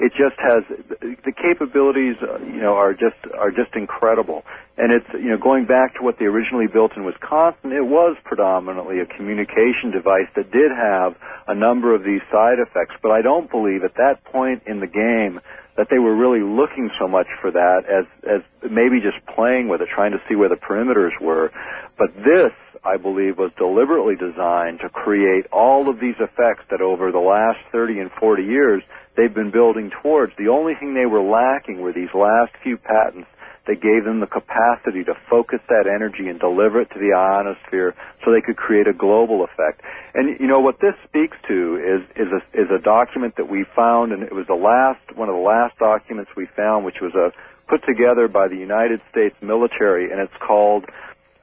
It 0.00 0.12
just 0.16 0.36
has 0.38 0.64
the 0.98 1.32
capabilities, 1.32 2.16
uh, 2.22 2.38
you 2.40 2.62
know, 2.62 2.72
are 2.72 2.94
just 2.94 3.20
are 3.36 3.50
just 3.50 3.76
incredible. 3.76 4.44
And 4.78 4.92
it's 4.92 5.06
you 5.12 5.28
know 5.28 5.36
going 5.36 5.66
back 5.66 5.96
to 5.96 6.02
what 6.02 6.18
they 6.18 6.24
originally 6.24 6.68
built 6.68 6.96
in 6.96 7.04
Wisconsin, 7.04 7.72
it 7.72 7.84
was 7.84 8.16
predominantly 8.24 9.00
a 9.00 9.06
communication 9.06 9.90
device 9.90 10.28
that 10.36 10.50
did 10.50 10.72
have 10.72 11.16
a 11.46 11.54
number 11.54 11.94
of 11.94 12.02
these 12.02 12.22
side 12.32 12.58
effects. 12.58 12.94
But 13.02 13.10
I 13.10 13.20
don't 13.20 13.50
believe 13.50 13.84
at 13.84 13.94
that 13.96 14.24
point 14.24 14.62
in 14.66 14.80
the 14.80 14.86
game 14.86 15.38
that 15.76 15.88
they 15.90 15.98
were 15.98 16.14
really 16.14 16.40
looking 16.40 16.90
so 16.98 17.06
much 17.06 17.28
for 17.42 17.50
that 17.50 17.84
as 17.84 18.06
as 18.24 18.40
maybe 18.70 19.00
just 19.00 19.20
playing 19.34 19.68
with 19.68 19.82
it, 19.82 19.88
trying 19.94 20.12
to 20.12 20.20
see 20.30 20.34
where 20.34 20.48
the 20.48 20.56
perimeters 20.56 21.12
were. 21.20 21.52
But 21.98 22.14
this, 22.16 22.52
I 22.82 22.96
believe, 22.96 23.36
was 23.36 23.52
deliberately 23.58 24.16
designed 24.16 24.80
to 24.80 24.88
create 24.88 25.44
all 25.52 25.90
of 25.90 26.00
these 26.00 26.16
effects 26.18 26.64
that 26.70 26.80
over 26.80 27.12
the 27.12 27.18
last 27.18 27.58
30 27.70 27.98
and 28.00 28.10
40 28.12 28.44
years 28.44 28.82
they've 29.16 29.34
been 29.34 29.50
building 29.50 29.90
towards. 30.02 30.32
The 30.36 30.48
only 30.48 30.74
thing 30.74 30.94
they 30.94 31.06
were 31.06 31.22
lacking 31.22 31.80
were 31.80 31.92
these 31.92 32.14
last 32.14 32.52
few 32.62 32.76
patents 32.76 33.28
that 33.66 33.80
gave 33.80 34.04
them 34.04 34.20
the 34.20 34.26
capacity 34.26 35.04
to 35.04 35.14
focus 35.28 35.60
that 35.68 35.86
energy 35.86 36.28
and 36.28 36.40
deliver 36.40 36.80
it 36.80 36.90
to 36.90 36.98
the 36.98 37.12
ionosphere 37.12 37.94
so 38.24 38.32
they 38.32 38.40
could 38.40 38.56
create 38.56 38.86
a 38.86 38.92
global 38.92 39.44
effect. 39.44 39.82
And 40.14 40.40
you 40.40 40.46
know 40.46 40.60
what 40.60 40.80
this 40.80 40.94
speaks 41.06 41.36
to 41.48 41.76
is 41.76 42.02
is 42.16 42.32
a 42.32 42.40
is 42.56 42.68
a 42.70 42.82
document 42.82 43.36
that 43.36 43.50
we 43.50 43.64
found 43.76 44.12
and 44.12 44.22
it 44.22 44.34
was 44.34 44.46
the 44.46 44.58
last 44.58 45.00
one 45.16 45.28
of 45.28 45.36
the 45.36 45.44
last 45.44 45.78
documents 45.78 46.30
we 46.36 46.46
found 46.56 46.84
which 46.84 47.00
was 47.00 47.14
a 47.14 47.32
put 47.68 47.86
together 47.86 48.26
by 48.26 48.48
the 48.48 48.56
United 48.56 49.00
States 49.10 49.36
military 49.40 50.10
and 50.10 50.18
it's 50.20 50.34
called 50.40 50.86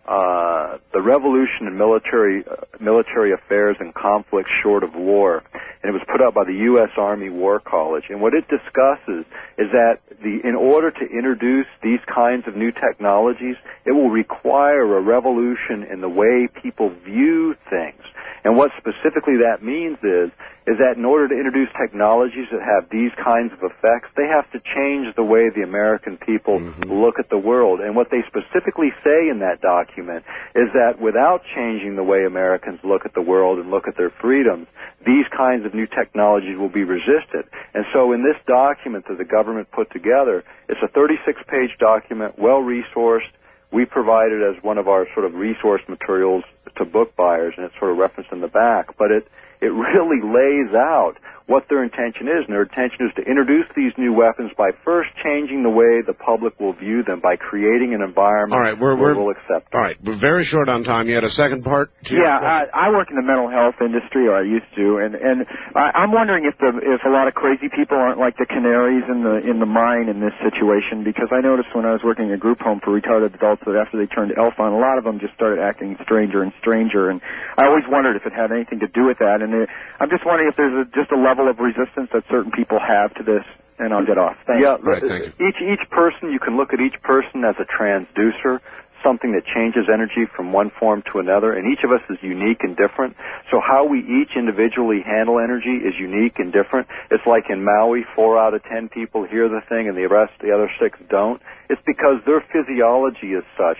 uh, 0.08 0.78
the 0.94 1.02
revolution 1.02 1.68
in 1.68 1.78
military 1.78 2.46
uh, 2.48 2.56
military 2.80 3.34
affairs 3.34 3.76
and 3.80 3.94
conflicts 3.94 4.50
short 4.64 4.84
of 4.84 4.96
war, 4.96 5.44
and 5.54 5.90
it 5.90 5.92
was 5.92 6.02
put 6.10 6.22
out 6.22 6.34
by 6.34 6.46
the 6.46 6.54
U.S. 6.72 6.90
Army 6.98 7.30
War 7.30 7.60
College. 7.60 8.06
And 8.10 8.22
what 8.22 8.34
it 8.34 8.48
discusses 8.48 9.26
is 9.58 9.68
that 9.74 10.00
the 10.24 10.40
in 10.48 10.56
order 10.56 10.92
to 10.92 11.06
introduce 11.06 11.68
these 11.84 12.00
kinds 12.08 12.48
of 12.48 12.56
new 12.56 12.72
technologies, 12.72 13.58
it 13.86 13.92
will 13.92 14.10
require 14.10 14.98
a 14.98 15.02
revolution 15.02 15.84
in 15.84 16.00
the 16.00 16.10
way 16.10 16.48
people 16.62 16.90
view 17.04 17.56
things. 17.70 18.02
And 18.46 18.56
what 18.56 18.72
specifically 18.78 19.38
that 19.44 19.62
means 19.62 19.98
is 20.04 20.32
is 20.68 20.78
that 20.84 20.98
in 20.98 21.06
order 21.06 21.30
to 21.30 21.34
introduce 21.34 21.70
technologies 21.80 22.52
that 22.52 22.60
have 22.60 22.92
these 22.92 23.12
kinds 23.16 23.54
of 23.56 23.64
effects, 23.64 24.12
they 24.20 24.28
have 24.28 24.44
to 24.52 24.60
change 24.76 25.16
the 25.16 25.24
way 25.24 25.48
the 25.50 25.64
American 25.64 26.18
people 26.18 26.60
mm-hmm. 26.60 26.92
look 26.92 27.20
at 27.20 27.30
the 27.30 27.38
world. 27.38 27.80
And 27.80 27.96
what 27.96 28.12
they 28.12 28.20
specifically 28.28 28.92
say 29.02 29.32
in 29.32 29.40
that 29.40 29.62
document 29.62 30.26
is 30.54 30.68
that 30.76 31.00
without 31.00 31.42
changing 31.56 31.96
the 31.96 32.04
way 32.04 32.26
Americans 32.26 32.80
look 32.84 33.06
at 33.06 33.14
the 33.14 33.22
world 33.22 33.60
and 33.60 33.72
look 33.72 33.88
at 33.88 33.96
their 33.96 34.12
freedoms, 34.20 34.68
these 35.06 35.24
kinds 35.32 35.66
of 35.66 35.74
new 35.74 35.88
technologies 35.88 36.60
will 36.60 36.70
be 36.70 36.84
resisted. 36.84 37.48
And 37.74 37.86
so 37.94 38.12
in 38.12 38.28
this 38.28 38.36
document 38.46 39.06
that 39.08 39.18
the 39.18 39.26
government 39.26 39.72
put 39.72 39.90
together, 39.92 40.44
it's 40.68 40.84
a 40.84 40.90
36 40.90 41.42
page 41.48 41.72
document, 41.80 42.38
well 42.38 42.60
resourced, 42.60 43.32
we 43.72 43.86
provide 43.86 44.32
it 44.32 44.44
as 44.44 44.62
one 44.64 44.78
of 44.78 44.88
our 44.88 45.08
sort 45.14 45.26
of 45.26 45.34
resource 45.34 45.82
materials 45.88 46.44
to 46.78 46.86
book 46.86 47.16
buyers, 47.16 47.54
and 47.58 47.66
it's 47.66 47.76
sort 47.80 47.92
of 47.92 47.98
referenced 47.98 48.32
in 48.32 48.42
the 48.42 48.48
back. 48.48 48.98
But 48.98 49.12
it 49.12 49.28
it 49.62 49.68
really 49.68 50.22
lays 50.22 50.74
out 50.76 51.14
what 51.48 51.64
their 51.72 51.84
intention 51.84 52.28
is. 52.28 52.44
And 52.46 52.52
their 52.52 52.68
intention 52.68 53.08
is 53.08 53.16
to 53.16 53.24
introduce 53.24 53.66
these 53.76 53.96
new 53.98 54.12
weapons 54.12 54.52
by 54.60 54.72
first 54.84 55.10
changing 55.24 55.64
the 55.64 55.72
way 55.72 56.04
the 56.04 56.14
public 56.14 56.60
will 56.60 56.76
view 56.76 57.04
them, 57.04 57.20
by 57.24 57.36
creating 57.40 57.96
an 57.96 58.04
environment 58.04 58.60
all 58.60 58.64
right, 58.64 58.76
we're, 58.76 58.96
where 58.96 59.16
we're, 59.16 59.24
we'll 59.24 59.32
accept 59.32 59.72
them. 59.72 59.80
All 59.80 59.82
right, 59.82 59.96
we're 60.04 60.20
very 60.20 60.44
short 60.44 60.68
on 60.68 60.84
time. 60.84 61.08
You 61.08 61.16
had 61.16 61.24
a 61.24 61.32
second 61.32 61.64
part? 61.64 61.92
yeah, 62.12 62.36
I, 62.36 62.68
I 62.72 62.88
work 62.92 63.08
in 63.10 63.16
the 63.16 63.24
mental 63.24 63.50
health 63.50 63.80
industry, 63.80 64.28
or 64.28 64.36
I 64.36 64.44
used 64.44 64.68
to, 64.76 65.00
and 65.00 65.16
and 65.16 65.48
I, 65.72 66.04
I'm 66.04 66.12
wondering 66.12 66.46
if 66.46 66.60
the 66.60 66.76
if 66.84 67.02
a 67.08 67.10
lot 67.10 67.28
of 67.28 67.34
crazy 67.34 67.72
people 67.72 67.96
aren't 67.96 68.20
like 68.20 68.36
the 68.36 68.46
canaries 68.46 69.08
in 69.08 69.24
the 69.24 69.40
in 69.40 69.60
the 69.60 69.70
mine 69.70 70.12
in 70.12 70.20
this 70.20 70.36
situation. 70.44 71.08
Because 71.08 71.32
I 71.32 71.40
noticed 71.40 71.72
when 71.72 71.88
I 71.88 71.96
was 71.96 72.04
working 72.04 72.28
in 72.28 72.34
a 72.36 72.42
group 72.42 72.60
home 72.60 72.84
for 72.84 72.92
retarded 72.92 73.36
adults 73.36 73.64
that 73.64 73.80
after 73.80 73.96
they 73.96 74.08
turned 74.08 74.36
ELF 74.36 74.60
on, 74.60 74.74
a 74.74 74.80
lot 74.80 74.98
of 74.98 75.06
them 75.08 75.20
just 75.20 75.34
started 75.34 75.64
acting 75.64 75.96
stranger 76.04 76.44
and 76.44 76.52
stranger, 76.60 77.08
and 77.08 77.22
I 77.56 77.72
always 77.72 77.88
wondered 77.88 78.20
if 78.20 78.26
it 78.28 78.34
had 78.34 78.52
anything 78.52 78.80
to 78.82 78.90
do 78.92 79.06
with 79.06 79.20
that. 79.20 79.40
And 79.40 79.54
it, 79.54 79.70
I'm 80.00 80.10
just 80.10 80.26
wondering 80.26 80.50
if 80.50 80.58
there's 80.58 80.76
a, 80.76 80.86
just 80.92 81.12
a 81.14 81.20
level 81.20 81.37
of 81.46 81.60
resistance 81.60 82.10
that 82.14 82.26
certain 82.30 82.52
people 82.52 82.80
have 82.82 83.14
to 83.16 83.24
this, 83.24 83.46
and 83.78 83.94
I'll 83.94 84.06
get 84.06 84.18
off. 84.18 84.38
Thanks. 84.48 84.66
Yeah, 84.66 84.78
right, 84.82 85.04
thank 85.06 85.38
you. 85.38 85.48
each 85.48 85.62
each 85.62 85.86
person 85.92 86.34
you 86.34 86.40
can 86.40 86.58
look 86.58 86.74
at 86.74 86.82
each 86.82 86.98
person 87.04 87.46
as 87.46 87.54
a 87.62 87.66
transducer, 87.70 88.60
something 89.06 89.34
that 89.34 89.46
changes 89.46 89.86
energy 89.94 90.26
from 90.36 90.52
one 90.52 90.72
form 90.80 91.04
to 91.14 91.20
another, 91.20 91.54
and 91.54 91.72
each 91.72 91.84
of 91.84 91.92
us 91.92 92.02
is 92.10 92.18
unique 92.22 92.64
and 92.64 92.76
different. 92.76 93.16
So 93.52 93.62
how 93.62 93.86
we 93.86 94.00
each 94.00 94.36
individually 94.36 95.02
handle 95.06 95.40
energy 95.40 95.78
is 95.78 95.94
unique 96.00 96.40
and 96.40 96.52
different. 96.52 96.88
It's 97.12 97.26
like 97.28 97.46
in 97.50 97.64
Maui, 97.64 98.04
four 98.16 98.38
out 98.38 98.54
of 98.54 98.64
ten 98.64 98.90
people 98.90 99.26
hear 99.26 99.48
the 99.48 99.62
thing, 99.70 99.88
and 99.88 99.96
the 99.96 100.08
rest, 100.08 100.34
the 100.42 100.52
other 100.52 100.72
six, 100.80 100.98
don't. 101.10 101.42
It's 101.70 101.82
because 101.86 102.26
their 102.26 102.42
physiology 102.52 103.34
is 103.38 103.44
such, 103.56 103.78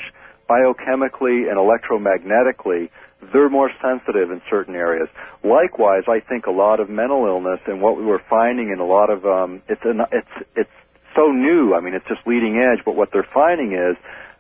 biochemically 0.50 1.50
and 1.50 1.58
electromagnetically, 1.58 2.90
they're 3.34 3.50
more 3.50 3.72
sensitive 3.82 4.32
in 4.32 4.42
certain 4.50 4.76
areas. 4.76 5.10
Likewise, 5.44 6.04
I 6.08 6.20
think 6.20 6.46
a 6.46 6.52
lot 6.52 6.80
of 6.80 6.90
mental 6.90 7.26
illness 7.26 7.60
and 7.66 7.82
what 7.82 7.98
we 7.98 8.06
were 8.06 8.22
finding 8.30 8.70
in 8.72 8.80
a 8.80 8.86
lot 8.86 9.10
of 9.10 9.26
um, 9.26 9.62
it's 9.68 9.82
an, 9.84 10.02
it's 10.12 10.50
it's 10.56 10.70
so 11.16 11.32
new. 11.32 11.74
I 11.74 11.82
mean, 11.82 11.94
it's 11.94 12.08
just 12.08 12.22
leading 12.26 12.58
edge. 12.58 12.84
But 12.86 12.96
what 12.96 13.10
they're 13.12 13.28
finding 13.34 13.74
is 13.74 13.98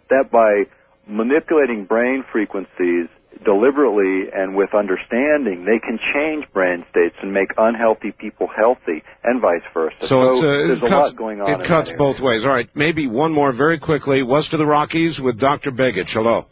that 0.09 0.31
by 0.31 0.65
manipulating 1.07 1.85
brain 1.85 2.23
frequencies 2.31 3.07
deliberately 3.43 4.30
and 4.33 4.56
with 4.56 4.73
understanding, 4.73 5.65
they 5.65 5.80
can 5.80 5.99
change 6.14 6.45
brain 6.53 6.85
states 6.89 7.15
and 7.22 7.33
make 7.33 7.49
unhealthy 7.57 8.11
people 8.11 8.47
healthy, 8.47 9.03
and 9.23 9.41
vice 9.41 9.61
versa. 9.73 9.95
So, 10.01 10.07
so 10.07 10.31
it's, 10.31 10.39
uh, 10.39 10.67
there's 10.67 10.81
it 10.81 10.83
a 10.83 10.88
lot 10.88 11.15
going 11.15 11.41
on. 11.41 11.61
It 11.61 11.67
cuts 11.67 11.91
both 11.97 12.19
ways. 12.19 12.43
All 12.43 12.49
right, 12.49 12.69
maybe 12.75 13.07
one 13.07 13.33
more 13.33 13.53
very 13.53 13.80
quickly. 13.80 14.23
West 14.23 14.53
of 14.53 14.59
the 14.59 14.65
Rockies 14.65 15.19
with 15.19 15.39
Dr. 15.39 15.72
Begich. 15.72 16.09
Hello. 16.09 16.45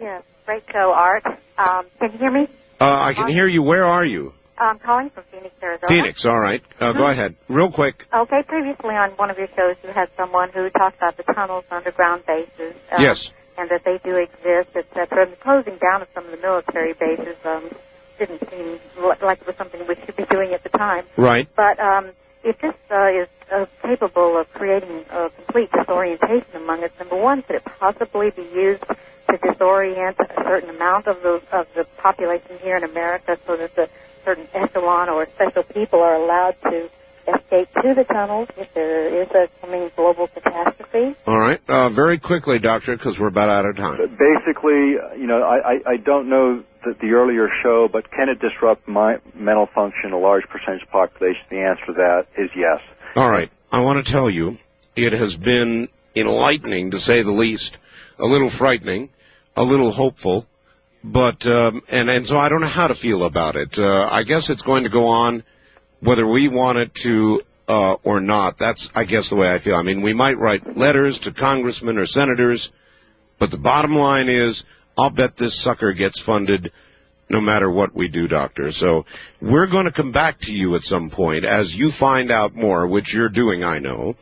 Yes. 0.00 0.22
Great 0.46 0.64
show, 0.70 0.92
Art. 0.94 1.24
Um, 1.56 1.86
can 1.98 2.12
you 2.12 2.18
hear 2.18 2.30
me? 2.30 2.46
Uh, 2.80 2.84
I 2.84 3.14
can 3.14 3.28
hear 3.28 3.46
you. 3.46 3.62
Where 3.62 3.84
are 3.84 4.04
you? 4.04 4.32
I'm 4.58 4.78
calling 4.78 5.10
from 5.10 5.24
Phoenix, 5.32 5.54
Arizona. 5.62 5.88
Phoenix, 5.88 6.24
all 6.26 6.38
right. 6.38 6.62
Uh, 6.78 6.86
mm-hmm. 6.86 6.98
Go 6.98 7.06
ahead. 7.10 7.36
Real 7.48 7.72
quick. 7.72 8.04
Okay, 8.14 8.42
previously 8.46 8.94
on 8.94 9.10
one 9.12 9.30
of 9.30 9.38
your 9.38 9.48
shows, 9.56 9.76
you 9.82 9.90
had 9.90 10.08
someone 10.16 10.50
who 10.52 10.68
talked 10.70 10.96
about 10.98 11.16
the 11.16 11.24
tunnels 11.34 11.64
underground 11.70 12.24
bases. 12.26 12.74
Um, 12.92 13.02
yes. 13.02 13.30
And 13.56 13.70
that 13.70 13.82
they 13.84 13.98
do 14.04 14.16
exist, 14.16 14.76
etc. 14.76 15.24
And 15.24 15.32
the 15.32 15.36
closing 15.36 15.78
down 15.78 16.02
of 16.02 16.08
some 16.14 16.24
of 16.26 16.30
the 16.30 16.36
military 16.36 16.92
bases 16.92 17.36
um, 17.44 17.70
didn't 18.18 18.42
seem 18.50 18.78
like 19.22 19.40
it 19.40 19.46
was 19.46 19.56
something 19.56 19.80
we 19.88 19.94
should 20.04 20.16
be 20.16 20.24
doing 20.26 20.52
at 20.52 20.62
the 20.62 20.70
time. 20.70 21.04
Right. 21.16 21.48
But 21.56 21.78
um, 21.78 22.10
if 22.42 22.58
this 22.60 22.74
uh, 22.90 23.22
is 23.22 23.28
uh, 23.50 23.66
capable 23.82 24.38
of 24.38 24.50
creating 24.52 25.04
a 25.10 25.30
complete 25.30 25.70
disorientation 25.72 26.56
among 26.56 26.84
us, 26.84 26.90
number 26.98 27.16
one, 27.16 27.42
could 27.42 27.56
it 27.56 27.64
possibly 27.78 28.30
be 28.30 28.42
used 28.54 28.84
to 29.36 29.48
disorient 29.48 30.18
a 30.20 30.44
certain 30.44 30.70
amount 30.70 31.06
of 31.06 31.22
the 31.22 31.40
of 31.52 31.66
the 31.74 31.84
population 31.98 32.58
here 32.62 32.76
in 32.76 32.84
America, 32.84 33.36
so 33.46 33.56
that 33.56 33.76
a 33.78 33.88
certain 34.24 34.46
echelon 34.54 35.08
or 35.08 35.26
special 35.34 35.62
people 35.62 36.00
are 36.00 36.14
allowed 36.14 36.56
to 36.62 36.88
escape 37.26 37.68
to 37.82 37.94
the 37.94 38.04
tunnels 38.04 38.48
if 38.56 38.68
there 38.74 39.22
is 39.22 39.28
a 39.30 39.48
coming 39.60 39.90
global 39.96 40.28
catastrophe? 40.28 41.16
All 41.26 41.38
right, 41.38 41.60
uh, 41.68 41.90
very 41.90 42.18
quickly, 42.18 42.58
doctor, 42.58 42.96
because 42.96 43.18
we're 43.18 43.28
about 43.28 43.48
out 43.48 43.66
of 43.66 43.76
time. 43.76 43.98
Basically, 43.98 44.96
you 45.18 45.26
know, 45.26 45.42
I, 45.42 45.56
I, 45.56 45.92
I 45.92 45.96
don't 45.96 46.28
know 46.28 46.62
the, 46.84 46.94
the 47.00 47.12
earlier 47.12 47.48
show, 47.62 47.88
but 47.90 48.10
can 48.10 48.28
it 48.28 48.40
disrupt 48.40 48.86
my 48.86 49.16
mental 49.34 49.68
function, 49.74 50.12
a 50.12 50.18
large 50.18 50.44
percentage 50.44 50.82
of 50.82 50.88
the 50.88 50.92
population? 50.92 51.42
The 51.50 51.60
answer 51.60 51.86
to 51.86 51.92
that 51.94 52.26
is 52.36 52.50
yes. 52.54 52.80
All 53.16 53.30
right, 53.30 53.50
I 53.72 53.80
want 53.80 54.04
to 54.04 54.12
tell 54.12 54.28
you, 54.28 54.58
it 54.96 55.12
has 55.12 55.36
been 55.36 55.88
enlightening 56.14 56.90
to 56.92 57.00
say 57.00 57.22
the 57.22 57.32
least, 57.32 57.76
a 58.18 58.26
little 58.26 58.50
frightening 58.50 59.08
a 59.56 59.62
little 59.62 59.92
hopeful, 59.92 60.46
but 61.02 61.46
um, 61.46 61.82
and 61.88 62.08
and 62.08 62.26
so 62.26 62.36
I 62.36 62.48
don't 62.48 62.60
know 62.60 62.66
how 62.68 62.88
to 62.88 62.94
feel 62.94 63.24
about 63.24 63.56
it. 63.56 63.74
Uh, 63.76 64.08
I 64.10 64.22
guess 64.22 64.50
it's 64.50 64.62
going 64.62 64.84
to 64.84 64.90
go 64.90 65.04
on, 65.04 65.44
whether 66.00 66.26
we 66.26 66.48
want 66.48 66.78
it 66.78 66.94
to 67.02 67.42
uh, 67.68 67.94
or 68.04 68.20
not. 68.20 68.56
That's 68.58 68.90
I 68.94 69.04
guess 69.04 69.30
the 69.30 69.36
way 69.36 69.48
I 69.48 69.58
feel. 69.58 69.74
I 69.74 69.82
mean, 69.82 70.02
we 70.02 70.12
might 70.14 70.38
write 70.38 70.76
letters 70.76 71.20
to 71.20 71.32
congressmen 71.32 71.98
or 71.98 72.06
senators, 72.06 72.70
but 73.38 73.50
the 73.50 73.58
bottom 73.58 73.94
line 73.94 74.28
is, 74.28 74.64
I'll 74.96 75.10
bet 75.10 75.36
this 75.36 75.62
sucker 75.62 75.92
gets 75.92 76.22
funded. 76.22 76.72
No 77.30 77.40
matter 77.40 77.70
what 77.70 77.96
we 77.96 78.08
do, 78.08 78.28
Doctor. 78.28 78.70
So 78.70 79.06
we're 79.40 79.66
going 79.66 79.86
to 79.86 79.92
come 79.92 80.12
back 80.12 80.40
to 80.40 80.52
you 80.52 80.76
at 80.76 80.82
some 80.82 81.10
point 81.10 81.46
as 81.46 81.74
you 81.74 81.90
find 81.98 82.30
out 82.30 82.54
more, 82.54 82.86
which 82.86 83.14
you're 83.14 83.30
doing, 83.30 83.64
I 83.64 83.78
know. 83.78 84.14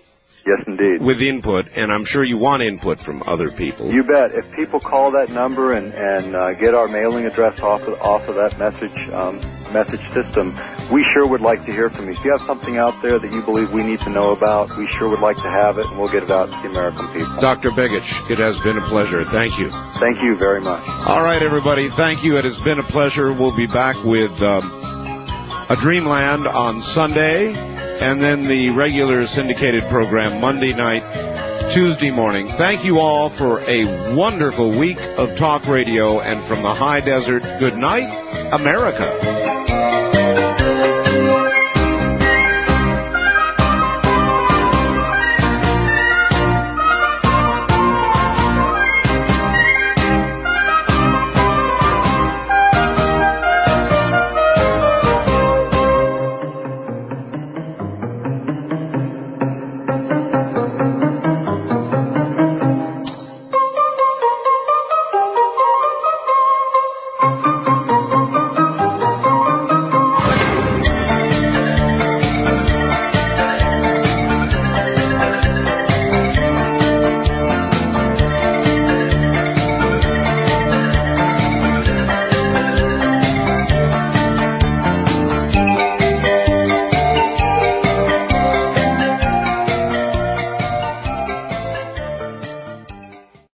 Yes, 0.45 0.59
indeed. 0.67 1.01
with 1.01 1.23
input, 1.23 1.67
and 1.77 1.93
I'm 1.93 2.05
sure 2.05 2.25
you 2.25 2.37
want 2.37 2.63
input 2.63 2.99
from 3.01 3.23
other 3.27 3.51
people. 3.53 3.93
You 3.93 4.03
bet. 4.03 4.35
If 4.35 4.51
people 4.57 4.81
call 4.81 5.13
that 5.13 5.31
number 5.31 5.73
and 5.73 5.95
and 5.95 6.35
uh, 6.35 6.55
get 6.55 6.75
our 6.75 6.89
mailing 6.89 7.27
address 7.27 7.61
off 7.61 7.83
of 7.83 7.95
off 8.03 8.27
of 8.29 8.35
that 8.35 8.59
message 8.59 8.99
um, 9.15 9.39
message 9.71 10.03
system, 10.11 10.51
we 10.91 11.07
sure 11.15 11.31
would 11.31 11.43
like 11.43 11.65
to 11.67 11.73
hear 11.73 11.91
from 11.91 12.11
you. 12.11 12.19
If 12.19 12.25
you 12.25 12.35
have 12.37 12.43
something 12.47 12.77
out 12.77 12.99
there 13.03 13.19
that 13.23 13.31
you 13.31 13.43
believe 13.47 13.71
we 13.71 13.85
need 13.87 14.01
to 14.03 14.11
know 14.11 14.35
about, 14.35 14.75
we 14.77 14.91
sure 14.99 15.09
would 15.09 15.23
like 15.23 15.37
to 15.47 15.51
have 15.51 15.79
it, 15.79 15.87
and 15.87 15.95
we'll 15.95 16.11
get 16.11 16.25
it 16.27 16.31
out 16.31 16.51
to 16.51 16.57
the 16.59 16.69
American 16.75 17.07
people. 17.15 17.39
Dr. 17.39 17.71
Begich, 17.71 18.11
it 18.27 18.43
has 18.43 18.59
been 18.67 18.79
a 18.83 18.87
pleasure. 18.91 19.23
Thank 19.31 19.55
you. 19.63 19.71
Thank 20.03 20.19
you 20.27 20.35
very 20.37 20.61
much. 20.61 20.83
All 21.07 21.23
right, 21.23 21.41
everybody. 21.43 21.87
Thank 21.95 22.25
you. 22.27 22.37
It 22.37 22.45
has 22.45 22.59
been 22.67 22.83
a 22.83 22.87
pleasure. 22.91 23.31
We'll 23.31 23.57
be 23.57 23.71
back 23.71 23.95
with 24.03 24.35
um, 24.43 24.67
a 25.71 25.77
Dreamland 25.81 26.47
on 26.51 26.83
Sunday, 26.83 27.55
and 28.03 28.21
then 28.21 28.49
the 28.49 28.71
regular 28.71 29.27
syndicated 29.29 29.85
program 29.89 30.41
Monday 30.41 30.73
night, 30.73 31.73
Tuesday 31.73 32.11
morning. 32.11 32.49
Thank 32.59 32.85
you 32.85 32.99
all 32.99 33.31
for 33.31 33.61
a 33.61 34.17
wonderful 34.17 34.77
week 34.77 34.99
of 34.99 35.39
talk 35.39 35.67
radio, 35.69 36.19
and 36.19 36.45
from 36.49 36.65
the 36.65 36.75
high 36.75 37.01
desert, 37.01 37.43
good 37.61 37.77
night, 37.77 38.11
America. 38.53 39.07